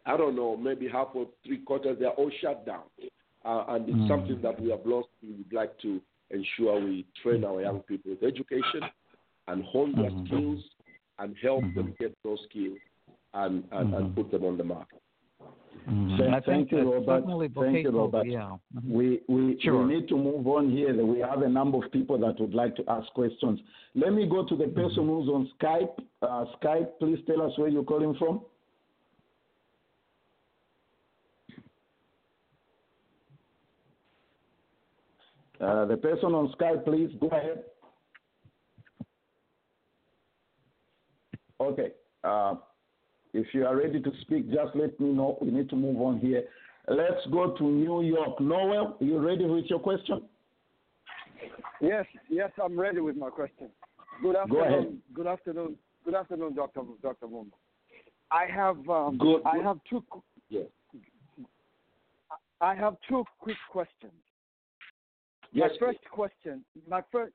I 0.07 0.17
don't 0.17 0.35
know, 0.37 0.57
maybe 0.57 0.89
half 0.89 1.09
or 1.15 1.27
three 1.45 1.59
quarters, 1.59 1.97
they're 2.01 2.11
all 2.11 2.31
shut 2.41 2.65
down. 2.67 2.83
Uh, 3.45 3.65
and 3.69 3.89
it's 3.89 3.99
Mhm. 3.99 4.09
something 4.09 4.41
that 4.43 4.61
we 4.61 4.71
have 4.71 4.85
lost. 4.85 5.09
We 5.23 5.33
would 5.33 5.53
like 5.53 5.77
to 5.79 6.01
ensure 6.31 6.81
we 6.81 7.07
train 7.23 7.45
our 7.45 7.61
young 7.63 7.81
people 7.81 8.11
with 8.13 8.23
education 8.23 8.83
and 9.49 9.65
hone 9.65 9.93
their 9.93 10.11
Mhm. 10.11 10.27
skills 10.27 10.65
and 11.19 11.37
help 11.43 11.63
Mhm. 11.65 11.75
them 11.75 11.95
get 11.99 12.15
those 12.23 12.41
skills 12.49 12.79
and, 13.35 13.65
and, 13.73 13.95
and 13.95 14.07
Mhm. 14.11 14.15
put 14.15 14.31
them 14.31 14.45
on 14.45 14.57
the 14.57 14.65
market. 14.65 15.01
Mhm. 15.89 16.19
Thank- 16.19 16.35
I 16.35 16.41
thank 16.41 16.69
think 16.71 16.73
you, 16.73 16.93
Robert. 16.93 17.53
Thank 17.55 17.85
you, 17.85 17.91
Robert. 17.91 18.27
Yeah. 18.27 18.57
Mhm. 18.77 18.91
We, 18.91 19.21
we, 19.29 19.59
Sure. 19.61 19.83
we 19.87 19.95
need 19.95 20.09
to 20.09 20.17
move 20.17 20.47
on 20.47 20.71
here. 20.71 20.93
We 21.05 21.21
have 21.21 21.43
a 21.43 21.49
number 21.49 21.79
of 21.79 21.91
people 21.93 22.19
that 22.19 22.39
would 22.41 22.55
like 22.55 22.75
to 22.77 22.85
ask 22.91 23.11
questions. 23.15 23.61
Let 23.95 24.13
me 24.13 24.27
go 24.27 24.45
to 24.45 24.57
the 24.57 24.69
person 24.69 25.07
who's 25.07 25.29
on 25.29 25.49
Skype. 25.59 25.99
Uh, 26.21 26.45
Skype, 26.61 26.99
please 26.99 27.23
tell 27.27 27.41
us 27.43 27.57
where 27.57 27.69
you're 27.69 27.85
calling 27.85 28.15
from. 28.15 28.41
Uh, 35.61 35.85
the 35.87 35.97
person 35.97 36.35
on 36.35 36.53
Skype, 36.59 36.85
please 36.85 37.11
go 37.21 37.29
ahead. 37.29 37.65
Okay. 41.61 41.93
Uh, 42.23 42.55
if 43.33 43.47
you 43.53 43.67
are 43.67 43.77
ready 43.77 44.01
to 44.01 44.11
speak, 44.23 44.51
just 44.51 44.75
let 44.75 44.99
me 45.01 45.09
know. 45.13 45.37
We 45.41 45.51
need 45.51 45.69
to 45.71 45.77
move 45.77 46.01
on 46.01 46.21
here. 46.21 46.45
Let's 46.89 47.27
go 47.33 47.55
to 47.57 47.63
New 47.65 48.03
York. 48.03 48.41
Noel, 48.41 48.97
are 49.01 49.05
you 49.05 49.19
ready 49.19 49.45
with 49.45 49.67
your 49.67 49.81
question? 49.81 50.23
Yes, 51.81 52.07
yes, 52.29 52.51
I'm 52.63 52.79
ready 52.79 53.01
with 53.01 53.17
my 53.17 53.31
question. 53.31 53.69
Good 54.23 54.37
Go 54.51 54.61
ahead. 54.61 54.73
afternoon. 54.73 55.03
Good 55.15 55.27
afternoon. 55.27 55.77
Good 56.05 56.15
afternoon, 56.15 56.55
Doctor 56.55 56.81
Doctor 57.03 57.27
Mumba. 57.27 57.53
I 58.31 58.47
have 58.47 58.77
um, 58.89 59.19
Good- 59.19 59.43
I 59.45 59.59
have 59.59 59.79
two 59.89 60.03
Yes. 60.49 60.67
I 62.61 62.75
have 62.75 62.97
two 63.09 63.25
quick 63.39 63.57
questions. 63.71 64.13
Yes, 65.53 65.71
my 65.81 65.87
first 65.87 65.99
question, 66.11 66.65
my 66.89 67.03
first, 67.11 67.33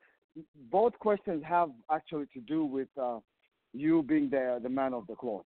both 0.70 0.92
questions 0.98 1.42
have 1.46 1.70
actually 1.90 2.26
to 2.34 2.40
do 2.40 2.64
with 2.64 2.88
uh, 3.00 3.18
you 3.72 4.02
being 4.02 4.30
the 4.30 4.60
the 4.62 4.68
man 4.68 4.94
of 4.94 5.06
the 5.06 5.14
cloth. 5.14 5.44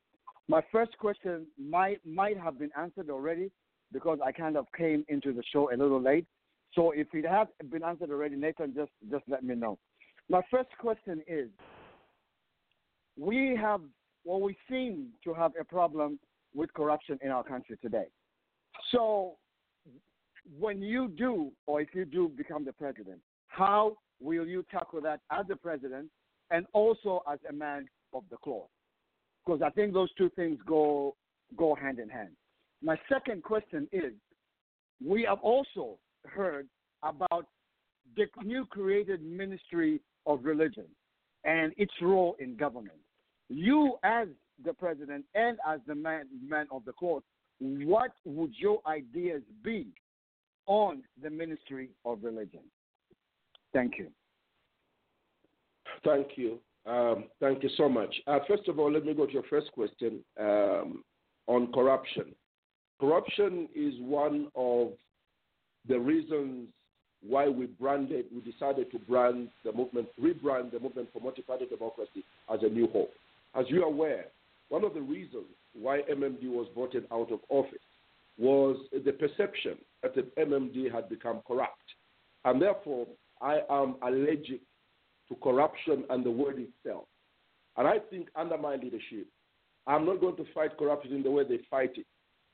My 0.49 0.63
first 0.73 0.97
question 0.99 1.47
might 1.59 2.05
might 2.05 2.39
have 2.39 2.59
been 2.59 2.71
answered 2.79 3.11
already 3.11 3.51
because 3.93 4.19
I 4.25 4.33
kind 4.33 4.57
of 4.57 4.67
came 4.77 5.05
into 5.09 5.33
the 5.33 5.43
show 5.53 5.71
a 5.73 5.77
little 5.77 6.01
late. 6.01 6.27
So 6.75 6.91
if 6.91 7.09
it 7.15 7.27
has 7.27 7.49
been 7.71 7.83
answered 7.83 8.11
already, 8.11 8.37
Nathan, 8.37 8.75
just 8.75 8.91
just 9.11 9.25
let 9.29 9.45
me 9.45 9.55
know. 9.55 9.79
My 10.29 10.43
first 10.51 10.71
question 10.79 11.23
is: 11.29 11.49
We 13.17 13.57
have, 13.61 13.81
well, 14.25 14.41
we 14.41 14.57
seem 14.69 15.09
to 15.25 15.33
have 15.35 15.53
a 15.61 15.65
problem 15.65 16.19
with 16.55 16.73
corruption 16.75 17.19
in 17.23 17.31
our 17.31 17.45
country 17.45 17.77
today. 17.81 18.07
So 18.93 19.37
when 20.59 20.83
you 20.83 21.09
do, 21.09 21.51
or 21.67 21.81
if 21.81 21.89
you 21.95 22.05
do 22.05 22.29
become 22.29 22.65
the 22.65 22.73
president, 22.73 23.21
how 23.49 23.97
will 24.21 24.47
you 24.47 24.65
tackle 24.71 25.01
that 25.03 25.21
as 25.31 25.47
the 25.49 25.57
president 25.57 26.09
and 26.51 26.67
also 26.73 27.23
as 27.31 27.39
a 27.49 27.53
man 27.53 27.89
of 28.15 28.23
the 28.31 28.37
cloth? 28.37 28.69
Because 29.45 29.63
I 29.63 29.71
think 29.71 29.93
those 29.93 30.13
two 30.15 30.31
things 30.31 30.59
go 30.67 31.15
go 31.57 31.75
hand 31.75 31.99
in 31.99 32.09
hand. 32.09 32.31
My 32.83 32.97
second 33.09 33.43
question 33.43 33.89
is: 33.93 34.13
We 35.05 35.25
have 35.29 35.41
also 35.41 35.99
heard 36.27 36.69
about 37.03 37.47
the 38.17 38.27
new 38.45 38.65
created 38.67 39.23
Ministry 39.23 40.01
of 40.27 40.45
Religion 40.45 40.87
and 41.45 41.73
its 41.77 41.93
role 42.03 42.37
in 42.41 42.57
government. 42.57 42.99
You, 43.49 43.97
as 44.03 44.29
the 44.65 44.73
president 44.73 45.25
and 45.35 45.59
as 45.69 45.81
the 45.87 45.95
man 45.95 46.27
man 46.47 46.67
of 46.71 46.85
the 46.85 46.93
cloth, 46.93 47.23
what 47.61 48.13
would 48.25 48.53
your 48.59 48.81
ideas 48.87 49.43
be 49.63 49.87
on 50.67 51.03
the 51.23 51.31
Ministry 51.31 51.91
of 52.05 52.23
Religion? 52.23 52.61
Thank 53.73 53.99
you. 53.99 54.09
Thank 56.05 56.29
you. 56.37 56.59
Um, 56.87 57.25
thank 57.41 57.63
you 57.63 57.71
so 57.77 57.89
much. 57.89 58.15
Uh, 58.27 58.39
first 58.47 58.69
of 58.69 58.79
all, 58.79 58.93
let 58.93 59.05
me 59.05 59.13
go 59.13 59.27
to 59.27 59.33
your 59.33 59.43
first 59.51 59.73
question 59.73 60.21
um, 60.39 61.03
on 61.47 61.73
corruption. 61.73 62.35
Corruption 63.01 63.69
is 63.75 63.95
one 64.01 64.49
of 64.55 64.93
the 65.89 65.99
reasons 65.99 66.69
why 67.27 67.49
we 67.49 67.67
branded, 67.67 68.27
we 68.33 68.41
decided 68.51 68.91
to 68.93 68.99
brand 69.01 69.49
the 69.65 69.73
movement, 69.73 70.07
rebrand 70.21 70.71
the 70.71 70.79
movement 70.79 71.09
for 71.13 71.21
multi-party 71.21 71.67
democracy 71.67 72.25
as 72.53 72.61
a 72.63 72.69
new 72.69 72.89
hope. 72.89 73.11
As 73.59 73.67
you 73.69 73.83
are 73.83 73.89
aware, 73.89 74.27
one 74.69 74.85
of 74.85 74.95
the 74.95 75.01
reasons 75.01 75.47
why 75.75 76.03
MMD 76.11 76.45
was 76.45 76.67
voted 76.75 77.05
out 77.13 77.33
of 77.33 77.41
office 77.49 77.79
was 78.39 78.77
the 78.93 79.13
perception 79.13 79.77
that 80.03 80.15
the 80.15 80.23
MMD 80.39 80.93
had 80.93 81.09
become 81.09 81.41
corrupt. 81.47 81.83
And 82.45 82.61
therefore, 82.61 83.07
I 83.41 83.61
am 83.71 83.97
allergic 84.03 84.61
to 85.29 85.35
corruption 85.43 86.05
and 86.11 86.25
the 86.25 86.31
word 86.31 86.59
itself. 86.59 87.05
And 87.77 87.87
I 87.87 87.99
think 87.99 88.29
under 88.37 88.57
my 88.57 88.77
leadership, 88.77 89.27
I'm 89.87 90.07
not 90.07 90.21
going 90.21 90.37
to 90.37 90.47
fight 90.55 90.77
corruption 90.79 91.13
in 91.13 91.23
the 91.23 91.31
way 91.31 91.45
they 91.47 91.61
fight 91.71 91.93
it. 91.97 92.07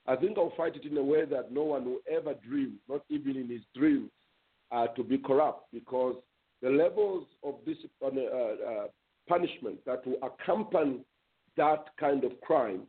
I 0.07 0.17
think 0.17 0.37
I'll 0.37 0.53
fight 0.57 0.75
it 0.77 0.85
in 0.85 0.97
a 0.97 1.03
way 1.03 1.25
that 1.25 1.53
no 1.53 1.63
one 1.63 1.85
will 1.85 2.01
ever 2.11 2.35
dream, 2.47 2.75
not 2.89 3.03
even 3.09 3.37
in 3.37 3.49
his 3.49 3.63
dreams, 3.75 4.11
uh, 4.73 4.89
to 4.89 5.05
be 5.05 5.19
corrupt, 5.19 5.67
because 5.73 6.17
the 6.61 6.71
levels 6.71 7.27
of 7.45 7.55
discipline, 7.65 8.27
uh, 8.33 8.71
uh, 8.71 8.87
punishment 9.29 9.79
that 9.87 10.05
will 10.07 10.19
accompany 10.23 11.01
that 11.57 11.85
kind 12.01 12.25
of 12.25 12.41
crime 12.41 12.83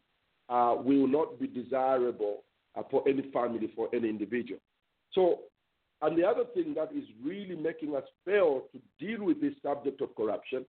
uh, 0.49 0.75
will 0.77 1.07
not 1.07 1.39
be 1.39 1.47
desirable 1.47 2.43
Uh, 2.76 2.82
for 2.90 3.08
any 3.08 3.22
family, 3.32 3.72
for 3.76 3.88
any 3.94 4.10
individual. 4.10 4.60
So, 5.12 5.41
and 6.02 6.18
the 6.18 6.26
other 6.26 6.45
thing 6.56 6.74
that 6.74 6.90
is 6.91 7.04
really 7.24 7.56
making 7.56 7.95
us 7.95 8.04
fail 8.26 8.64
to 8.72 8.80
deal 9.00 9.24
with 9.24 9.40
this 9.40 9.54
subject 9.62 10.02
of 10.02 10.16
corruption 10.16 10.66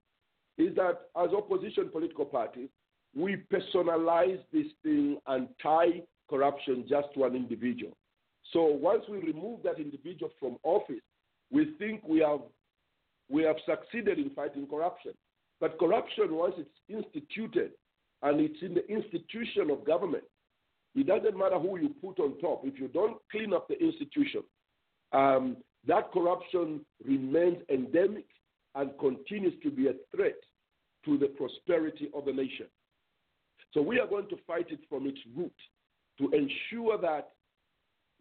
is 0.58 0.74
that 0.76 1.08
as 1.16 1.30
opposition 1.30 1.88
political 1.88 2.26
parties, 2.26 2.68
we 3.16 3.42
personalize 3.50 4.38
this 4.52 4.66
thing 4.82 5.18
and 5.28 5.48
tie 5.62 6.02
corruption 6.28 6.84
just 6.86 7.08
to 7.14 7.24
an 7.24 7.34
individual. 7.34 7.96
So 8.52 8.64
once 8.64 9.04
we 9.08 9.18
remove 9.18 9.62
that 9.62 9.78
individual 9.78 10.30
from 10.38 10.58
office, 10.62 11.00
we 11.50 11.74
think 11.78 12.02
we 12.06 12.20
have 12.20 12.40
we 13.30 13.44
have 13.44 13.56
succeeded 13.64 14.18
in 14.18 14.28
fighting 14.30 14.66
corruption. 14.66 15.12
But 15.58 15.78
corruption, 15.78 16.34
once 16.34 16.56
it's 16.58 16.68
instituted 16.86 17.70
and 18.22 18.40
it's 18.40 18.60
in 18.60 18.74
the 18.74 18.86
institution 18.88 19.70
of 19.70 19.86
government, 19.86 20.24
it 20.94 21.06
doesn't 21.06 21.36
matter 21.36 21.58
who 21.58 21.78
you 21.78 21.90
put 22.00 22.20
on 22.20 22.38
top. 22.38 22.62
If 22.64 22.78
you 22.78 22.88
don't 22.88 23.16
clean 23.30 23.52
up 23.52 23.68
the 23.68 23.78
institution, 23.78 24.42
um, 25.12 25.56
that 25.86 26.12
corruption 26.12 26.80
remains 27.04 27.58
endemic 27.68 28.26
and 28.74 28.90
continues 28.98 29.54
to 29.62 29.70
be 29.70 29.88
a 29.88 29.94
threat 30.14 30.36
to 31.04 31.18
the 31.18 31.26
prosperity 31.26 32.10
of 32.14 32.24
the 32.24 32.32
nation. 32.32 32.66
So 33.72 33.82
we 33.82 33.98
are 33.98 34.06
going 34.06 34.28
to 34.28 34.36
fight 34.46 34.66
it 34.70 34.80
from 34.88 35.06
its 35.06 35.18
root 35.36 35.52
to 36.18 36.30
ensure 36.30 36.98
that 36.98 37.30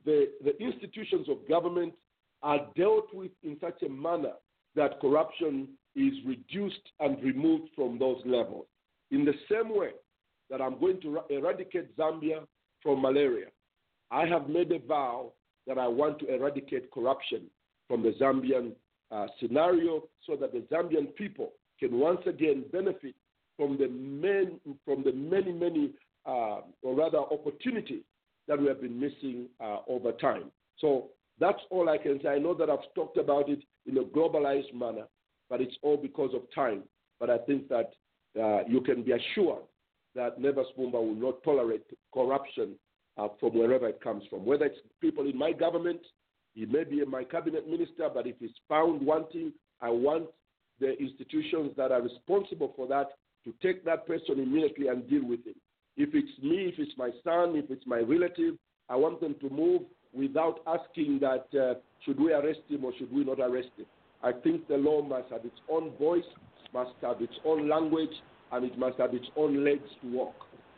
the, 0.03 0.29
the 0.43 0.57
institutions 0.61 1.29
of 1.29 1.47
government 1.47 1.93
are 2.41 2.67
dealt 2.75 3.13
with 3.13 3.31
in 3.43 3.57
such 3.61 3.81
a 3.83 3.89
manner 3.89 4.33
that 4.75 4.99
corruption 4.99 5.69
is 5.95 6.13
reduced 6.25 6.81
and 6.99 7.23
removed 7.23 7.69
from 7.75 7.99
those 7.99 8.19
levels. 8.25 8.65
In 9.11 9.23
the 9.23 9.33
same 9.49 9.75
way 9.75 9.91
that 10.49 10.61
I'm 10.61 10.79
going 10.79 10.99
to 11.01 11.19
eradicate 11.29 11.95
Zambia 11.95 12.45
from 12.83 13.01
malaria, 13.01 13.47
I 14.11 14.25
have 14.27 14.49
made 14.49 14.71
a 14.71 14.79
vow 14.79 15.31
that 15.65 15.77
I 15.77 15.87
want 15.87 16.19
to 16.19 16.33
eradicate 16.33 16.91
corruption 16.91 17.43
from 17.87 18.03
the 18.03 18.11
Zambian 18.21 18.73
uh, 19.11 19.27
scenario 19.39 20.03
so 20.27 20.35
that 20.35 20.51
the 20.51 20.59
Zambian 20.71 21.15
people 21.15 21.53
can 21.79 21.99
once 21.99 22.21
again 22.27 22.65
benefit 22.71 23.15
from 23.57 23.77
the, 23.77 23.87
main, 23.87 24.59
from 24.85 25.03
the 25.03 25.11
many, 25.11 25.51
many, 25.51 25.91
uh, 26.25 26.61
or 26.81 26.95
rather, 26.95 27.19
opportunities 27.19 28.03
that 28.47 28.59
we 28.59 28.67
have 28.67 28.81
been 28.81 28.99
missing 28.99 29.47
uh, 29.63 29.77
over 29.87 30.11
time. 30.13 30.45
So 30.79 31.09
that's 31.39 31.59
all 31.69 31.89
I 31.89 31.97
can 31.97 32.19
say. 32.21 32.29
I 32.29 32.39
know 32.39 32.53
that 32.55 32.69
I've 32.69 32.93
talked 32.95 33.17
about 33.17 33.49
it 33.49 33.59
in 33.85 33.97
a 33.97 34.03
globalized 34.03 34.73
manner, 34.73 35.05
but 35.49 35.61
it's 35.61 35.75
all 35.81 35.97
because 35.97 36.31
of 36.33 36.41
time. 36.53 36.83
But 37.19 37.29
I 37.29 37.37
think 37.39 37.69
that 37.69 37.93
uh, 38.41 38.63
you 38.67 38.81
can 38.81 39.03
be 39.03 39.11
assured 39.11 39.63
that 40.15 40.39
Nevers 40.39 40.67
Mumba 40.77 40.93
will 40.93 41.15
not 41.15 41.43
tolerate 41.43 41.85
corruption 42.13 42.75
uh, 43.17 43.27
from 43.39 43.57
wherever 43.57 43.87
it 43.87 44.01
comes 44.01 44.23
from. 44.29 44.45
Whether 44.45 44.65
it's 44.65 44.79
people 45.01 45.27
in 45.27 45.37
my 45.37 45.51
government, 45.51 46.01
he 46.53 46.65
may 46.65 46.83
be 46.83 47.03
my 47.05 47.23
cabinet 47.23 47.67
minister, 47.69 48.09
but 48.13 48.27
if 48.27 48.35
he's 48.39 48.51
found 48.69 49.05
wanting, 49.05 49.53
I 49.81 49.89
want 49.89 50.25
the 50.79 50.97
institutions 50.99 51.71
that 51.77 51.91
are 51.91 52.01
responsible 52.01 52.73
for 52.75 52.87
that 52.87 53.09
to 53.45 53.53
take 53.61 53.83
that 53.85 54.07
person 54.07 54.39
immediately 54.39 54.87
and 54.87 55.07
deal 55.09 55.25
with 55.25 55.45
him. 55.45 55.55
If 55.97 56.09
it's 56.13 56.41
me, 56.41 56.71
if 56.73 56.75
it's 56.79 56.97
my 56.97 57.09
son, 57.23 57.55
if 57.55 57.69
it's 57.69 57.85
my 57.85 57.99
relative, 57.99 58.55
I 58.89 58.95
want 58.95 59.21
them 59.21 59.35
to 59.41 59.49
move 59.49 59.81
without 60.13 60.59
asking 60.67 61.19
that 61.19 61.47
uh, 61.59 61.79
should 62.05 62.19
we 62.19 62.33
arrest 62.33 62.61
him 62.69 62.85
or 62.85 62.93
should 62.97 63.11
we 63.11 63.23
not 63.23 63.39
arrest 63.39 63.69
him. 63.77 63.85
I 64.23 64.31
think 64.31 64.67
the 64.67 64.77
law 64.77 65.01
must 65.01 65.31
have 65.31 65.45
its 65.45 65.59
own 65.69 65.91
voice, 65.97 66.23
must 66.73 66.93
have 67.01 67.21
its 67.21 67.33
own 67.45 67.67
language, 67.67 68.13
and 68.53 68.65
it 68.65 68.77
must 68.77 68.99
have 68.99 69.13
its 69.13 69.25
own 69.35 69.65
legs 69.65 69.89
to 70.01 70.15
walk. 70.15 70.35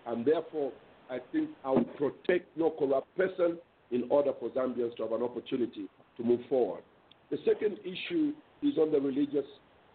And 0.07 0.25
therefore, 0.25 0.71
I 1.09 1.19
think 1.31 1.49
I 1.63 1.71
will 1.71 1.83
protect 1.83 2.57
no 2.57 2.71
corrupt 2.71 3.15
person 3.17 3.57
in 3.91 4.05
order 4.09 4.31
for 4.39 4.49
Zambians 4.49 4.95
to 4.97 5.03
have 5.03 5.11
an 5.11 5.21
opportunity 5.21 5.87
to 6.17 6.23
move 6.23 6.39
forward. 6.49 6.83
The 7.31 7.37
second 7.45 7.77
issue 7.83 8.33
is 8.63 8.77
on 8.77 8.91
the 8.91 8.99
religious 8.99 9.45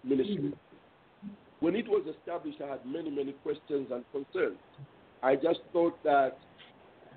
ministry. 0.05 0.53
When 1.61 1.75
it 1.75 1.89
was 1.89 2.07
established, 2.19 2.61
I 2.63 2.69
had 2.69 2.87
many, 2.87 3.11
many 3.11 3.33
questions 3.43 3.89
and 3.91 4.05
concerns. 4.13 4.59
I 5.23 5.37
just 5.37 5.61
thought 5.73 6.03
that 6.05 6.39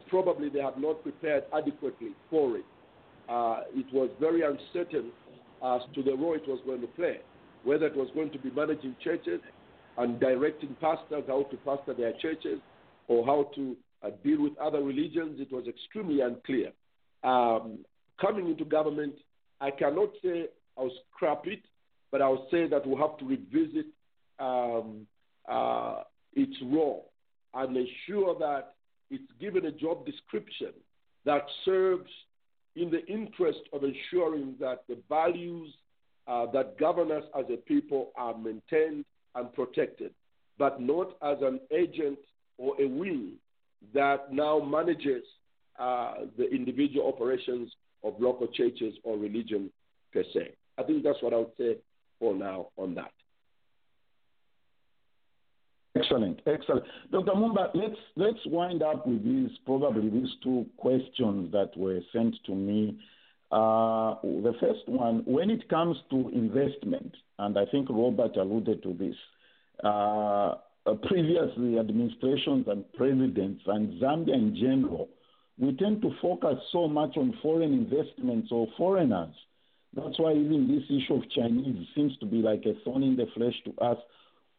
probably 0.09 0.49
they 0.49 0.59
have 0.59 0.77
not 0.77 1.03
prepared 1.03 1.43
adequately 1.53 2.09
for 2.29 2.57
it. 2.57 2.65
Uh, 3.29 3.61
it 3.73 3.85
was 3.93 4.09
very 4.19 4.43
uncertain 4.43 5.11
as 5.63 5.81
to 5.95 6.03
the 6.03 6.11
role 6.11 6.35
it 6.35 6.47
was 6.47 6.59
going 6.65 6.81
to 6.81 6.87
play, 6.87 7.19
whether 7.63 7.85
it 7.85 7.95
was 7.95 8.09
going 8.13 8.31
to 8.31 8.39
be 8.39 8.51
managing 8.51 8.95
churches 9.03 9.39
and 9.97 10.19
directing 10.19 10.75
pastors 10.81 11.23
how 11.27 11.43
to 11.43 11.57
pastor 11.57 11.93
their 11.93 12.13
churches 12.21 12.59
or 13.07 13.25
how 13.25 13.49
to 13.55 13.75
uh, 14.03 14.09
deal 14.23 14.41
with 14.41 14.57
other 14.57 14.81
religions. 14.81 15.39
It 15.39 15.51
was 15.51 15.65
extremely 15.67 16.21
unclear. 16.21 16.71
Um, 17.23 17.79
coming 18.19 18.47
into 18.49 18.65
government, 18.65 19.15
I 19.61 19.71
cannot 19.71 20.09
say 20.23 20.47
I'll 20.77 20.91
scrap 21.15 21.43
it, 21.45 21.61
but 22.11 22.21
I'll 22.21 22.47
say 22.51 22.67
that 22.67 22.85
we'll 22.85 22.97
have 22.97 23.17
to 23.19 23.25
revisit 23.25 23.85
um, 24.39 25.07
uh, 25.47 26.01
its 26.33 26.55
role 26.63 27.11
and 27.53 27.77
ensure 27.77 28.37
that 28.39 28.73
it's 29.11 29.31
given 29.39 29.65
a 29.65 29.71
job 29.71 30.05
description 30.05 30.73
that 31.25 31.43
serves 31.63 32.09
in 32.75 32.89
the 32.89 33.05
interest 33.05 33.59
of 33.71 33.83
ensuring 33.83 34.55
that 34.59 34.83
the 34.89 34.97
values 35.07 35.71
uh, 36.27 36.47
that 36.51 36.77
govern 36.79 37.11
us 37.11 37.23
as 37.37 37.45
a 37.53 37.57
people 37.57 38.11
are 38.15 38.35
maintained 38.37 39.05
and 39.35 39.53
protected, 39.53 40.11
but 40.57 40.81
not 40.81 41.15
as 41.21 41.37
an 41.41 41.59
agent 41.71 42.19
or 42.57 42.79
a 42.79 42.87
wing 42.87 43.33
that 43.93 44.31
now 44.31 44.59
manages 44.59 45.23
uh, 45.79 46.13
the 46.37 46.49
individual 46.49 47.07
operations 47.07 47.71
of 48.03 48.13
local 48.19 48.47
churches 48.47 48.93
or 49.03 49.17
religion 49.17 49.69
per 50.11 50.23
se. 50.33 50.53
I 50.77 50.83
think 50.83 51.03
that's 51.03 51.21
what 51.21 51.33
I 51.33 51.37
would 51.37 51.51
say 51.57 51.77
for 52.19 52.35
now 52.35 52.67
on 52.77 52.95
that. 52.95 53.11
Excellent, 55.95 56.41
excellent. 56.47 56.83
Dr. 57.11 57.33
Mumba, 57.33 57.69
let's 57.75 57.99
let's 58.15 58.39
wind 58.47 58.81
up 58.81 59.05
with 59.05 59.23
these 59.23 59.51
probably 59.63 60.09
these 60.09 60.29
two 60.43 60.65
questions 60.77 61.51
that 61.51 61.69
were 61.77 61.99
sent 62.11 62.35
to 62.47 62.55
me. 62.55 62.97
Uh, 63.53 64.15
the 64.23 64.53
first 64.59 64.87
one, 64.87 65.21
when 65.25 65.51
it 65.51 65.69
comes 65.69 65.95
to 66.09 66.27
investment, 66.29 67.15
and 67.37 67.55
I 67.55 67.65
think 67.65 67.87
Robert 67.87 68.35
alluded 68.35 68.81
to 68.81 68.93
this, 68.93 69.15
uh, 69.83 70.55
uh, 70.85 70.95
previously 71.03 71.77
administrations 71.77 72.65
and 72.67 72.83
presidents 72.93 73.61
and 73.67 74.01
Zambia 74.01 74.33
in 74.33 74.55
general, 74.55 75.07
we 75.59 75.71
tend 75.75 76.01
to 76.01 76.09
focus 76.19 76.57
so 76.71 76.87
much 76.87 77.15
on 77.15 77.37
foreign 77.43 77.73
investments 77.73 78.47
or 78.51 78.67
foreigners. 78.75 79.35
That's 79.95 80.17
why 80.17 80.33
even 80.33 80.67
this 80.67 80.85
issue 80.89 81.13
of 81.13 81.29
Chinese 81.29 81.87
seems 81.93 82.17
to 82.21 82.25
be 82.25 82.37
like 82.37 82.65
a 82.65 82.73
thorn 82.83 83.03
in 83.03 83.15
the 83.15 83.27
flesh 83.35 83.53
to 83.65 83.85
us 83.85 83.97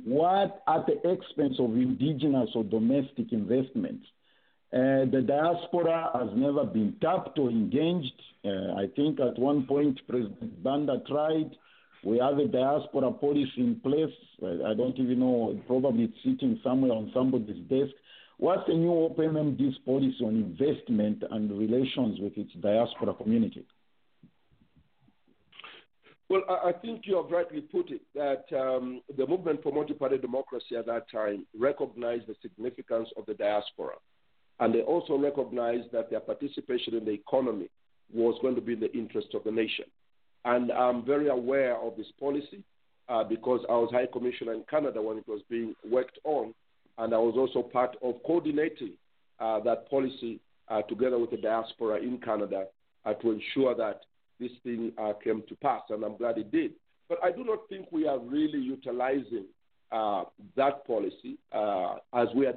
what 0.05 0.63
at 0.69 0.87
the 0.87 1.11
expense 1.11 1.57
of 1.59 1.71
indigenous 1.77 2.51
or 2.55 2.63
domestic 2.63 3.33
investments. 3.33 4.07
Uh, 4.75 5.05
the 5.13 5.23
diaspora 5.25 6.11
has 6.15 6.31
never 6.35 6.65
been 6.65 6.97
tapped 7.01 7.39
or 7.39 7.49
engaged. 7.49 8.21
Uh, 8.45 8.75
I 8.75 8.89
think 8.97 9.21
at 9.21 9.39
one 9.39 9.67
point 9.67 10.01
President 10.09 10.65
Banda 10.65 11.01
tried. 11.07 11.51
We 12.03 12.19
have 12.19 12.39
a 12.39 12.49
diaspora 12.49 13.13
policy 13.13 13.53
in 13.59 13.81
place. 13.81 14.13
I, 14.43 14.71
I 14.71 14.75
don't 14.75 14.99
even 14.99 15.21
know, 15.21 15.57
probably 15.69 16.05
it's 16.05 16.17
sitting 16.25 16.59
somewhere 16.65 16.91
on 16.91 17.13
somebody's 17.15 17.63
desk. 17.69 17.95
What's 18.39 18.67
the 18.67 18.75
new 18.75 18.89
Hope 18.89 19.17
MMD's 19.19 19.79
policy 19.87 20.19
on 20.25 20.35
investment 20.35 21.23
and 21.31 21.57
relations 21.57 22.19
with 22.21 22.37
its 22.37 22.53
diaspora 22.61 23.15
community? 23.15 23.65
Well, 26.29 26.43
I 26.49 26.73
think 26.73 27.03
you 27.05 27.17
have 27.17 27.31
rightly 27.31 27.61
put 27.61 27.91
it 27.91 28.01
that 28.17 28.45
um, 28.59 29.03
the 29.17 29.25
movement 29.25 29.63
for 29.63 29.73
multi-party 29.73 30.19
democracy 30.19 30.75
at 30.77 30.87
that 30.87 31.09
time 31.13 31.47
recognized 31.57 32.27
the 32.27 32.35
significance 32.43 33.09
of 33.17 33.27
the 33.27 33.35
diaspora, 33.35 33.95
and 34.61 34.75
they 34.75 34.83
also 34.83 35.19
recognized 35.19 35.91
that 35.93 36.11
their 36.11 36.21
participation 36.21 36.95
in 36.95 37.05
the 37.05 37.11
economy 37.11 37.69
was 38.13 38.39
going 38.43 38.55
to 38.55 38.61
be 38.61 38.75
in 38.75 38.81
the 38.81 38.93
interest 38.93 39.29
of 39.35 39.45
the 39.45 39.51
nation. 39.51 39.87
And 40.45 40.71
I'm 40.71 41.05
very 41.05 41.29
aware 41.29 41.77
of 41.77 41.97
this 41.97 42.07
policy 42.21 42.63
uh, 43.09 43.25
because 43.25 43.61
I 43.69 43.73
was 43.73 43.91
High 43.93 44.07
Commissioner 44.13 44.53
in 44.53 44.65
Canada 44.69 45.01
when 45.03 45.19
it 45.19 45.27
was 45.27 45.41
being 45.49 45.75
worked 45.91 46.19
on, 46.25 46.55
and 46.99 47.15
I 47.15 47.19
was 47.19 47.35
also 47.37 47.67
part 47.67 47.97
of 48.03 48.23
coordinating 48.25 48.93
uh, 49.41 49.61
that 49.61 49.91
policy 49.91 50.41
uh, 50.69 50.83
together 50.83 51.19
with 51.19 51.31
the 51.31 51.37
diaspora 51.37 51.97
in 51.99 52.19
Canada 52.19 52.67
uh, 53.05 53.15
to 53.15 53.33
ensure 53.33 53.75
that 53.75 54.01
this 54.39 54.53
thing 54.63 54.93
uh, 54.99 55.13
came 55.23 55.43
to 55.49 55.55
pass, 55.57 55.83
and 55.91 56.05
I'm 56.05 56.17
glad 56.17 56.39
it 56.39 56.51
did. 56.51 56.73
But 57.09 57.19
I 57.23 57.33
do 57.33 57.45
not 57.45 57.69
think 57.69 57.87
we 57.91 58.07
are 58.07 58.19
really 58.19 58.59
utilizing 58.59 59.45
uh, 59.93 60.25
that 60.57 60.87
policy 60.87 61.37
as 61.53 62.29
we 62.35 62.47
had 62.47 62.57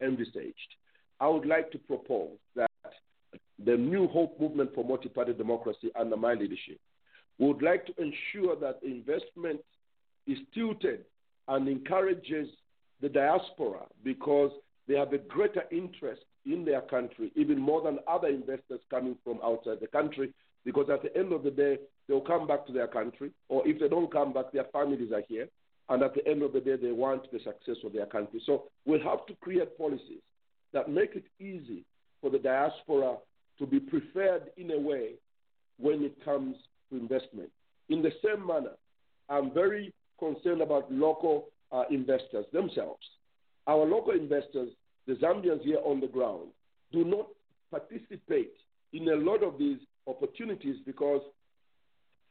envisaged. 0.00 0.74
I 1.20 1.28
would 1.28 1.46
like 1.46 1.70
to 1.72 1.78
propose 1.78 2.36
that 2.54 2.70
the 3.64 3.76
New 3.76 4.06
Hope 4.08 4.40
movement 4.40 4.74
for 4.74 4.84
multi-party 4.84 5.32
democracy 5.32 5.90
under 5.98 6.16
my 6.16 6.34
leadership 6.34 6.78
would 7.38 7.62
like 7.62 7.86
to 7.86 7.94
ensure 7.98 8.56
that 8.56 8.78
investment 8.82 9.60
is 10.26 10.38
tilted 10.54 11.04
and 11.48 11.68
encourages 11.68 12.48
the 13.00 13.08
diaspora 13.08 13.80
because 14.04 14.50
they 14.86 14.94
have 14.94 15.12
a 15.12 15.18
greater 15.18 15.64
interest 15.70 16.22
in 16.46 16.64
their 16.64 16.80
country, 16.82 17.32
even 17.34 17.58
more 17.58 17.82
than 17.82 17.98
other 18.06 18.28
investors 18.28 18.80
coming 18.90 19.16
from 19.24 19.38
outside 19.44 19.78
the 19.80 19.86
country, 19.86 20.32
because 20.64 20.88
at 20.90 21.02
the 21.02 21.16
end 21.16 21.32
of 21.32 21.42
the 21.42 21.50
day, 21.50 21.78
they'll 22.06 22.20
come 22.20 22.46
back 22.46 22.66
to 22.66 22.72
their 22.72 22.88
country, 22.88 23.30
or 23.48 23.66
if 23.66 23.78
they 23.80 23.88
don't 23.88 24.10
come 24.10 24.32
back, 24.32 24.52
their 24.52 24.64
families 24.72 25.12
are 25.12 25.22
here. 25.28 25.48
And 25.90 26.02
at 26.02 26.14
the 26.14 26.26
end 26.28 26.42
of 26.42 26.52
the 26.52 26.60
day, 26.60 26.76
they 26.76 26.92
want 26.92 27.30
the 27.32 27.38
success 27.38 27.76
of 27.84 27.92
their 27.92 28.06
country. 28.06 28.42
So 28.44 28.64
we'll 28.84 29.02
have 29.02 29.24
to 29.26 29.34
create 29.40 29.78
policies 29.78 30.20
that 30.72 30.90
make 30.90 31.14
it 31.14 31.24
easy 31.40 31.84
for 32.20 32.30
the 32.30 32.38
diaspora 32.38 33.16
to 33.58 33.66
be 33.66 33.80
preferred 33.80 34.50
in 34.56 34.70
a 34.70 34.78
way 34.78 35.12
when 35.78 36.02
it 36.02 36.24
comes 36.24 36.56
to 36.90 36.96
investment. 36.96 37.50
In 37.88 38.02
the 38.02 38.12
same 38.24 38.46
manner, 38.46 38.72
I'm 39.28 39.52
very 39.52 39.92
concerned 40.18 40.60
about 40.60 40.90
local 40.92 41.46
uh, 41.72 41.84
investors 41.90 42.46
themselves. 42.52 43.02
Our 43.66 43.84
local 43.84 44.12
investors, 44.12 44.70
the 45.06 45.14
Zambians 45.14 45.62
here 45.62 45.80
on 45.84 46.00
the 46.00 46.06
ground, 46.06 46.48
do 46.92 47.04
not 47.04 47.26
participate 47.70 48.52
in 48.92 49.08
a 49.08 49.16
lot 49.16 49.42
of 49.42 49.58
these 49.58 49.78
opportunities 50.06 50.76
because 50.86 51.20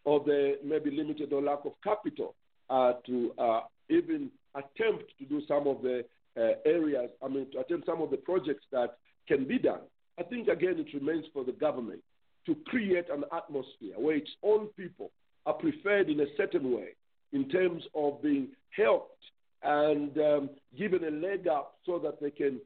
of 0.06 0.26
the 0.26 0.58
maybe 0.64 0.90
limited 0.90 1.32
or 1.34 1.42
lack 1.42 1.66
of 1.66 1.74
capital 1.84 2.34
uh, 2.70 2.94
to 3.06 3.32
uh, 3.38 3.62
even 3.90 4.32
attempt 4.56 5.04
to 5.20 5.26
do 5.26 5.42
some 5.48 5.68
of 5.68 5.82
the 5.82 6.04
uh, 6.38 6.54
areas, 6.66 7.10
I 7.24 7.28
mean, 7.28 7.48
to 7.52 7.60
attempt 7.60 7.86
some 7.86 8.02
of 8.02 8.12
the 8.12 8.18
projects 8.18 8.66
that 8.72 8.98
can 9.28 9.46
be 9.48 9.58
done. 9.58 9.82
I 10.20 10.24
think, 10.24 10.48
again, 10.48 10.76
it 10.78 10.94
remains 10.94 11.26
for 11.34 11.44
the 11.44 11.52
government 11.52 12.02
to 12.46 12.56
create 12.66 13.10
an 13.10 13.24
atmosphere 13.36 13.96
where 13.98 14.16
its 14.16 14.30
own 14.44 14.68
people 14.78 15.12
are 15.46 15.54
preferred 15.54 16.10
in 16.10 16.20
a 16.22 16.26
certain 16.36 16.72
way 16.76 16.90
in 17.34 17.50
terms 17.50 17.84
of 17.94 18.22
being 18.22 18.50
helped 18.76 19.24
and 19.64 20.18
um, 20.18 20.50
given 20.78 21.04
a 21.04 21.12
leg 21.12 21.48
up 21.48 21.76
so 21.86 22.00
that 22.00 22.22
they 22.22 22.32
can 22.32 22.60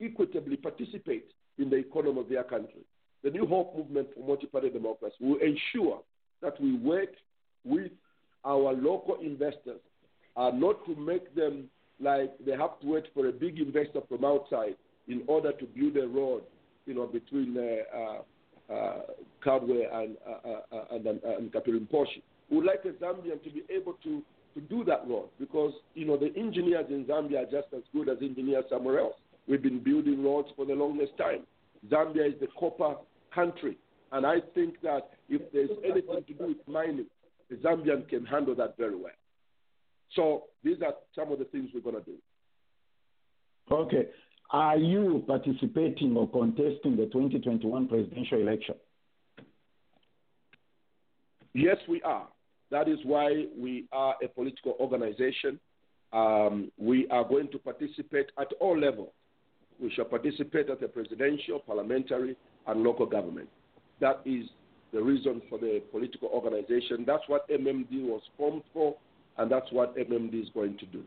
equitably 0.00 0.56
participate 0.56 1.26
in 1.58 1.70
the 1.70 1.76
economy 1.76 2.20
of 2.20 2.28
their 2.28 2.44
country. 2.44 2.82
The 3.22 3.30
New 3.30 3.46
Hope 3.46 3.76
movement 3.76 4.08
for 4.14 4.26
multi-party 4.26 4.70
democracy 4.70 5.14
will 5.20 5.38
ensure 5.38 6.00
that 6.42 6.60
we 6.60 6.74
work 6.74 7.10
with 7.64 7.92
our 8.44 8.72
local 8.72 9.18
investors, 9.22 9.80
uh, 10.36 10.50
not 10.52 10.84
to 10.86 10.96
make 10.96 11.34
them 11.34 11.68
like 12.02 12.32
they 12.44 12.52
have 12.52 12.78
to 12.80 12.86
wait 12.86 13.04
for 13.14 13.28
a 13.28 13.32
big 13.32 13.58
investor 13.58 14.00
from 14.08 14.24
outside 14.24 14.76
in 15.08 15.22
order 15.26 15.52
to 15.52 15.64
build 15.66 15.96
a 15.96 16.06
road, 16.06 16.42
you 16.86 16.94
know, 16.94 17.06
between 17.06 17.56
uh, 17.56 17.96
uh, 17.96 18.72
uh, 18.72 19.00
Kabwe 19.44 19.82
and, 19.92 20.16
uh, 20.26 20.48
uh, 20.76 20.84
and, 20.92 21.06
and, 21.06 21.22
and 21.22 21.52
Kapiri 21.52 21.86
Mposhi. 21.86 22.22
We 22.50 22.58
would 22.58 22.66
like 22.66 22.84
a 22.84 22.92
Zambian 23.02 23.42
to 23.42 23.50
be 23.50 23.62
able 23.70 23.94
to, 24.04 24.22
to 24.54 24.60
do 24.68 24.84
that 24.84 25.06
road 25.08 25.28
because, 25.40 25.72
you 25.94 26.06
know, 26.06 26.16
the 26.16 26.32
engineers 26.36 26.86
in 26.90 27.04
Zambia 27.04 27.42
are 27.42 27.50
just 27.50 27.72
as 27.74 27.82
good 27.92 28.08
as 28.08 28.18
engineers 28.20 28.64
somewhere 28.70 28.98
else. 28.98 29.14
We've 29.48 29.62
been 29.62 29.82
building 29.82 30.22
roads 30.22 30.48
for 30.56 30.64
the 30.64 30.74
longest 30.74 31.16
time. 31.18 31.40
Zambia 31.88 32.28
is 32.28 32.40
the 32.40 32.48
copper 32.58 32.96
country. 33.34 33.76
And 34.12 34.26
I 34.26 34.36
think 34.54 34.80
that 34.82 35.10
if 35.28 35.40
there's 35.52 35.70
anything 35.82 36.24
to 36.26 36.34
do 36.34 36.48
with 36.48 36.68
mining, 36.68 37.06
the 37.48 37.56
Zambian 37.56 38.08
can 38.08 38.26
handle 38.26 38.54
that 38.56 38.76
very 38.76 38.94
well. 38.94 39.12
So 40.14 40.44
these 40.62 40.76
are 40.82 40.94
some 41.14 41.32
of 41.32 41.38
the 41.38 41.44
things 41.46 41.70
we're 41.74 41.80
going 41.80 41.96
to 41.96 42.10
do. 42.10 42.16
Okay. 43.70 44.08
Are 44.50 44.76
you 44.76 45.24
participating 45.26 46.14
or 46.16 46.28
contesting 46.28 46.96
the 46.96 47.06
2021 47.06 47.88
presidential 47.88 48.40
election? 48.40 48.74
Yes, 51.54 51.76
we 51.88 52.02
are. 52.02 52.28
That 52.70 52.88
is 52.88 52.98
why 53.04 53.46
we 53.58 53.86
are 53.92 54.14
a 54.22 54.28
political 54.28 54.76
organization. 54.80 55.58
Um, 56.12 56.70
we 56.78 57.06
are 57.08 57.24
going 57.24 57.50
to 57.52 57.58
participate 57.58 58.26
at 58.38 58.48
all 58.60 58.78
levels. 58.78 59.12
We 59.80 59.90
shall 59.90 60.04
participate 60.04 60.68
at 60.70 60.80
the 60.80 60.88
presidential, 60.88 61.58
parliamentary, 61.58 62.36
and 62.66 62.82
local 62.82 63.06
government. 63.06 63.48
That 64.00 64.20
is 64.24 64.44
the 64.92 65.02
reason 65.02 65.40
for 65.48 65.58
the 65.58 65.82
political 65.90 66.28
organization. 66.28 67.04
That's 67.06 67.22
what 67.26 67.48
MMD 67.48 68.04
was 68.04 68.22
formed 68.36 68.62
for, 68.72 68.96
and 69.38 69.50
that's 69.50 69.70
what 69.72 69.96
MMD 69.96 70.42
is 70.42 70.48
going 70.54 70.78
to 70.78 70.86
do. 70.86 71.02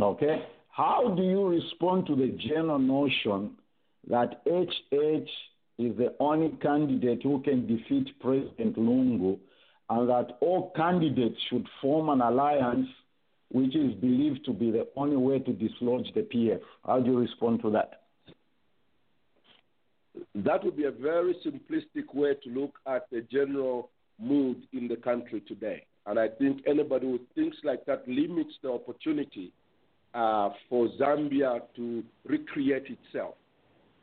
Okay. 0.00 0.44
How 0.70 1.12
do 1.16 1.22
you 1.22 1.48
respond 1.48 2.06
to 2.06 2.14
the 2.14 2.28
general 2.48 2.78
notion 2.78 3.56
that 4.08 4.42
HH 4.46 5.28
is 5.78 5.96
the 5.96 6.14
only 6.20 6.56
candidate 6.62 7.22
who 7.22 7.40
can 7.42 7.66
defeat 7.66 8.08
President 8.20 8.76
Lungu 8.76 9.38
and 9.90 10.08
that 10.08 10.38
all 10.40 10.72
candidates 10.76 11.36
should 11.50 11.66
form 11.80 12.08
an 12.10 12.20
alliance 12.20 12.88
which 13.50 13.74
is 13.74 13.94
believed 13.94 14.44
to 14.44 14.52
be 14.52 14.70
the 14.70 14.86
only 14.96 15.16
way 15.16 15.38
to 15.38 15.52
dislodge 15.52 16.06
the 16.14 16.20
PF? 16.20 16.60
How 16.86 17.00
do 17.00 17.12
you 17.12 17.18
respond 17.18 17.62
to 17.62 17.70
that? 17.70 18.02
That 20.34 20.64
would 20.64 20.76
be 20.76 20.84
a 20.84 20.90
very 20.90 21.34
simplistic 21.46 22.14
way 22.14 22.34
to 22.44 22.50
look 22.50 22.78
at 22.86 23.08
the 23.10 23.22
general 23.22 23.90
mood 24.18 24.62
in 24.72 24.88
the 24.88 24.96
country 24.96 25.42
today. 25.46 25.84
And 26.08 26.18
I 26.18 26.28
think 26.28 26.62
anybody 26.66 27.06
who 27.06 27.20
thinks 27.34 27.58
like 27.62 27.84
that 27.84 28.08
limits 28.08 28.54
the 28.62 28.72
opportunity 28.72 29.52
uh, 30.14 30.48
for 30.70 30.88
Zambia 30.98 31.60
to 31.76 32.02
recreate 32.24 32.86
itself. 32.86 33.34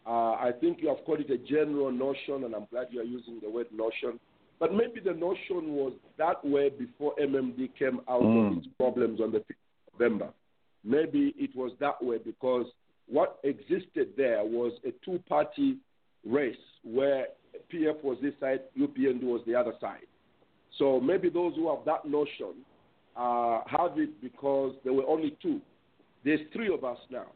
Uh, 0.06 0.34
I 0.34 0.52
think 0.62 0.78
you 0.82 0.90
have 0.90 1.04
called 1.04 1.22
it 1.22 1.32
a 1.32 1.38
general 1.40 1.92
notion, 1.92 2.44
and 2.44 2.54
I'm 2.54 2.68
glad 2.70 2.88
you 2.92 3.02
are 3.02 3.06
using 3.06 3.40
the 3.42 3.50
word 3.50 3.66
notion. 3.74 4.20
But 4.60 4.72
maybe 4.72 5.00
the 5.04 5.14
notion 5.14 5.74
was 5.74 5.94
that 6.20 6.46
way 6.46 6.70
before 6.70 7.16
MMD 7.20 7.72
came 7.78 8.00
out 8.08 8.22
mm. 8.22 8.52
of 8.52 8.58
its 8.60 8.68
problems 8.78 9.20
on 9.20 9.32
the 9.32 9.40
5th 9.40 9.50
of 9.50 10.00
November. 10.00 10.30
Maybe 10.84 11.34
it 11.40 11.56
was 11.56 11.72
that 11.80 12.04
way 12.04 12.20
because 12.24 12.68
what 13.08 13.40
existed 13.44 14.10
there 14.16 14.44
was 14.44 14.74
a 14.86 14.92
two 15.04 15.20
party 15.28 15.78
race 16.24 16.56
where 16.84 17.26
PF 17.74 18.04
was 18.04 18.18
this 18.22 18.34
side, 18.40 18.60
UPND 18.80 19.24
was 19.24 19.42
the 19.48 19.56
other 19.56 19.74
side. 19.82 20.06
So 20.78 21.00
maybe 21.00 21.30
those 21.30 21.56
who 21.56 21.70
have 21.74 21.86
that 21.86 22.06
notion 22.06 22.54
uh, 23.16 23.62
have 23.68 23.98
it 23.98 24.22
because 24.22 24.76
there 24.84 24.94
were 24.94 25.06
only 25.08 25.38
two. 25.42 25.62
There's 26.24 26.42
three 26.54 26.74
of 26.74 26.84
us 26.84 26.98
now. 27.10 27.28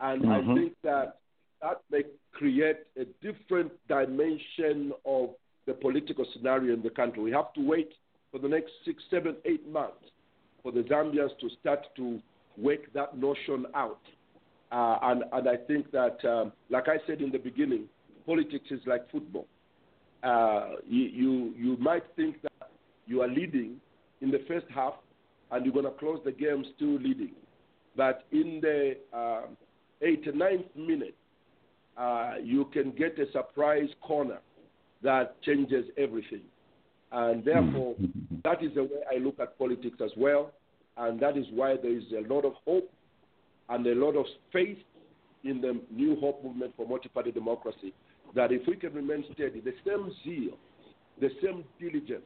And 0.00 0.22
mm-hmm. 0.22 0.50
I 0.50 0.54
think 0.54 0.72
that 0.84 1.16
that 1.62 1.80
may 1.90 2.02
create 2.32 2.78
a 2.96 3.04
different 3.24 3.72
dimension 3.88 4.92
of 5.04 5.30
the 5.66 5.74
political 5.74 6.26
scenario 6.34 6.74
in 6.74 6.82
the 6.82 6.90
country. 6.90 7.22
We 7.22 7.32
have 7.32 7.52
to 7.54 7.66
wait 7.66 7.92
for 8.30 8.38
the 8.38 8.48
next 8.48 8.70
six, 8.84 9.02
seven, 9.10 9.36
eight 9.44 9.66
months 9.68 10.04
for 10.62 10.72
the 10.72 10.82
Zambians 10.82 11.30
to 11.40 11.48
start 11.60 11.80
to 11.96 12.20
work 12.56 12.80
that 12.94 13.16
notion 13.16 13.66
out. 13.74 14.00
Uh, 14.70 14.98
and, 15.02 15.24
and 15.32 15.48
I 15.48 15.56
think 15.56 15.90
that, 15.92 16.18
um, 16.24 16.52
like 16.70 16.88
I 16.88 16.98
said 17.06 17.22
in 17.22 17.30
the 17.32 17.38
beginning, 17.38 17.84
politics 18.26 18.66
is 18.70 18.80
like 18.86 19.10
football. 19.10 19.46
Uh, 20.22 20.76
you, 20.86 21.04
you, 21.04 21.54
you 21.56 21.76
might 21.78 22.02
think 22.16 22.42
that 22.42 22.52
you 23.08 23.22
are 23.22 23.28
leading 23.28 23.76
in 24.20 24.30
the 24.30 24.44
first 24.46 24.66
half 24.72 24.94
and 25.50 25.64
you're 25.64 25.74
going 25.74 25.86
to 25.86 25.98
close 25.98 26.20
the 26.24 26.32
game 26.32 26.64
still 26.76 26.98
leading. 27.00 27.32
But 27.96 28.24
in 28.30 28.60
the 28.62 28.96
uh, 29.12 29.42
89th 30.02 30.76
minute, 30.76 31.16
uh, 31.96 32.34
you 32.42 32.66
can 32.66 32.92
get 32.92 33.18
a 33.18 33.30
surprise 33.32 33.88
corner 34.00 34.38
that 35.02 35.40
changes 35.42 35.86
everything. 35.96 36.42
And 37.10 37.44
therefore, 37.44 37.94
mm-hmm. 37.94 38.36
that 38.44 38.62
is 38.62 38.74
the 38.74 38.84
way 38.84 39.00
I 39.12 39.18
look 39.18 39.40
at 39.40 39.58
politics 39.58 39.98
as 40.04 40.10
well. 40.16 40.52
And 40.96 41.18
that 41.20 41.36
is 41.36 41.46
why 41.52 41.76
there 41.80 41.96
is 41.96 42.04
a 42.12 42.32
lot 42.32 42.44
of 42.44 42.52
hope 42.66 42.90
and 43.68 43.86
a 43.86 43.94
lot 43.94 44.16
of 44.16 44.26
faith 44.52 44.78
in 45.44 45.60
the 45.60 45.80
new 45.90 46.18
hope 46.20 46.44
movement 46.44 46.74
for 46.76 46.86
multi 46.86 47.08
party 47.08 47.30
democracy. 47.30 47.94
That 48.34 48.52
if 48.52 48.66
we 48.66 48.76
can 48.76 48.92
remain 48.92 49.24
steady, 49.32 49.60
the 49.60 49.72
same 49.86 50.12
zeal, 50.24 50.58
the 51.20 51.30
same 51.42 51.64
diligence, 51.80 52.24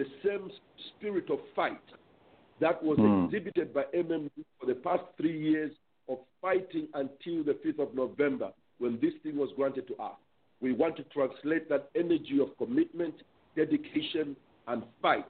the 0.00 0.06
same 0.24 0.50
spirit 0.88 1.30
of 1.30 1.38
fight 1.54 1.78
that 2.58 2.82
was 2.82 2.96
mm. 2.98 3.26
exhibited 3.26 3.74
by 3.74 3.82
MMD 3.94 4.30
for 4.58 4.66
the 4.66 4.74
past 4.74 5.02
three 5.18 5.38
years 5.38 5.72
of 6.08 6.18
fighting 6.40 6.88
until 6.94 7.44
the 7.44 7.58
5th 7.64 7.88
of 7.88 7.94
November 7.94 8.50
when 8.78 8.98
this 9.02 9.12
thing 9.22 9.36
was 9.36 9.50
granted 9.56 9.86
to 9.88 9.96
us. 10.02 10.14
We 10.62 10.72
want 10.72 10.96
to 10.96 11.04
translate 11.04 11.68
that 11.68 11.90
energy 11.94 12.38
of 12.40 12.56
commitment, 12.56 13.14
dedication, 13.56 14.36
and 14.68 14.84
fight 15.02 15.26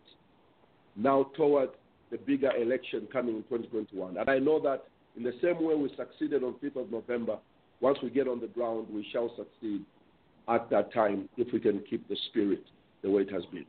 now 0.95 1.31
toward 1.37 1.71
the 2.13 2.19
bigger 2.19 2.55
election 2.57 3.09
coming 3.13 3.37
in 3.37 3.43
2021. 3.45 4.19
And 4.19 4.31
I 4.31 4.39
know 4.39 4.61
that 4.61 4.85
in 5.17 5.25
the 5.25 5.35
same 5.43 5.65
way 5.65 5.75
we 5.75 5.93
succeeded 5.97 6.45
on 6.45 6.55
5th 6.63 6.85
of 6.85 6.93
November, 6.93 7.39
once 7.81 7.99
we 8.05 8.11
get 8.11 8.29
on 8.29 8.41
the 8.41 8.47
ground, 8.47 8.87
we 8.93 9.05
shall 9.13 9.33
succeed 9.37 9.85
at 10.49 10.71
that 10.71 10.93
time 10.93 11.29
if 11.37 11.53
we 11.53 11.59
can 11.59 11.83
keep 11.91 12.09
the 12.09 12.17
spirit 12.31 12.63
the 13.03 13.11
way 13.11 13.23
it 13.23 13.33
has 13.33 13.45
been. 13.47 13.67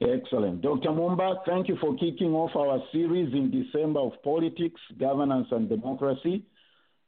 Excellent. 0.00 0.60
Dr. 0.60 0.90
Mumba, 0.90 1.36
thank 1.46 1.68
you 1.68 1.76
for 1.80 1.94
kicking 1.96 2.32
off 2.34 2.56
our 2.56 2.82
series 2.92 3.32
in 3.32 3.50
December 3.50 4.00
of 4.00 4.12
politics, 4.22 4.80
governance, 4.98 5.46
and 5.50 5.68
democracy. 5.68 6.44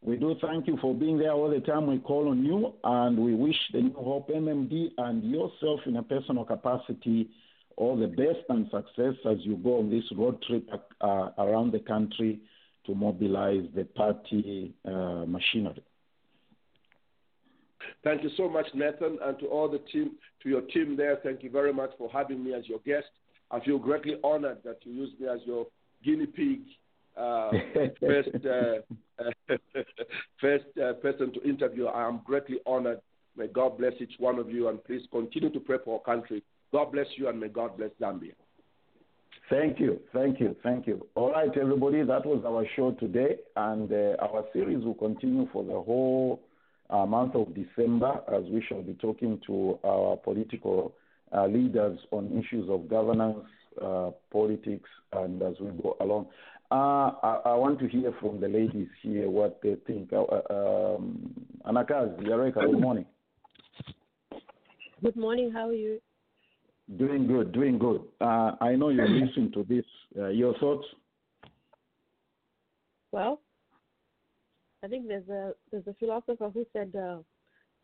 We 0.02 0.16
do 0.16 0.36
thank 0.40 0.68
you 0.68 0.78
for 0.80 0.94
being 0.94 1.18
there 1.18 1.32
all 1.32 1.50
the 1.50 1.60
time. 1.60 1.88
We 1.88 1.98
call 1.98 2.28
on 2.28 2.44
you, 2.44 2.74
and 2.84 3.18
we 3.18 3.34
wish 3.34 3.56
the 3.72 3.82
New 3.82 3.94
Hope 3.94 4.28
MMD 4.28 4.92
and 4.98 5.24
yourself 5.24 5.80
in 5.86 5.96
a 5.96 6.02
personal 6.02 6.44
capacity 6.44 7.28
all 7.76 7.96
the 7.96 8.06
best 8.06 8.44
and 8.48 8.66
success 8.70 9.14
as 9.28 9.36
you 9.40 9.56
go 9.56 9.78
on 9.78 9.90
this 9.90 10.04
road 10.16 10.42
trip 10.42 10.68
uh, 11.00 11.30
around 11.38 11.72
the 11.72 11.78
country 11.80 12.40
to 12.86 12.94
mobilize 12.94 13.64
the 13.74 13.84
party 13.84 14.74
uh, 14.86 15.24
machinery. 15.26 15.82
Thank 18.04 18.22
you 18.22 18.30
so 18.36 18.48
much, 18.48 18.66
Nathan, 18.74 19.18
and 19.22 19.38
to 19.40 19.46
all 19.46 19.68
the 19.68 19.78
team, 19.92 20.12
to 20.42 20.48
your 20.48 20.62
team 20.62 20.96
there. 20.96 21.18
Thank 21.22 21.42
you 21.42 21.50
very 21.50 21.72
much 21.72 21.90
for 21.98 22.10
having 22.10 22.44
me 22.44 22.54
as 22.54 22.68
your 22.68 22.80
guest. 22.80 23.06
I 23.50 23.60
feel 23.60 23.78
greatly 23.78 24.16
honored 24.24 24.58
that 24.64 24.78
you 24.82 24.92
used 24.92 25.20
me 25.20 25.28
as 25.28 25.40
your 25.44 25.66
guinea 26.04 26.26
pig 26.26 26.60
uh, 27.16 27.50
first 28.00 28.28
uh, 28.44 29.24
first 30.40 30.64
uh, 30.82 30.92
person 30.94 31.32
to 31.32 31.42
interview. 31.42 31.86
I 31.86 32.06
am 32.06 32.20
greatly 32.24 32.58
honored. 32.66 33.00
May 33.36 33.48
God 33.48 33.78
bless 33.78 33.92
each 34.00 34.14
one 34.18 34.38
of 34.38 34.50
you, 34.50 34.68
and 34.68 34.82
please 34.84 35.02
continue 35.10 35.50
to 35.50 35.60
pray 35.60 35.78
for 35.84 35.98
our 35.98 36.16
country. 36.16 36.42
God 36.72 36.92
bless 36.92 37.06
you, 37.16 37.28
and 37.28 37.38
may 37.38 37.48
God 37.48 37.76
bless 37.76 37.90
Zambia. 38.00 38.32
Thank 39.48 39.78
you, 39.78 40.00
thank 40.12 40.40
you, 40.40 40.56
thank 40.62 40.86
you. 40.88 41.06
All 41.14 41.30
right, 41.30 41.50
everybody, 41.56 42.02
that 42.02 42.26
was 42.26 42.42
our 42.44 42.66
show 42.74 42.92
today, 42.92 43.36
and 43.54 43.92
uh, 43.92 44.16
our 44.20 44.44
series 44.52 44.84
will 44.84 44.94
continue 44.94 45.48
for 45.52 45.62
the 45.62 45.70
whole 45.70 46.40
month 46.90 47.34
of 47.34 47.54
December 47.54 48.20
as 48.32 48.44
we 48.50 48.64
shall 48.68 48.82
be 48.82 48.94
talking 48.94 49.40
to 49.46 49.78
our 49.84 50.16
political 50.16 50.94
uh, 51.32 51.46
leaders 51.46 51.98
on 52.10 52.26
issues 52.38 52.68
of 52.70 52.88
governance, 52.88 53.44
uh, 53.82 54.10
politics, 54.32 54.88
and 55.12 55.42
as 55.42 55.54
we 55.60 55.70
go 55.82 55.96
along. 56.00 56.26
Uh, 56.70 57.12
I, 57.22 57.40
I, 57.44 57.54
want 57.54 57.78
to 57.78 57.88
hear 57.88 58.12
from 58.20 58.40
the 58.40 58.48
ladies 58.48 58.88
here 59.00 59.30
what 59.30 59.60
they 59.62 59.76
think. 59.86 60.12
Uh, 60.12 60.22
uh 60.22 60.96
um, 60.96 61.32
Anakaz, 61.64 62.18
Yareka, 62.22 62.68
good 62.68 62.80
morning. 62.80 63.06
Good 65.02 65.16
morning. 65.16 65.52
How 65.52 65.68
are 65.68 65.72
you? 65.72 66.00
Doing 66.96 67.28
good, 67.28 67.52
doing 67.52 67.78
good. 67.78 68.02
Uh, 68.20 68.52
I 68.60 68.74
know 68.74 68.88
you 68.88 69.02
listen 69.08 69.52
to 69.52 69.62
this. 69.62 69.84
Uh, 70.18 70.28
your 70.28 70.58
thoughts? 70.58 70.86
Well, 73.12 73.40
I 74.86 74.88
think 74.88 75.08
there's 75.08 75.28
a 75.28 75.52
there's 75.72 75.86
a 75.88 75.94
philosopher 75.94 76.48
who 76.48 76.64
said 76.72 76.94
uh, 76.94 77.16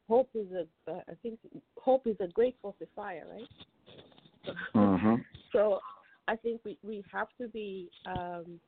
hope 0.09 0.31
is 0.35 0.47
a 0.53 0.91
uh, 0.91 1.01
I 1.09 1.15
think 1.21 1.41
hope 1.77 2.07
is 2.07 2.15
a 2.21 2.29
great 2.29 2.57
falsifier, 2.63 3.25
right? 3.29 4.55
Mm-hmm. 4.75 5.15
So 5.53 5.81
I 6.29 6.37
think 6.37 6.61
we 6.65 6.79
we 6.83 7.05
have 7.13 7.27
to 7.39 7.49
be. 7.49 7.91
Um, 8.07 8.61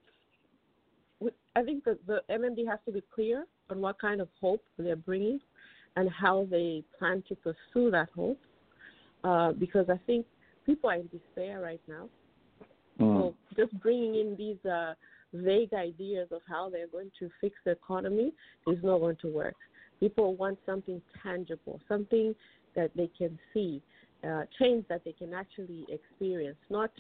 we, 1.21 1.31
I 1.57 1.63
think 1.63 1.85
that 1.85 2.07
the 2.07 2.21
MMD 2.29 2.67
has 2.69 2.79
to 2.87 2.93
be 2.93 3.03
clear 3.15 3.47
on 3.71 3.81
what 3.81 3.99
kind 3.99 4.21
of 4.21 4.29
hope 4.39 4.63
they're 4.79 4.97
bringing 4.97 5.41
and 5.97 6.11
how 6.11 6.47
they 6.51 6.85
plan 6.99 7.23
to 7.29 7.37
pursue 7.37 7.91
that 7.93 8.09
hope. 8.15 8.41
Uh, 9.23 9.53
because 9.53 9.87
I 9.89 9.99
think 10.07 10.27
people 10.67 10.91
are 10.91 10.97
in 10.97 11.09
despair 11.09 11.61
right 11.61 11.81
now. 11.89 12.09
Mm. 13.01 13.15
So 13.15 13.35
just 13.57 13.73
bringing 13.81 14.17
in 14.17 14.37
these 14.37 14.71
uh, 14.71 14.93
vague 15.35 15.75
ideas 15.75 16.29
of 16.31 16.41
how 16.49 16.71
they're 16.71 16.87
going 16.87 17.11
to 17.19 17.31
fix 17.41 17.57
the 17.65 17.73
economy 17.73 18.33
is 18.67 18.79
not 18.83 18.99
going 18.99 19.17
to 19.23 19.29
work. 19.29 19.57
People 20.01 20.35
want 20.37 20.59
something 20.67 21.01
tangible, 21.23 21.81
something 21.89 22.35
that 22.77 22.91
they 22.97 23.11
can 23.17 23.39
see, 23.53 23.83
uh, 24.29 24.43
change 24.59 24.85
that 24.89 25.03
they 25.05 25.13
can 25.13 25.35
actually 25.35 25.87
experience, 25.89 26.59
not 26.71 26.91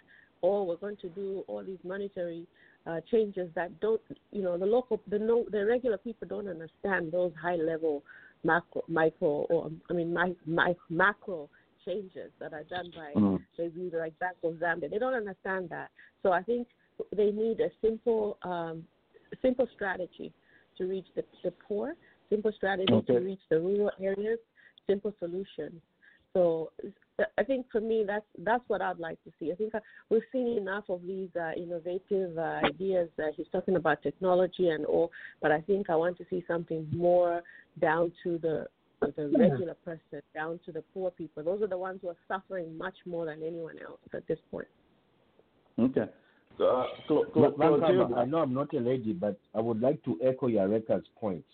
oh 0.43 0.63
we're 0.63 0.77
going 0.77 0.97
to 0.97 1.09
do 1.11 1.43
all 1.49 1.65
these 1.65 1.79
monetary 1.85 2.47
uh, 2.87 3.01
changes 3.11 3.49
that 3.55 3.81
don't 3.81 4.01
you 4.31 4.43
know 4.43 4.59
the 4.59 4.67
local 4.67 5.01
the 5.09 5.19
no 5.19 5.45
the 5.51 5.65
regular 5.65 5.97
people 5.97 6.29
don't 6.29 6.49
understand 6.49 7.11
those 7.11 7.33
high 7.41 7.57
level 7.57 8.03
macro 8.45 8.83
micro 8.89 9.47
or 9.49 9.71
I 9.91 9.95
mean 9.95 10.13
my, 10.13 10.33
my 10.47 10.75
macro 10.91 11.49
changes 11.85 12.31
that 12.41 12.53
are 12.53 12.65
done 12.65 12.93
by 12.95 13.13
Mm. 13.17 13.41
maybe 13.59 13.91
like 13.97 14.19
Bank 14.19 14.37
of 14.43 14.55
Zambia. 14.55 14.91
They 14.91 14.99
don't 14.99 15.15
understand 15.15 15.69
that. 15.71 15.91
So 16.23 16.33
I 16.33 16.43
think 16.43 16.67
they 17.15 17.31
need 17.31 17.61
a 17.61 17.71
simple 17.83 18.39
um, 18.43 18.85
simple 19.43 19.67
strategy 19.75 20.33
to 20.79 20.87
reach 20.87 21.07
the, 21.15 21.25
the 21.43 21.51
poor, 21.67 21.95
simple 22.31 22.53
strategy 22.57 22.93
Okay. 22.93 23.15
to 23.15 23.21
reach 23.21 23.41
the 23.51 23.61
rural 23.61 23.91
areas, 24.01 24.39
simple 24.87 25.13
solutions. 25.19 25.81
So 26.33 26.73
I 27.39 27.45
think 27.45 27.67
for 27.71 27.81
me 27.81 28.05
that's 28.05 28.27
that's 28.39 28.65
what 28.67 28.83
I'd 28.83 28.99
like 28.99 29.23
to 29.23 29.31
see. 29.39 29.53
I 29.53 29.55
think 29.55 29.75
uh, 29.75 29.81
we've 30.11 30.23
seen 30.33 30.49
enough 30.59 30.85
of 30.89 31.01
these 31.07 31.29
uh, 31.41 31.53
innovative 31.57 32.37
uh, 32.37 32.61
ideas. 32.65 33.09
Uh, 33.19 33.27
he's 33.37 33.47
talking 33.53 33.77
about 33.77 34.03
technology 34.03 34.71
and 34.71 34.85
all, 34.85 35.13
but 35.41 35.53
I 35.53 35.61
think 35.61 35.91
I 35.91 35.97
want 35.97 36.19
to 36.19 36.25
see 36.29 36.45
something 36.49 36.89
more 36.93 37.43
down 37.81 38.13
to 38.25 38.39
the 38.39 38.67
the 39.17 39.31
regular 39.39 39.75
person, 39.85 40.23
down 40.35 40.59
to 40.65 40.73
the 40.73 40.83
poor 40.95 41.11
people. 41.11 41.45
Those 41.45 41.63
are 41.63 41.69
the 41.69 41.79
ones 41.79 42.01
who 42.03 42.09
are 42.09 42.17
suffering 42.27 42.77
much 42.77 42.97
more 43.07 43.27
than 43.27 43.43
anyone 43.43 43.77
else 43.87 44.01
at 44.15 44.27
this 44.27 44.39
point. 44.51 44.69
Okay. 45.79 46.07
Uh, 46.61 46.85
Clo- 47.09 47.25
Van 47.35 47.53
Clo- 47.53 47.79
Clotilde, 47.79 48.15
I 48.15 48.25
know 48.25 48.39
I'm 48.39 48.55
not 48.55 48.73
a 48.75 48.79
lady, 48.79 49.13
but 49.13 49.39
I 49.55 49.61
would 49.61 49.81
like 49.81 50.03
to 50.05 50.19
echo 50.25 50.49
Yareka's 50.49 51.07
point. 51.21 51.45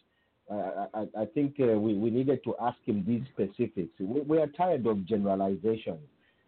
Uh, 0.51 0.87
I, 0.95 1.07
I 1.23 1.25
think 1.27 1.57
uh, 1.61 1.79
we, 1.79 1.95
we 1.95 2.11
needed 2.11 2.43
to 2.45 2.55
ask 2.61 2.77
him 2.85 3.05
these 3.07 3.23
specifics. 3.33 3.93
We, 4.01 4.21
we 4.23 4.39
are 4.39 4.49
tired 4.49 4.87
of 4.87 5.07
generalization. 5.07 5.99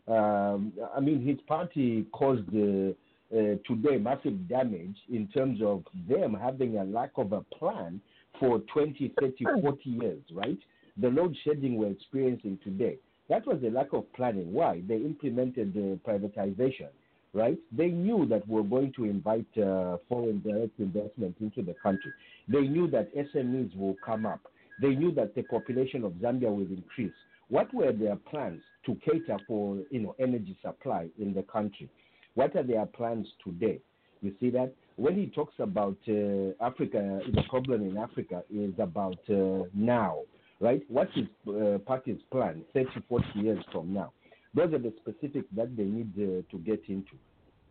Um, 0.09 0.73
I 0.95 1.01
mean, 1.01 1.25
his 1.25 1.39
party 1.47 2.07
caused 2.13 2.49
uh, 2.55 2.91
uh, 3.35 3.55
today 3.67 3.99
massive 3.99 4.49
damage 4.49 4.97
in 5.11 5.29
terms 5.29 5.61
of 5.63 5.85
them 6.09 6.35
having 6.35 6.79
a 6.79 6.85
lack 6.85 7.13
of 7.17 7.33
a 7.33 7.43
plan 7.43 8.01
for 8.41 8.59
20, 8.75 9.15
30, 9.21 9.45
40 9.63 9.91
years, 9.91 10.21
right? 10.33 10.59
The 11.01 11.09
load 11.09 11.37
shedding 11.45 11.77
we're 11.77 11.91
experiencing 11.91 12.59
today. 12.65 12.97
That 13.29 13.47
was 13.47 13.63
a 13.65 13.71
lack 13.71 13.93
of 13.93 14.13
planning. 14.15 14.53
Why? 14.53 14.83
They 14.87 14.97
implemented 14.97 15.73
the 15.73 15.99
privatization 16.07 16.89
right? 17.35 17.59
They 17.71 17.89
knew 17.89 18.27
that 18.27 18.47
we're 18.47 18.63
going 18.63 18.93
to 18.97 19.05
invite 19.05 19.47
uh, 19.57 19.97
foreign 20.09 20.41
direct 20.41 20.79
investment 20.79 21.37
into 21.41 21.63
the 21.63 21.75
country. 21.83 22.13
They 22.49 22.63
knew 22.63 22.91
that 22.91 23.15
SMEs 23.15 23.77
will 23.77 23.97
come 24.05 24.27
up. 24.27 24.41
They 24.81 24.95
knew 24.95 25.13
that 25.15 25.35
the 25.35 25.43
population 25.43 26.05
of 26.05 26.13
Zambia 26.13 26.51
will 26.55 26.67
increase. 26.67 27.13
What 27.49 27.73
were 27.75 27.93
their 27.93 28.17
plans 28.17 28.63
to 28.87 28.97
cater 29.05 29.37
for, 29.47 29.79
you 29.91 30.01
know, 30.01 30.15
energy 30.19 30.57
supply 30.63 31.09
in 31.19 31.35
the 31.35 31.43
country? 31.43 31.89
What 32.35 32.57
are 32.57 32.63
their 32.63 32.87
plans 32.87 33.27
today? 33.45 33.81
You 34.23 34.33
see 34.41 34.51
that 34.51 34.73
when 34.97 35.17
he 35.17 35.27
talks 35.27 35.55
about 35.59 35.97
uh, 36.09 36.53
Africa, 36.65 37.21
the 37.33 37.43
problem 37.49 37.83
in 37.89 37.99
Africa 37.99 38.43
is 38.55 38.73
about 38.79 39.19
uh, 39.29 39.65
now, 39.75 40.21
right? 40.61 40.83
What 40.89 41.09
is 41.17 41.27
uh, 41.49 41.79
party's 41.79 42.21
plan 42.31 42.63
30, 42.73 42.89
40 43.09 43.27
years 43.35 43.65
from 43.73 43.93
now? 43.93 44.13
Those 44.55 44.75
are 44.75 44.79
the 44.79 44.93
specifics 45.01 45.49
that 45.57 45.77
they 45.77 45.85
need 45.85 46.13
uh, 46.17 46.43
to 46.51 46.59
get 46.59 46.83
into. 46.89 47.13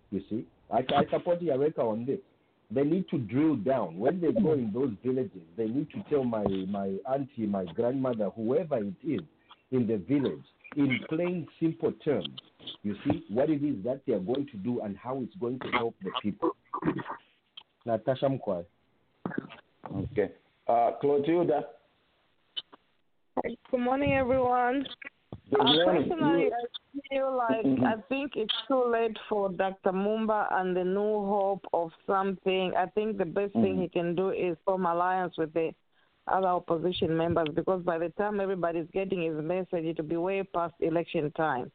You 0.10 0.22
see, 0.30 0.46
I, 0.72 0.80
I 0.96 1.06
support 1.10 1.42
Yareka 1.42 1.80
on 1.80 2.06
this. 2.06 2.20
They 2.70 2.84
need 2.84 3.08
to 3.10 3.18
drill 3.18 3.56
down. 3.58 4.00
When 4.00 4.22
they 4.22 4.32
go 4.32 4.54
in 4.54 4.72
those 4.74 4.92
villages, 5.04 5.42
they 5.58 5.68
need 5.68 5.90
to 5.92 6.04
tell 6.10 6.24
my, 6.24 6.44
my 6.68 6.96
auntie, 7.12 7.46
my 7.46 7.66
grandmother, 7.66 8.30
whoever 8.36 8.78
it 8.78 8.94
is 9.06 9.22
in 9.72 9.88
the 9.88 9.98
village, 9.98 10.44
in 10.78 11.00
plain, 11.10 11.48
simple 11.60 11.92
terms, 12.04 12.30
you 12.84 12.96
see, 13.04 13.26
what 13.30 13.50
it 13.50 13.64
is 13.64 13.84
that 13.84 14.02
they 14.08 14.14
are 14.14 14.20
going 14.20 14.48
to 14.52 14.58
do 14.58 14.82
and 14.82 14.98
how 14.98 15.20
it's 15.22 15.36
going 15.36 15.60
to 15.60 15.68
help 15.72 15.96
the 16.02 16.12
people. 16.22 16.52
Natasha 17.86 18.26
Mkwai. 18.26 18.64
Okay. 19.96 20.32
Uh, 20.68 20.92
Clotilde. 21.02 21.52
Good 23.44 23.80
morning, 23.80 24.14
everyone. 24.14 24.86
Personally, 25.52 26.52
I 26.54 27.00
feel 27.10 27.36
like 27.36 27.66
Mhm. 27.66 27.84
I 27.84 28.02
think 28.08 28.36
it's 28.36 28.56
too 28.68 28.84
late 28.86 29.18
for 29.28 29.50
Dr. 29.50 29.92
Mumba 29.92 30.48
and 30.52 30.76
the 30.76 30.84
new 30.84 31.26
hope 31.26 31.66
of 31.74 31.92
something. 32.08 32.76
I 32.76 32.86
think 32.88 33.18
the 33.18 33.26
best 33.26 33.54
thing 33.54 33.78
Mhm. 33.78 33.82
he 33.82 33.90
can 33.90 34.16
do 34.16 34.30
is 34.30 34.58
form 34.66 34.86
alliance 34.86 35.38
with 35.38 35.54
the 35.54 35.74
other 36.28 36.48
opposition 36.48 37.18
members 37.18 37.50
because 37.54 37.84
by 37.84 37.98
the 37.98 38.10
time 38.10 38.40
everybody's 38.40 38.90
getting 38.92 39.22
his 39.22 39.36
message, 39.44 39.86
it'll 39.86 40.06
be 40.06 40.18
way 40.18 40.44
past 40.44 40.76
election 40.80 41.32
time. 41.32 41.72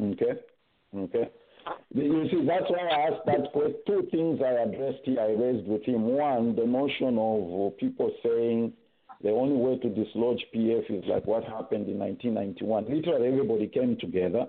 Okay. 0.00 0.38
Okay. 0.96 1.30
You 1.94 2.28
see, 2.28 2.44
that's 2.44 2.68
why 2.70 2.78
I 2.78 3.08
asked 3.08 3.26
that 3.26 3.52
question. 3.52 3.76
Two 3.86 4.02
things 4.10 4.40
I 4.42 4.52
addressed 4.62 5.04
here, 5.04 5.20
I 5.20 5.32
raised 5.32 5.66
with 5.68 5.84
him. 5.84 6.16
One, 6.16 6.54
the 6.56 6.66
notion 6.66 7.18
of 7.18 7.76
people 7.76 8.10
saying 8.22 8.72
the 9.22 9.30
only 9.30 9.56
way 9.56 9.78
to 9.78 9.88
dislodge 9.88 10.44
PF 10.54 10.90
is 10.90 11.04
like 11.06 11.26
what 11.26 11.44
happened 11.44 11.88
in 11.88 11.98
1991. 11.98 12.86
Literally, 12.88 13.28
everybody 13.28 13.68
came 13.68 13.96
together. 13.98 14.46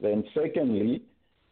Then, 0.00 0.24
secondly, 0.34 1.02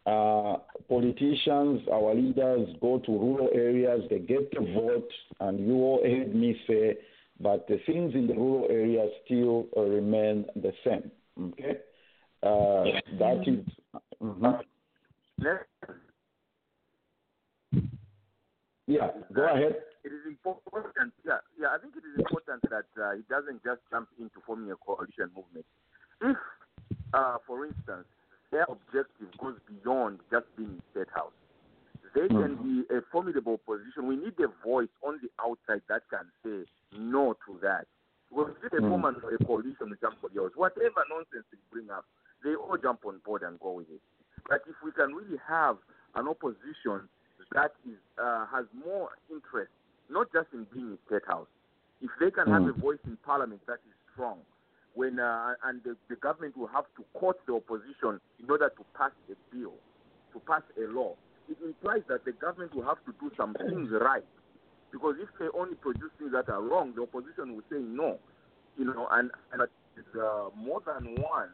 uh, 0.05 0.57
politicians, 0.89 1.81
our 1.91 2.13
leaders 2.13 2.67
go 2.81 2.99
to 2.99 3.11
rural 3.11 3.49
areas, 3.53 4.01
they 4.09 4.19
get 4.19 4.51
the 4.51 4.59
vote, 4.59 5.09
and 5.39 5.59
you 5.65 5.75
all 5.75 6.01
heard 6.03 6.35
me 6.35 6.59
say, 6.67 6.97
but 7.39 7.67
the 7.67 7.79
things 7.85 8.13
in 8.13 8.27
the 8.27 8.33
rural 8.33 8.67
areas 8.69 9.09
still 9.25 9.67
uh, 9.75 9.81
remain 9.81 10.45
the 10.55 10.73
same. 10.85 11.11
Okay? 11.39 11.77
Uh, 12.41 12.83
that 13.19 13.43
is. 13.47 13.65
mhm. 14.21 14.59
Yeah, 18.85 19.11
go 19.33 19.45
ahead. 19.45 19.75
It 20.03 20.11
is 20.11 20.25
important. 20.27 21.13
Yeah, 21.25 21.39
yeah. 21.59 21.67
I 21.73 21.77
think 21.77 21.95
it 21.95 22.03
is 22.03 22.19
important 22.19 22.61
that 22.69 22.87
uh, 23.01 23.15
he 23.15 23.23
doesn't 23.29 23.63
just 23.63 23.81
jump 23.89 24.09
into 24.19 24.39
forming 24.45 24.71
a 24.71 24.75
coalition 24.75 25.31
movement. 25.35 25.65
If, 26.21 26.37
uh, 27.13 27.37
for 27.47 27.65
instance, 27.65 28.05
their 28.51 28.65
objective 28.67 29.31
goes 29.39 29.55
beyond 29.67 30.19
just 30.29 30.45
being 30.57 30.69
in 30.69 30.81
state 30.91 31.07
house, 31.15 31.31
they 32.13 32.27
can 32.27 32.55
be 32.61 32.83
a 32.93 33.01
formidable 33.11 33.59
position. 33.65 34.07
We 34.07 34.17
need 34.17 34.35
a 34.39 34.51
voice 34.63 34.91
on 35.01 35.19
the 35.23 35.29
outside 35.41 35.81
that 35.87 36.03
can 36.09 36.27
say 36.43 36.67
no 36.91 37.33
to 37.47 37.57
that. 37.61 37.87
Because 38.29 38.51
if 38.63 38.71
they 38.71 38.79
Mm. 38.79 38.89
form 38.89 39.05
an- 39.05 39.23
a 39.33 39.37
coalition 39.45 39.89
with 39.89 39.99
somebody 40.01 40.37
else, 40.37 40.55
whatever 40.55 41.05
nonsense 41.09 41.45
they 41.51 41.57
bring 41.71 41.89
up, 41.89 42.05
they 42.43 42.55
all 42.55 42.77
jump 42.77 43.05
on 43.05 43.19
board 43.19 43.43
and 43.43 43.59
go 43.59 43.71
with 43.73 43.89
it. 43.89 44.01
But 44.49 44.63
if 44.67 44.75
we 44.83 44.91
can 44.91 45.15
really 45.15 45.37
have 45.37 45.77
an 46.15 46.27
opposition 46.27 47.07
that 47.51 47.73
is 47.85 47.97
uh, 48.17 48.45
has 48.47 48.65
more 48.73 49.09
interest, 50.33 50.53
not 50.53 50.65
just 50.65 50.73
in 50.73 50.73
being 50.73 50.91
in 50.91 50.97
state 51.07 51.27
house, 51.27 51.47
if 52.01 52.11
they 52.19 52.31
can 52.31 52.47
have 52.47 52.63
Mm. 52.63 52.69
a 52.69 52.73
voice 52.73 52.99
in 53.05 53.17
parliament 53.17 53.61
that 53.67 53.79
is 53.87 53.95
strong, 54.13 54.39
when 54.95 55.19
uh, 55.19 55.55
and 55.63 55.83
the, 55.83 55.95
the 56.09 56.15
government 56.15 56.57
will 56.57 56.67
have 56.67 56.85
to 56.95 57.03
court 57.13 57.37
the 57.47 57.53
opposition 57.53 58.19
in 58.39 58.49
order 58.49 58.69
to 58.69 58.85
pass 58.95 59.11
a 59.31 59.55
bill, 59.55 59.73
to 60.33 60.39
pass 60.39 60.61
a 60.77 60.87
law, 60.91 61.15
it 61.49 61.57
implies 61.63 62.03
that 62.07 62.25
the 62.25 62.31
government 62.31 62.73
will 62.75 62.83
have 62.83 63.03
to 63.05 63.13
do 63.19 63.31
some 63.37 63.53
things 63.53 63.89
right. 64.01 64.25
Because 64.91 65.15
if 65.19 65.29
they 65.39 65.47
only 65.57 65.75
produce 65.75 66.11
things 66.19 66.31
that 66.33 66.49
are 66.49 66.61
wrong, 66.61 66.93
the 66.95 67.01
opposition 67.01 67.55
will 67.55 67.63
say 67.71 67.79
no. 67.79 68.19
You 68.77 68.85
know, 68.85 69.07
and, 69.11 69.31
and 69.51 69.61
uh, 69.61 70.49
more 70.55 70.81
than 70.85 71.15
one 71.21 71.49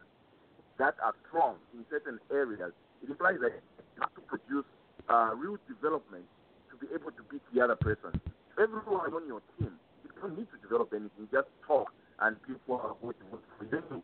that 0.77 0.95
are 1.03 1.13
strong 1.27 1.55
in 1.73 1.85
certain 1.89 2.19
areas, 2.31 2.73
it 3.03 3.09
implies 3.09 3.39
that 3.41 3.51
you 3.95 4.01
have 4.01 4.15
to 4.15 4.21
produce 4.21 4.65
uh, 5.09 5.31
real 5.35 5.57
development 5.67 6.25
to 6.71 6.77
be 6.77 6.93
able 6.93 7.11
to 7.11 7.23
beat 7.31 7.41
the 7.53 7.61
other 7.61 7.75
person. 7.75 8.19
If 8.59 8.63
everyone 8.63 9.13
on 9.13 9.25
your 9.25 9.41
team, 9.57 9.71
you 10.03 10.09
don't 10.21 10.37
need 10.37 10.47
to 10.51 10.57
develop 10.61 10.91
anything, 10.91 11.29
just 11.31 11.47
talk 11.65 11.87
and 12.19 12.35
people 12.45 12.75
are 12.75 12.93
going 13.01 13.15
to 13.15 13.25
vote 13.31 13.43
for 13.57 13.65
you. 13.73 14.03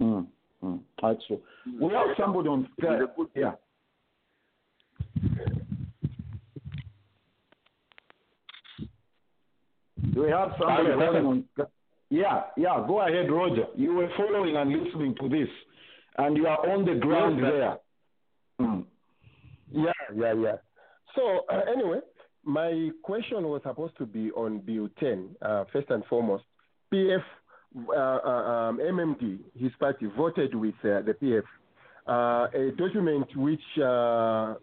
Mm, 0.00 0.26
mm. 0.64 0.80
That's 1.00 1.24
true. 1.28 1.40
We 1.80 1.92
have 1.94 2.08
somebody 2.18 2.48
on 2.48 2.68
Skype. 2.80 3.06
Yeah. 3.36 3.52
Do 10.12 10.22
we 10.22 10.30
have 10.30 10.50
somebody 10.58 10.88
calling 10.94 11.26
on 11.26 11.44
Skype? 11.56 11.68
Yeah, 12.10 12.42
yeah. 12.56 12.84
Go 12.88 13.00
ahead, 13.00 13.30
Roger. 13.30 13.66
You 13.76 13.94
were 13.94 14.08
following 14.16 14.56
and 14.56 14.72
listening 14.72 15.14
to 15.20 15.28
this, 15.28 15.48
and 16.18 16.36
you 16.36 16.48
are 16.48 16.68
on 16.68 16.84
the 16.84 16.94
ground 16.94 17.40
there. 17.44 17.78
Mm. 18.60 18.84
Yeah, 19.70 19.92
yeah, 20.16 20.34
yeah. 20.34 20.56
So 21.14 21.44
uh, 21.48 21.60
anyway, 21.72 22.00
my 22.46 22.90
question 23.02 23.42
was 23.48 23.60
supposed 23.64 23.96
to 23.98 24.06
be 24.06 24.30
on 24.30 24.60
Bill 24.60 24.88
10. 25.00 25.36
Uh, 25.42 25.64
first 25.72 25.90
and 25.90 26.04
foremost, 26.06 26.44
PF, 26.92 27.22
uh, 27.88 27.92
uh, 27.92 27.98
um, 27.98 28.78
MMD, 28.78 29.38
his 29.58 29.72
party 29.78 30.06
voted 30.16 30.54
with 30.54 30.74
uh, 30.84 31.02
the 31.02 31.14
PF 31.20 31.42
a 32.54 32.70
document 32.78 33.26
which 33.36 33.60
a 33.78 34.56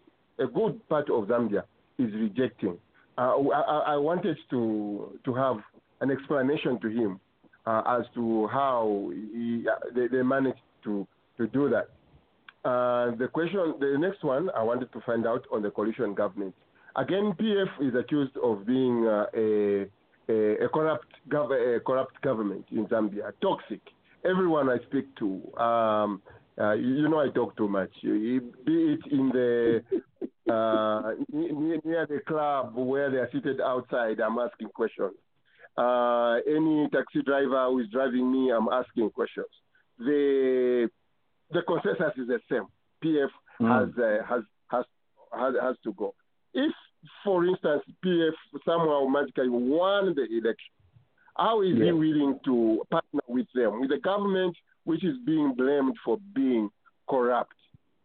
good 0.54 0.88
part 0.88 1.10
of 1.10 1.28
Zambia 1.28 1.62
is 1.98 2.12
rejecting. 2.14 2.78
Uh, 3.16 3.36
I, 3.52 3.60
I- 3.94 3.96
wanted 3.96 4.36
to 4.50 5.18
to 5.24 5.34
have 5.34 5.58
an 6.00 6.10
explanation 6.10 6.80
to 6.80 6.88
him 6.88 7.20
uh, 7.66 7.82
as 7.86 8.06
to 8.14 8.48
how 8.48 9.10
he, 9.12 9.64
they, 9.94 10.08
they 10.08 10.22
managed 10.22 10.58
to 10.84 11.06
to 11.36 11.46
do 11.48 11.68
that. 11.70 11.88
Uh, 12.68 13.14
the 13.16 13.28
question, 13.28 13.74
the 13.78 13.96
next 13.98 14.24
one, 14.24 14.48
I 14.56 14.62
wanted 14.62 14.90
to 14.94 15.00
find 15.02 15.26
out 15.26 15.44
on 15.52 15.62
the 15.62 15.70
coalition 15.70 16.14
government. 16.14 16.54
Again, 16.96 17.34
PF 17.38 17.88
is 17.88 17.94
accused 17.94 18.36
of 18.42 18.66
being 18.66 19.06
uh, 19.06 19.26
a, 19.34 19.86
a, 20.28 20.64
a 20.64 20.68
corrupt 20.68 21.08
gov- 21.28 21.76
a 21.76 21.80
corrupt 21.80 22.20
government 22.22 22.64
in 22.70 22.86
Zambia, 22.86 23.32
toxic. 23.42 23.80
Everyone 24.24 24.70
I 24.70 24.78
speak 24.86 25.06
to, 25.16 25.60
um, 25.60 26.22
uh, 26.58 26.72
you, 26.72 27.08
know, 27.08 27.20
I 27.20 27.28
talk 27.30 27.56
too 27.56 27.68
much. 27.68 27.90
Be 28.02 28.40
it 28.66 29.00
in 29.10 29.28
the 29.30 29.82
uh, 30.52 31.12
near, 31.32 31.80
near 31.84 32.06
the 32.06 32.20
club 32.26 32.74
where 32.76 33.10
they 33.10 33.18
are 33.18 33.28
seated 33.32 33.60
outside, 33.60 34.20
I'm 34.20 34.38
asking 34.38 34.68
questions. 34.68 35.14
Uh, 35.76 36.36
any 36.48 36.88
taxi 36.92 37.22
driver 37.22 37.66
who 37.66 37.80
is 37.80 37.88
driving 37.90 38.30
me, 38.30 38.52
I'm 38.52 38.68
asking 38.68 39.10
questions. 39.10 39.46
The 39.98 40.88
the 41.50 41.62
consensus 41.62 42.12
is 42.16 42.28
the 42.28 42.38
same. 42.50 42.66
PF 43.04 43.28
has, 43.60 43.88
uh, 43.98 44.24
has 44.28 44.42
has 44.68 44.84
has 45.32 45.54
has 45.60 45.76
to 45.82 45.92
go. 45.92 46.14
If, 46.54 46.72
for 47.24 47.44
instance, 47.44 47.82
PF 48.04 48.32
somehow 48.64 49.06
magically 49.06 49.48
won 49.48 50.14
the 50.14 50.22
election, 50.22 50.72
how 51.36 51.62
is 51.62 51.76
he 51.76 51.90
willing 51.92 52.38
to 52.44 52.84
partner 52.90 53.20
with 53.26 53.46
them, 53.54 53.80
with 53.80 53.90
the 53.90 53.98
government 53.98 54.56
which 54.84 55.04
is 55.04 55.16
being 55.26 55.54
blamed 55.54 55.96
for 56.04 56.18
being 56.34 56.70
corrupt? 57.08 57.54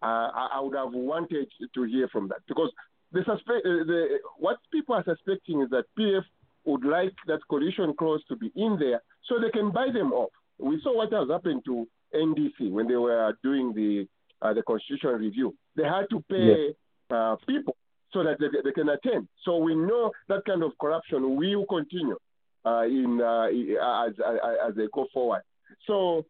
Uh, 0.02 0.32
I, 0.34 0.50
I 0.54 0.60
would 0.62 0.76
have 0.76 0.94
wanted 0.94 1.48
to 1.74 1.84
hear 1.84 2.08
from 2.08 2.30
that 2.30 2.40
because 2.48 2.72
the, 3.12 3.20
suspe- 3.20 3.66
uh, 3.66 3.84
the 3.86 4.20
what 4.38 4.58
people 4.72 4.96
are 4.96 5.04
suspecting 5.04 5.62
is 5.62 5.70
that 5.72 5.86
PF 5.98 6.24
would 6.66 6.86
like 6.86 7.14
that 7.28 7.40
coalition 7.50 7.94
clause 7.98 8.22
to 8.30 8.36
be 8.36 8.52
in 8.56 8.78
there 8.80 9.02
so 9.28 9.40
they 9.40 9.50
can 9.50 9.72
buy 9.72 9.88
them 9.94 10.14
off. 10.14 10.32
We 10.58 10.80
saw 10.82 10.96
what 10.96 11.12
has 11.14 11.30
happened 11.30 11.64
to 11.66 11.88
NDC 12.16 12.72
when 12.72 12.88
they 12.88 12.96
were 12.96 13.38
doing 13.44 13.74
the 13.74 14.08
uh, 14.42 14.54
the 14.54 14.64
constitutional 14.64 15.14
review. 15.14 15.54
They 15.76 15.84
had 15.84 16.06
to 16.12 16.24
pay 16.30 16.74
uh, 17.12 17.36
people 17.48 17.76
so 18.12 18.24
that 18.24 18.40
they, 18.40 18.48
they 18.64 18.72
can 18.72 18.90
attend. 18.90 19.28
So 19.46 19.58
we 19.58 19.76
know 19.76 20.12
that 20.28 20.46
kind 20.46 20.64
of 20.64 20.72
corruption 20.80 21.36
will 21.36 21.66
continue 21.66 22.18
uh, 22.66 22.84
in 22.84 23.22
uh, 23.22 23.46
as, 24.08 24.14
as 24.26 24.38
as 24.70 24.76
they 24.76 24.88
go 24.94 25.08
forward. 25.14 25.42
So 25.88 26.26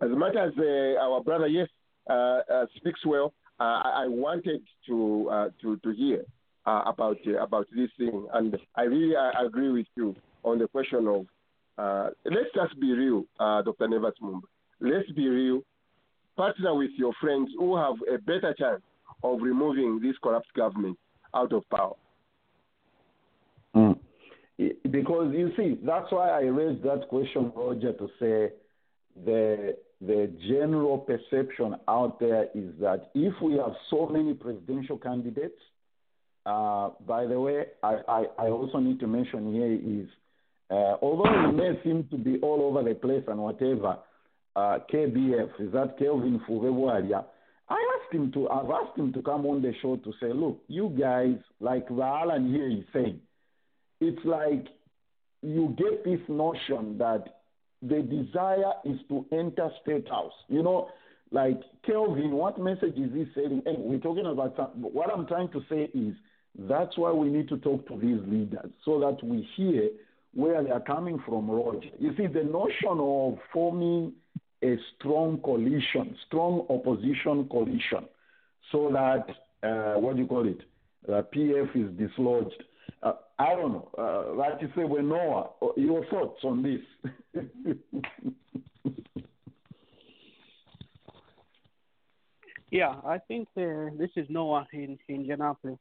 as 0.00 0.10
much 0.10 0.36
as 0.36 0.52
uh, 0.58 1.00
our 1.00 1.22
brother 1.22 1.46
yes 1.46 1.68
uh, 2.08 2.40
uh, 2.52 2.66
speaks 2.76 3.04
well, 3.04 3.32
uh, 3.58 3.64
I 3.84 4.04
I 4.04 4.08
wanted 4.08 4.62
to 4.86 5.28
uh, 5.30 5.48
to 5.62 5.76
to 5.78 5.90
hear 5.90 6.24
uh, 6.66 6.82
about 6.86 7.18
uh, 7.26 7.42
about 7.42 7.66
this 7.74 7.90
thing, 7.98 8.26
and 8.32 8.56
I 8.74 8.82
really 8.82 9.16
uh, 9.16 9.44
agree 9.44 9.70
with 9.70 9.86
you 9.96 10.14
on 10.42 10.58
the 10.58 10.68
question 10.68 11.06
of 11.06 11.26
uh, 11.78 12.10
let's 12.24 12.52
just 12.54 12.78
be 12.80 12.92
real, 12.92 13.24
uh, 13.38 13.62
Dr. 13.62 13.88
Nevers 13.88 14.14
Mumba. 14.22 14.42
Let's 14.80 15.10
be 15.12 15.28
real. 15.28 15.62
Partner 16.36 16.74
with 16.74 16.90
your 16.96 17.12
friends 17.20 17.50
who 17.58 17.76
have 17.76 17.96
a 18.12 18.18
better 18.18 18.54
chance 18.58 18.82
of 19.22 19.40
removing 19.40 20.00
this 20.02 20.16
corrupt 20.22 20.52
government 20.54 20.98
out 21.34 21.52
of 21.52 21.68
power. 21.70 21.94
Mm. 23.74 23.98
Because 24.90 25.32
you 25.34 25.50
see, 25.56 25.78
that's 25.84 26.10
why 26.10 26.30
I 26.30 26.42
raised 26.42 26.82
that 26.82 27.08
question, 27.08 27.52
Roger, 27.54 27.92
to 27.92 28.08
say 28.18 28.52
the 29.24 29.76
the 30.02 30.32
general 30.48 30.98
perception 30.98 31.76
out 31.86 32.18
there 32.20 32.44
is 32.54 32.72
that 32.80 33.10
if 33.14 33.34
we 33.42 33.54
have 33.54 33.72
so 33.90 34.06
many 34.06 34.32
presidential 34.32 34.96
candidates, 34.96 35.60
uh, 36.46 36.90
by 37.06 37.26
the 37.26 37.38
way, 37.38 37.64
I, 37.82 37.96
I, 38.08 38.24
I 38.38 38.48
also 38.48 38.78
need 38.78 38.98
to 39.00 39.06
mention 39.06 39.52
here 39.52 39.72
is 39.72 40.08
uh, 40.70 40.96
although 41.02 41.30
he 41.46 41.52
may 41.52 41.78
seem 41.82 42.06
to 42.10 42.16
be 42.16 42.38
all 42.40 42.62
over 42.62 42.88
the 42.88 42.94
place 42.94 43.24
and 43.28 43.40
whatever, 43.40 43.98
uh, 44.56 44.78
KBF 44.92 45.60
is 45.60 45.72
that 45.72 45.98
Kelvin 45.98 46.40
Fube 46.48 46.72
Bwalya. 46.72 47.24
I 47.70 47.76
asked 47.96 48.12
him 48.12 48.32
to. 48.32 48.48
I've 48.48 48.70
asked 48.70 48.98
him 48.98 49.12
to 49.12 49.22
come 49.22 49.46
on 49.46 49.62
the 49.62 49.72
show 49.80 49.96
to 49.96 50.12
say, 50.20 50.32
look, 50.32 50.60
you 50.68 50.94
guys, 51.00 51.36
like 51.60 51.86
Alan 51.90 52.52
here 52.52 52.68
is 52.68 52.84
saying, 52.92 53.20
it's 54.00 54.24
like 54.24 54.66
you 55.42 55.74
get 55.78 56.04
this 56.04 56.20
notion 56.28 56.98
that 56.98 57.42
the 57.82 58.02
desire 58.02 58.72
is 58.84 58.98
to 59.08 59.24
enter 59.32 59.70
state 59.82 60.08
house. 60.08 60.32
You 60.48 60.62
know, 60.62 60.88
like 61.30 61.60
Kelvin, 61.86 62.32
what 62.32 62.60
message 62.60 62.96
is 62.96 63.12
he 63.14 63.26
saying? 63.34 63.62
Hey, 63.64 63.76
we're 63.78 63.98
talking 63.98 64.26
about 64.26 64.76
what 64.76 65.10
I'm 65.12 65.26
trying 65.26 65.50
to 65.52 65.62
say 65.70 65.88
is 65.94 66.14
that's 66.58 66.98
why 66.98 67.12
we 67.12 67.28
need 67.28 67.48
to 67.50 67.58
talk 67.58 67.86
to 67.88 67.96
these 67.96 68.20
leaders 68.26 68.70
so 68.84 68.98
that 69.00 69.24
we 69.24 69.48
hear 69.56 69.88
where 70.34 70.62
they 70.62 70.70
are 70.70 70.80
coming 70.80 71.20
from, 71.24 71.50
Roger. 71.50 71.88
You 71.98 72.14
see, 72.16 72.26
the 72.26 72.44
notion 72.44 72.98
of 72.98 73.38
forming 73.52 74.12
a 74.62 74.76
strong 74.96 75.38
coalition, 75.38 76.16
strong 76.26 76.66
opposition 76.68 77.48
coalition, 77.50 78.06
so 78.72 78.90
that 78.92 79.26
uh, 79.66 79.98
what 79.98 80.16
do 80.16 80.22
you 80.22 80.28
call 80.28 80.46
it? 80.46 80.60
Uh, 81.08 81.22
PF 81.34 81.74
is 81.74 81.90
dislodged. 81.98 82.62
Uh, 83.02 83.12
I 83.38 83.54
don't 83.54 83.72
know. 83.72 83.88
Uh, 83.96 84.34
like 84.34 84.60
you 84.60 84.68
say, 84.76 84.84
when 84.84 85.08
Noah, 85.08 85.50
uh, 85.62 85.68
your 85.76 86.04
thoughts 86.06 86.40
on 86.44 86.62
this? 86.62 87.44
Yeah, 92.70 92.94
I 93.04 93.18
think 93.18 93.48
uh, 93.56 93.90
this 93.98 94.10
is 94.16 94.26
Noah 94.28 94.66
in 94.72 94.96
in 95.08 95.22
Indianapolis. 95.22 95.78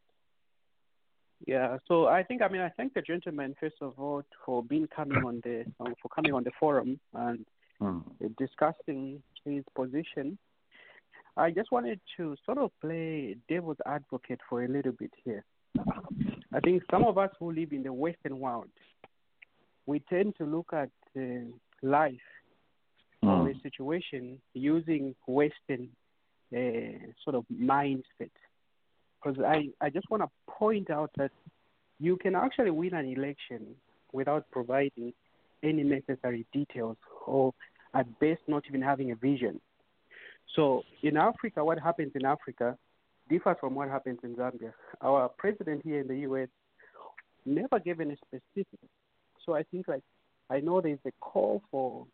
Yeah, 1.45 1.77
so 1.87 2.07
I 2.07 2.23
think 2.23 2.41
I 2.41 2.49
mean 2.49 2.61
I 2.61 2.69
thank 2.69 2.93
the 2.93 3.01
gentleman 3.01 3.55
first 3.59 3.75
of 3.81 3.93
all 3.97 4.23
for 4.45 4.63
being 4.63 4.87
coming 4.87 5.23
on 5.23 5.39
the 5.43 5.65
for 6.01 6.09
coming 6.13 6.33
on 6.33 6.43
the 6.43 6.51
forum 6.59 6.99
and 7.13 7.45
uh, 7.81 7.99
discussing 8.37 9.21
his 9.45 9.63
position. 9.75 10.37
I 11.37 11.51
just 11.51 11.71
wanted 11.71 11.99
to 12.17 12.35
sort 12.45 12.57
of 12.57 12.71
play 12.81 13.37
devil's 13.47 13.77
advocate 13.85 14.39
for 14.49 14.63
a 14.63 14.67
little 14.67 14.91
bit 14.91 15.11
here. 15.23 15.45
I 16.53 16.59
think 16.59 16.83
some 16.91 17.05
of 17.05 17.17
us 17.17 17.29
who 17.39 17.51
live 17.51 17.71
in 17.71 17.83
the 17.83 17.93
Western 17.93 18.39
world, 18.39 18.69
we 19.85 19.99
tend 20.09 20.35
to 20.37 20.45
look 20.45 20.71
at 20.73 20.89
uh, 21.17 21.45
life 21.81 22.13
or 23.21 23.49
a 23.49 23.53
situation 23.61 24.39
using 24.53 25.15
Western 25.27 25.89
uh, 26.55 27.11
sort 27.23 27.35
of 27.35 27.45
mindset. 27.53 28.31
Because 29.21 29.39
I, 29.45 29.69
I 29.81 29.89
just 29.89 30.09
want 30.09 30.23
to 30.23 30.29
point 30.49 30.89
out 30.89 31.11
that 31.17 31.31
you 31.99 32.17
can 32.17 32.35
actually 32.35 32.71
win 32.71 32.93
an 32.93 33.05
election 33.05 33.75
without 34.13 34.49
providing 34.51 35.13
any 35.63 35.83
necessary 35.83 36.45
details 36.53 36.97
or 37.27 37.53
at 37.93 38.19
best 38.19 38.41
not 38.47 38.63
even 38.67 38.81
having 38.81 39.11
a 39.11 39.15
vision. 39.15 39.59
So 40.55 40.83
in 41.03 41.17
Africa, 41.17 41.63
what 41.63 41.79
happens 41.79 42.11
in 42.15 42.25
Africa 42.25 42.77
differs 43.29 43.57
from 43.59 43.75
what 43.75 43.89
happens 43.89 44.19
in 44.23 44.35
Zambia. 44.35 44.73
Our 45.01 45.29
president 45.37 45.81
here 45.83 46.01
in 46.01 46.07
the 46.07 46.17
U.S. 46.19 46.49
never 47.45 47.79
gave 47.79 47.99
any 47.99 48.17
specific. 48.25 48.79
So 49.45 49.53
I 49.55 49.63
think 49.63 49.87
like 49.87 50.03
I 50.49 50.59
know 50.59 50.81
there's 50.81 50.99
a 51.05 51.11
call 51.19 51.61
for 51.71 52.07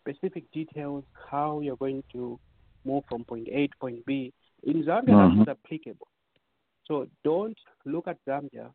specific 0.00 0.44
details 0.52 1.04
how 1.30 1.60
you're 1.60 1.76
going 1.76 2.04
to 2.12 2.38
move 2.84 3.04
from 3.08 3.24
point 3.24 3.48
A 3.50 3.66
to 3.66 3.76
point 3.80 4.04
B. 4.06 4.32
In 4.62 4.84
Zambia, 4.84 5.14
Mhm. 5.14 5.36
that's 5.36 5.48
not 5.48 5.48
applicable. 5.48 6.08
So 6.86 7.08
don't 7.24 7.58
look 7.84 8.06
at 8.06 8.18
Zambia 8.26 8.70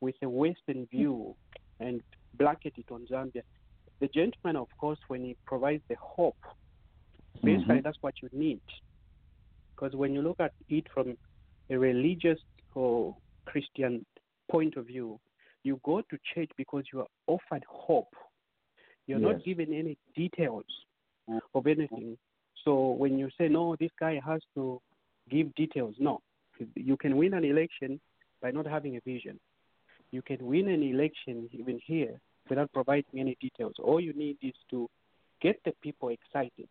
with 0.00 0.14
a 0.22 0.28
Western 0.28 0.86
view 0.86 1.34
and 1.80 2.02
blanket 2.34 2.74
it 2.76 2.90
on 2.92 3.06
Zambia. 3.06 3.42
The 4.00 4.08
gentleman, 4.08 4.56
of 4.56 4.68
course, 4.78 4.98
when 5.08 5.24
he 5.24 5.36
provides 5.46 5.82
the 5.88 5.96
hope, 5.96 6.36
basically 7.44 7.76
Mhm. 7.76 7.82
that's 7.82 8.02
what 8.02 8.14
you 8.22 8.28
need. 8.32 8.62
Because 9.74 9.94
when 9.94 10.14
you 10.14 10.22
look 10.22 10.40
at 10.40 10.52
it 10.68 10.88
from 10.88 11.16
a 11.68 11.78
religious 11.78 12.40
or 12.74 13.16
Christian 13.46 14.04
point 14.48 14.76
of 14.76 14.86
view, 14.86 15.20
you 15.62 15.80
go 15.84 16.00
to 16.00 16.18
church 16.34 16.50
because 16.56 16.84
you 16.92 17.00
are 17.00 17.08
offered 17.26 17.64
hope. 17.64 18.14
You're 19.06 19.18
not 19.18 19.42
given 19.44 19.72
any 19.72 19.96
details 20.14 20.66
of 21.54 21.66
anything. 21.66 22.18
So 22.64 22.90
when 22.92 23.18
you 23.18 23.30
say 23.38 23.48
no, 23.48 23.76
this 23.76 23.92
guy 23.98 24.20
has 24.20 24.40
to 24.54 24.80
give 25.28 25.54
details. 25.54 25.94
No, 25.98 26.22
you 26.74 26.96
can 26.96 27.16
win 27.16 27.34
an 27.34 27.44
election 27.44 28.00
by 28.40 28.50
not 28.50 28.66
having 28.66 28.96
a 28.96 29.00
vision. 29.00 29.38
You 30.10 30.22
can 30.22 30.44
win 30.46 30.68
an 30.68 30.82
election 30.82 31.48
even 31.52 31.78
here 31.78 32.20
without 32.50 32.70
providing 32.72 33.20
any 33.20 33.36
details. 33.40 33.74
All 33.82 34.00
you 34.00 34.12
need 34.12 34.36
is 34.42 34.54
to 34.70 34.90
get 35.40 35.62
the 35.64 35.72
people 35.80 36.10
excited. 36.10 36.68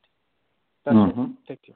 That's 0.83 0.95
Mhm. 0.95 1.31
it. 1.31 1.47
Thank 1.47 1.67
you. 1.67 1.75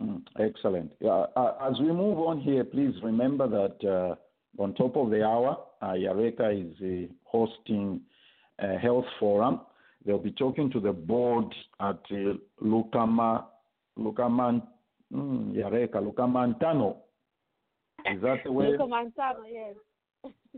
Mm, 0.00 0.22
excellent. 0.38 0.92
Yeah, 1.00 1.26
uh, 1.36 1.56
as 1.60 1.78
we 1.80 1.90
move 1.92 2.18
on 2.20 2.38
here, 2.40 2.64
please 2.64 3.02
remember 3.02 3.46
that 3.48 3.84
uh, 3.84 4.14
on 4.62 4.74
top 4.74 4.96
of 4.96 5.10
the 5.10 5.26
hour, 5.26 5.58
uh, 5.82 5.92
Yareka 5.92 6.48
is 6.52 6.80
uh, 6.80 7.12
hosting 7.24 8.00
a 8.58 8.78
health 8.78 9.06
forum. 9.18 9.60
They'll 10.04 10.18
be 10.18 10.32
talking 10.32 10.70
to 10.70 10.80
the 10.80 10.92
board 10.92 11.54
at 11.80 12.00
uh, 12.10 12.34
Lukama, 12.62 13.44
Lukaman, 13.98 14.62
mm, 15.12 15.52
Yareka, 15.52 15.96
Lukamantano. 15.96 16.96
Is 18.06 18.20
that 18.22 18.42
the 18.44 18.52
way? 18.52 18.72
Lukomantano, 18.72 19.44
yes. 19.46 19.76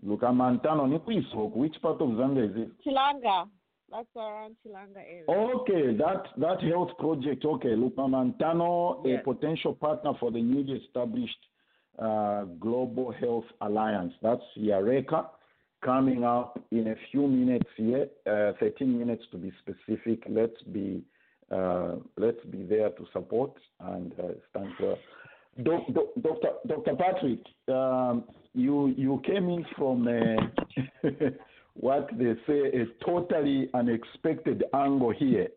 Lukamantano, 0.05 0.87
Nikwisok. 0.87 1.55
Which 1.55 1.75
part 1.83 2.01
of 2.01 2.09
Zambia 2.11 2.51
is 2.51 2.57
it? 2.57 2.71
Chilanga. 2.87 3.49
That's 3.91 4.07
around 4.17 4.57
Chilanga 4.65 4.97
area. 5.07 5.25
Okay, 5.29 5.97
that 5.99 6.25
that 6.39 6.63
health 6.63 6.91
project. 6.99 7.45
Okay, 7.45 7.77
Lupa 7.77 8.03
Mantano, 8.03 9.03
Yes. 9.05 9.21
a 9.21 9.25
potential 9.25 9.75
partner 9.75 10.13
for 10.19 10.31
the 10.31 10.41
newly 10.41 10.81
established 10.85 11.37
uh, 11.99 12.45
Global 12.59 13.13
Health 13.13 13.45
Alliance. 13.61 14.15
That's 14.23 14.43
Yareka, 14.59 15.27
coming 15.85 16.25
up 16.25 16.59
in 16.71 16.89
a 16.89 16.95
few 17.11 17.27
minutes 17.27 17.69
here, 17.77 18.09
uh, 18.27 18.53
13 18.61 18.99
minutes 18.99 19.25
to 19.31 19.37
be 19.37 19.53
specific. 19.61 20.23
Let's 20.27 20.61
be 20.73 21.03
uh, 21.51 21.97
let's 22.17 22.43
be 22.51 22.63
there 22.63 22.89
to 22.91 23.07
support 23.13 23.53
and 23.81 24.15
uh, 24.19 24.29
stand 24.51 24.69
for. 24.79 24.97
Doc, 25.63 25.83
doc, 25.93 26.05
Dr. 26.23 26.49
Dr. 26.67 26.97
Patrick, 26.97 27.41
um, 27.69 28.25
you 28.55 28.95
you 28.97 29.21
came 29.25 29.49
in 29.49 29.65
from 29.77 30.07
uh, 30.07 31.09
what 31.75 32.09
they 32.19 32.35
say 32.47 32.81
a 32.81 33.05
totally 33.05 33.69
unexpected 33.75 34.65
angle 34.75 35.11
here. 35.11 35.49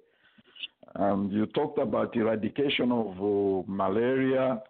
Um, 0.96 1.30
you 1.32 1.46
talked 1.48 1.78
about 1.78 2.16
eradication 2.16 2.92
of 2.92 3.18
uh, 3.18 3.64
malaria, 3.68 4.62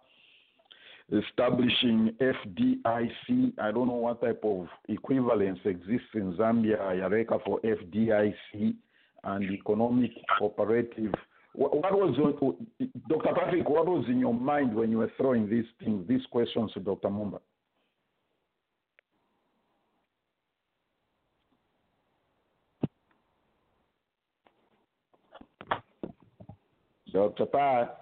establishing 1.12 2.16
FDIC. 2.20 3.52
I 3.58 3.70
don't 3.70 3.86
know 3.86 3.94
what 3.94 4.20
type 4.20 4.40
of 4.42 4.66
equivalence 4.88 5.60
exists 5.64 6.08
in 6.14 6.34
Zambia, 6.34 6.78
Yareka 6.78 7.44
for 7.44 7.60
FDIC 7.60 8.74
and 9.24 9.50
economic 9.50 10.10
cooperative. 10.38 11.14
What, 11.54 11.72
was 11.74 12.16
Dr. 13.08 13.34
Patrick? 13.34 13.68
What 13.68 13.86
was 13.86 14.04
in 14.08 14.18
your 14.18 14.34
mind 14.34 14.74
when 14.74 14.90
you 14.90 14.98
were 14.98 15.12
throwing 15.16 15.48
these 15.48 15.64
things, 15.82 16.06
these 16.06 16.26
questions 16.30 16.72
to 16.74 16.80
Dr. 16.80 17.08
Mumba? 17.08 17.40
Dr. 27.16 27.46
Pat. 27.46 27.98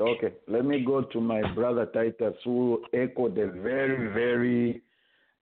Okay, 0.00 0.32
let 0.48 0.64
me 0.64 0.84
go 0.84 1.02
to 1.02 1.20
my 1.20 1.40
brother 1.54 1.86
Titus, 1.86 2.34
who 2.44 2.82
echoed 2.92 3.38
a 3.38 3.46
very, 3.46 4.12
very. 4.12 4.82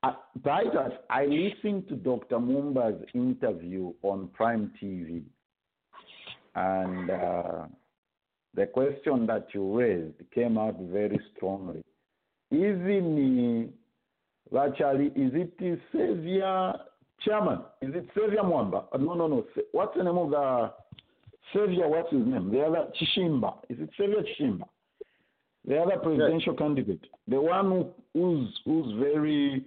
Uh, 0.03 0.13
Titus, 0.45 0.93
I 1.09 1.25
listened 1.25 1.89
to 1.89 1.97
Dr. 1.97 2.39
Mumba's 2.39 3.03
interview 3.15 3.95
on 4.03 4.29
Prime 4.35 4.73
TV, 4.83 5.23
and 6.55 7.11
uh, 7.11 7.65
the 8.55 8.67
question 8.67 9.25
that 9.27 9.47
you 9.55 9.79
raised 9.79 10.17
came 10.35 10.59
out 10.59 10.77
very 10.79 11.19
strongly. 11.35 11.83
Even 12.51 13.73
uh, 14.55 14.67
actually, 14.67 15.07
is 15.07 15.33
it 15.35 15.59
the 15.59 15.81
Savior 15.93 16.75
Chairman? 17.25 17.61
Is 17.83 17.95
it 17.95 18.07
Savior 18.15 18.43
Mwamba? 18.43 18.85
Uh, 18.93 18.99
no, 18.99 19.15
no, 19.15 19.27
no. 19.27 19.45
What's 19.73 19.97
the 19.97 20.05
name 20.05 20.19
of 20.19 20.31
the 20.31 20.73
Savior? 21.53 21.89
What's 21.89 22.13
his 22.13 22.27
name? 22.27 22.51
The 22.51 22.61
other 22.61 22.89
Chishimba. 23.01 23.55
Is 23.69 23.79
it 23.81 23.91
Savior 23.99 24.23
Chishimba? 24.23 24.69
The 25.67 25.79
other 25.79 25.99
presidential 25.99 26.55
candidate, 26.55 27.05
the 27.27 27.41
one 27.41 27.67
who, 27.67 27.91
who's 28.15 28.49
who's 28.65 28.99
very, 28.99 29.67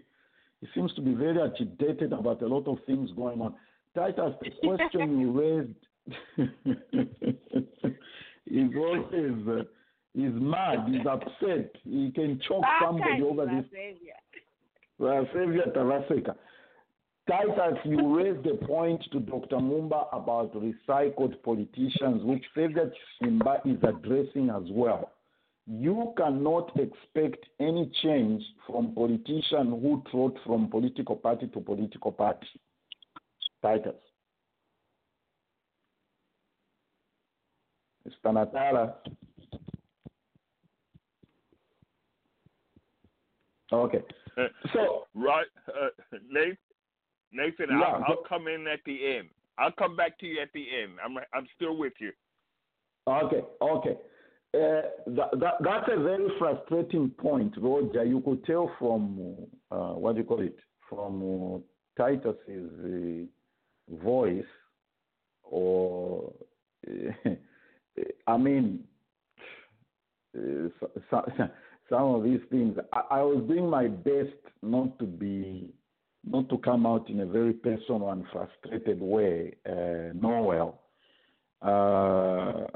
he 0.59 0.67
seems 0.73 0.91
to 0.95 1.01
be 1.01 1.13
very 1.13 1.39
agitated 1.39 2.11
about 2.11 2.41
a 2.41 2.47
lot 2.47 2.67
of 2.67 2.77
things 2.85 3.11
going 3.15 3.39
on. 3.39 3.53
Titus, 3.93 4.33
the 4.41 4.49
question 4.63 5.19
you 5.19 5.31
raised 5.39 5.75
is 8.47 8.71
always 8.75 9.47
uh, 9.47 9.63
he's 10.13 10.31
mad, 10.33 10.87
he's 10.87 11.05
upset. 11.05 11.71
He 11.83 12.11
can 12.15 12.39
choke 12.47 12.63
somebody 12.81 13.21
over 13.21 13.45
this. 13.45 13.65
Well, 14.97 15.27
Savior 15.33 15.65
Tavaseka. 15.75 16.35
Titus, 17.29 17.77
you 17.85 18.17
raised 18.17 18.43
the 18.43 18.55
point 18.65 19.01
to 19.11 19.19
Dr. 19.19 19.57
Mumba 19.57 20.07
about 20.11 20.53
recycled 20.55 21.41
politicians, 21.43 22.23
which 22.23 22.43
Savior 22.55 22.91
Simba 23.21 23.61
is 23.63 23.77
addressing 23.83 24.49
as 24.49 24.63
well. 24.71 25.11
You 25.67 26.13
cannot 26.17 26.71
expect 26.79 27.45
any 27.59 27.91
change 28.01 28.43
from 28.65 28.95
politician 28.95 29.69
who 29.69 30.03
trot 30.09 30.33
from 30.45 30.67
political 30.69 31.15
party 31.15 31.47
to 31.47 31.59
political 31.59 32.11
party. 32.11 32.47
Titus. 33.61 33.93
Mr. 38.07 38.33
Natala. 38.33 38.95
Okay. 43.71 44.01
So 44.73 45.05
right, 45.13 45.45
uh, 45.69 45.89
Nathan, 46.29 46.57
Nathan, 47.31 47.67
Yeah, 47.69 47.85
I'll, 47.85 48.03
I'll 48.07 48.23
come 48.27 48.47
in 48.47 48.67
at 48.67 48.79
the 48.85 49.15
end. 49.17 49.29
I'll 49.57 49.71
come 49.71 49.95
back 49.95 50.17
to 50.19 50.25
you 50.25 50.41
at 50.41 50.51
the 50.53 50.65
end. 50.81 50.93
I'm 51.03 51.17
I'm 51.33 51.47
still 51.55 51.77
with 51.77 51.93
you. 51.99 52.11
Okay, 53.07 53.41
okay. 53.61 53.97
Uh, 54.53 54.81
that, 55.07 55.29
that, 55.39 55.53
that's 55.61 55.89
a 55.93 56.03
very 56.03 56.27
frustrating 56.37 57.09
point, 57.09 57.53
Roger. 57.57 58.03
You 58.03 58.19
could 58.19 58.43
tell 58.43 58.69
from, 58.77 59.37
uh, 59.71 59.93
what 59.93 60.15
do 60.15 60.21
you 60.21 60.27
call 60.27 60.41
it, 60.41 60.57
from 60.89 61.21
uh, 61.55 62.03
Titus's 62.03 62.69
uh, 62.83 63.95
voice, 64.03 64.43
or, 65.43 66.33
I 68.27 68.37
mean, 68.37 68.83
uh, 70.37 70.67
so, 70.79 70.91
so, 71.09 71.25
some 71.89 72.03
of 72.03 72.23
these 72.25 72.41
things. 72.49 72.77
I, 72.91 73.03
I 73.11 73.21
was 73.21 73.45
doing 73.47 73.69
my 73.69 73.87
best 73.87 74.35
not 74.61 74.99
to 74.99 75.05
be, 75.05 75.69
not 76.23 76.49
to 76.49 76.57
come 76.59 76.85
out 76.85 77.09
in 77.09 77.21
a 77.21 77.25
very 77.25 77.53
personal 77.53 78.09
and 78.11 78.25
frustrated 78.31 79.01
way, 79.01 79.55
uh, 79.67 80.13
Noel. 80.13 80.79
Uh, 81.61 82.67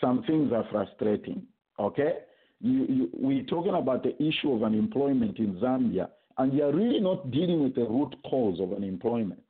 some 0.00 0.22
things 0.24 0.52
are 0.52 0.66
frustrating. 0.70 1.42
Okay, 1.78 2.18
you, 2.60 2.86
you, 2.88 3.10
we're 3.12 3.44
talking 3.44 3.74
about 3.74 4.02
the 4.02 4.14
issue 4.22 4.52
of 4.52 4.62
unemployment 4.62 5.38
in 5.38 5.54
Zambia, 5.54 6.08
and 6.38 6.52
you're 6.52 6.72
really 6.74 7.00
not 7.00 7.30
dealing 7.30 7.62
with 7.62 7.74
the 7.74 7.82
root 7.82 8.14
cause 8.28 8.60
of 8.60 8.72
unemployment. 8.72 9.42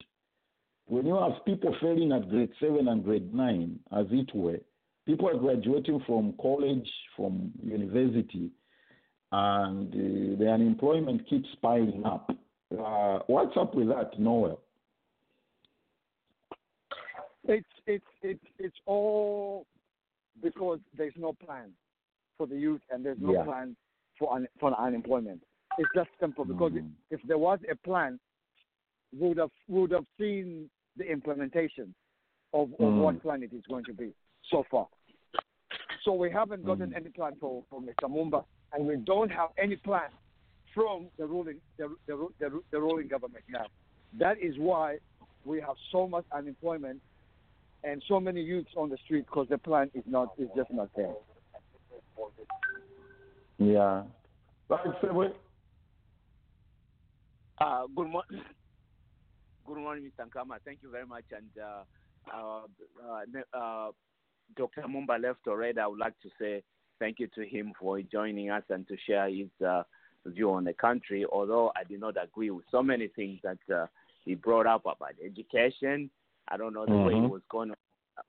When 0.86 1.06
you 1.06 1.14
have 1.14 1.44
people 1.44 1.74
failing 1.80 2.12
at 2.12 2.28
grade 2.30 2.50
seven 2.60 2.88
and 2.88 3.04
grade 3.04 3.32
nine, 3.34 3.78
as 3.92 4.06
it 4.10 4.34
were, 4.34 4.60
people 5.06 5.28
are 5.28 5.38
graduating 5.38 6.02
from 6.06 6.34
college, 6.40 6.88
from 7.16 7.52
university, 7.62 8.50
and 9.32 9.92
uh, 9.92 10.38
the 10.38 10.50
unemployment 10.50 11.28
keeps 11.28 11.48
piling 11.62 12.02
up. 12.04 12.30
Uh, 12.78 13.18
what's 13.26 13.56
up 13.56 13.74
with 13.74 13.88
that, 13.88 14.18
Noel? 14.18 14.60
It's 17.44 17.66
it's 17.86 18.04
it's 18.22 18.44
it's 18.58 18.76
all 18.86 19.66
because 20.42 20.78
there's 20.96 21.14
no 21.16 21.32
plan 21.44 21.70
for 22.38 22.46
the 22.46 22.56
youth 22.56 22.80
and 22.90 23.04
there's 23.04 23.18
no 23.20 23.32
Yeah. 23.32 23.44
plan 23.44 23.76
for 24.18 24.32
un, 24.32 24.46
for 24.60 24.72
unemployment. 24.78 25.42
It's 25.78 25.90
just 25.94 26.10
simple 26.20 26.44
because 26.44 26.72
Mm. 26.72 26.92
if 27.10 27.20
there 27.22 27.38
was 27.38 27.58
a 27.68 27.74
plan, 27.74 28.20
we 29.12 29.28
would 29.28 29.38
have 29.38 29.50
we 29.68 29.80
would 29.80 29.90
have 29.90 30.06
seen 30.18 30.70
the 30.96 31.10
implementation 31.10 31.92
of, 32.52 32.72
of 32.74 32.78
Mm. 32.78 32.98
what 32.98 33.22
plan 33.22 33.42
it 33.42 33.52
is 33.52 33.64
going 33.66 33.84
to 33.86 33.92
be 33.94 34.14
so 34.44 34.62
far. 34.70 34.86
So 36.02 36.12
we 36.12 36.30
haven't 36.30 36.64
gotten 36.64 36.94
any 36.94 37.10
plan 37.10 37.36
for, 37.36 37.64
for 37.68 37.80
Mr. 37.80 38.08
Mumba, 38.08 38.44
and 38.72 38.86
we 38.86 38.96
don't 38.96 39.30
have 39.30 39.50
any 39.58 39.76
plan 39.76 40.10
from 40.74 41.08
the 41.18 41.26
ruling 41.26 41.56
the, 41.78 41.94
the, 42.06 42.28
the, 42.38 42.60
the 42.70 42.80
ruling 42.80 43.08
government 43.08 43.44
now. 43.48 43.66
That 44.18 44.38
is 44.40 44.54
why 44.58 44.98
we 45.44 45.60
have 45.60 45.76
so 45.92 46.06
much 46.06 46.24
unemployment 46.32 47.00
and 47.84 48.02
so 48.08 48.20
many 48.20 48.42
youths 48.42 48.70
on 48.76 48.90
the 48.90 48.98
street 49.04 49.26
because 49.26 49.48
the 49.48 49.58
plan 49.58 49.90
is 49.94 50.04
not 50.06 50.28
is 50.38 50.48
just 50.56 50.70
not 50.70 50.88
there. 50.96 51.14
Yeah. 53.58 54.04
Right, 54.68 54.86
Sebwe? 55.02 55.32
Uh, 57.58 57.82
good 57.94 58.08
morning. 58.08 58.40
good 59.66 59.76
morning, 59.78 60.04
Mr. 60.04 60.26
Nkama. 60.26 60.56
Thank 60.64 60.78
you 60.82 60.90
very 60.90 61.06
much. 61.06 61.24
And 61.30 61.48
uh, 61.62 61.82
uh, 62.34 62.62
uh, 63.06 63.56
uh, 63.58 63.90
Dr. 64.56 64.82
Mumba 64.82 65.20
left 65.20 65.40
already. 65.46 65.78
I 65.78 65.86
would 65.86 65.98
like 65.98 66.18
to 66.22 66.28
say 66.40 66.62
thank 66.98 67.18
you 67.18 67.28
to 67.34 67.46
him 67.46 67.72
for 67.78 68.00
joining 68.02 68.50
us 68.50 68.62
and 68.70 68.86
to 68.88 68.96
share 69.06 69.28
his 69.28 69.48
uh, 69.66 69.82
view 70.26 70.50
on 70.52 70.64
the 70.64 70.74
country. 70.74 71.24
Although 71.30 71.72
I 71.76 71.84
did 71.84 72.00
not 72.00 72.16
agree 72.22 72.50
with 72.50 72.64
so 72.70 72.82
many 72.82 73.08
things 73.08 73.40
that 73.42 73.58
uh, 73.74 73.86
he 74.24 74.34
brought 74.34 74.66
up 74.66 74.82
about 74.82 75.14
education. 75.24 76.10
I 76.48 76.56
don't 76.56 76.74
know 76.74 76.86
the 76.86 76.98
way 76.98 77.14
he 77.14 77.20
Mhm. 77.20 77.26
was 77.26 77.42
going 77.50 77.72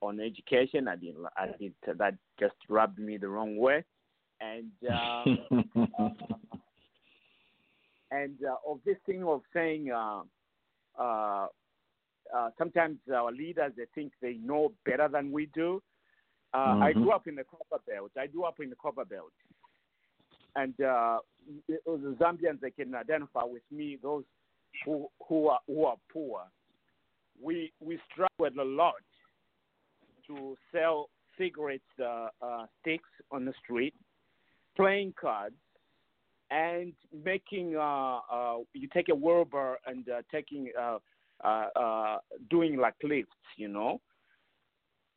on 0.00 0.20
education. 0.20 0.88
I 0.88 0.96
didn't. 0.96 1.26
I 1.36 1.48
did. 1.58 1.74
That 1.86 2.14
just 2.38 2.54
rubbed 2.68 2.98
me 2.98 3.16
the 3.16 3.28
wrong 3.28 3.56
way. 3.56 3.84
And 4.40 4.70
um, 4.88 5.38
and 8.10 8.36
uh, 8.44 8.56
of 8.66 8.80
this 8.84 8.98
thing 9.06 9.24
of 9.24 9.42
saying 9.52 9.90
uh, 9.90 10.22
uh, 10.98 11.46
uh, 12.34 12.50
sometimes 12.58 12.98
our 13.14 13.32
leaders 13.32 13.72
they 13.76 13.86
think 13.94 14.12
they 14.20 14.34
know 14.34 14.72
better 14.84 15.08
than 15.08 15.32
we 15.32 15.46
do. 15.46 15.82
Uh, 16.54 16.76
I 16.80 16.92
Mhm. 16.92 16.94
grew 16.94 17.10
up 17.12 17.26
in 17.26 17.34
the 17.36 17.44
copper 17.44 17.78
belt. 17.88 18.10
I 18.18 18.26
grew 18.26 18.44
up 18.44 18.60
in 18.60 18.68
the 18.70 18.76
copper 18.76 19.04
belt, 19.06 19.32
and 20.56 20.74
uh, 20.80 21.18
the 21.68 22.16
Zambians 22.20 22.60
they 22.60 22.70
can 22.70 22.94
identify 22.94 23.44
with 23.44 23.62
me. 23.70 23.98
Those 24.02 24.24
who 24.84 25.08
who 25.28 25.48
are 25.48 25.60
who 25.66 25.84
are 25.84 25.96
poor, 26.12 26.42
we 27.40 27.72
we 27.80 27.98
struggled 28.10 28.56
a 28.58 28.64
lot 28.64 28.94
to 30.26 30.56
sell 30.72 31.08
cigarettes 31.38 31.82
uh, 32.00 32.28
uh, 32.40 32.66
sticks 32.80 33.08
on 33.30 33.44
the 33.44 33.52
street, 33.62 33.94
playing 34.76 35.14
cards, 35.20 35.56
and 36.50 36.92
making 37.24 37.76
uh, 37.76 38.18
uh, 38.30 38.58
you 38.74 38.88
take 38.92 39.08
a 39.08 39.14
wheelbarrow 39.14 39.76
and 39.86 40.08
uh, 40.08 40.22
taking 40.30 40.70
uh, 40.78 40.98
uh, 41.44 41.66
uh, 41.74 42.18
doing 42.50 42.76
like 42.76 42.94
lifts, 43.02 43.32
you 43.56 43.68
know. 43.68 44.00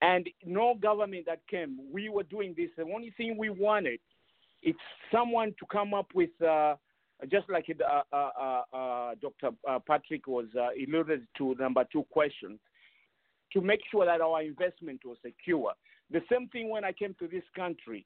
And 0.02 0.28
no 0.46 0.76
government 0.76 1.26
that 1.28 1.40
came, 1.50 1.78
we 1.92 2.10
were 2.10 2.24
doing 2.24 2.54
this. 2.58 2.70
The 2.78 2.84
only 2.84 3.14
thing 3.18 3.38
we 3.38 3.50
wanted, 3.50 4.00
it's 4.62 4.80
someone 5.12 5.54
to 5.60 5.66
come 5.72 5.94
up 5.94 6.08
with, 6.14 6.30
uh, 6.42 6.76
just 7.32 7.50
like 7.50 7.66
uh, 7.70 8.02
uh, 8.12 8.30
uh, 8.40 8.62
uh, 8.76 9.16
Dr. 9.22 9.52
Patrick 9.88 10.28
was 10.28 10.48
alluded 10.56 11.28
to 11.38 11.56
number 11.60 11.86
two 11.92 12.04
question, 12.12 12.60
to 13.54 13.62
make 13.62 13.82
sure 13.92 14.06
that 14.06 14.22
our 14.22 14.42
investment 14.42 15.02
was 15.06 15.18
secure. 15.24 15.74
The 16.12 16.22
same 16.32 16.48
thing 16.50 16.70
when 16.70 16.84
I 16.84 16.92
came 16.92 17.16
to 17.20 17.28
this 17.28 17.44
country. 17.56 18.06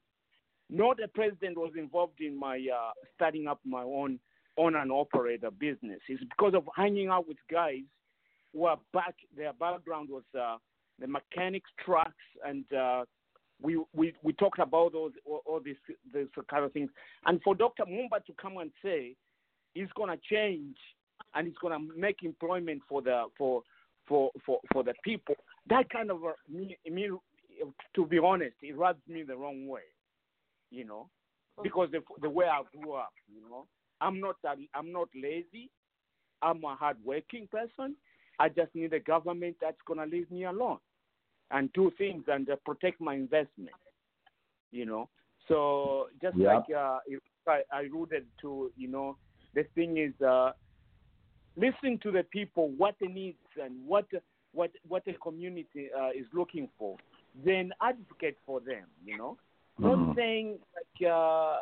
Not 0.72 1.02
a 1.02 1.08
president 1.08 1.58
was 1.58 1.72
involved 1.76 2.20
in 2.20 2.38
my 2.38 2.64
starting 3.16 3.48
up 3.48 3.58
my 3.64 3.82
own 3.82 4.20
own 4.56 4.76
and 4.76 4.92
operator 4.92 5.50
business. 5.50 6.00
It's 6.08 6.22
because 6.22 6.54
of 6.54 6.64
hanging 6.76 7.08
out 7.08 7.26
with 7.26 7.38
guys 7.50 7.82
who 8.52 8.64
are 8.66 8.78
back. 8.92 9.14
Their 9.36 9.52
background 9.52 10.08
was 10.10 10.24
uh, 10.38 10.56
the 10.98 11.06
mechanics, 11.06 11.70
trucks, 11.84 12.12
and 12.46 12.64
uh, 12.72 13.04
we 13.62 13.82
we 13.94 14.14
we 14.22 14.32
talked 14.34 14.58
about 14.58 14.94
all, 14.94 15.10
all 15.24 15.60
these 15.64 15.76
these 16.14 16.26
kind 16.50 16.64
of 16.64 16.72
things. 16.72 16.90
And 17.26 17.40
for 17.42 17.54
Dr. 17.54 17.84
Mumba 17.84 18.24
to 18.26 18.32
come 18.40 18.58
and 18.58 18.70
say 18.82 19.14
he's 19.74 19.88
to 20.10 20.34
change 20.34 20.76
and 21.34 21.46
he's 21.46 21.56
to 21.78 21.98
make 21.98 22.22
employment 22.22 22.82
for 22.88 23.02
the 23.02 23.24
for 23.36 23.62
for 24.06 24.30
for 24.44 24.60
for 24.72 24.82
the 24.82 24.94
people, 25.04 25.36
that 25.68 25.90
kind 25.90 26.10
of 26.10 26.20
me, 26.48 26.76
me 26.90 27.10
to 27.94 28.06
be 28.06 28.18
honest, 28.18 28.54
it 28.62 28.76
rubs 28.76 29.02
me 29.08 29.22
the 29.22 29.36
wrong 29.36 29.66
way, 29.66 29.82
you 30.70 30.84
know, 30.84 31.08
because 31.62 31.88
the 31.92 32.00
the 32.20 32.30
way 32.30 32.46
I 32.46 32.62
grew 32.76 32.94
up, 32.94 33.12
you 33.32 33.42
know, 33.48 33.66
I'm 34.00 34.20
not 34.20 34.36
I'm 34.74 34.92
not 34.92 35.08
lazy, 35.14 35.70
I'm 36.42 36.64
a 36.64 36.74
hardworking 36.74 37.48
person. 37.50 37.96
I 38.38 38.48
just 38.48 38.74
need 38.74 38.94
a 38.94 39.00
government 39.00 39.56
that's 39.60 39.76
gonna 39.86 40.06
leave 40.06 40.30
me 40.30 40.44
alone 40.44 40.78
and 41.50 41.72
do 41.72 41.90
things 41.98 42.24
and 42.28 42.48
uh, 42.50 42.56
protect 42.64 43.00
my 43.00 43.14
investment, 43.14 43.74
you 44.70 44.86
know. 44.86 45.08
So 45.48 46.08
just 46.22 46.36
Yeah. 46.36 46.54
like 46.54 46.70
uh, 46.76 46.98
if 47.06 47.20
I, 47.46 47.62
I 47.72 47.82
alluded 47.82 48.26
to, 48.42 48.70
you 48.76 48.88
know, 48.88 49.16
the 49.54 49.64
thing 49.74 49.96
is 49.96 50.14
uh, 50.20 50.52
listen 51.56 51.98
to 52.02 52.10
the 52.12 52.22
people, 52.24 52.68
what 52.76 52.94
they 53.00 53.08
need 53.08 53.36
and 53.62 53.74
what 53.86 54.06
what 54.52 54.70
what 54.88 55.04
the 55.04 55.14
community 55.14 55.88
uh, 55.98 56.10
is 56.10 56.26
looking 56.32 56.68
for, 56.78 56.96
then 57.44 57.72
advocate 57.80 58.36
for 58.46 58.60
them. 58.60 58.86
You 59.04 59.18
know, 59.18 59.36
not 59.78 59.98
Mhm. 59.98 60.14
saying 60.14 60.58
like 60.74 61.10
uh, 61.10 61.58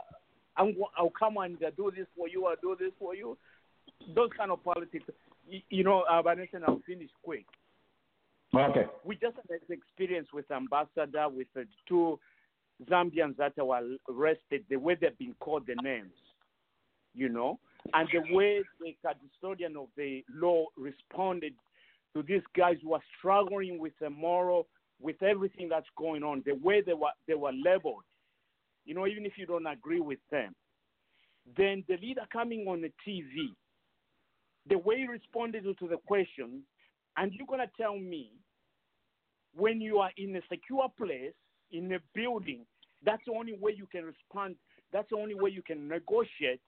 I'm, 0.56 0.74
go- 0.74 0.90
I'll 0.96 1.10
come 1.10 1.36
and 1.38 1.62
uh, 1.62 1.70
do 1.76 1.90
this 1.96 2.06
for 2.16 2.28
you, 2.28 2.46
I'll 2.46 2.56
do 2.60 2.76
this 2.78 2.92
for 2.98 3.14
you. 3.14 3.38
Those 4.14 4.30
kind 4.36 4.50
of 4.50 4.62
politics, 4.64 5.04
you, 5.48 5.60
you 5.70 5.84
know, 5.84 6.02
uh, 6.10 6.20
Vanessa, 6.22 6.60
I'll 6.66 6.80
finish 6.86 7.10
quick. 7.22 7.46
Okay. 8.54 8.86
We 9.04 9.16
just 9.16 9.36
had 9.36 9.44
this 9.48 9.60
experience 9.70 10.28
with 10.32 10.50
ambassador, 10.50 11.28
with 11.28 11.48
the 11.54 11.66
two 11.86 12.18
Zambians 12.88 13.36
that 13.36 13.56
were 13.58 13.82
arrested, 14.08 14.64
the 14.70 14.76
way 14.76 14.96
they've 14.98 15.18
been 15.18 15.34
called 15.40 15.66
the 15.66 15.74
names, 15.82 16.12
you 17.14 17.28
know, 17.28 17.58
and 17.92 18.08
the 18.12 18.34
way 18.34 18.62
the 18.80 18.94
custodian 19.02 19.76
of 19.76 19.88
the 19.96 20.24
law 20.32 20.66
responded 20.76 21.54
to 22.14 22.22
these 22.22 22.42
guys 22.56 22.76
who 22.82 22.94
are 22.94 23.02
struggling 23.18 23.78
with 23.78 23.92
the 24.00 24.08
moral, 24.08 24.66
with 25.00 25.22
everything 25.22 25.68
that's 25.68 25.86
going 25.96 26.22
on, 26.22 26.42
the 26.46 26.54
way 26.54 26.80
they 26.80 26.94
were 26.94 27.10
they 27.26 27.34
were 27.34 27.52
labeled, 27.52 28.04
you 28.84 28.94
know, 28.94 29.06
even 29.06 29.26
if 29.26 29.32
you 29.36 29.46
don't 29.46 29.66
agree 29.66 30.00
with 30.00 30.20
them. 30.30 30.54
Then 31.56 31.84
the 31.88 31.96
leader 31.96 32.22
coming 32.32 32.66
on 32.68 32.80
the 32.80 32.92
TV, 33.06 33.54
the 34.68 34.78
way 34.78 34.98
he 34.98 35.06
responded 35.06 35.64
to 35.64 35.88
the 35.88 35.96
questions, 36.06 36.62
and 37.18 37.32
you're 37.32 37.46
gonna 37.46 37.70
tell 37.76 37.98
me 37.98 38.30
when 39.54 39.80
you 39.80 39.98
are 39.98 40.10
in 40.16 40.36
a 40.36 40.40
secure 40.50 40.88
place, 40.96 41.34
in 41.72 41.92
a 41.92 41.98
building, 42.14 42.64
that's 43.04 43.22
the 43.26 43.32
only 43.32 43.56
way 43.60 43.74
you 43.76 43.86
can 43.90 44.04
respond. 44.04 44.56
That's 44.92 45.08
the 45.10 45.16
only 45.16 45.34
way 45.34 45.50
you 45.50 45.62
can 45.62 45.88
negotiate 45.88 46.60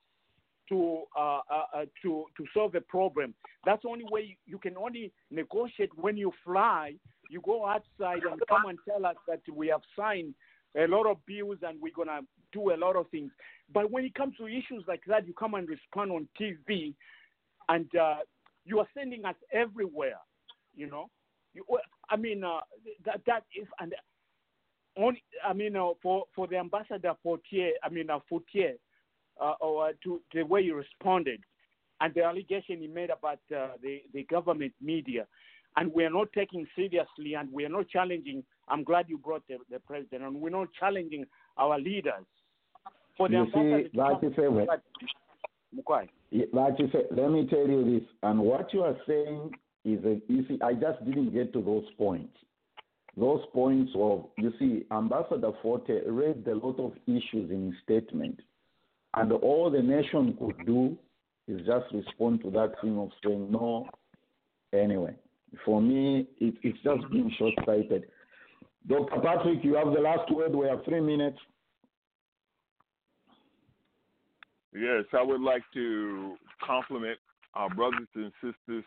to 0.68 1.02
uh, 1.16 1.40
uh, 1.51 1.64
uh, 1.74 1.85
to 2.02 2.24
to 2.36 2.44
solve 2.52 2.74
a 2.74 2.81
problem. 2.81 3.35
That's 3.64 3.82
the 3.82 3.89
only 3.89 4.05
way 4.10 4.22
you, 4.22 4.36
you 4.47 4.59
can 4.59 4.77
only 4.77 5.12
negotiate 5.31 5.90
when 5.97 6.16
you 6.16 6.32
fly. 6.44 6.94
You 7.31 7.40
go 7.43 7.64
outside 7.64 8.22
and 8.31 8.40
come 8.48 8.66
and 8.66 8.78
tell 8.89 9.06
us 9.06 9.16
that 9.28 9.40
we 9.55 9.68
have 9.68 9.82
signed 9.97 10.35
a 10.77 10.86
lot 10.86 11.06
of 11.06 11.24
bills 11.27 11.59
and 11.62 11.81
we're 11.81 11.94
gonna 11.94 12.20
do 12.52 12.72
a 12.72 12.77
lot 12.77 12.97
of 12.97 13.09
things. 13.10 13.31
But 13.72 13.90
when 13.90 14.05
it 14.05 14.14
comes 14.14 14.36
to 14.39 14.47
issues 14.48 14.85
like 14.89 15.02
that, 15.06 15.27
you 15.27 15.32
come 15.32 15.55
and 15.55 15.68
respond 15.68 16.10
on 16.10 16.28
TV, 16.40 16.94
and 17.68 17.89
uh, 17.94 18.16
you 18.64 18.81
are 18.81 18.89
sending 18.94 19.24
us 19.24 19.36
everywhere. 19.52 20.18
You 20.74 20.88
know, 20.88 21.10
you, 21.55 21.64
I 22.09 22.16
mean 22.16 22.44
uh, 22.44 22.60
that 23.05 23.20
that 23.26 23.44
is 23.59 23.66
and 23.78 23.94
only 24.97 25.22
I 25.47 25.52
mean 25.52 25.76
uh, 25.76 25.90
for 26.02 26.24
for 26.34 26.47
the 26.47 26.56
ambassador 26.56 27.12
Foote, 27.22 27.74
I 27.82 27.88
mean 27.88 28.10
uh, 28.10 28.18
Foote, 28.28 28.78
uh, 29.40 29.52
or 29.60 29.92
to 30.05 30.20
the 30.34 30.42
way 30.42 30.64
he 30.64 30.70
responded, 30.70 31.40
and 32.01 32.14
the 32.14 32.24
allegation 32.24 32.80
he 32.80 32.88
made 32.88 33.10
about 33.10 33.40
uh, 33.55 33.68
the 33.82 34.02
the 34.12 34.24
government 34.24 34.72
media, 34.80 35.26
and 35.76 35.92
we 35.92 36.05
are 36.05 36.10
not 36.10 36.32
taking 36.32 36.66
seriously, 36.74 37.34
and 37.34 37.52
we 37.52 37.64
are 37.64 37.70
not 37.70 37.88
challenging. 37.88 38.42
I'm 38.68 38.84
glad 38.84 39.06
you 39.09 39.18
brought 39.18 39.47
the, 39.48 39.59
the 39.70 39.80
president, 39.80 40.22
and 40.22 40.40
we're 40.40 40.51
not 40.51 40.68
challenging 40.78 41.24
our 41.56 41.78
leaders. 41.78 42.24
For 43.16 43.28
the 43.28 43.34
You 43.34 43.40
ambassador 43.40 43.88
see, 43.92 43.98
like 43.98 44.22
you 44.22 44.32
say. 44.36 44.47
Yeah, 46.30 46.47
Like 46.52 46.74
you 46.78 46.88
said, 46.92 47.06
let 47.10 47.30
me 47.30 47.47
tell 47.48 47.66
you 47.66 47.98
this, 47.98 48.09
and 48.22 48.40
what 48.40 48.72
you 48.72 48.82
are 48.82 48.97
saying 49.06 49.52
is, 49.85 50.05
a, 50.05 50.20
you 50.28 50.44
see, 50.48 50.59
I 50.62 50.74
just 50.74 51.05
didn't 51.05 51.32
get 51.32 51.52
to 51.52 51.62
those 51.62 51.85
points. 51.97 52.36
Those 53.16 53.40
points 53.52 53.90
of, 53.97 54.27
you 54.36 54.52
see, 54.59 54.85
Ambassador 54.93 55.51
Foote 55.62 55.89
raised 56.07 56.47
a 56.47 56.55
lot 56.55 56.78
of 56.78 56.93
issues 57.07 57.51
in 57.51 57.66
his 57.66 57.74
statement, 57.82 58.40
and 59.15 59.32
all 59.32 59.70
the 59.70 59.82
nation 59.82 60.36
could 60.39 60.66
do 60.66 60.97
is 61.48 61.66
just 61.66 61.86
respond 61.93 62.43
to 62.43 62.51
that 62.51 62.74
thing 62.81 62.98
of 62.98 63.11
saying 63.24 63.51
no. 63.51 63.89
Anyway, 64.73 65.15
for 65.65 65.82
me, 65.82 66.28
it, 66.39 66.55
it's 66.62 66.78
just 66.85 67.11
being 67.11 67.32
short-sighted. 67.39 68.05
Dr. 68.86 69.20
Patrick, 69.20 69.65
you 69.65 69.74
have 69.74 69.93
the 69.93 70.01
last 70.01 70.31
word. 70.32 70.55
We 70.55 70.66
have 70.69 70.85
three 70.85 71.01
minutes. 71.01 71.39
Yes, 74.73 75.05
I 75.12 75.23
would 75.23 75.40
like 75.40 75.62
to 75.74 76.36
compliment 76.65 77.19
our 77.55 77.68
brothers 77.70 78.09
and 78.14 78.32
sisters 78.43 78.85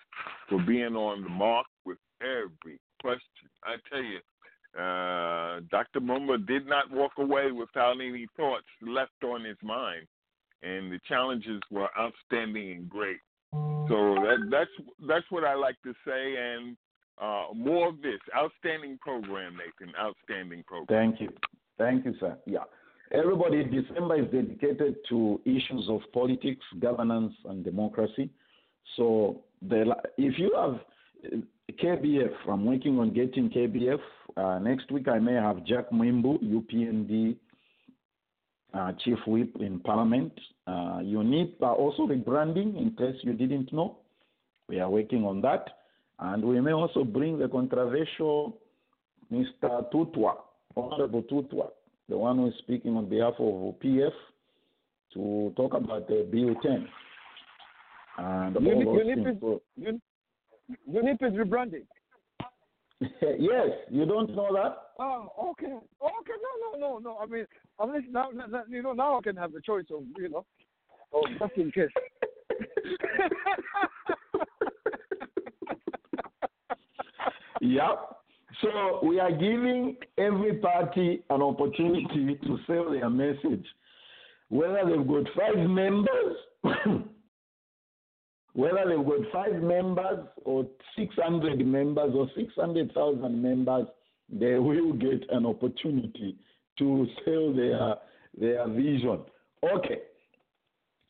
for 0.49 0.61
being 0.65 0.95
on 0.95 1.23
the 1.23 1.29
mark 1.29 1.65
with 1.85 1.97
every 2.21 2.79
question. 3.01 3.49
I 3.63 3.75
tell 3.89 4.03
you, 4.03 4.19
uh, 4.79 5.61
Dr. 5.69 5.99
Mumba 5.99 6.45
did 6.47 6.65
not 6.67 6.91
walk 6.91 7.11
away 7.17 7.51
without 7.51 7.93
any 7.93 8.27
thoughts 8.35 8.65
left 8.81 9.23
on 9.23 9.43
his 9.43 9.57
mind, 9.61 10.07
and 10.63 10.91
the 10.91 10.99
challenges 11.07 11.61
were 11.69 11.89
outstanding 11.97 12.71
and 12.71 12.89
great. 12.89 13.19
So 13.51 14.15
that, 14.15 14.47
that's 14.49 14.89
that's 15.07 15.25
what 15.29 15.43
I 15.43 15.53
like 15.55 15.75
to 15.83 15.93
say, 16.05 16.35
and 16.37 16.75
uh, 17.21 17.53
more 17.53 17.89
of 17.89 18.01
this 18.01 18.19
outstanding 18.35 18.97
program, 18.99 19.57
Nathan. 19.57 19.93
Outstanding 19.99 20.63
program. 20.65 20.87
Thank 20.87 21.21
you. 21.21 21.29
Thank 21.77 22.05
you, 22.05 22.15
sir. 22.19 22.37
Yeah. 22.45 22.63
Everybody, 23.11 23.63
December 23.65 24.21
is 24.21 24.31
dedicated 24.31 24.95
to 25.09 25.39
issues 25.45 25.87
of 25.87 26.01
politics, 26.13 26.65
governance, 26.79 27.33
and 27.45 27.63
democracy. 27.63 28.31
So, 28.95 29.41
the, 29.61 29.95
if 30.17 30.37
you 30.37 30.53
have 30.55 30.79
KBF. 31.71 32.33
I'm 32.49 32.65
working 32.65 32.99
on 32.99 33.13
getting 33.13 33.49
KBF. 33.49 33.99
Uh, 34.35 34.59
next 34.59 34.91
week 34.91 35.07
I 35.07 35.19
may 35.19 35.33
have 35.33 35.65
Jack 35.65 35.89
Mwimbu, 35.91 36.39
UPND 36.43 37.35
uh, 38.73 38.91
Chief 39.03 39.17
Whip 39.27 39.55
in 39.59 39.79
Parliament. 39.79 40.33
Uh, 40.67 40.99
UNIP 41.01 41.61
are 41.61 41.75
also 41.75 42.07
rebranding, 42.07 42.77
in 42.77 42.95
case 42.97 43.15
you 43.23 43.33
didn't 43.33 43.71
know. 43.71 43.97
We 44.67 44.79
are 44.79 44.89
working 44.89 45.23
on 45.25 45.41
that. 45.41 45.67
And 46.19 46.43
we 46.43 46.59
may 46.61 46.73
also 46.73 47.03
bring 47.03 47.37
the 47.39 47.47
controversial 47.47 48.57
Mr. 49.31 49.91
Tutwa, 49.91 50.35
Honorable 50.75 51.23
Tutwa, 51.23 51.69
the 52.09 52.17
one 52.17 52.37
who 52.37 52.47
is 52.47 52.53
speaking 52.59 52.95
on 52.95 53.09
behalf 53.09 53.33
of 53.39 53.75
PF, 53.79 54.11
to 55.13 55.53
talk 55.55 55.73
about 55.73 56.07
the 56.07 56.27
Bill 56.31 56.55
10. 56.61 56.87
And 58.17 58.55
UNIP, 58.55 58.87
UNIP, 58.87 59.31
is, 59.31 59.43
Un- 59.87 60.01
UNIP 60.89 61.23
is 61.23 61.33
rebranding. 61.33 61.85
yes, 63.21 63.69
you 63.89 64.05
don't 64.05 64.33
know 64.35 64.53
that? 64.53 64.77
Oh, 64.99 65.27
okay. 65.51 65.65
Okay, 65.65 65.81
no, 66.01 66.77
no, 66.77 66.77
no, 66.79 66.99
no. 66.99 67.17
I 67.21 67.25
mean, 67.25 67.45
at 67.81 67.89
least 67.89 68.07
now, 68.11 68.29
now- 68.31 68.63
you 68.69 68.81
know, 68.83 68.93
now 68.93 69.17
I 69.17 69.21
can 69.21 69.35
have 69.35 69.51
the 69.51 69.61
choice 69.61 69.85
of, 69.93 70.03
you 70.17 70.29
know, 70.29 70.45
of 71.13 71.23
just 71.39 71.57
in 71.57 71.71
case. 71.71 71.89
Yep. 77.61 78.09
So 78.61 78.99
we 79.03 79.19
are 79.19 79.31
giving 79.31 79.95
every 80.17 80.55
party 80.55 81.23
an 81.29 81.41
opportunity 81.41 82.37
to 82.43 82.57
sell 82.67 82.91
their 82.91 83.09
message. 83.09 83.65
Whether 84.49 84.81
they've 84.85 85.07
got 85.07 85.23
five 85.35 85.57
members, 85.69 86.35
whether 88.53 88.83
they've 88.87 89.05
got 89.05 89.31
five 89.31 89.61
members 89.61 90.27
or 90.45 90.67
600 90.97 91.65
members 91.65 92.13
or 92.15 92.29
600,000 92.35 93.41
members, 93.41 93.87
they 94.29 94.55
will 94.55 94.93
get 94.93 95.23
an 95.31 95.45
opportunity 95.45 96.37
to 96.77 97.07
sell 97.25 97.53
their, 97.53 97.95
their 98.39 98.67
vision. 98.69 99.21
Okay. 99.63 99.99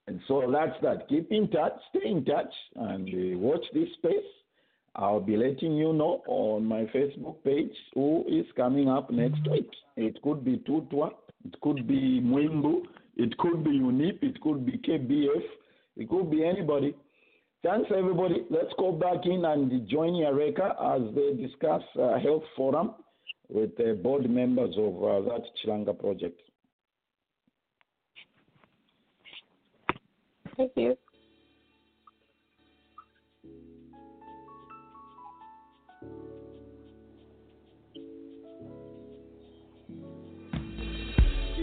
And 0.07 0.20
so 0.28 0.52
that's 0.52 0.76
that. 0.82 1.07
Keep 1.07 1.32
in 1.32 1.49
touch, 1.49 1.74
stay 1.90 2.10
in 2.10 2.26
touch, 2.26 2.53
and 2.76 3.07
uh, 3.07 3.38
watch 3.38 3.64
this 3.74 3.88
space. 3.98 4.26
I'll 4.95 5.22
be 5.22 5.38
letting 5.38 5.74
you 5.76 5.91
know 5.94 6.22
on 6.28 6.65
my 6.65 6.84
Facebook 6.94 7.44
page 7.44 7.74
who 7.95 8.26
is 8.28 8.45
coming 8.56 8.90
up 8.90 9.10
next 9.10 9.41
week. 9.49 9.70
It 9.95 10.22
could 10.22 10.45
be 10.45 10.57
Tutwa, 10.57 11.11
it 11.45 11.60
could 11.61 11.88
be 11.88 12.22
Mwimbu, 12.22 12.84
it 13.15 13.36
could 13.38 13.64
be 13.64 13.72
UNIP, 13.72 14.22
it 14.22 14.40
could 14.41 14.65
be 14.65 14.74
KBF, 14.74 15.44
it 15.98 16.10
could 16.10 16.30
be 16.30 16.45
anybody. 16.45 16.95
Thanks, 17.64 17.90
everybody. 17.95 18.45
Let's 18.49 18.73
go 18.77 18.91
back 18.91 19.26
in 19.26 19.45
and 19.45 19.88
join 19.88 20.14
Yareka 20.14 20.98
as 20.98 21.15
they 21.15 21.41
discuss 21.41 21.81
uh, 21.98 22.19
health 22.19 22.44
forum 22.57 22.94
with 23.48 23.76
the 23.77 23.98
board 24.03 24.30
members 24.30 24.76
of 24.77 24.95
uh, 25.02 25.22
that 25.30 25.44
Chilanga 25.64 25.98
project. 25.98 26.41
Thank 30.57 30.72
you. 30.76 30.98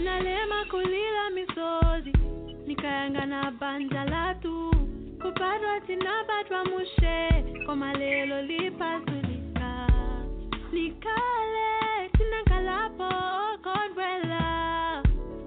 nalema 0.03 0.65
kulila 0.65 1.29
misozi 1.29 2.13
nikayanga 2.67 3.25
na 3.25 3.51
banja 3.51 4.05
latu 5.21 5.33
kupatwa 5.33 5.79
tinapatwa 5.87 6.65
mushe 6.65 7.43
koma 7.65 7.93
lelo 7.93 8.41
lipazulika 8.41 9.87
nikale 10.73 12.09
tinankalapo 12.17 13.09
okondwela. 13.53 15.03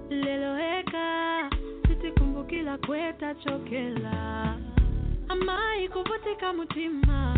Lelo 0.09 0.55
heka 0.55 1.49
titikumbukila 1.87 2.77
kwetachokela 2.77 4.55
amayi 5.29 5.89
kuvutika 5.89 6.53
mutima 6.53 7.35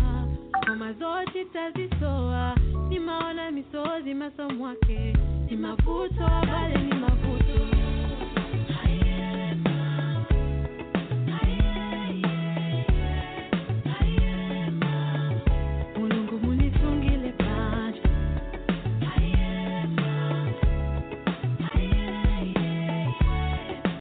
koma 0.66 0.92
zoti 0.92 1.44
tazisowa. 1.44 2.56
Nimaona 2.88 3.50
misozi 3.50 4.14
maso 4.14 4.50
mwake 4.50 5.16
ni 5.50 5.56
mavuto 5.56 6.26
abale 6.26 6.76